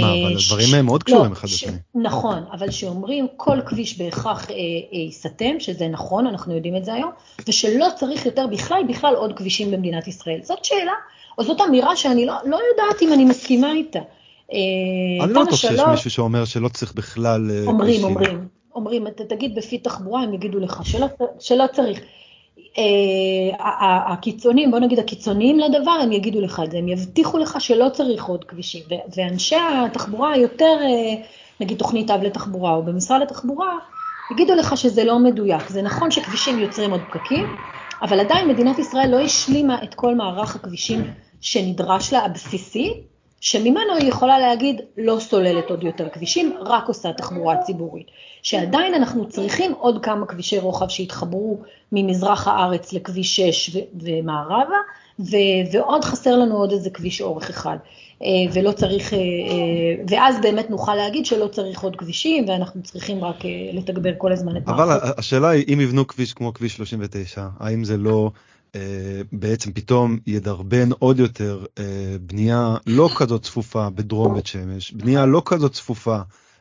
מה, 0.00 0.12
אה, 0.12 0.22
אבל 0.22 0.36
הדברים 0.36 0.74
הם 0.74 0.86
מאוד 0.86 1.02
קשורים 1.02 1.30
לא, 1.30 1.32
אחד 1.32 1.48
לשני. 1.48 1.72
נכון, 1.94 2.44
אבל 2.52 2.70
שאומרים 2.70 3.26
כל 3.36 3.58
כביש 3.66 3.98
בהכרח 3.98 4.50
אה, 4.50 4.56
ייסתם, 4.92 5.60
שזה 5.60 5.88
נכון, 5.88 6.26
אנחנו 6.26 6.54
יודעים 6.54 6.76
את 6.76 6.84
זה 6.84 6.94
היום, 6.94 7.10
ושלא 7.48 7.86
צריך 7.96 8.26
יותר 8.26 8.46
בכלל, 8.46 8.82
בכלל 8.88 9.14
עוד 9.14 9.32
כבישים 9.36 9.70
במדינת 9.70 10.08
ישראל. 10.08 10.40
זאת 10.42 10.64
שאלה, 10.64 10.92
או 11.38 11.44
זאת 11.44 11.60
אמירה 11.60 11.96
שאני 11.96 12.26
לא, 12.26 12.34
לא 12.44 12.58
יודעת 12.70 13.02
אם 13.02 13.12
אני 13.12 13.24
מסכימה 13.24 13.72
איתה. 13.72 13.98
אה, 14.52 15.24
אני 15.24 15.32
לא 15.32 15.42
בטוח 15.42 15.56
שיש 15.56 15.80
מישהו 15.90 16.10
שאומר 16.10 16.44
שלא 16.44 16.68
צריך 16.68 16.94
בכלל 16.94 17.50
אה, 17.50 17.64
אומרים, 17.66 18.04
אומרים, 18.04 18.48
אומרים, 18.74 19.06
אתה 19.06 19.24
תגיד 19.24 19.54
בפי 19.54 19.78
תחבורה, 19.78 20.22
הם 20.22 20.34
יגידו 20.34 20.58
לך 20.60 20.80
שלא, 20.84 21.06
שלא 21.40 21.64
צריך. 21.72 22.00
אה, 22.78 24.12
הקיצונים, 24.12 24.70
בוא 24.70 24.78
נגיד 24.78 24.98
הקיצוניים 24.98 25.58
לדבר, 25.58 25.90
הם 25.90 26.12
יגידו 26.12 26.40
לך 26.40 26.62
את 26.64 26.70
זה, 26.70 26.78
הם 26.78 26.88
יבטיחו 26.88 27.38
לך 27.38 27.60
שלא 27.60 27.88
צריך 27.88 28.24
עוד 28.24 28.44
כבישים. 28.44 28.82
ואנשי 29.16 29.56
התחבורה 29.84 30.32
היותר, 30.32 30.76
נגיד 31.60 31.78
תוכנית 31.78 32.10
אב 32.10 32.22
לתחבורה 32.22 32.74
או 32.74 32.82
במשרד 32.82 33.22
התחבורה, 33.22 33.78
יגידו 34.30 34.54
לך 34.54 34.76
שזה 34.76 35.04
לא 35.04 35.18
מדויק. 35.18 35.68
זה 35.68 35.82
נכון 35.82 36.10
שכבישים 36.10 36.58
יוצרים 36.58 36.90
עוד 36.90 37.04
פקקים, 37.06 37.56
אבל 38.02 38.20
עדיין 38.20 38.48
מדינת 38.48 38.78
ישראל 38.78 39.10
לא 39.10 39.20
השלימה 39.20 39.82
את 39.82 39.94
כל 39.94 40.14
מערך 40.14 40.56
הכבישים 40.56 41.04
שנדרש 41.40 42.12
לה 42.12 42.24
הבסיסי, 42.24 43.02
שממנו 43.40 43.94
היא 43.98 44.08
יכולה 44.08 44.38
להגיד 44.38 44.80
לא 44.98 45.18
סוללת 45.20 45.70
עוד 45.70 45.84
יותר 45.84 46.08
כבישים, 46.08 46.56
רק 46.60 46.88
עושה 46.88 47.12
תחבורה 47.12 47.56
ציבורית. 47.56 48.06
שעדיין 48.42 48.94
אנחנו 48.94 49.28
צריכים 49.28 49.72
עוד 49.72 50.04
כמה 50.04 50.26
כבישי 50.26 50.58
רוחב 50.58 50.88
שיתחברו 50.88 51.58
ממזרח 51.92 52.48
הארץ 52.48 52.92
לכביש 52.92 53.36
6 53.36 53.76
ו- 53.76 53.78
ומערבה, 54.02 54.76
ו- 55.20 55.72
ועוד 55.72 56.04
חסר 56.04 56.36
לנו 56.36 56.56
עוד 56.56 56.72
איזה 56.72 56.90
כביש 56.90 57.20
אורך 57.20 57.50
אחד. 57.50 57.76
אה, 58.22 58.28
ולא 58.52 58.72
צריך, 58.72 59.14
אה, 59.14 59.18
אה, 59.18 59.24
ואז 60.08 60.36
באמת 60.42 60.70
נוכל 60.70 60.94
להגיד 60.94 61.26
שלא 61.26 61.46
צריך 61.46 61.80
עוד 61.80 61.96
כבישים 61.96 62.48
ואנחנו 62.48 62.82
צריכים 62.82 63.24
רק 63.24 63.36
לתגבר 63.72 64.10
כל 64.18 64.32
הזמן 64.32 64.56
את 64.56 64.66
מערכות. 64.66 64.84
אבל 64.84 64.98
השאלה 65.18 65.48
היא 65.48 65.74
אם 65.74 65.80
יבנו 65.80 66.06
כביש 66.06 66.32
כמו 66.32 66.54
כביש 66.54 66.76
39, 66.76 67.46
האם 67.60 67.84
זה 67.84 67.96
לא 67.96 68.30
בעצם 69.32 69.72
פתאום 69.72 70.18
ידרבן 70.26 70.88
עוד 70.98 71.18
יותר 71.18 71.64
אה, 71.78 72.16
בנייה 72.20 72.76
לא 72.86 73.10
כזאת 73.16 73.42
צפופה 73.42 73.90
בדרום 73.90 74.34
בית 74.34 74.46
שמש, 74.46 74.92
בנייה 74.92 75.26
לא 75.26 75.42
כזאת 75.44 75.72
צפופה 75.72 76.18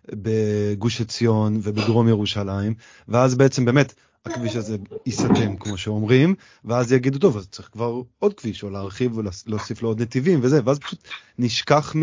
בגוש 0.09 1.01
עציון 1.01 1.59
ובדרום 1.63 2.07
ירושלים, 2.07 2.73
ואז 3.07 3.35
בעצם 3.35 3.65
באמת 3.65 3.93
הכביש 4.25 4.55
הזה 4.55 4.77
ייסתם 5.05 5.55
כמו 5.55 5.77
שאומרים, 5.77 6.35
ואז 6.65 6.91
יגידו 6.91 7.19
טוב 7.19 7.37
אז 7.37 7.47
צריך 7.47 7.69
כבר 7.71 8.01
עוד 8.19 8.33
כביש 8.33 8.63
או 8.63 8.69
להרחיב 8.69 9.17
ולהוסיף 9.17 9.81
לו 9.81 9.89
עוד 9.89 10.01
נתיבים 10.01 10.39
וזה, 10.43 10.59
ואז 10.65 10.79
פשוט 10.79 11.07
נשכח, 11.39 11.95
מ... 11.95 12.01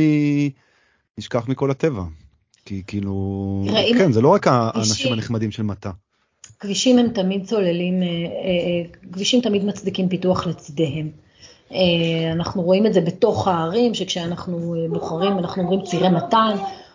נשכח 1.18 1.48
מכל 1.48 1.70
הטבע. 1.70 2.02
כי 2.64 2.82
כאילו, 2.86 3.64
כן, 3.98 4.12
זה 4.12 4.20
לא 4.20 4.28
רק 4.28 4.47
האנשים 4.47 5.12
הנחמדים 5.12 5.51
של 5.51 5.62
מטה. 5.62 5.90
כבישים 6.65 6.99
הם 6.99 7.09
תמיד 7.09 7.47
צוללים, 7.47 8.03
אה, 8.03 8.07
אה, 8.09 9.11
כבישים 9.12 9.41
תמיד 9.41 9.65
מצדיקים 9.65 10.09
פיתוח 10.09 10.47
לצידיהם. 10.47 11.11
אה, 11.73 11.78
אנחנו 12.32 12.62
רואים 12.62 12.86
את 12.86 12.95
זה 12.95 13.01
בתוך 13.01 13.49
הערים, 13.49 13.95
שכשאנחנו 13.95 14.74
בוחרים, 14.91 15.39
אנחנו 15.39 15.62
אומרים 15.62 15.82
צירי 15.82 16.09
מתן, 16.09 16.55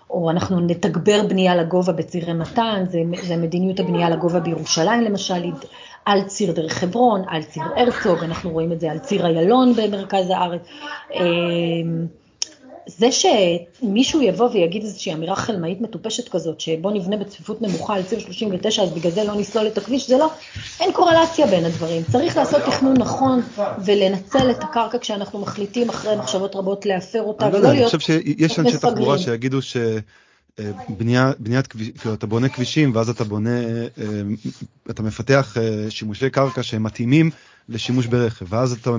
או 0.10 0.30
אנחנו 0.30 0.60
נתגבר 0.60 1.28
בנייה 1.28 1.56
לגובה 1.56 1.94
בצירי 1.94 2.34
מתן, 2.34 2.84
זה, 2.90 3.00
זה 3.22 3.38
מדיניות 3.38 3.80
הבנייה 3.80 4.10
לגובה 4.10 4.40
בירושלים 4.40 5.02
למשל, 5.02 5.52
על 6.06 6.24
ציר 6.24 6.52
דרך 6.52 6.74
חברון, 6.74 7.22
על 7.28 7.44
ציר 7.44 7.64
הרצוג, 7.76 8.24
אנחנו 8.24 8.50
רואים 8.50 8.72
את 8.72 8.80
זה 8.80 8.92
על 8.92 9.00
ציר 9.00 9.26
איילון 9.26 9.74
במרכז 9.74 10.30
הארץ. 10.30 10.68
זה 12.98 13.08
שמישהו 13.12 14.22
יבוא 14.22 14.50
ויגיד 14.54 14.84
איזושהי 14.84 15.14
אמירה 15.14 15.36
חלמאית 15.36 15.82
מטופשת 15.82 16.30
כזאת, 16.30 16.60
שבוא 16.60 16.92
נבנה 16.92 17.18
בצפיפות 17.18 17.62
נמוכה 17.62 17.96
על 17.96 18.04
ציר 18.04 18.20
39, 18.20 18.84
אז 18.84 18.90
בגלל 18.90 19.12
זה 19.12 19.24
לא 19.24 19.36
נסלול 19.36 19.68
את 19.68 19.78
הכביש, 19.78 20.08
זה 20.08 20.18
לא, 20.18 20.32
אין 20.80 20.92
קורלציה 20.92 21.48
בין 21.48 21.66
הדברים. 21.66 22.04
צריך 22.12 22.38
לעשות 22.38 22.62
תכנון 22.62 22.98
נכון 22.98 23.42
ולנצל 23.86 24.52
את 24.52 24.64
הקרקע 24.64 24.98
כשאנחנו 24.98 25.40
מחליטים 25.40 25.90
אחרי 25.90 26.16
מחשבות 26.16 26.56
רבות 26.56 26.86
להפר 26.86 27.22
אותה, 27.22 27.48
ולא 27.48 27.60
להיות 27.60 27.76
אני 27.76 27.86
חושב 27.86 28.00
שיש 28.00 28.60
אנשי 28.60 28.78
תחבורה 28.78 29.18
שיגידו 29.18 29.62
ש... 29.62 29.78
בנייה, 30.90 31.32
בניית 31.40 31.68
כביש, 31.68 31.90
כאילו 31.90 32.14
אתה 32.14 32.28
בונה 32.28 32.50
כבישים 32.50 32.96
ואז 32.96 33.10
אתה 33.10 33.24
בונה, 33.24 33.60
אה, 33.60 34.22
אתה 34.90 35.04
מפתח 35.04 35.58
אה, 35.58 35.86
שימושי 35.90 36.30
קרקע 36.30 36.64
שהם 36.64 36.84
מתאימים 36.84 37.30
לשימוש 37.70 38.06
ברכב, 38.06 38.46
ואז 38.50 38.72
אתה, 38.72 38.92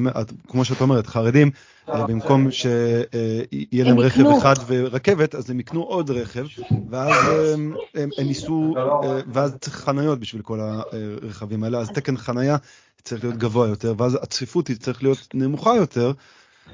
כמו 0.49 0.65
שאת 0.65 0.81
אומרת, 0.81 1.07
חרדים, 1.07 1.51
אה, 1.89 2.07
במקום 2.07 2.51
שיהיה 2.51 3.85
להם 3.85 3.99
רכב 3.99 4.27
אחד 4.39 4.55
ורכבת, 4.67 5.35
אז 5.35 5.51
הם 5.51 5.61
יקנו 5.61 5.83
עוד 5.83 6.11
רכב, 6.11 6.47
ואז 6.91 7.15
הם, 7.55 7.75
הם, 7.95 8.09
הם 8.19 8.27
ייסעו, 8.27 8.75
ואז 9.33 9.57
צריך 9.61 9.77
חניות 9.77 10.21
בשביל 10.21 10.43
כל 10.43 10.61
הרכבים 10.61 11.65
האלה, 11.65 11.79
אז 11.79 11.91
תקן 11.91 12.17
חניה 12.17 12.57
צריך 13.03 13.25
להיות 13.25 13.37
גבוה 13.37 13.69
יותר, 13.69 13.95
ואז 13.99 14.19
הצפיפות 14.23 14.69
היא 14.69 14.77
צריך 14.77 15.03
להיות 15.03 15.29
נמוכה 15.35 15.77
יותר, 15.77 16.13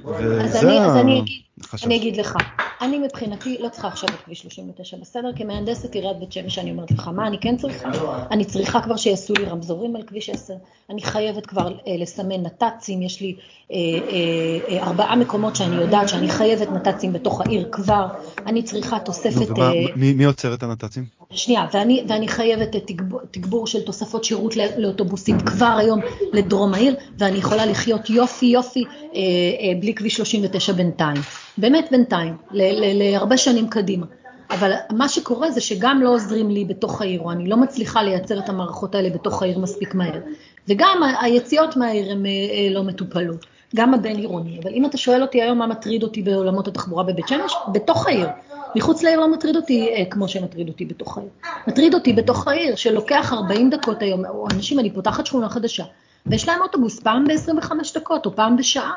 אז 0.05 0.57
אני, 0.65 0.81
אז 0.81 0.97
אני, 0.97 1.21
אגיד, 1.21 1.46
אני 1.85 1.97
אגיד 1.97 2.17
לך, 2.17 2.37
אני 2.81 2.99
מבחינתי 2.99 3.57
לא 3.61 3.69
צריכה 3.69 3.89
עכשיו 3.89 4.09
את 4.09 4.25
כביש 4.25 4.41
39 4.41 4.97
בסדר, 4.97 5.31
כמהנדסת 5.37 5.95
עיריית 5.95 6.19
בית 6.19 6.33
שמש 6.33 6.59
אני 6.59 6.71
אומרת 6.71 6.91
לך, 6.91 7.09
מה 7.09 7.27
אני 7.27 7.39
כן 7.39 7.57
צריכה? 7.57 7.89
אני 8.31 8.45
צריכה 8.45 8.81
כבר 8.81 8.97
שיעשו 8.97 9.35
לי 9.39 9.45
רמזורים 9.45 9.97
על 9.97 10.03
כביש 10.03 10.31
10, 10.31 10.55
אני 10.91 11.03
חייבת 11.03 11.47
כבר 11.47 11.69
אה, 11.87 11.97
לסמן 11.99 12.43
נת"צים, 12.43 13.03
יש 13.03 13.21
לי 13.21 13.37
אה, 13.71 13.77
אה, 13.77 14.77
אה, 14.77 14.87
ארבעה 14.87 15.17
מקומות 15.17 15.57
שאני 15.57 15.77
יודעת 15.77 16.09
שאני 16.09 16.29
חייבת 16.29 16.69
נת"צים 16.71 17.13
בתוך 17.13 17.41
העיר 17.41 17.69
כבר, 17.73 18.07
אני 18.47 18.63
צריכה 18.63 18.99
תוספת... 18.99 19.51
ומה, 19.51 19.73
אה, 19.73 19.85
מי, 19.97 20.13
מי 20.13 20.25
עוצר 20.25 20.55
את 20.55 20.63
הנת"צים? 20.63 21.05
שנייה, 21.31 21.67
ואני, 21.73 22.05
ואני 22.09 22.29
חייבת 22.29 22.77
תגבור, 22.87 23.21
תגבור 23.31 23.67
של 23.67 23.83
תוספות 23.83 24.25
שירות 24.25 24.57
לא, 24.57 24.65
לאוטובוסים 24.77 25.41
כבר 25.41 25.77
היום 25.79 26.01
לדרום 26.33 26.75
העיר, 26.75 26.95
ואני 27.19 27.39
יכולה 27.39 27.67
לחיות 27.67 28.11
יופי 28.11 28.47
יופי 28.47 28.85
אה, 28.85 29.21
אה, 29.21 29.81
בלי 29.81 29.95
כביש 29.95 30.17
39 30.17 30.73
בינתיים. 30.73 31.17
באמת 31.59 31.89
בינתיים, 31.91 32.37
להרבה 32.51 33.37
שנים 33.37 33.69
קדימה. 33.69 34.07
אבל 34.51 34.73
מה 34.93 35.09
שקורה 35.09 35.51
זה 35.51 35.61
שגם 35.61 36.03
לא 36.03 36.09
עוזרים 36.09 36.51
לי 36.51 36.65
בתוך 36.65 37.03
העיר, 37.03 37.21
או 37.21 37.33
אני 37.33 37.49
לא 37.49 37.57
מצליחה 37.57 38.03
לייצר 38.03 38.39
את 38.39 38.49
המערכות 38.49 38.95
האלה 38.95 39.11
בתוך 39.11 39.43
העיר 39.43 39.59
מספיק 39.59 39.95
מהר. 39.95 40.21
וגם 40.69 41.03
היציאות 41.21 41.77
מהעיר 41.77 42.13
הן 42.13 42.27
אה, 42.27 42.31
אה, 42.31 42.69
לא 42.71 42.83
מטופלות, 42.83 43.47
גם 43.77 43.95
הבין 43.95 44.17
עירוני. 44.17 44.61
אבל 44.63 44.71
אם 44.73 44.87
אתה 44.87 44.97
שואל 44.97 45.23
אותי 45.23 45.43
היום 45.43 45.59
מה 45.59 45.67
מטריד 45.67 46.03
אותי 46.03 46.23
בעולמות 46.23 46.69
התחבורה 46.69 47.05
בבית 47.05 47.29
שמש, 47.29 47.55
בתוך 47.73 48.07
העיר. 48.07 48.29
מחוץ 48.77 49.03
לעיר 49.03 49.21
לא 49.21 49.33
מטריד 49.33 49.57
אותי 49.57 49.89
אה, 49.89 50.05
כמו 50.11 50.29
שמטריד 50.29 50.69
אותי 50.69 50.85
בתוך 50.85 51.19
העיר. 51.19 51.31
מטריד 51.67 51.95
אותי 51.95 52.13
בתוך 52.13 52.49
העיר, 52.49 52.77
שלוקח 52.77 53.33
40 53.33 53.71
דקות 53.71 54.03
היום, 54.03 54.27
או 54.27 54.47
אנשים, 54.55 54.79
אני 54.79 54.91
פותחת 54.91 55.27
שכונה 55.27 55.49
חדשה, 55.49 55.85
ויש 56.27 56.49
להם 56.49 56.63
אוטובוס 56.63 57.01
פעם 57.01 57.25
ב-25 57.25 57.71
דקות 57.95 58.27
או 58.27 58.37
פעם 58.37 58.57
בשעה. 58.57 58.93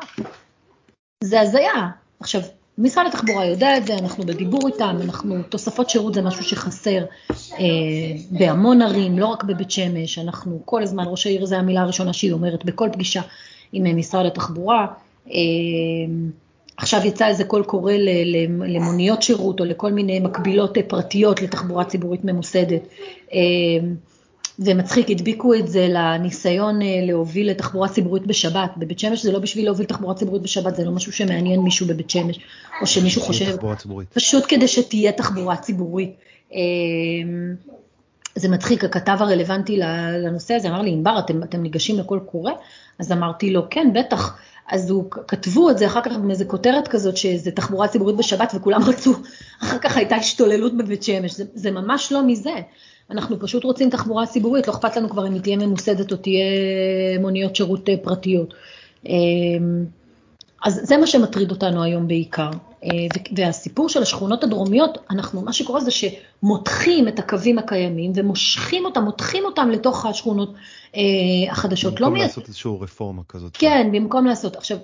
זה 1.23 1.41
הזיה. 1.41 1.90
עכשיו, 2.20 2.41
משרד 2.78 3.06
התחבורה 3.08 3.46
יודע 3.46 3.78
את 3.78 3.86
זה, 3.88 3.98
אנחנו 3.98 4.24
בדיבור 4.24 4.68
איתם, 4.68 4.98
אנחנו, 5.02 5.44
תוספות 5.50 5.90
שירות 5.90 6.14
זה 6.14 6.22
משהו 6.22 6.44
שחסר 6.44 7.06
אה, 7.32 7.66
בהמון 8.32 8.82
ערים, 8.82 9.20
לא 9.20 9.26
רק 9.26 9.44
בבית 9.44 9.72
שמש, 9.72 10.20
אנחנו 10.20 10.62
כל 10.66 10.84
הזמן, 10.84 11.04
ראש 11.08 11.28
העיר 11.28 11.46
זה 11.46 11.58
המילה 11.58 11.82
הראשונה 11.82 12.14
שהיא 12.14 12.32
אומרת 12.32 12.66
בכל 12.66 12.90
פגישה 12.94 13.22
עם 13.74 13.98
משרד 13.98 14.26
התחבורה. 14.26 14.88
אה, 15.32 15.36
עכשיו 16.78 17.02
יצא 17.06 17.28
איזה 17.28 17.44
קול 17.44 17.64
קורא 17.64 17.94
למוניות 18.68 19.22
שירות 19.22 19.60
או 19.60 19.66
לכל 19.66 19.91
מיני 19.91 20.20
מקבילות 20.20 20.78
אה, 20.78 20.84
פרטיות 20.84 21.41
לתחבורה 21.41 21.86
ציבורית 21.86 22.26
ממוסדת. 22.26 22.82
אה, 23.34 23.40
ומצחיק, 24.60 25.10
הדביקו 25.10 25.53
את 25.53 25.68
זה 25.68 25.88
לניסיון 25.90 26.81
אה, 26.81 26.88
להוביל 27.02 27.49
לתחבורה 27.49 27.90
ציבורית 27.90 28.27
בשבת. 28.27 28.72
בבית 28.77 28.99
שמש 28.99 29.23
זה 29.23 29.31
לא 29.31 29.40
בשביל 29.40 29.65
להוביל 29.65 29.86
תחבורה 29.86 30.14
ציבורית 30.14 30.41
בשבת, 30.41 30.76
זה 30.76 30.86
לא 30.86 30.91
משהו 30.91 31.14
שמעניין 31.14 31.60
מישהו 31.60 31.88
בבית 31.88 32.10
שמש, 32.10 32.40
או 32.81 32.88
שמישהו 32.88 33.22
חושב... 33.22 33.56
פשוט 34.14 34.44
כדי 34.48 34.68
שתהיה 34.68 35.11
תחבורה 35.11 35.56
ציבורית. 35.56 36.11
אמ, 36.53 37.56
זה 38.36 38.49
מצחיק, 38.49 38.84
הכתב 38.84 39.18
הרלוונטי 39.19 39.77
לנושא 40.23 40.53
הזה 40.53 40.69
אמר 40.69 40.81
לי, 40.81 40.91
ענבר, 40.91 41.19
אתם, 41.19 41.44
אתם 41.44 41.61
ניגשים 41.61 41.99
לקול 41.99 42.19
קורא? 42.19 42.52
אז 42.99 43.11
אמרתי 43.11 43.52
לו, 43.52 43.61
כן, 43.69 43.91
בטח. 43.94 44.38
אז 44.72 44.90
הוא, 44.90 45.06
כתבו 45.27 45.69
את 45.69 45.77
זה 45.77 45.86
אחר 45.88 46.02
כך 46.02 46.11
עם 46.11 46.31
איזה 46.31 46.45
כותרת 46.45 46.88
כזאת, 46.88 47.18
שזה 47.18 47.52
תחבורה 47.52 47.88
ציבורית 47.88 48.15
בשבת, 48.15 48.52
וכולם 48.56 48.84
רצו, 48.84 49.14
אחר 49.64 49.77
כך 49.77 49.98
הייתה 49.98 50.15
השתוללות 50.15 50.77
בבית 50.77 51.03
שמש. 51.03 51.31
זה, 51.31 51.44
זה 51.53 51.72
ממש 51.72 52.11
לא 52.11 52.23
מזה. 52.27 52.56
אנחנו 53.11 53.40
פשוט 53.40 53.64
רוצים 53.64 53.90
תחבורה 53.90 54.26
ציבורית, 54.26 54.68
לא 54.68 54.73
אכפת 54.73 54.98
לנו 54.98 55.10
כבר 55.10 55.27
אם 55.27 55.34
היא 55.34 55.41
תהיה 55.41 55.57
ממוסדת 55.57 56.11
או 56.11 56.18
תהיה 56.18 56.44
מוניות 57.19 57.56
שירות 57.56 57.90
אה, 57.90 57.98
פרטיות. 57.98 58.53
אמ, 59.06 59.86
אז 60.64 60.81
זה 60.84 60.98
מה 60.98 61.07
שמטריד 61.07 61.52
אותנו 61.52 61.84
היום 61.84 62.07
בעיקר. 62.07 62.49
אה, 62.84 62.89
והסיפור 63.35 63.89
של 63.89 64.01
השכונות 64.01 64.43
הדרומיות, 64.43 64.97
אנחנו, 65.10 65.41
מה 65.41 65.53
שקורה 65.53 65.81
זה 65.81 65.91
שמותחים 65.91 67.07
את 67.07 67.19
הקווים 67.19 67.60
הקיימים 67.60 68.11
ומושכים 68.15 68.85
אותם, 68.85 69.03
מותחים 69.03 69.45
אותם 69.45 69.69
לתוך 69.69 70.06
השכונות 70.06 70.53
אה, 70.95 71.01
החדשות. 71.51 71.93
במקום 71.93 72.15
לא 72.15 72.22
לעשות 72.22 72.47
איזושהי 72.47 72.72
רפורמה 72.81 73.22
כזאת. 73.30 73.57
כן, 73.57 73.89
במקום 73.93 74.26
לעשות. 74.26 74.56
עכשיו, 74.56 74.77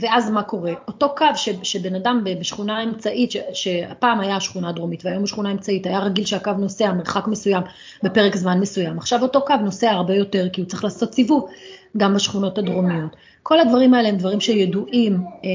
ואז 0.00 0.30
מה 0.30 0.42
קורה? 0.42 0.72
אותו 0.88 1.14
קו 1.16 1.26
ש, 1.34 1.48
שבן 1.62 1.94
אדם 1.94 2.24
בשכונה 2.24 2.82
אמצעית, 2.82 3.30
ש, 3.30 3.36
שהפעם 3.52 4.20
היה 4.20 4.40
שכונה 4.40 4.72
דרומית 4.72 5.04
והיום 5.04 5.22
בשכונה 5.22 5.50
אמצעית, 5.50 5.86
היה 5.86 5.98
רגיל 5.98 6.24
שהקו 6.24 6.52
נוסע 6.52 6.92
מרחק 6.92 7.28
מסוים 7.28 7.62
בפרק 8.02 8.36
זמן 8.36 8.60
מסוים. 8.60 8.98
עכשיו 8.98 9.22
אותו 9.22 9.40
קו 9.46 9.54
נוסע 9.64 9.90
הרבה 9.90 10.14
יותר 10.14 10.48
כי 10.52 10.60
הוא 10.60 10.68
צריך 10.68 10.84
לעשות 10.84 11.14
סיבוב 11.14 11.48
גם 11.96 12.14
בשכונות 12.14 12.58
הדרומיות. 12.58 13.16
כל 13.42 13.60
הדברים 13.60 13.94
האלה 13.94 14.08
הם 14.08 14.16
דברים 14.16 14.40
שידועים 14.40 15.14
אה, 15.14 15.50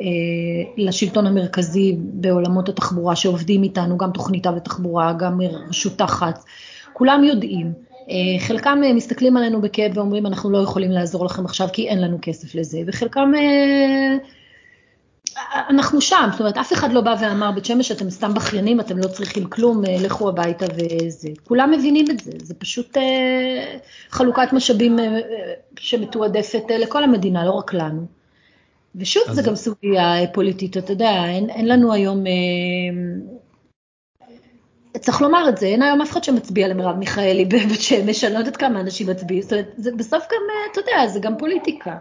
אה, 0.00 0.72
לשלטון 0.76 1.26
המרכזי 1.26 1.96
בעולמות 1.98 2.68
התחבורה 2.68 3.16
שעובדים 3.16 3.62
איתנו, 3.62 3.98
גם 3.98 4.10
תוכנית 4.10 4.46
אב 4.46 4.54
לתחבורה, 4.56 5.12
גם 5.12 5.40
רשות 5.68 5.98
תחת, 5.98 6.44
כולם 6.92 7.24
יודעים. 7.24 7.72
אה, 8.10 8.38
חלקם 8.38 8.80
אה, 8.84 8.92
מסתכלים 8.92 9.36
עלינו 9.36 9.60
בכאב 9.60 9.98
ואומרים, 9.98 10.26
אנחנו 10.26 10.50
לא 10.50 10.58
יכולים 10.58 10.90
לעזור 10.90 11.24
לכם 11.24 11.44
עכשיו 11.44 11.68
כי 11.72 11.88
אין 11.88 12.00
לנו 12.00 12.18
כסף 12.22 12.54
לזה, 12.54 12.78
וחלקם, 12.86 13.32
אה, 13.36 14.16
אנחנו 15.54 16.00
שם, 16.00 16.28
זאת 16.32 16.40
אומרת, 16.40 16.56
אף 16.58 16.72
אחד 16.72 16.92
לא 16.92 17.00
בא 17.00 17.14
ואמר, 17.20 17.50
בית 17.50 17.64
שמש, 17.64 17.92
אתם 17.92 18.10
סתם 18.10 18.34
בכיינים, 18.34 18.80
אתם 18.80 18.98
לא 18.98 19.06
צריכים 19.08 19.44
כלום, 19.44 19.82
לכו 20.00 20.28
הביתה 20.28 20.66
וזה. 20.76 21.28
כולם 21.44 21.70
מבינים 21.70 22.06
את 22.10 22.20
זה, 22.20 22.30
זה 22.42 22.54
פשוט 22.54 22.96
חלוקת 24.10 24.52
משאבים 24.52 24.98
שמתועדפת 25.78 26.62
לכל 26.78 27.04
המדינה, 27.04 27.44
לא 27.44 27.50
רק 27.50 27.74
לנו. 27.74 28.06
ושוב, 28.94 29.22
זה 29.32 29.42
גם 29.42 29.54
סוגיה 29.54 30.14
פוליטית, 30.32 30.76
אתה 30.76 30.92
יודע, 30.92 31.24
אין, 31.24 31.50
אין 31.50 31.68
לנו 31.68 31.92
היום... 31.92 32.24
צריך 34.98 35.22
לומר 35.22 35.48
את 35.48 35.58
זה, 35.58 35.66
אין 35.66 35.82
היום 35.82 36.02
אף 36.02 36.10
אחד 36.10 36.24
שמצביע 36.24 36.68
למרב 36.68 36.96
מיכאלי 36.96 37.44
בבית 37.44 37.80
שמש, 37.80 38.24
אני 38.24 38.34
לא 38.34 38.38
יודעת 38.38 38.56
כמה 38.56 38.80
אנשים 38.80 39.10
מצביעים, 39.10 39.42
זאת 39.42 39.52
אומרת, 39.52 39.72
זה 39.76 39.90
בסוף 39.96 40.24
גם, 40.32 40.40
אה, 40.50 40.72
אתה 40.72 40.80
יודע, 40.80 41.06
זה 41.06 41.20
גם 41.20 41.38
פוליטיקה 41.38 41.90
אה, 41.90 41.96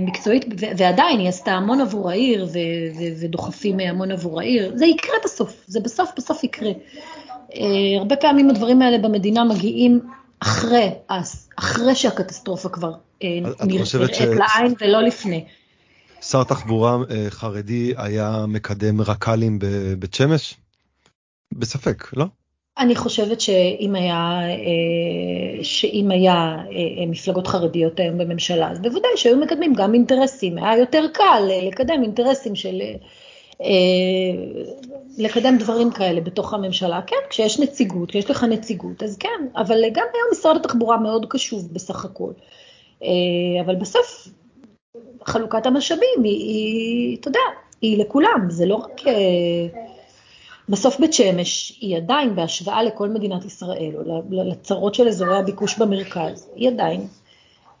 מקצועית, 0.00 0.44
ועדיין 0.76 1.18
היא 1.18 1.28
עשתה 1.28 1.52
המון 1.52 1.80
עבור 1.80 2.10
העיר, 2.10 2.48
ודוחפים 3.20 3.80
המון 3.80 4.10
עבור 4.10 4.40
העיר, 4.40 4.72
זה 4.74 4.86
יקרה 4.86 5.14
בסוף, 5.24 5.64
זה 5.66 5.80
בסוף 5.80 6.10
בסוף 6.16 6.44
יקרה. 6.44 6.70
אה, 7.54 7.98
הרבה 7.98 8.16
פעמים 8.16 8.50
הדברים 8.50 8.82
האלה 8.82 8.98
במדינה 8.98 9.44
מגיעים 9.44 10.00
אחרי, 10.40 10.90
אחרי 11.56 11.94
שהקטסטרופה 11.94 12.68
כבר 12.68 12.92
נראית 13.64 13.86
ש... 13.86 13.94
לעין 14.20 14.74
ולא 14.80 15.02
לפני. 15.02 15.44
שר 16.22 16.44
תחבורה 16.44 16.98
חרדי 17.28 17.92
היה 17.96 18.44
מקדם 18.48 19.00
רק"לים 19.00 19.58
בבית 19.60 20.14
שמש? 20.14 20.56
בספק, 21.52 22.10
לא? 22.16 22.26
אני 22.80 22.96
חושבת 22.96 23.40
שאם 23.40 23.94
היה, 23.94 24.40
אה, 24.42 25.64
שאם 25.64 26.10
היה 26.10 26.56
אה, 26.72 27.06
מפלגות 27.06 27.46
חרדיות 27.46 28.00
היום 28.00 28.18
בממשלה, 28.18 28.70
אז 28.70 28.80
בוודאי 28.80 29.10
שהיו 29.16 29.36
מקדמים 29.36 29.74
גם 29.74 29.94
אינטרסים, 29.94 30.58
היה 30.58 30.78
יותר 30.78 31.06
קל 31.12 31.48
אה, 31.50 31.60
לקדם 31.62 32.02
אינטרסים 32.02 32.56
של, 32.56 32.82
לקדם 35.18 35.56
דברים 35.58 35.90
כאלה 35.90 36.20
בתוך 36.20 36.54
הממשלה. 36.54 37.00
כן, 37.06 37.16
כשיש 37.30 37.60
נציגות, 37.60 38.08
כשיש 38.08 38.30
לך 38.30 38.44
נציגות, 38.44 39.02
אז 39.02 39.16
כן, 39.16 39.46
אבל 39.56 39.84
גם 39.92 40.06
היום 40.14 40.28
משרד 40.32 40.56
התחבורה 40.56 40.98
מאוד 40.98 41.26
קשוב 41.28 41.68
בסך 41.72 42.04
הכל. 42.04 42.32
אבל 43.64 43.74
בסוף 43.74 44.28
חלוקת 45.24 45.66
המשאבים 45.66 46.22
היא, 46.24 47.16
אתה 47.16 47.28
יודע, 47.28 47.40
היא 47.82 47.98
לכולם, 47.98 48.46
זה 48.50 48.66
לא 48.66 48.74
רק... 48.74 49.00
בסוף 50.70 51.00
בית 51.00 51.12
שמש 51.12 51.78
היא 51.80 51.96
עדיין, 51.96 52.36
בהשוואה 52.36 52.82
לכל 52.82 53.08
מדינת 53.08 53.44
ישראל, 53.44 53.92
או 53.94 54.22
לצרות 54.30 54.94
של 54.94 55.08
אזורי 55.08 55.38
הביקוש 55.38 55.78
במרכז, 55.78 56.48
היא 56.56 56.68
עדיין 56.68 57.06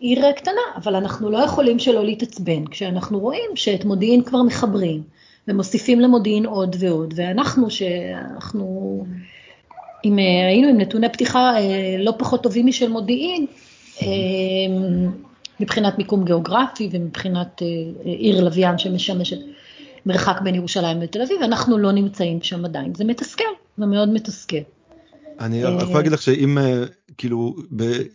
עיר 0.00 0.32
קטנה, 0.32 0.60
אבל 0.76 0.94
אנחנו 0.94 1.30
לא 1.30 1.38
יכולים 1.38 1.78
שלא 1.78 2.04
להתעצבן. 2.04 2.66
כשאנחנו 2.66 3.18
רואים 3.20 3.50
שאת 3.54 3.84
מודיעין 3.84 4.22
כבר 4.22 4.42
מחברים, 4.42 5.02
ומוסיפים 5.48 6.00
למודיעין 6.00 6.46
עוד 6.46 6.76
ועוד, 6.78 7.14
ואנחנו, 7.16 7.70
שאנחנו, 7.70 9.04
אם 10.04 10.18
אה, 10.18 10.46
היינו 10.48 10.68
עם 10.68 10.80
נתוני 10.80 11.08
פתיחה 11.08 11.58
אה, 11.58 11.96
לא 11.98 12.12
פחות 12.18 12.42
טובים 12.42 12.66
משל 12.66 12.88
מודיעין, 12.88 13.46
אה, 14.02 14.06
מבחינת 15.60 15.98
מיקום 15.98 16.24
גיאוגרפי 16.24 16.88
ומבחינת 16.92 17.62
עיר 18.04 18.44
לוויין 18.44 18.78
שמשמשת 18.78 19.38
מרחק 20.06 20.40
בין 20.44 20.54
ירושלים 20.54 21.00
לתל 21.00 21.22
אביב, 21.22 21.42
אנחנו 21.42 21.78
לא 21.78 21.92
נמצאים 21.92 22.42
שם 22.42 22.64
עדיין. 22.64 22.94
זה 22.94 23.04
מתסכל, 23.04 23.44
זה 23.78 23.86
מאוד 23.86 24.08
מתסכל. 24.08 24.56
אני 25.40 25.62
יכול 25.62 25.94
להגיד 25.94 26.12
לך 26.12 26.22
שאם 26.22 26.58
אה, 26.58 26.84
כאילו 27.18 27.56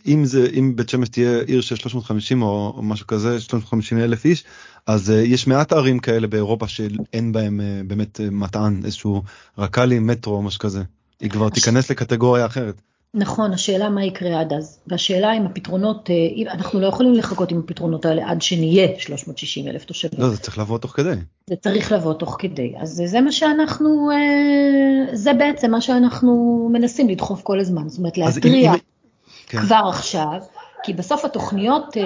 אם 0.07 0.25
זה 0.25 0.47
אם 0.53 0.75
בית 0.75 0.89
שמש 0.89 1.09
תהיה 1.09 1.41
עיר 1.41 1.61
של 1.61 1.75
350 1.75 2.41
או 2.41 2.79
משהו 2.83 3.07
כזה 3.07 3.39
350 3.39 3.97
אלף 3.97 4.25
איש 4.25 4.43
אז 4.87 5.11
אה, 5.11 5.15
יש 5.15 5.47
מעט 5.47 5.73
ערים 5.73 5.99
כאלה 5.99 6.27
באירופה 6.27 6.67
שאין 6.67 7.31
בהם 7.31 7.61
אה, 7.61 7.81
באמת 7.87 8.19
מטען 8.31 8.81
איזשהו 8.85 9.23
רק"לי 9.57 9.99
מטרו 9.99 10.35
או 10.35 10.41
משהו 10.41 10.59
כזה 10.59 10.83
היא 11.19 11.29
כבר 11.29 11.49
תיכנס 11.49 11.91
לקטגוריה 11.91 12.45
אחרת. 12.45 12.81
נכון, 13.17 13.53
השאלה 13.53 13.89
מה 13.89 14.05
יקרה 14.05 14.39
עד 14.39 14.53
אז, 14.53 14.79
והשאלה 14.87 15.37
אם 15.37 15.45
הפתרונות, 15.45 16.09
אה, 16.09 16.53
אנחנו 16.53 16.79
לא 16.79 16.87
יכולים 16.87 17.13
לחכות 17.13 17.51
עם 17.51 17.59
הפתרונות 17.59 18.05
האלה 18.05 18.29
עד 18.29 18.41
שנהיה 18.41 18.87
360 18.99 19.67
אלף 19.67 19.85
תושבים. 19.85 20.21
לא, 20.21 20.29
זה 20.29 20.37
צריך 20.37 20.57
לבוא 20.57 20.77
תוך 20.77 20.91
כדי. 20.91 21.15
זה 21.49 21.55
צריך 21.55 21.91
לבוא 21.91 22.13
תוך 22.13 22.35
כדי, 22.39 22.73
אז 22.79 23.03
זה 23.05 23.21
מה 23.21 23.31
שאנחנו, 23.31 24.11
אה, 24.11 25.15
זה 25.15 25.33
בעצם 25.33 25.71
מה 25.71 25.81
שאנחנו 25.81 26.69
מנסים 26.73 27.09
לדחוף 27.09 27.41
כל 27.41 27.59
הזמן, 27.59 27.89
זאת 27.89 27.97
אומרת 27.99 28.17
להתריע 28.17 28.73
אם... 28.73 28.79
כן. 29.47 29.61
כבר 29.61 29.81
עכשיו, 29.89 30.39
כי 30.83 30.93
בסוף 30.93 31.25
התוכניות 31.25 31.97
אה, 31.97 32.03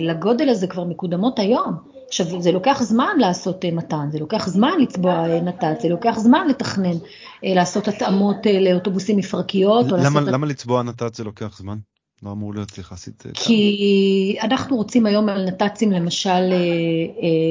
לגודל 0.00 0.48
הזה 0.48 0.66
כבר 0.66 0.84
מקודמות 0.84 1.38
היום. 1.38 1.91
עכשיו, 2.12 2.42
זה 2.42 2.52
לוקח 2.52 2.82
זמן 2.82 3.16
לעשות 3.18 3.64
מתן, 3.64 4.08
זה 4.12 4.18
לוקח 4.18 4.48
זמן 4.48 4.72
לצבוע 4.80 5.40
נת"צ, 5.40 5.82
זה 5.82 5.88
לוקח 5.88 6.18
זמן 6.18 6.48
לתכנן. 6.48 6.96
אה, 7.44 7.54
לעשות 7.54 7.88
התאמות 7.88 8.46
אה, 8.46 8.60
לאוטובוסים 8.60 9.16
מפרקיות. 9.16 9.86
למה, 9.86 9.96
לעשות... 9.96 10.22
למה 10.22 10.46
לצבוע 10.46 10.82
נת"צ 10.82 11.16
זה 11.16 11.24
לוקח 11.24 11.58
זמן? 11.58 11.78
לא 12.22 12.32
אמור 12.32 12.54
להיות 12.54 12.78
יחסית... 12.78 13.22
אה, 13.26 13.30
כי 13.34 14.36
אנחנו 14.42 14.76
רוצים 14.76 15.06
היום 15.06 15.28
על 15.28 15.44
נת"צים 15.44 15.92
למשל 15.92 16.52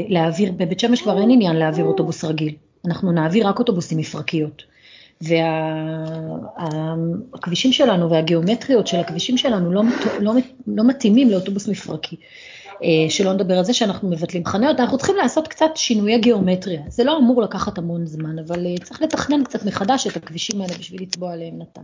להעביר, 0.09 0.51
בבית 0.51 0.79
שמש 0.79 1.01
כבר 1.01 1.21
אין 1.21 1.31
עניין 1.31 1.55
להעביר 1.55 1.85
אוטובוס 1.85 2.23
רגיל, 2.23 2.55
אנחנו 2.88 3.11
נעביר 3.11 3.47
רק 3.47 3.59
אוטובוסים 3.59 3.97
מפרקיות. 3.97 4.63
והכבישים 7.35 7.71
וה, 7.71 7.75
שלנו 7.75 8.09
והגיאומטריות 8.09 8.88
של 8.88 8.99
הכבישים 8.99 9.38
שלנו 9.38 9.71
לא, 9.73 9.83
לא, 10.19 10.33
לא 10.67 10.88
מתאימים 10.88 11.29
לאוטובוס 11.29 11.67
מפרקי. 11.67 12.15
אה, 12.83 13.09
שלא 13.09 13.33
נדבר 13.33 13.57
על 13.57 13.63
זה 13.63 13.73
שאנחנו 13.73 14.09
מבטלים 14.09 14.45
חניות, 14.45 14.79
אנחנו 14.79 14.97
צריכים 14.97 15.15
לעשות 15.15 15.47
קצת 15.47 15.71
שינויי 15.75 16.19
גיאומטריה. 16.19 16.81
זה 16.87 17.03
לא 17.03 17.17
אמור 17.17 17.41
לקחת 17.41 17.77
המון 17.77 18.05
זמן, 18.05 18.39
אבל 18.39 18.65
אה, 18.65 18.75
צריך 18.83 19.01
לתכנן 19.01 19.43
קצת 19.43 19.65
מחדש 19.65 20.07
את 20.07 20.15
הכבישים 20.17 20.61
האלה 20.61 20.73
בשביל 20.79 21.01
לצבוע 21.01 21.33
עליהם 21.33 21.57
נתן. 21.57 21.81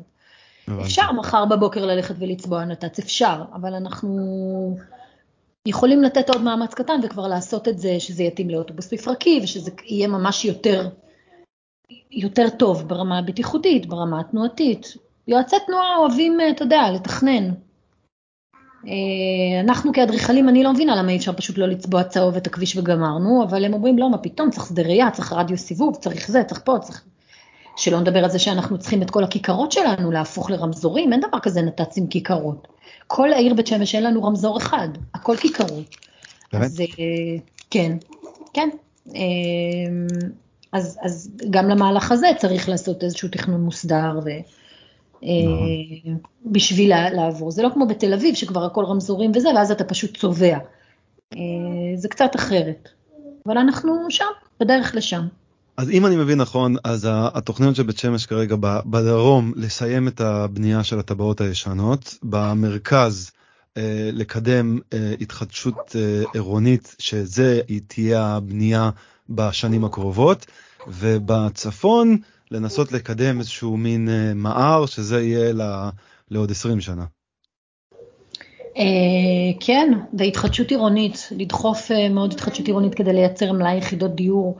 אפשר 0.81 1.11
מחר 1.11 1.45
בבוקר 1.45 1.85
ללכת 1.85 2.15
ולצבוע 2.19 2.65
נת"צ, 2.65 2.99
אפשר, 2.99 3.41
אבל 3.53 3.73
אנחנו 3.73 4.17
יכולים 5.65 6.03
לתת 6.03 6.29
עוד 6.29 6.41
מאמץ 6.41 6.73
קטן 6.73 6.99
וכבר 7.03 7.27
לעשות 7.27 7.67
את 7.67 7.79
זה, 7.79 7.99
שזה 7.99 8.23
יתאים 8.23 8.49
לאוטובוס 8.49 8.93
מפרקי 8.93 9.39
ושזה 9.43 9.71
יהיה 9.85 10.07
ממש 10.07 10.45
יותר, 10.45 10.89
יותר 12.11 12.49
טוב 12.49 12.87
ברמה 12.87 13.19
הבטיחותית, 13.19 13.85
ברמה 13.85 14.19
התנועתית. 14.19 14.93
יועצי 15.27 15.55
תנועה 15.65 15.97
אוהבים, 15.97 16.37
אתה 16.51 16.63
יודע, 16.63 16.91
לתכנן. 16.91 17.49
אה, 18.85 19.59
אנחנו 19.59 19.93
כאדריכלים, 19.93 20.49
אני 20.49 20.63
לא 20.63 20.73
מבינה 20.73 20.95
למה 20.95 21.11
אי 21.11 21.17
אפשר 21.17 21.33
פשוט 21.33 21.57
לא 21.57 21.67
לצבוע 21.67 22.03
צהוב 22.03 22.35
את 22.35 22.47
הכביש 22.47 22.77
וגמרנו, 22.77 23.43
אבל 23.43 23.65
הם 23.65 23.73
אומרים, 23.73 23.97
לא, 23.97 24.11
מה 24.11 24.17
פתאום, 24.17 24.49
צריך 24.49 24.65
שדה 24.65 24.83
ראייה, 24.83 25.11
צריך 25.11 25.33
רדיו 25.33 25.57
סיבוב, 25.57 25.95
צריך 25.95 26.31
זה, 26.31 26.43
צריך 26.43 26.61
פה, 26.63 26.77
צריך... 26.81 27.03
שלא 27.77 27.99
נדבר 27.99 28.23
על 28.23 28.29
זה 28.29 28.39
שאנחנו 28.39 28.77
צריכים 28.77 29.01
את 29.01 29.09
כל 29.09 29.23
הכיכרות 29.23 29.71
שלנו 29.71 30.11
להפוך 30.11 30.49
לרמזורים, 30.49 31.13
אין 31.13 31.21
דבר 31.27 31.39
כזה 31.39 31.61
נת"צ 31.61 31.97
עם 31.97 32.07
כיכרות. 32.07 32.67
כל 33.07 33.33
העיר 33.33 33.53
בית 33.53 33.67
שמש 33.67 33.95
אין 33.95 34.03
לנו 34.03 34.23
רמזור 34.23 34.57
אחד, 34.57 34.89
הכל 35.13 35.37
כיכרות. 35.37 35.95
באמת? 36.53 36.65
אז 36.65 36.81
כן, 37.69 37.97
כן. 38.53 38.69
אז, 40.71 40.99
אז 41.01 41.31
גם 41.49 41.69
למהלך 41.69 42.11
הזה 42.11 42.27
צריך 42.37 42.69
לעשות 42.69 43.03
איזשהו 43.03 43.29
תכנון 43.29 43.61
מוסדר 43.61 44.19
ו. 44.25 44.29
בשביל 46.45 46.93
לעבור. 47.13 47.51
זה 47.51 47.63
לא 47.63 47.69
כמו 47.73 47.87
בתל 47.87 48.13
אביב 48.13 48.35
שכבר 48.35 48.65
הכל 48.65 48.85
רמזורים 48.85 49.31
וזה, 49.35 49.49
ואז 49.55 49.71
אתה 49.71 49.83
פשוט 49.83 50.17
צובע. 50.17 50.57
זה 51.95 52.07
קצת 52.09 52.31
אחרת. 52.35 52.89
אבל 53.45 53.57
אנחנו 53.57 54.05
שם, 54.09 54.25
בדרך 54.59 54.95
לשם. 54.95 55.21
אז 55.77 55.89
אם 55.89 56.05
אני 56.05 56.15
מבין 56.15 56.41
נכון, 56.41 56.75
אז 56.83 57.07
התוכניות 57.11 57.75
של 57.75 57.83
בית 57.83 57.97
שמש 57.97 58.25
כרגע 58.25 58.55
בדרום 58.85 59.53
לסיים 59.55 60.07
את 60.07 60.21
הבנייה 60.21 60.83
של 60.83 60.99
הטבעות 60.99 61.41
הישנות, 61.41 62.17
במרכז 62.23 63.31
אה, 63.77 64.09
לקדם 64.13 64.79
אה, 64.93 65.13
התחדשות 65.21 65.95
אה, 65.95 66.23
עירונית, 66.33 66.95
שזה 66.99 67.61
תהיה 67.87 68.25
הבנייה 68.25 68.89
בשנים 69.29 69.85
הקרובות, 69.85 70.45
ובצפון 70.87 72.17
לנסות 72.51 72.91
לקדם 72.91 73.39
איזשהו 73.39 73.77
מין 73.77 74.09
מער, 74.35 74.85
שזה 74.85 75.21
יהיה 75.21 75.53
לעוד 76.31 76.51
20 76.51 76.81
שנה. 76.81 77.05
כן, 79.59 79.93
והתחדשות 80.13 80.71
עירונית, 80.71 81.29
לדחוף 81.31 81.91
מאוד 82.09 82.33
התחדשות 82.33 82.67
עירונית 82.67 82.95
כדי 82.95 83.13
לייצר 83.13 83.51
מלאי 83.51 83.77
יחידות 83.77 84.15
דיור. 84.15 84.57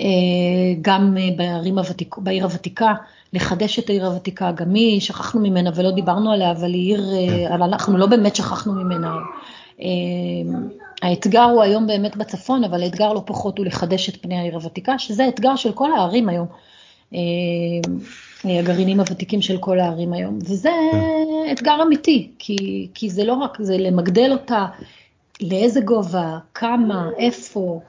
אה, 0.00 0.74
גם 0.82 1.16
אה, 1.40 1.56
הוותיק, 1.76 2.18
בעיר 2.18 2.44
הוותיקה, 2.44 2.94
לחדש 3.32 3.78
את 3.78 3.90
העיר 3.90 4.06
הוותיקה, 4.06 4.52
גם 4.52 4.74
היא, 4.74 5.00
שכחנו 5.00 5.40
ממנה 5.40 5.70
ולא 5.74 5.90
דיברנו 5.90 6.32
עליה, 6.32 6.50
אבל 6.50 6.74
היא 6.74 6.94
עיר, 6.94 7.14
אה, 7.14 7.54
אבל 7.54 7.62
אנחנו 7.62 7.98
לא 7.98 8.06
באמת 8.06 8.36
שכחנו 8.36 8.72
ממנה. 8.72 9.16
האתגר 11.02 11.42
הוא 11.42 11.62
היום 11.62 11.86
באמת 11.86 12.16
בצפון, 12.16 12.64
אבל 12.64 12.82
האתגר 12.82 13.12
לא 13.12 13.22
פחות 13.26 13.58
הוא 13.58 13.66
לחדש 13.66 14.08
את 14.08 14.16
פני 14.22 14.38
העיר 14.38 14.54
הוותיקה, 14.54 14.98
שזה 14.98 15.28
אתגר 15.28 15.56
של 15.56 15.72
כל 15.72 15.92
הערים 15.92 16.28
היום. 16.28 16.46
הגרעינים 18.44 19.00
הוותיקים 19.00 19.42
של 19.42 19.58
כל 19.58 19.80
הערים 19.80 20.12
היום, 20.12 20.38
וזה 20.42 20.70
כן. 20.92 21.52
אתגר 21.52 21.82
אמיתי, 21.82 22.30
כי, 22.38 22.88
כי 22.94 23.10
זה 23.10 23.24
לא 23.24 23.32
רק, 23.32 23.58
זה 23.60 23.78
למגדל 23.78 24.32
אותה, 24.32 24.66
לאיזה 25.40 25.80
גובה, 25.80 26.38
כמה, 26.54 27.10
איפה, 27.18 27.80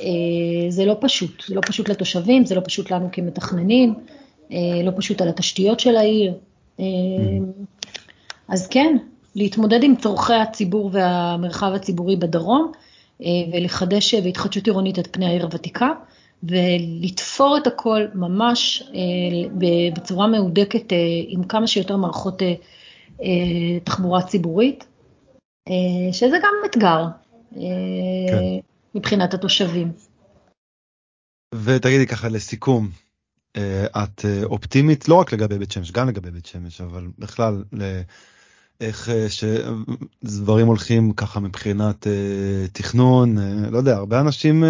אה, 0.00 0.06
זה 0.68 0.84
לא 0.84 0.96
פשוט, 1.00 1.42
זה 1.48 1.54
לא 1.54 1.60
פשוט 1.66 1.88
לתושבים, 1.88 2.44
זה 2.44 2.54
לא 2.54 2.60
פשוט 2.64 2.90
לנו 2.90 3.08
כמתכננים, 3.12 3.94
אה, 4.52 4.58
לא 4.84 4.90
פשוט 4.96 5.20
על 5.20 5.28
התשתיות 5.28 5.80
של 5.80 5.96
העיר. 5.96 6.34
אה, 6.80 6.84
אז 8.48 8.66
כן, 8.66 8.96
להתמודד 9.34 9.82
עם 9.82 9.96
צורכי 9.96 10.34
הציבור 10.34 10.90
והמרחב 10.92 11.72
הציבורי 11.74 12.16
בדרום, 12.16 12.72
ולחדש 13.52 14.14
בהתחדשות 14.14 14.66
עירונית 14.66 14.98
את 14.98 15.08
פני 15.10 15.26
העיר 15.26 15.44
הוותיקה, 15.44 15.88
ולתפור 16.48 17.56
את 17.56 17.66
הכל 17.66 18.00
ממש 18.14 18.82
בצורה 19.94 20.26
מהודקת 20.26 20.92
עם 21.28 21.44
כמה 21.44 21.66
שיותר 21.66 21.96
מערכות 21.96 22.42
תחבורה 23.84 24.22
ציבורית, 24.22 24.86
שזה 26.12 26.36
גם 26.42 26.54
אתגר. 26.70 27.04
כן. 28.28 28.58
מבחינת 28.94 29.34
התושבים. 29.34 29.92
ותגידי 31.54 32.06
ככה 32.06 32.28
לסיכום, 32.28 32.90
אה, 33.56 33.86
את 33.86 34.24
אה, 34.24 34.44
אופטימית 34.44 35.08
לא 35.08 35.14
רק 35.14 35.32
לגבי 35.32 35.58
בית 35.58 35.72
שמש, 35.72 35.92
גם 35.92 36.08
לגבי 36.08 36.30
בית 36.30 36.46
שמש, 36.46 36.80
אבל 36.80 37.06
בכלל, 37.18 37.64
איך 38.80 39.08
אה, 39.08 39.26
שדברים 39.28 40.66
הולכים 40.66 41.12
ככה 41.12 41.40
מבחינת 41.40 42.06
תכנון, 42.72 43.38
לא 43.70 43.78
יודע, 43.78 43.96
הרבה 43.96 44.20
אנשים 44.20 44.64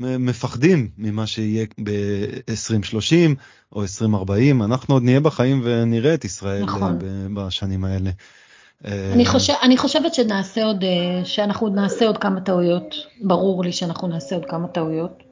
מפחדים 0.00 0.88
ממה 0.98 1.26
שיהיה 1.26 1.66
ב-2030 1.82 3.34
או 3.72 3.82
2040, 3.82 4.62
אנחנו 4.62 4.94
עוד 4.94 5.02
נהיה 5.02 5.20
בחיים 5.20 5.60
ונראה 5.64 6.14
את 6.14 6.24
ישראל 6.24 6.64
נכון. 6.64 6.98
בשנים 7.34 7.84
האלה. 7.84 8.10
אני, 8.84 9.26
חושב, 9.26 9.52
אני 9.62 9.76
חושבת 9.76 10.14
שנעשה 10.14 10.64
עוד, 10.64 10.84
אה, 10.84 11.24
שאנחנו 11.24 11.68
נעשה 11.68 12.06
עוד 12.06 12.18
כמה 12.18 12.40
טעויות, 12.40 12.94
ברור 13.20 13.64
לי 13.64 13.72
שאנחנו 13.72 14.08
נעשה 14.08 14.36
עוד 14.36 14.44
כמה 14.44 14.68
טעויות. 14.68 15.22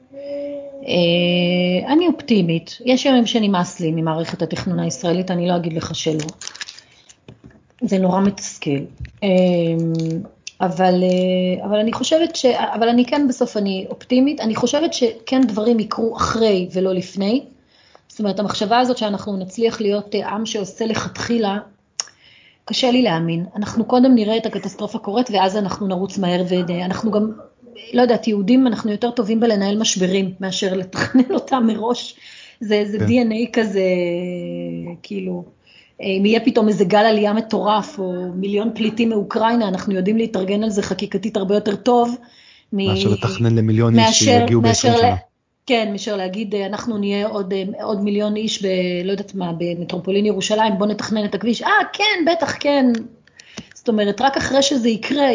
אה, 0.87 1.93
אני 1.93 2.07
אופטימית, 2.07 2.77
יש 2.85 3.05
ימים 3.05 3.25
שנמאס 3.25 3.79
לי 3.79 3.91
ממערכת 3.91 4.41
התכנון 4.41 4.79
הישראלית, 4.79 5.31
אני 5.31 5.47
לא 5.47 5.55
אגיד 5.55 5.73
לך 5.73 5.95
שלא. 5.95 6.27
זה 7.81 7.97
נורא 7.97 8.21
מתסכל. 8.21 8.79
אה, 10.61 10.65
אבל, 10.65 11.03
אבל 11.63 11.79
אני 11.79 11.93
חושבת 11.93 12.35
ש... 12.35 12.45
אבל 12.45 12.89
אני 12.89 13.05
כן 13.05 13.27
בסוף, 13.27 13.57
אני 13.57 13.85
אופטימית, 13.89 14.41
אני 14.41 14.55
חושבת 14.55 14.93
שכן 14.93 15.41
דברים 15.41 15.79
יקרו 15.79 16.17
אחרי 16.17 16.69
ולא 16.73 16.93
לפני. 16.93 17.45
זאת 18.07 18.19
אומרת, 18.19 18.39
המחשבה 18.39 18.79
הזאת 18.79 18.97
שאנחנו 18.97 19.37
נצליח 19.37 19.81
להיות 19.81 20.15
עם 20.15 20.45
שעושה 20.45 20.85
לכתחילה 20.85 21.57
קשה 22.65 22.91
לי 22.91 23.01
להאמין. 23.01 23.45
אנחנו 23.55 23.85
קודם 23.85 24.15
נראה 24.15 24.37
את 24.37 24.45
הקטסטרופה 24.45 24.99
קורית 24.99 25.29
ואז 25.31 25.57
אנחנו 25.57 25.87
נרוץ 25.87 26.17
מהר 26.17 26.43
ואנחנו 26.49 27.11
גם, 27.11 27.31
לא 27.93 28.01
יודעת, 28.01 28.27
יהודים, 28.27 28.67
אנחנו 28.67 28.91
יותר 28.91 29.11
טובים 29.11 29.39
בלנהל 29.39 29.77
משברים 29.77 30.33
מאשר 30.39 30.73
לתכנן 30.73 31.31
אותם 31.31 31.63
מראש. 31.67 32.15
זה, 32.59 32.83
זה 32.85 32.99
כן. 32.99 33.05
DNA 33.05 33.49
כזה, 33.53 33.83
כאילו, 35.03 35.43
אם 36.01 36.25
יהיה 36.25 36.39
פתאום 36.39 36.67
איזה 36.67 36.85
גל 36.85 36.97
עלייה 36.97 37.33
מטורף 37.33 37.99
או 37.99 38.13
מיליון 38.35 38.71
פליטים 38.75 39.09
מאוקראינה, 39.09 39.67
אנחנו 39.67 39.93
יודעים 39.93 40.17
להתארגן 40.17 40.63
על 40.63 40.69
זה 40.69 40.81
חקיקתית 40.81 41.37
הרבה 41.37 41.55
יותר 41.55 41.75
טוב. 41.75 42.15
מאשר 42.73 43.09
לתכנן 43.09 43.55
למיליון 43.55 43.99
איש 43.99 44.19
שיגיעו 44.19 44.61
ב-20 44.61 44.73
שנה. 44.73 45.15
כן, 45.65 45.89
מאשר 45.91 46.15
להגיד, 46.15 46.55
אה, 46.55 46.65
אנחנו 46.65 46.97
נהיה 46.97 47.27
עוד, 47.27 47.53
אה, 47.53 47.83
עוד 47.83 48.03
מיליון 48.03 48.35
איש 48.35 48.65
ב... 48.65 48.67
לא 49.03 49.11
יודעת 49.11 49.35
מה, 49.35 49.51
במטרופולין 49.57 50.25
ירושלים, 50.25 50.77
בוא 50.77 50.87
נתכנן 50.87 51.25
את 51.25 51.35
הכביש. 51.35 51.61
אה, 51.61 51.69
כן, 51.93 52.31
בטח, 52.31 52.55
כן. 52.59 52.85
זאת 53.73 53.89
אומרת, 53.89 54.21
רק 54.21 54.37
אחרי 54.37 54.61
שזה 54.61 54.89
יקרה, 54.89 55.27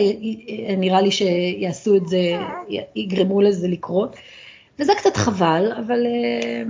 נראה 0.79 1.01
לי 1.01 1.11
שיעשו 1.11 1.97
את 1.97 2.09
זה, 2.09 2.21
יגרמו 2.95 3.41
לזה 3.41 3.69
לקרות. 3.69 4.17
וזה 4.79 4.93
קצת 4.99 5.17
חבל, 5.17 5.73
אבל, 5.79 6.07
אה, 6.07 6.63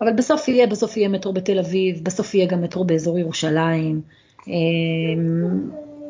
אבל 0.00 0.12
בסוף 0.12 0.48
יהיה, 0.48 0.66
בסוף 0.66 0.96
יהיה 0.96 1.08
מטרו 1.08 1.32
בתל 1.32 1.58
אביב, 1.58 2.00
בסוף 2.02 2.34
יהיה 2.34 2.46
גם 2.46 2.62
מטרו 2.62 2.84
באזור 2.84 3.18
ירושלים. 3.18 4.00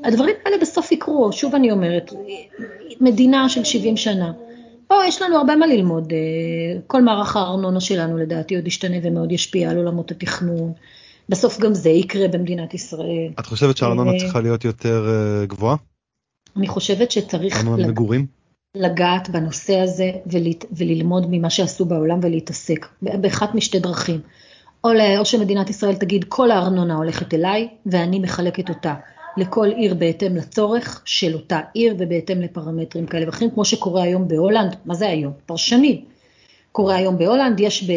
הדברים 0.04 0.34
האלה 0.44 0.56
בסוף 0.60 0.92
יקרו, 0.92 1.32
שוב 1.32 1.54
אני 1.54 1.70
אומרת, 1.70 2.12
מדינה 3.00 3.48
של 3.48 3.64
70 3.64 3.96
שנה. 3.96 4.32
פה 4.86 4.94
יש 5.08 5.22
לנו 5.22 5.36
הרבה 5.36 5.56
מה 5.56 5.66
ללמוד. 5.66 6.12
אה, 6.12 6.80
כל 6.86 7.02
מערך 7.02 7.36
הארנונה 7.36 7.80
שלנו 7.80 8.18
לדעתי 8.18 8.56
עוד 8.56 8.66
ישתנה 8.66 8.96
ומאוד 9.02 9.32
ישפיע 9.32 9.70
על 9.70 9.76
עולמות 9.76 10.10
התכנון. 10.10 10.72
בסוף 11.28 11.60
גם 11.60 11.74
זה 11.74 11.90
יקרה 11.90 12.28
במדינת 12.28 12.74
ישראל. 12.74 13.28
את 13.40 13.46
חושבת 13.46 13.76
שהארנונה 13.76 14.12
אה, 14.12 14.18
צריכה 14.18 14.40
להיות 14.40 14.64
יותר 14.64 15.06
אה, 15.08 15.46
גבוהה? 15.46 15.76
אני 16.56 16.68
חושבת 16.68 17.10
שצריך 17.10 17.64
לג... 17.78 17.86
מגורים? 17.86 18.26
לגעת 18.74 19.28
בנושא 19.28 19.78
הזה 19.78 20.10
ול... 20.26 20.42
וללמוד 20.72 21.26
ממה 21.30 21.50
שעשו 21.50 21.84
בעולם 21.84 22.20
ולהתעסק 22.22 22.86
באחת 23.02 23.54
משתי 23.54 23.78
דרכים. 23.78 24.20
או, 24.84 24.90
או 25.18 25.24
שמדינת 25.24 25.70
ישראל 25.70 25.94
תגיד 25.94 26.24
כל 26.28 26.50
הארנונה 26.50 26.94
הולכת 26.94 27.34
אליי 27.34 27.68
ואני 27.86 28.18
מחלקת 28.18 28.68
אותה 28.68 28.94
לכל 29.36 29.70
עיר 29.76 29.94
בהתאם 29.94 30.36
לצורך 30.36 31.02
של 31.04 31.34
אותה 31.34 31.60
עיר 31.74 31.94
ובהתאם 31.98 32.40
לפרמטרים 32.40 33.06
כאלה 33.06 33.26
ואחרים, 33.26 33.50
כמו 33.50 33.64
שקורה 33.64 34.02
היום 34.02 34.28
בהולנד, 34.28 34.76
מה 34.84 34.94
זה 34.94 35.08
היום? 35.08 35.32
פרשנים. 35.46 36.04
קורה 36.72 36.96
היום 36.96 37.18
בהולנד, 37.18 37.60
יש 37.60 37.90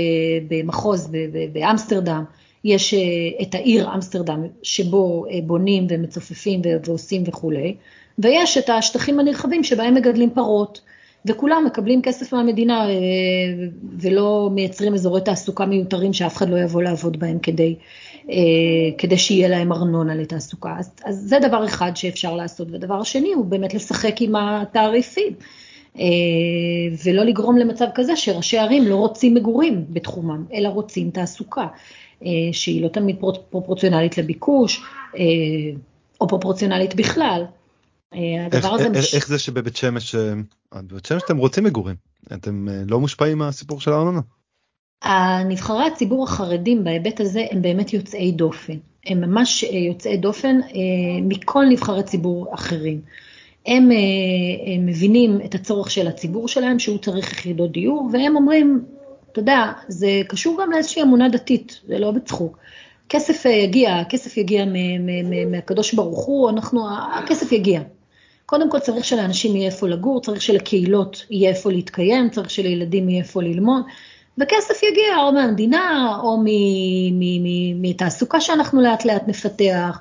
במחוז 0.47 1.11
באמסטרדם, 1.53 2.23
יש 2.63 2.93
אה, 2.93 2.99
את 3.41 3.55
העיר 3.55 3.93
אמסטרדם 3.95 4.43
שבו 4.63 5.25
אה, 5.25 5.39
בונים 5.43 5.87
ומצופפים 5.89 6.61
ועושים 6.85 7.23
וכולי, 7.27 7.75
ויש 8.19 8.57
את 8.57 8.69
השטחים 8.69 9.19
הנרחבים 9.19 9.63
שבהם 9.63 9.95
מגדלים 9.95 10.29
פרות, 10.29 10.81
וכולם 11.25 11.63
מקבלים 11.65 12.01
כסף 12.01 12.33
מהמדינה 12.33 12.89
אה, 12.89 12.95
ולא 13.99 14.49
מייצרים 14.51 14.93
אזורי 14.93 15.21
תעסוקה 15.21 15.65
מיותרים 15.65 16.13
שאף 16.13 16.37
אחד 16.37 16.49
לא 16.49 16.57
יבוא 16.59 16.81
לעבוד 16.81 17.19
בהם 17.19 17.39
כדי 17.39 17.75
כדי 18.97 19.17
שיהיה 19.17 19.47
להם 19.47 19.71
ארנונה 19.73 20.15
לתעסוקה. 20.15 20.75
אז, 20.79 20.91
אז 21.05 21.15
זה 21.15 21.39
דבר 21.39 21.65
אחד 21.65 21.91
שאפשר 21.95 22.35
לעשות. 22.35 22.67
ודבר 22.71 23.01
השני 23.01 23.33
הוא 23.33 23.45
באמת 23.45 23.73
לשחק 23.73 24.21
עם 24.21 24.35
התעריפים. 24.35 25.33
ולא 27.05 27.23
לגרום 27.23 27.57
למצב 27.57 27.85
כזה 27.95 28.15
שראשי 28.15 28.57
ערים 28.57 28.87
לא 28.87 28.95
רוצים 28.95 29.33
מגורים 29.33 29.85
בתחומם, 29.89 30.43
אלא 30.53 30.69
רוצים 30.69 31.09
תעסוקה, 31.09 31.67
שהיא 32.51 32.83
לא 32.83 32.87
תמיד 32.87 33.15
פרופורציונלית 33.49 34.17
לביקוש, 34.17 34.83
או 36.21 36.27
פרופורציונלית 36.27 36.95
בכלל. 36.95 37.43
הדבר 38.13 38.73
הזה... 38.73 38.83
איך, 38.83 38.97
מש... 38.97 39.15
איך 39.15 39.27
זה 39.27 39.39
שבבית 39.39 39.75
שמש, 39.75 40.15
בבית 40.73 41.05
שמש 41.05 41.21
אתם 41.25 41.37
רוצים 41.37 41.63
מגורים, 41.63 41.95
אתם 42.33 42.67
לא 42.87 42.99
מושפעים 42.99 43.37
מהסיפור 43.37 43.81
של 43.81 43.91
הארנונה? 43.91 44.21
הנבחרי 45.01 45.87
הציבור 45.87 46.23
החרדים 46.23 46.83
בהיבט 46.83 47.19
הזה 47.19 47.45
הם 47.51 47.61
באמת 47.61 47.93
יוצאי 47.93 48.31
דופן, 48.31 48.77
הם 49.05 49.21
ממש 49.21 49.63
יוצאי 49.63 50.17
דופן 50.17 50.59
מכל 51.21 51.65
נבחרי 51.69 52.03
ציבור 52.03 52.53
אחרים. 52.53 53.01
הם, 53.65 53.89
הם 54.65 54.85
מבינים 54.85 55.39
את 55.45 55.55
הצורך 55.55 55.91
של 55.91 56.07
הציבור 56.07 56.47
שלהם, 56.47 56.79
שהוא 56.79 56.97
צריך 56.97 57.31
יחידות 57.31 57.71
דיור, 57.71 58.09
והם 58.13 58.35
אומרים, 58.35 58.85
אתה 59.31 59.39
יודע, 59.39 59.71
זה 59.87 60.21
קשור 60.27 60.57
גם 60.61 60.71
לאיזושהי 60.71 61.01
אמונה 61.01 61.29
דתית, 61.29 61.81
זה 61.87 61.99
לא 61.99 62.11
בצחוק. 62.11 62.57
כסף 63.09 63.45
יגיע, 63.45 63.95
הכסף 63.95 64.37
יגיע 64.37 64.65
מהקדוש 65.51 65.93
ברוך 65.93 66.25
הוא, 66.25 66.49
אנחנו, 66.49 66.87
הכסף 67.13 67.51
יגיע. 67.51 67.81
קודם 68.49 68.71
כל 68.71 68.79
צריך 68.79 69.05
שלאנשים 69.05 69.55
יהיה 69.55 69.65
איפה 69.65 69.87
לגור, 69.87 70.21
צריך 70.21 70.41
שלקהילות 70.41 71.25
יהיה 71.29 71.49
איפה 71.49 71.71
להתקיים, 71.71 72.29
צריך 72.29 72.49
שלילדים 72.49 73.09
יהיה 73.09 73.21
איפה 73.21 73.43
ללמוד, 73.43 73.83
וכסף 74.37 74.83
יגיע 74.83 75.17
או 75.17 75.31
מהמדינה 75.31 76.17
או 76.23 76.43
מתעסוקה 77.75 78.41
שאנחנו 78.41 78.81
לאט 78.81 79.05
לאט 79.05 79.27
נפתח. 79.27 79.99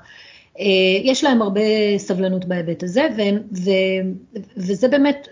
אה, 0.59 0.65
יש 1.03 1.23
להם 1.23 1.41
הרבה 1.41 1.61
סבלנות 1.97 2.45
בהיבט 2.45 2.83
הזה, 2.83 3.07
ו, 3.17 3.21
ו, 3.63 3.71
וזה 4.57 4.87
באמת 4.87 5.27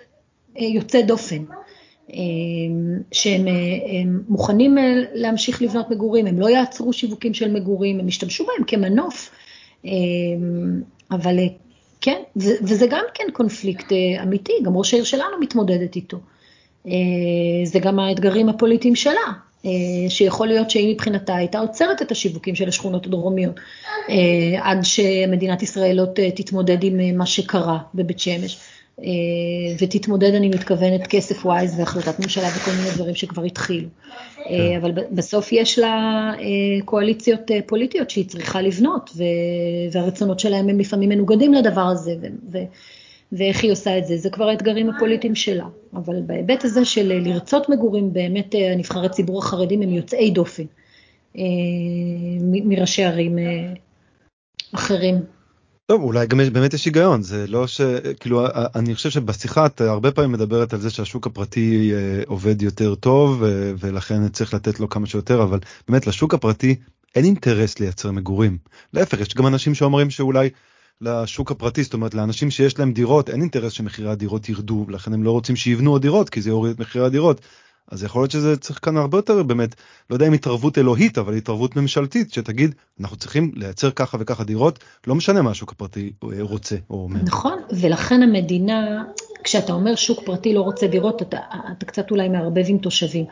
אה, 0.59 0.65
יוצא 0.65 1.01
דופן. 1.01 1.43
אה, 2.13 2.17
שהם 3.11 3.45
מוכנים 4.29 4.77
להמשיך 5.13 5.61
לבנות 5.61 5.89
מגורים, 5.89 6.27
הם 6.27 6.39
לא 6.39 6.49
יעצרו 6.49 6.93
שיווקים 6.93 7.33
של 7.33 7.51
מגורים, 7.51 7.99
הם 7.99 8.07
ישתמשו 8.07 8.45
בהם 8.45 8.65
כמנוף, 8.67 9.31
אבל 11.11 11.39
כן, 12.05 12.21
וזה 12.35 12.87
גם 12.87 13.03
כן 13.13 13.23
קונפליקט 13.33 13.91
אמיתי, 14.23 14.53
גם 14.63 14.77
ראש 14.77 14.93
העיר 14.93 15.03
שלנו 15.03 15.39
מתמודדת 15.39 15.95
איתו. 15.95 16.17
זה 17.63 17.79
גם 17.81 17.99
האתגרים 17.99 18.49
הפוליטיים 18.49 18.95
שלה, 18.95 19.31
שיכול 20.09 20.47
להיות 20.47 20.69
שהיא 20.69 20.93
מבחינתה 20.93 21.35
הייתה 21.35 21.59
עוצרת 21.59 22.01
את 22.01 22.11
השיווקים 22.11 22.55
של 22.55 22.67
השכונות 22.67 23.05
הדרומיות, 23.05 23.55
עד 24.61 24.79
שמדינת 24.83 25.63
ישראל 25.63 25.95
לא 25.95 26.05
תתמודד 26.35 26.83
עם 26.83 27.17
מה 27.17 27.25
שקרה 27.25 27.77
בבית 27.95 28.19
שמש. 28.19 28.57
אה, 28.99 29.05
ותתמודד, 29.79 30.33
אני 30.33 30.49
מתכוונת, 30.49 31.07
כסף 31.07 31.45
ווייז 31.45 31.79
והחלטת 31.79 32.19
ממשלה 32.19 32.47
וכל 32.55 32.71
מיני 32.71 32.89
דברים 32.95 33.15
שכבר 33.15 33.43
התחילו. 33.43 33.87
אה, 34.39 34.45
כן. 34.45 34.75
אבל 34.81 34.91
בסוף 35.11 35.51
יש 35.51 35.79
לה 35.79 36.31
אה, 36.39 36.81
קואליציות 36.85 37.51
פוליטיות 37.65 38.09
שהיא 38.09 38.25
צריכה 38.25 38.61
לבנות, 38.61 39.09
והרצונות 39.91 40.39
שלהם 40.39 40.69
הם 40.69 40.79
לפעמים 40.79 41.09
מנוגדים 41.09 41.53
לדבר 41.53 41.81
הזה, 41.81 42.15
ואיך 43.31 43.63
היא 43.63 43.71
עושה 43.71 43.97
את 43.97 44.05
זה, 44.05 44.17
זה 44.17 44.29
כבר 44.29 44.49
האתגרים 44.49 44.89
הפוליטיים 44.89 45.35
שלה. 45.35 45.65
אבל 45.93 46.21
בהיבט 46.21 46.65
הזה 46.65 46.85
של 46.85 47.13
לרצות 47.13 47.69
מגורים, 47.69 48.13
באמת 48.13 48.55
הנבחרי 48.71 49.09
ציבור 49.09 49.39
החרדים 49.39 49.81
הם 49.81 49.89
יוצאי 49.89 50.31
דופן 50.31 50.63
מראשי 52.41 53.03
ערים 53.03 53.37
אחרים. 54.75 55.34
טוב 55.87 56.01
אולי 56.01 56.27
גם 56.27 56.37
באמת 56.53 56.73
יש 56.73 56.85
היגיון 56.85 57.21
זה 57.21 57.47
לא 57.47 57.67
שכאילו 57.67 58.45
אני 58.75 58.95
חושב 58.95 59.09
שבשיחה 59.09 59.65
את 59.65 59.81
הרבה 59.81 60.11
פעמים 60.11 60.31
מדברת 60.31 60.73
על 60.73 60.79
זה 60.79 60.89
שהשוק 60.89 61.27
הפרטי 61.27 61.91
אה, 61.93 62.23
עובד 62.27 62.61
יותר 62.61 62.95
טוב 62.95 63.43
ולכן 63.79 64.29
צריך 64.29 64.53
לתת 64.53 64.79
לו 64.79 64.89
כמה 64.89 65.07
שיותר 65.07 65.43
אבל 65.43 65.59
באמת 65.87 66.07
לשוק 66.07 66.33
הפרטי 66.33 66.75
אין 67.15 67.25
אינטרס 67.25 67.79
לייצר 67.79 68.11
מגורים. 68.11 68.57
להפך 68.93 69.19
יש 69.19 69.35
גם 69.35 69.47
אנשים 69.47 69.75
שאומרים 69.75 70.09
שאולי 70.09 70.49
לשוק 71.01 71.51
הפרטי 71.51 71.83
זאת 71.83 71.93
אומרת 71.93 72.13
לאנשים 72.13 72.51
שיש 72.51 72.79
להם 72.79 72.93
דירות 72.93 73.29
אין 73.29 73.41
אינטרס 73.41 73.73
שמחירי 73.73 74.09
הדירות 74.09 74.49
ירדו 74.49 74.85
לכן 74.89 75.13
הם 75.13 75.23
לא 75.23 75.31
רוצים 75.31 75.55
שיבנו 75.55 75.91
עוד 75.91 76.01
דירות 76.01 76.29
כי 76.29 76.41
זה 76.41 76.49
יוריד 76.49 76.73
את 76.73 76.79
מחירי 76.79 77.05
הדירות 77.05 77.41
אז 77.91 78.03
יכול 78.03 78.21
להיות 78.21 78.31
שזה 78.31 78.57
צריך 78.57 78.79
כאן 78.81 78.97
הרבה 78.97 79.17
יותר 79.17 79.43
באמת, 79.43 79.75
לא 80.09 80.15
יודע 80.15 80.27
אם 80.27 80.33
התערבות 80.33 80.77
אלוהית, 80.77 81.17
אבל 81.17 81.33
התערבות 81.33 81.75
ממשלתית, 81.75 82.33
שתגיד, 82.33 82.75
אנחנו 82.99 83.17
צריכים 83.17 83.51
לייצר 83.55 83.91
ככה 83.91 84.17
וככה 84.19 84.43
דירות, 84.43 84.79
לא 85.07 85.15
משנה 85.15 85.41
מה 85.41 85.51
השוק 85.51 85.71
הפרטי 85.71 86.13
רוצה 86.39 86.75
או 86.89 87.03
אומר. 87.03 87.19
נכון, 87.23 87.59
ולכן 87.81 88.23
המדינה, 88.23 89.03
כשאתה 89.45 89.73
אומר 89.73 89.95
שוק 89.95 90.23
פרטי 90.25 90.53
לא 90.53 90.61
רוצה 90.61 90.87
דירות, 90.87 91.21
אתה, 91.21 91.37
אתה 91.77 91.85
קצת 91.85 92.11
אולי 92.11 92.29
מערבב 92.29 92.63
עם 92.67 92.77
תושבים. 92.77 93.25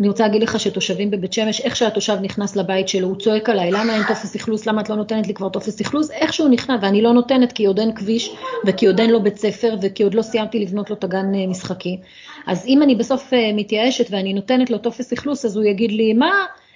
אני 0.00 0.08
רוצה 0.08 0.26
להגיד 0.26 0.42
לך 0.42 0.60
שתושבים 0.60 1.10
בבית 1.10 1.32
שמש, 1.32 1.60
איך 1.60 1.76
שהתושב 1.76 2.18
נכנס 2.22 2.56
לבית 2.56 2.88
שלו, 2.88 3.08
הוא 3.08 3.16
צועק 3.16 3.48
עליי, 3.48 3.70
למה 3.70 3.94
אין 3.94 4.02
טופס 4.08 4.36
אכלוס, 4.36 4.66
למה 4.66 4.80
את 4.80 4.88
לא 4.88 4.96
נותנת 4.96 5.26
לי 5.26 5.34
כבר 5.34 5.48
טופס 5.48 5.80
אכלוס? 5.80 6.10
איך 6.10 6.32
שהוא 6.32 6.48
נכנס, 6.48 6.80
ואני 6.82 7.02
לא 7.02 7.12
נותנת 7.12 7.52
כי 7.52 7.66
עוד 7.66 7.78
אין 7.78 7.94
כביש, 7.94 8.34
וכי 8.66 8.86
עוד 8.86 9.00
אין 9.00 9.10
לו 9.10 9.22
בית 9.22 9.36
ספר, 9.36 9.76
וכי 9.82 10.02
עוד 10.02 10.14
לא 10.14 10.22
סיימתי 10.22 10.58
לבנות 10.58 10.90
לו 10.90 10.96
את 10.96 11.04
הגן 11.04 11.34
אה, 11.34 11.46
משחקים. 11.46 11.98
אז 12.46 12.66
אם 12.66 12.82
אני 12.82 12.94
בסוף 12.94 13.34
אה, 13.34 13.50
מתייאשת 13.54 14.06
ואני 14.10 14.32
נותנת 14.32 14.70
לו 14.70 14.78
טופס 14.78 15.12
אכלוס, 15.12 15.44
אז 15.44 15.56
הוא 15.56 15.64
יגיד 15.64 15.92
לי, 15.92 16.12
מה, 16.12 16.30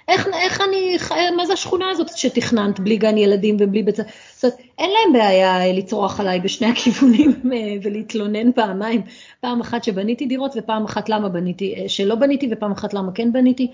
איך, 0.07 0.27
איך 0.27 0.61
אני, 0.61 0.97
מה 1.37 1.45
זה 1.45 1.53
השכונה 1.53 1.89
הזאת 1.89 2.17
שתכננת 2.17 2.79
בלי 2.79 2.97
גן 2.97 3.17
ילדים 3.17 3.57
ובלי 3.59 3.83
בית? 3.83 3.95
זאת 3.95 4.43
אומרת, 4.43 4.57
אין 4.77 4.89
להם 4.89 5.13
בעיה 5.13 5.73
לצרוח 5.73 6.19
עליי 6.19 6.39
בשני 6.39 6.67
הכיוונים 6.67 7.31
אה, 7.53 7.75
ולהתלונן 7.83 8.51
פעמיים, 8.51 9.01
פעם 9.41 9.61
אחת 9.61 9.83
שבניתי 9.83 10.25
דירות 10.25 10.53
ופעם 10.57 10.85
אחת 10.85 11.09
למה 11.09 11.29
בניתי, 11.29 11.75
אה, 11.77 11.89
שלא 11.89 12.15
בניתי 12.15 12.49
ופעם 12.51 12.71
אחת 12.71 12.93
למה 12.93 13.11
כן 13.11 13.33
בניתי. 13.33 13.71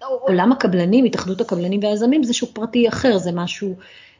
עולם 0.00 0.52
הקבלנים, 0.52 1.04
התאחדות 1.04 1.40
הקבלנים 1.40 1.80
והיזמים 1.82 2.22
זה 2.22 2.34
שוק 2.34 2.50
פרטי 2.52 2.88
אחר, 2.88 3.18
זה 3.18 3.32
משהו, 3.32 3.74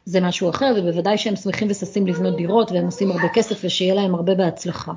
זה 0.05 0.21
משהו 0.21 0.49
אחר, 0.49 0.73
ובוודאי 0.77 1.17
שהם 1.17 1.35
שמחים 1.35 1.67
וששים 1.71 2.07
לבנות 2.07 2.35
דירות 2.37 2.71
והם 2.71 2.85
עושים 2.85 3.11
הרבה 3.11 3.27
כסף 3.33 3.61
ושיהיה 3.63 3.95
להם 3.95 4.15
הרבה 4.15 4.35
בהצלחה. 4.35 4.91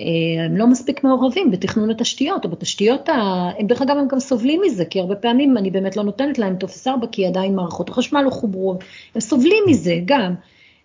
אה, 0.00 0.04
הם 0.44 0.56
לא 0.56 0.66
מספיק 0.66 1.04
מעורבים 1.04 1.50
בתכנון 1.50 1.90
התשתיות, 1.90 2.44
או 2.44 2.50
בתשתיות, 2.50 3.08
ה... 3.08 3.50
הם 3.58 3.66
דרך 3.66 3.82
אגב 3.82 3.96
הם 3.96 4.08
גם 4.08 4.20
סובלים 4.20 4.60
מזה, 4.64 4.84
כי 4.84 5.00
הרבה 5.00 5.14
פעמים 5.14 5.56
אני 5.56 5.70
באמת 5.70 5.96
לא 5.96 6.02
נותנת 6.02 6.38
להם 6.38 6.56
טופס 6.56 6.88
4, 6.88 7.06
כי 7.12 7.26
עדיין 7.26 7.54
מערכות 7.54 7.88
החשמל 7.88 8.22
לא 8.22 8.30
חוברו, 8.30 8.78
הם 9.14 9.20
סובלים 9.20 9.64
מזה 9.66 9.94
גם. 10.04 10.34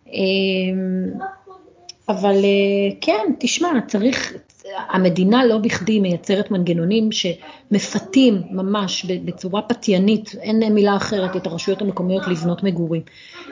אה, 0.07 0.13
אבל 2.09 2.35
אה, 2.35 2.95
כן, 3.01 3.33
תשמע, 3.39 3.69
צריך, 3.87 4.33
המדינה 4.89 5.45
לא 5.45 5.57
בכדי 5.57 5.99
מייצרת 5.99 6.51
מנגנונים 6.51 7.09
שמפתים 7.11 8.41
ממש 8.51 9.05
בצורה 9.05 9.61
פתיינית, 9.61 10.35
אין 10.41 10.73
מילה 10.73 10.95
אחרת, 10.95 11.35
את 11.35 11.47
הרשויות 11.47 11.81
המקומיות 11.81 12.27
לבנות 12.27 12.63
מגורים, 12.63 13.01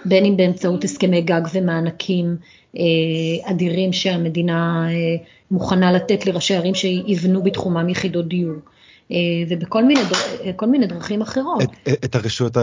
בין 0.05 0.25
אם 0.25 0.37
באמצעות 0.37 0.83
הסכמי 0.83 1.21
גג 1.21 1.41
ומענקים 1.53 2.35
אדירים 3.43 3.93
שהמדינה 3.93 4.87
מוכנה 5.51 5.91
לתת 5.91 6.25
לראשי 6.25 6.55
ערים 6.55 6.75
שיבנו 6.75 7.43
בתחומם 7.43 7.89
יחידות 7.89 8.27
דיור. 8.27 8.55
אה, 9.11 9.17
ובכל 9.49 9.85
מיני, 9.85 10.01
כל 10.55 10.65
מיני 10.65 10.87
דרכים 10.87 11.21
אחרות. 11.21 11.63
את, 11.63 11.87
את 12.05 12.15
הרשויות 12.15 12.57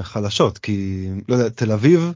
החלשות, 0.00 0.58
כי 0.58 1.06
לא 1.28 1.34
יודע, 1.34 1.48
תל 1.48 1.72
אביב 1.72 2.12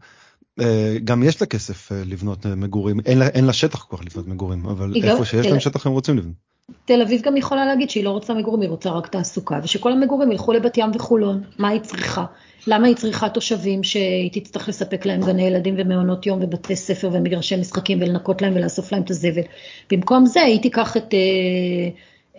אה, 0.60 0.96
גם 1.04 1.22
יש 1.22 1.40
לה 1.40 1.46
כסף 1.46 1.92
אה, 1.92 2.02
לבנות 2.04 2.46
מגורים, 2.46 3.00
אין 3.00 3.18
לה, 3.18 3.28
אין 3.28 3.44
לה 3.44 3.52
שטח 3.52 3.84
כל 3.84 3.96
כך 3.96 4.04
לבנות 4.04 4.28
מגורים, 4.28 4.66
אבל 4.66 4.92
איפה 5.04 5.24
שיש. 5.24 5.46
להם 5.46 5.60
שטח 5.60 5.86
הם 5.86 5.92
רוצים 5.92 6.16
לבנות. 6.16 6.49
תל 6.84 7.02
אביב 7.02 7.22
גם 7.22 7.36
יכולה 7.36 7.66
להגיד 7.66 7.90
שהיא 7.90 8.04
לא 8.04 8.10
רוצה 8.10 8.34
מגורים, 8.34 8.60
היא 8.60 8.70
רוצה 8.70 8.90
רק 8.90 9.06
תעסוקה, 9.06 9.60
ושכל 9.62 9.92
המגורים 9.92 10.32
ילכו 10.32 10.52
לבת 10.52 10.78
ים 10.78 10.90
וחולון, 10.94 11.42
מה 11.58 11.68
היא 11.68 11.80
צריכה? 11.80 12.24
למה 12.66 12.86
היא 12.86 12.96
צריכה 12.96 13.28
תושבים 13.28 13.82
שהיא 13.82 14.30
תצטרך 14.32 14.68
לספק 14.68 15.06
להם 15.06 15.20
גני 15.20 15.42
ילדים 15.42 15.74
ומעונות 15.78 16.26
יום 16.26 16.38
ובתי 16.42 16.76
ספר 16.76 17.10
ומגרשי 17.12 17.56
משחקים 17.56 17.98
ולנקות 18.00 18.42
להם 18.42 18.52
ולאסוף 18.56 18.92
להם 18.92 19.02
את 19.02 19.10
הזבל. 19.10 19.42
במקום 19.90 20.26
זה 20.26 20.42
היא 20.42 20.60
תיקח 20.62 20.96
את, 20.96 21.14
אה, 21.14 21.88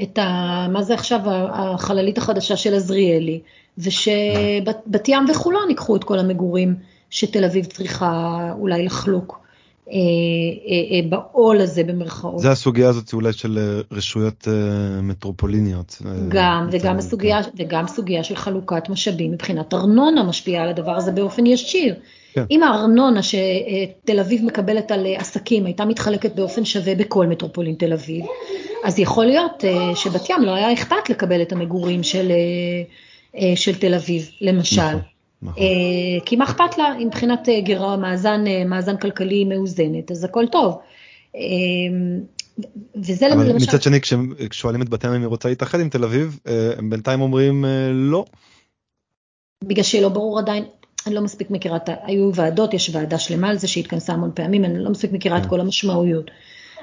את 0.03 0.17
ה... 0.17 0.67
מה 0.71 0.83
זה 0.83 0.93
עכשיו 0.93 1.21
החללית 1.53 2.17
החדשה 2.17 2.55
של 2.55 2.73
עזריאלי, 2.73 3.41
ושבת 3.77 5.07
ים 5.07 5.25
וחולון 5.29 5.69
ייקחו 5.69 5.95
את 5.95 6.03
כל 6.03 6.19
המגורים 6.19 6.75
שתל 7.09 7.45
אביב 7.45 7.65
צריכה 7.65 8.39
אולי 8.59 8.85
לחלוק. 8.85 9.40
אה, 9.91 9.97
אה, 9.97 10.95
אה, 10.95 11.09
בעול 11.09 11.61
הזה 11.61 11.83
במרכאות. 11.83 12.39
זה 12.39 12.51
הסוגיה 12.51 12.89
הזאת 12.89 13.13
אולי 13.13 13.33
של 13.33 13.83
רשויות 13.91 14.47
מטרופוליניות. 15.03 16.01
גם, 16.29 16.67
וגם 16.71 16.97
הסוגיה, 16.97 17.39
וגם 17.57 17.87
סוגיה 17.87 18.23
של 18.23 18.35
חלוקת 18.35 18.89
משאבים 18.89 19.31
מבחינת 19.31 19.73
ארנונה 19.73 20.23
משפיעה 20.23 20.63
על 20.63 20.69
הדבר 20.69 20.91
הזה 20.91 21.11
באופן 21.11 21.45
ישיר. 21.45 21.95
כן. 22.33 22.43
אם 22.51 22.63
הארנונה 22.63 23.19
שתל 23.23 24.19
אביב 24.19 24.45
מקבלת 24.45 24.91
על 24.91 25.05
עסקים 25.17 25.65
הייתה 25.65 25.85
מתחלקת 25.85 26.35
באופן 26.35 26.65
שווה 26.65 26.95
בכל 26.95 27.27
מטרופולין 27.27 27.75
תל 27.75 27.93
אביב, 27.93 28.25
אז 28.83 28.99
יכול 28.99 29.25
להיות 29.25 29.63
שבת 29.95 30.29
ים 30.29 30.41
לא 30.41 30.51
היה 30.51 30.73
אכפת 30.73 31.09
לקבל 31.09 31.41
את 31.41 31.51
המגורים 31.51 32.03
של, 32.03 32.31
של 33.55 33.75
תל 33.75 33.93
אביב, 33.93 34.29
למשל. 34.41 34.81
נכון, 34.81 35.01
נכון. 35.41 35.63
כי 36.25 36.35
מה 36.35 36.43
אכפת 36.43 36.77
לה, 36.77 36.93
מבחינת 36.99 37.47
גירעון, 37.59 38.01
מאזן, 38.01 38.43
מאזן 38.65 38.97
כלכלי 38.97 39.43
מאוזנת, 39.43 40.11
אז 40.11 40.23
הכל 40.23 40.45
טוב. 40.51 40.79
וזה 42.95 43.33
אבל 43.33 43.49
למשל... 43.49 43.67
מצד 43.67 43.81
שני 43.81 43.99
כששואלים 44.49 44.81
את 44.81 44.89
בת 44.89 45.03
ים 45.03 45.11
אם 45.11 45.21
היא 45.21 45.27
רוצה 45.27 45.49
להתאחד 45.49 45.79
עם 45.79 45.89
תל 45.89 46.03
אביב, 46.03 46.39
הם 46.77 46.89
בינתיים 46.89 47.21
אומרים 47.21 47.65
לא. 47.91 48.25
בגלל 49.63 49.83
שלא 49.83 50.09
ברור 50.09 50.39
עדיין, 50.39 50.63
אני 51.07 51.15
לא 51.15 51.21
מספיק 51.21 51.51
מכירה. 51.51 51.77
היו 52.03 52.31
ועדות, 52.35 52.73
יש 52.73 52.89
ועדה 52.93 53.19
שלמה 53.19 53.49
על 53.49 53.57
זה 53.57 53.67
שהתכנסה 53.67 54.13
המון 54.13 54.31
פעמים, 54.35 54.65
אני 54.65 54.83
לא 54.83 54.89
מספיק 54.89 55.11
מכירה 55.11 55.37
את 55.37 55.43
כן. 55.43 55.49
כל 55.49 55.61
המשמעויות. 55.61 56.31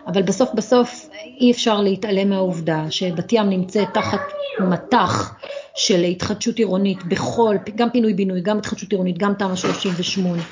אבל 0.09 0.23
בסוף 0.23 0.51
בסוף 0.55 1.11
אי 1.41 1.51
אפשר 1.51 1.81
להתעלם 1.81 2.31
מהעובדה 2.31 2.85
שבת 2.91 3.33
ים 3.33 3.51
נמצאת 3.51 3.89
תחת 3.95 4.21
מטח 4.61 5.35
של 5.77 6.05
התחדשות 6.05 6.59
עירונית 6.59 7.05
בכל, 7.05 7.57
גם 7.77 7.91
פינוי 7.91 8.15
בינוי, 8.15 8.41
גם 8.41 8.59
התחדשות 8.59 8.91
עירונית, 8.91 9.19
גם 9.19 9.35
תמ"א 9.39 9.57
38, 9.57 10.43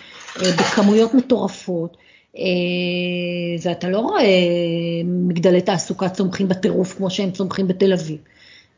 אה, 0.42 0.52
בכמויות 0.52 1.14
מטורפות. 1.14 1.96
אה, 2.38 2.42
ואתה 3.62 3.88
לא 3.88 3.98
רואה 3.98 4.22
מגדלי 5.04 5.60
תעסוקה 5.60 6.08
צומחים 6.08 6.48
בטירוף 6.48 6.94
כמו 6.96 7.10
שהם 7.10 7.30
צומחים 7.30 7.68
בתל 7.68 7.92
אביב. 7.92 8.18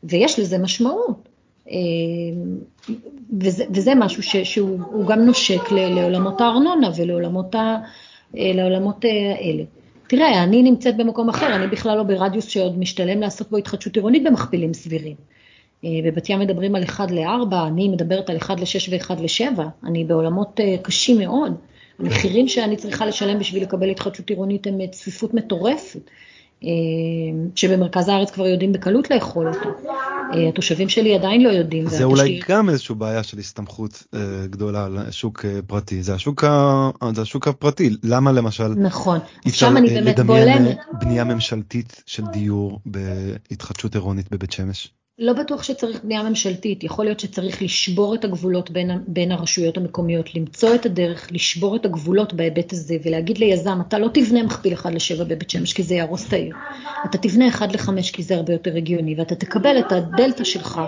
ויש 0.03 0.39
לזה 0.39 0.57
משמעות. 0.57 1.29
אה, 1.71 1.77
וזה, 3.41 3.65
וזה 3.73 3.95
משהו 3.95 4.23
ש, 4.23 4.35
שהוא 4.35 5.07
גם 5.07 5.19
נושק 5.19 5.71
לעולמות 5.71 6.41
הארנונה 6.41 6.89
ולעולמות 6.95 7.55
ה, 7.55 7.77
האלה. 8.33 9.63
תראה, 10.09 10.43
אני 10.43 10.63
נמצאת 10.63 10.97
במקום 10.97 11.29
אחר, 11.29 11.55
אני 11.55 11.67
בכלל 11.67 11.97
לא 11.97 12.03
ברדיוס 12.03 12.47
שעוד 12.47 12.79
משתלם 12.79 13.21
לעשות 13.21 13.51
בו 13.51 13.57
התחדשות 13.57 13.95
עירונית 13.95 14.23
במכפילים 14.23 14.73
סבירים. 14.73 15.15
אה, 15.85 15.89
בבת 16.05 16.29
ים 16.29 16.39
מדברים 16.39 16.75
על 16.75 16.83
1 16.83 17.11
ל-4, 17.11 17.55
אני 17.67 17.87
מדברת 17.89 18.29
על 18.29 18.37
1 18.37 18.59
ל-6 18.59 18.89
ו-1 18.91 19.21
ל-7, 19.21 19.61
אני 19.83 20.03
בעולמות 20.03 20.59
אה, 20.59 20.75
קשים 20.81 21.17
מאוד. 21.17 21.55
המחירים 21.99 22.47
שאני 22.47 22.75
צריכה 22.75 23.05
לשלם 23.05 23.39
בשביל 23.39 23.63
לקבל 23.63 23.89
התחדשות 23.89 24.29
עירונית 24.29 24.67
הם 24.67 24.87
צפיפות 24.91 25.33
מטורפת. 25.33 26.01
אה, 26.63 26.69
שבמרכז 27.55 28.07
הארץ 28.07 28.31
כבר 28.31 28.47
יודעים 28.47 28.73
בקלות 28.73 29.11
לאכול 29.11 29.47
אותו. 29.47 29.69
אה, 30.33 30.49
התושבים 30.49 30.89
שלי 30.89 31.15
עדיין 31.15 31.43
לא 31.43 31.49
יודעים. 31.49 31.87
זה 31.87 32.03
אולי 32.03 32.39
גם 32.49 32.69
איזושהי 32.69 32.95
בעיה 32.95 33.23
של 33.23 33.37
הסתמכות 33.37 34.03
אה, 34.13 34.19
גדולה 34.49 34.85
על 34.85 35.11
שוק 35.11 35.45
פרטי, 35.67 36.03
זה 36.03 36.13
השוק, 36.13 36.43
ה... 36.43 36.89
זה 37.13 37.21
השוק 37.21 37.47
הפרטי, 37.47 37.89
למה 38.03 38.31
למשל 38.31 38.67
נכון, 38.67 39.19
אני 39.77 39.89
באמת 39.89 40.19
בולמת. 40.19 40.77
בנייה 40.99 41.23
ממשלתית 41.23 42.03
של 42.05 42.23
דיור 42.25 42.79
בהתחדשות 42.85 43.95
עירונית 43.95 44.31
בבית 44.31 44.51
שמש? 44.51 44.93
לא 45.19 45.33
בטוח 45.33 45.63
שצריך 45.63 46.03
בנייה 46.03 46.23
ממשלתית, 46.23 46.83
יכול 46.83 47.05
להיות 47.05 47.19
שצריך 47.19 47.61
לשבור 47.61 48.15
את 48.15 48.23
הגבולות 48.23 48.71
בין, 48.71 48.91
בין 49.07 49.31
הרשויות 49.31 49.77
המקומיות, 49.77 50.35
למצוא 50.35 50.75
את 50.75 50.85
הדרך, 50.85 51.27
לשבור 51.31 51.75
את 51.75 51.85
הגבולות 51.85 52.33
בהיבט 52.33 52.73
הזה 52.73 52.97
ולהגיד 53.05 53.37
ליזם, 53.37 53.79
אתה 53.87 53.99
לא 53.99 54.07
תבנה 54.13 54.43
מכפיל 54.43 54.73
1 54.73 54.91
ל-7 54.91 55.23
בבית 55.23 55.49
שמש 55.49 55.73
כי 55.73 55.83
זה 55.83 55.95
יהרוס 55.95 56.27
את 56.27 56.33
העיר, 56.33 56.55
אתה 57.05 57.17
תבנה 57.17 57.47
1 57.47 57.75
ל-5 57.75 57.91
כי 58.13 58.23
זה 58.23 58.35
הרבה 58.35 58.53
יותר 58.53 58.75
הגיוני 58.75 59.15
ואתה 59.17 59.35
תקבל 59.35 59.79
את 59.79 59.91
הדלתא 59.91 60.43
שלך 60.43 60.81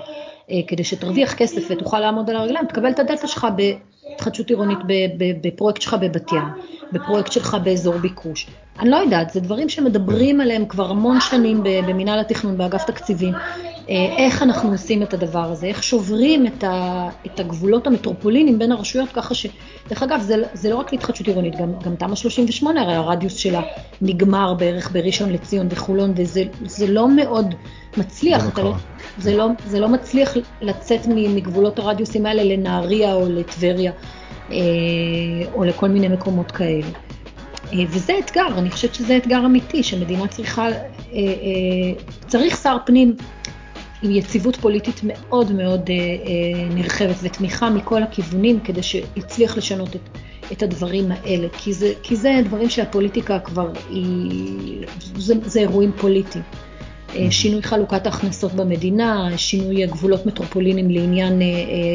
אה, 0.52 0.60
כדי 0.68 0.84
שתרוויח 0.84 1.34
כסף 1.34 1.62
ותוכל 1.70 2.00
לעמוד 2.00 2.30
על 2.30 2.36
הרגליים, 2.36 2.66
תקבל 2.66 2.92
את 2.92 3.00
הדלתא 3.00 3.28
שלך 3.28 3.48
בהתחדשות 3.56 4.50
עירונית 4.50 4.80
בפרויקט 5.42 5.82
שלך 5.82 5.96
בבת 6.02 6.32
ים, 6.32 6.44
בפרויקט 6.92 7.32
שלך 7.32 7.58
באזור 7.64 7.98
ביקוש. 7.98 8.48
אני 8.80 8.90
לא 8.90 8.96
יודעת, 8.96 9.30
זה 9.30 9.40
דברים 9.40 9.70
שמדברים 9.70 10.42
עליהם 10.42 10.66
כבר 10.66 10.90
המון 10.90 11.20
שנים 11.20 11.64
במינהל 11.64 12.20
התכנון, 12.20 12.58
באגף 12.58 12.84
תקציבים. 12.84 13.34
אה, 13.90 14.16
איך 14.18 14.44
אנחנו 14.44 14.72
עושים 14.72 15.04
את 15.04 15.14
הדבר 15.14 15.52
הזה, 15.52 15.68
איך 15.68 15.84
שוברים 15.84 16.48
את, 16.48 16.64
ה, 16.64 17.10
את 17.26 17.40
הגבולות 17.40 17.88
המטרופולינים 17.88 18.60
בין 18.60 18.72
הרשויות, 18.72 19.10
ככה 19.10 19.34
ש... 19.34 19.46
דרך 19.90 20.04
אגב, 20.04 20.22
זה, 20.22 20.36
זה 20.54 20.70
לא 20.70 20.76
רק 20.76 20.92
להתחדשות 20.92 21.28
עירונית, 21.28 21.56
גם, 21.56 21.74
גם 21.84 21.96
תמ"א 21.96 22.16
38, 22.16 22.82
הרי 22.82 22.94
הרדיוס 22.94 23.36
שלה 23.36 23.62
נגמר 24.02 24.54
בערך 24.54 24.92
בראשון 24.92 25.30
לציון 25.30 25.68
וחולון, 25.70 26.14
וזה 26.16 26.88
לא 26.88 27.10
מאוד 27.10 27.56
מצליח, 27.98 28.56
זה, 28.56 28.64
לא, 28.64 28.74
זה, 29.18 29.38
לא, 29.38 29.48
זה 29.66 29.80
לא 29.80 29.90
מצליח 29.90 30.34
לצאת 30.62 31.08
מגבולות 31.08 31.80
הרדיוסים 31.80 32.26
האלה 32.26 32.44
לנהריה 32.44 33.14
או 33.14 33.26
לטבריה, 33.30 33.92
אה, 34.52 34.58
או 35.54 35.64
לכל 35.64 35.88
מיני 35.88 36.08
מקומות 36.08 36.52
כאלה. 36.52 36.88
אה, 37.74 37.80
וזה 37.90 38.14
אתגר, 38.20 38.48
אני 38.58 38.72
חושבת 38.72 38.96
שזה 38.96 39.18
אתגר 39.18 39.46
אמיתי, 39.46 39.84
שמדינה 39.84 40.28
צריכה, 40.28 40.68
צריך 42.28 42.58
שר 42.64 42.78
פנים 42.86 43.16
עם 44.02 44.12
יציבות 44.12 44.56
פוליטית 44.56 45.02
מאוד 45.04 45.52
מאוד 45.52 45.90
אה, 45.90 45.96
אה, 45.96 46.70
נרחבת 46.70 47.16
ותמיכה 47.24 47.70
מכל 47.70 48.04
הכיוונים 48.04 48.60
כדי 48.60 48.84
שיצליח 48.84 49.58
לשנות 49.58 49.96
את, 49.96 50.10
את 50.52 50.64
הדברים 50.64 51.12
האלה, 51.12 51.48
כי 51.58 51.74
זה, 51.74 51.94
כי 52.04 52.16
זה 52.16 52.42
דברים 52.46 52.70
שהפוליטיקה 52.70 53.40
כבר 53.40 53.70
היא, 53.90 54.86
זה, 55.18 55.34
זה 55.46 55.60
אירועים 55.60 55.92
פוליטיים. 55.98 56.44
אה, 57.16 57.32
שינוי 57.32 57.62
חלוקת 57.62 58.06
ההכנסות 58.06 58.54
במדינה, 58.54 59.38
שינוי 59.38 59.86
גבולות 59.88 60.26
מטרופולינים 60.26 60.90
לעניין 60.90 61.42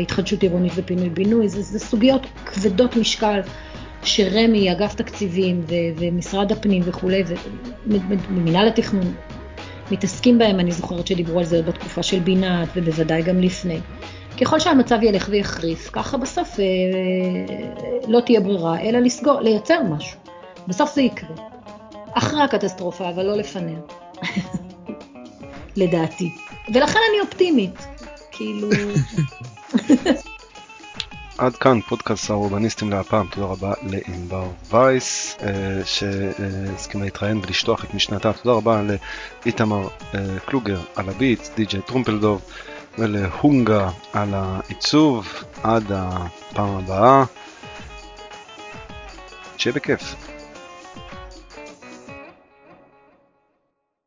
התחדשות 0.02 0.42
עירונית 0.42 0.72
ופינוי-בינוי, 0.76 1.48
זה, 1.48 1.62
זה 1.62 1.78
סוגיות 1.78 2.26
כבדות 2.46 2.96
משקל 2.96 3.40
שרמ"י, 4.06 4.72
אגף 4.72 4.94
תקציבים 4.94 5.60
ו, 5.68 5.74
ומשרד 5.96 6.52
הפנים 6.52 6.82
וכולי, 6.84 7.24
ומינהל 7.86 8.68
התכנון 8.68 9.14
מתעסקים 9.90 10.38
בהם, 10.38 10.60
אני 10.60 10.72
זוכרת 10.72 11.06
שדיברו 11.06 11.38
על 11.38 11.44
זה 11.44 11.56
עוד 11.56 11.66
בתקופה 11.66 12.02
של 12.02 12.18
בינת 12.18 12.68
ובוודאי 12.76 13.22
גם 13.22 13.40
לפני. 13.40 13.78
ככל 14.40 14.60
שהמצב 14.60 14.98
ילך 15.02 15.28
ויחריף, 15.30 15.90
ככה 15.92 16.16
בסוף 16.16 16.60
אה, 16.60 16.64
לא 18.08 18.20
תהיה 18.20 18.40
ברירה, 18.40 18.80
אלא 18.80 18.98
לסגור, 18.98 19.40
לייצר 19.40 19.82
משהו. 19.82 20.18
בסוף 20.68 20.94
זה 20.94 21.02
יקרה. 21.02 21.34
אחרי 22.12 22.42
הקטסטרופה, 22.42 23.08
אבל 23.08 23.22
לא 23.22 23.36
לפניה. 23.36 23.78
לדעתי. 25.76 26.30
ולכן 26.74 26.98
אני 27.10 27.20
אופטימית. 27.20 27.86
כאילו... 28.30 28.68
עד 31.38 31.56
כאן 31.56 31.80
פודקאסט 31.80 32.30
האורבניסטים 32.30 32.90
להפעם, 32.90 33.26
תודה 33.26 33.46
רבה 33.46 33.72
לענבר 33.82 34.48
וייס 34.70 35.36
אה, 35.42 35.84
שהסכימה 35.84 37.04
להתראיין 37.04 37.38
ולשטוח 37.38 37.84
את 37.84 37.94
משנתה, 37.94 38.32
תודה 38.32 38.56
רבה 38.56 38.82
לאיתמר 39.44 39.88
אה, 40.14 40.20
קלוגר 40.46 40.80
על 40.96 41.08
הביט, 41.08 41.40
די.ג'יי 41.56 41.82
טרומפלדוב 41.82 42.42
ולהונגה 42.98 43.90
על 44.12 44.28
העיצוב, 44.34 45.44
עד 45.62 45.84
הפעם 45.92 46.76
הבאה, 46.76 47.24
שיהיה 49.56 49.74
בכיף. 49.74 50.25